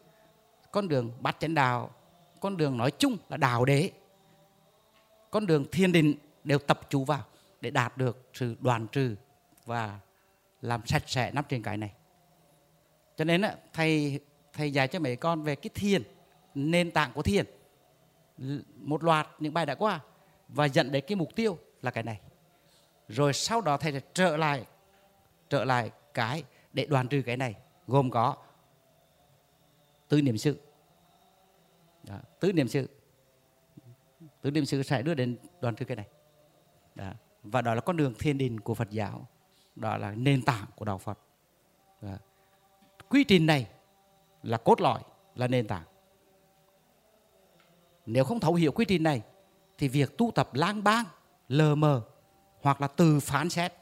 con 0.71 0.87
đường 0.87 1.11
bát 1.19 1.35
chánh 1.39 1.53
đạo, 1.53 1.91
con 2.39 2.57
đường 2.57 2.77
nói 2.77 2.91
chung 2.91 3.17
là 3.29 3.37
đạo 3.37 3.65
đế, 3.65 3.91
con 5.31 5.45
đường 5.45 5.65
thiên 5.71 5.91
định 5.91 6.15
đều 6.43 6.59
tập 6.59 6.79
trung 6.89 7.05
vào 7.05 7.23
để 7.61 7.71
đạt 7.71 7.97
được 7.97 8.29
sự 8.33 8.55
đoàn 8.59 8.87
trừ 8.87 9.15
và 9.65 9.99
làm 10.61 10.81
sạch 10.85 11.03
sẽ 11.05 11.31
nắp 11.31 11.49
trên 11.49 11.63
cái 11.63 11.77
này. 11.77 11.93
Cho 13.17 13.23
nên 13.23 13.41
thầy 13.73 14.19
thầy 14.53 14.73
dạy 14.73 14.87
cho 14.87 14.99
mấy 14.99 15.15
con 15.15 15.43
về 15.43 15.55
cái 15.55 15.69
thiền, 15.75 16.03
nền 16.55 16.91
tảng 16.91 17.11
của 17.13 17.21
thiền. 17.21 17.45
Một 18.75 19.03
loạt 19.03 19.27
những 19.39 19.53
bài 19.53 19.65
đã 19.65 19.75
qua 19.75 19.99
và 20.47 20.65
dẫn 20.65 20.91
đến 20.91 21.03
cái 21.07 21.15
mục 21.15 21.35
tiêu 21.35 21.57
là 21.81 21.91
cái 21.91 22.03
này. 22.03 22.19
Rồi 23.07 23.33
sau 23.33 23.61
đó 23.61 23.77
thầy 23.77 23.91
sẽ 23.91 24.01
trở 24.13 24.37
lại 24.37 24.65
trở 25.51 25.65
lại 25.65 25.91
cái 26.13 26.43
để 26.73 26.85
đoàn 26.85 27.07
trừ 27.07 27.21
cái 27.25 27.37
này 27.37 27.55
gồm 27.87 28.11
có 28.11 28.35
tứ 30.07 30.21
niệm 30.21 30.37
xứ 30.37 30.57
đó, 32.03 32.15
tứ 32.39 32.53
niệm 32.53 32.67
xứ 32.67 32.87
tứ 34.41 34.51
niệm 34.51 34.65
xứ 34.65 34.83
sẽ 34.83 35.01
đưa 35.01 35.13
đến 35.13 35.37
đoàn 35.61 35.75
trừ 35.75 35.85
cái 35.85 35.95
này 35.95 36.07
đó. 36.95 37.11
và 37.43 37.61
đó 37.61 37.75
là 37.75 37.81
con 37.81 37.97
đường 37.97 38.13
thiên 38.19 38.37
đình 38.37 38.59
của 38.59 38.73
Phật 38.73 38.89
giáo 38.89 39.27
đó 39.75 39.97
là 39.97 40.11
nền 40.11 40.41
tảng 40.41 40.65
của 40.75 40.85
đạo 40.85 40.97
Phật 40.97 41.19
đó. 42.01 42.17
quy 43.09 43.23
trình 43.23 43.45
này 43.45 43.67
là 44.43 44.57
cốt 44.57 44.81
lõi 44.81 45.01
là 45.35 45.47
nền 45.47 45.67
tảng 45.67 45.85
nếu 48.05 48.23
không 48.23 48.39
thấu 48.39 48.53
hiểu 48.53 48.71
quy 48.71 48.85
trình 48.85 49.03
này 49.03 49.21
thì 49.77 49.87
việc 49.87 50.17
tu 50.17 50.31
tập 50.35 50.49
lang 50.53 50.83
bang 50.83 51.05
lờ 51.47 51.75
mờ 51.75 52.01
hoặc 52.61 52.81
là 52.81 52.87
từ 52.87 53.19
phán 53.19 53.49
xét 53.49 53.73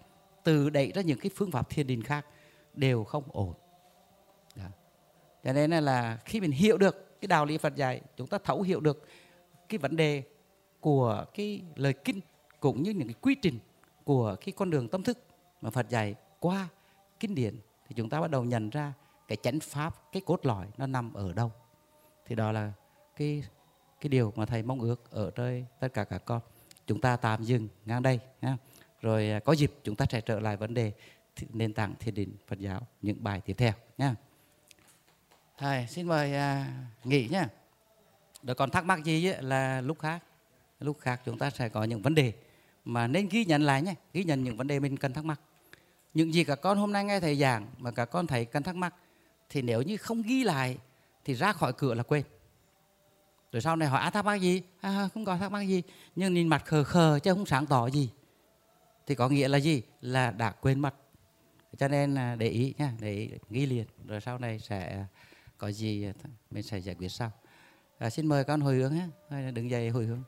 từ 0.43 0.69
đẩy 0.69 0.91
ra 0.91 1.01
những 1.01 1.19
cái 1.19 1.31
phương 1.35 1.51
pháp 1.51 1.69
thiền 1.69 1.87
định 1.87 2.03
khác 2.03 2.25
đều 2.73 3.03
không 3.03 3.23
ổn. 3.31 3.53
Đó. 4.55 4.63
cho 5.43 5.53
nên 5.53 5.71
là 5.71 6.19
khi 6.25 6.41
mình 6.41 6.51
hiểu 6.51 6.77
được 6.77 7.21
cái 7.21 7.27
đạo 7.27 7.45
lý 7.45 7.57
Phật 7.57 7.75
dạy, 7.75 8.01
chúng 8.17 8.27
ta 8.27 8.37
thấu 8.43 8.61
hiểu 8.61 8.79
được 8.79 9.07
cái 9.69 9.77
vấn 9.77 9.95
đề 9.95 10.23
của 10.79 11.25
cái 11.33 11.61
lời 11.75 11.93
kinh 11.93 12.19
cũng 12.59 12.83
như 12.83 12.91
những 12.91 13.07
cái 13.07 13.15
quy 13.21 13.35
trình 13.35 13.59
của 14.03 14.35
cái 14.45 14.53
con 14.57 14.69
đường 14.69 14.87
tâm 14.87 15.03
thức 15.03 15.17
mà 15.61 15.69
Phật 15.69 15.89
dạy 15.89 16.15
qua 16.39 16.67
kinh 17.19 17.35
điển, 17.35 17.59
thì 17.87 17.95
chúng 17.95 18.09
ta 18.09 18.21
bắt 18.21 18.31
đầu 18.31 18.43
nhận 18.43 18.69
ra 18.69 18.93
cái 19.27 19.37
chánh 19.41 19.59
pháp, 19.59 20.11
cái 20.11 20.21
cốt 20.25 20.45
lõi 20.45 20.67
nó 20.77 20.87
nằm 20.87 21.13
ở 21.13 21.33
đâu. 21.33 21.51
Thì 22.25 22.35
đó 22.35 22.51
là 22.51 22.71
cái 23.15 23.43
cái 24.01 24.09
điều 24.09 24.33
mà 24.35 24.45
thầy 24.45 24.63
mong 24.63 24.81
ước 24.81 25.11
ở 25.11 25.31
đây 25.35 25.65
tất 25.79 25.93
cả 25.93 26.03
các 26.03 26.25
con. 26.25 26.41
Chúng 26.87 27.01
ta 27.01 27.17
tạm 27.17 27.43
dừng 27.43 27.67
ngang 27.85 28.03
đây 28.03 28.19
nha 28.41 28.57
rồi 29.01 29.30
à, 29.30 29.39
có 29.39 29.53
dịp 29.53 29.71
chúng 29.84 29.95
ta 29.95 30.05
sẽ 30.09 30.21
trở 30.21 30.39
lại 30.39 30.57
vấn 30.57 30.73
đề 30.73 30.91
nền 31.53 31.73
tảng 31.73 31.95
thiền 31.99 32.13
định 32.13 32.35
Phật 32.47 32.59
giáo 32.59 32.81
những 33.01 33.23
bài 33.23 33.41
tiếp 33.45 33.53
theo 33.57 33.73
nha 33.97 34.15
thầy 35.57 35.88
xin 35.88 36.07
mời 36.07 36.34
à, 36.34 36.73
nghỉ 37.03 37.27
nhé 37.27 37.43
rồi 38.43 38.55
còn 38.55 38.69
thắc 38.69 38.85
mắc 38.85 39.03
gì 39.03 39.27
ấy, 39.27 39.41
là 39.41 39.81
lúc 39.81 39.99
khác 39.99 40.23
lúc 40.80 40.99
khác 40.99 41.21
chúng 41.26 41.38
ta 41.38 41.49
sẽ 41.49 41.69
có 41.69 41.84
những 41.84 42.01
vấn 42.01 42.15
đề 42.15 42.34
mà 42.85 43.07
nên 43.07 43.30
ghi 43.30 43.45
nhận 43.45 43.61
lại 43.61 43.81
nhé 43.81 43.95
ghi 44.13 44.23
nhận 44.23 44.43
những 44.43 44.57
vấn 44.57 44.67
đề 44.67 44.80
mình 44.80 44.97
cần 44.97 45.13
thắc 45.13 45.26
mắc. 45.26 45.39
Những 46.13 46.34
gì 46.34 46.43
cả 46.43 46.55
con 46.55 46.77
hôm 46.77 46.93
nay 46.93 47.03
nghe 47.03 47.19
thầy 47.19 47.35
giảng 47.35 47.67
mà 47.77 47.91
cả 47.91 48.05
con 48.05 48.27
thấy 48.27 48.45
cần 48.45 48.63
thắc 48.63 48.76
mắc 48.76 48.95
thì 49.49 49.61
nếu 49.61 49.81
như 49.81 49.97
không 49.97 50.21
ghi 50.21 50.43
lại 50.43 50.77
thì 51.26 51.34
ra 51.34 51.53
khỏi 51.53 51.73
cửa 51.73 51.93
là 51.93 52.03
quên. 52.03 52.23
Rồi 53.51 53.61
sau 53.61 53.76
này 53.76 53.89
hỏi 53.89 54.01
à, 54.01 54.09
thắc 54.09 54.26
mắc 54.26 54.35
gì? 54.35 54.61
À, 54.81 55.09
không 55.13 55.26
có 55.26 55.38
thắc 55.38 55.51
mắc 55.51 55.61
gì 55.61 55.84
nhưng 56.15 56.34
nhìn 56.34 56.47
mặt 56.47 56.65
khờ 56.65 56.84
khờ 56.84 57.19
chứ 57.23 57.34
không 57.34 57.45
sáng 57.45 57.65
tỏ 57.65 57.88
gì 57.88 58.09
thì 59.10 59.15
có 59.15 59.30
nghĩa 59.30 59.48
là 59.48 59.57
gì? 59.57 59.81
Là 60.02 60.31
đã 60.31 60.52
quên 60.52 60.80
mất. 60.80 60.95
Cho 61.77 61.88
nên 61.88 62.15
là 62.15 62.36
để 62.36 62.48
ý 62.48 62.73
nha 62.77 62.94
để 62.99 63.14
ý, 63.14 63.30
ghi 63.49 63.65
liền. 63.65 63.86
Rồi 64.07 64.22
sau 64.22 64.38
này 64.40 64.60
sẽ 64.60 65.06
có 65.57 65.72
gì 65.72 66.07
mình 66.52 66.64
sẽ 66.64 66.77
giải 66.77 66.95
quyết 66.95 67.07
sau. 67.11 67.31
À, 67.99 68.10
xin 68.10 68.27
mời 68.27 68.44
con 68.44 68.61
hồi 68.61 68.76
hướng 68.76 68.94
nhé. 68.94 69.07
Đứng 69.52 69.69
dậy 69.69 69.90
hồi 69.90 70.06
hướng 70.06 70.23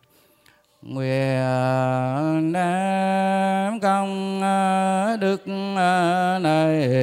nguyện 0.81 2.53
đem 2.53 3.79
công 3.79 4.41
à, 4.43 5.17
đức 5.17 5.41
à, 5.77 6.39
này 6.39 6.93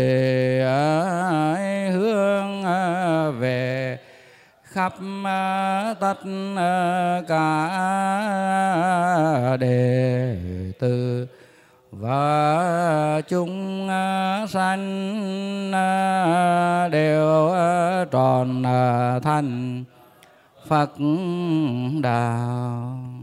à, 0.60 1.90
hướng 1.92 2.64
về 3.40 3.98
khắp 4.62 4.94
tất 6.00 6.18
cả 7.28 7.68
đệ 9.60 10.36
tử 10.78 11.28
và 12.00 13.22
chúng 13.28 13.88
à, 13.88 14.46
sanh 14.48 15.72
à, 15.72 16.88
đều 16.92 17.48
à, 17.48 18.04
tròn 18.10 18.62
thành 19.22 19.84
Phật 20.66 20.90
đạo 22.02 23.17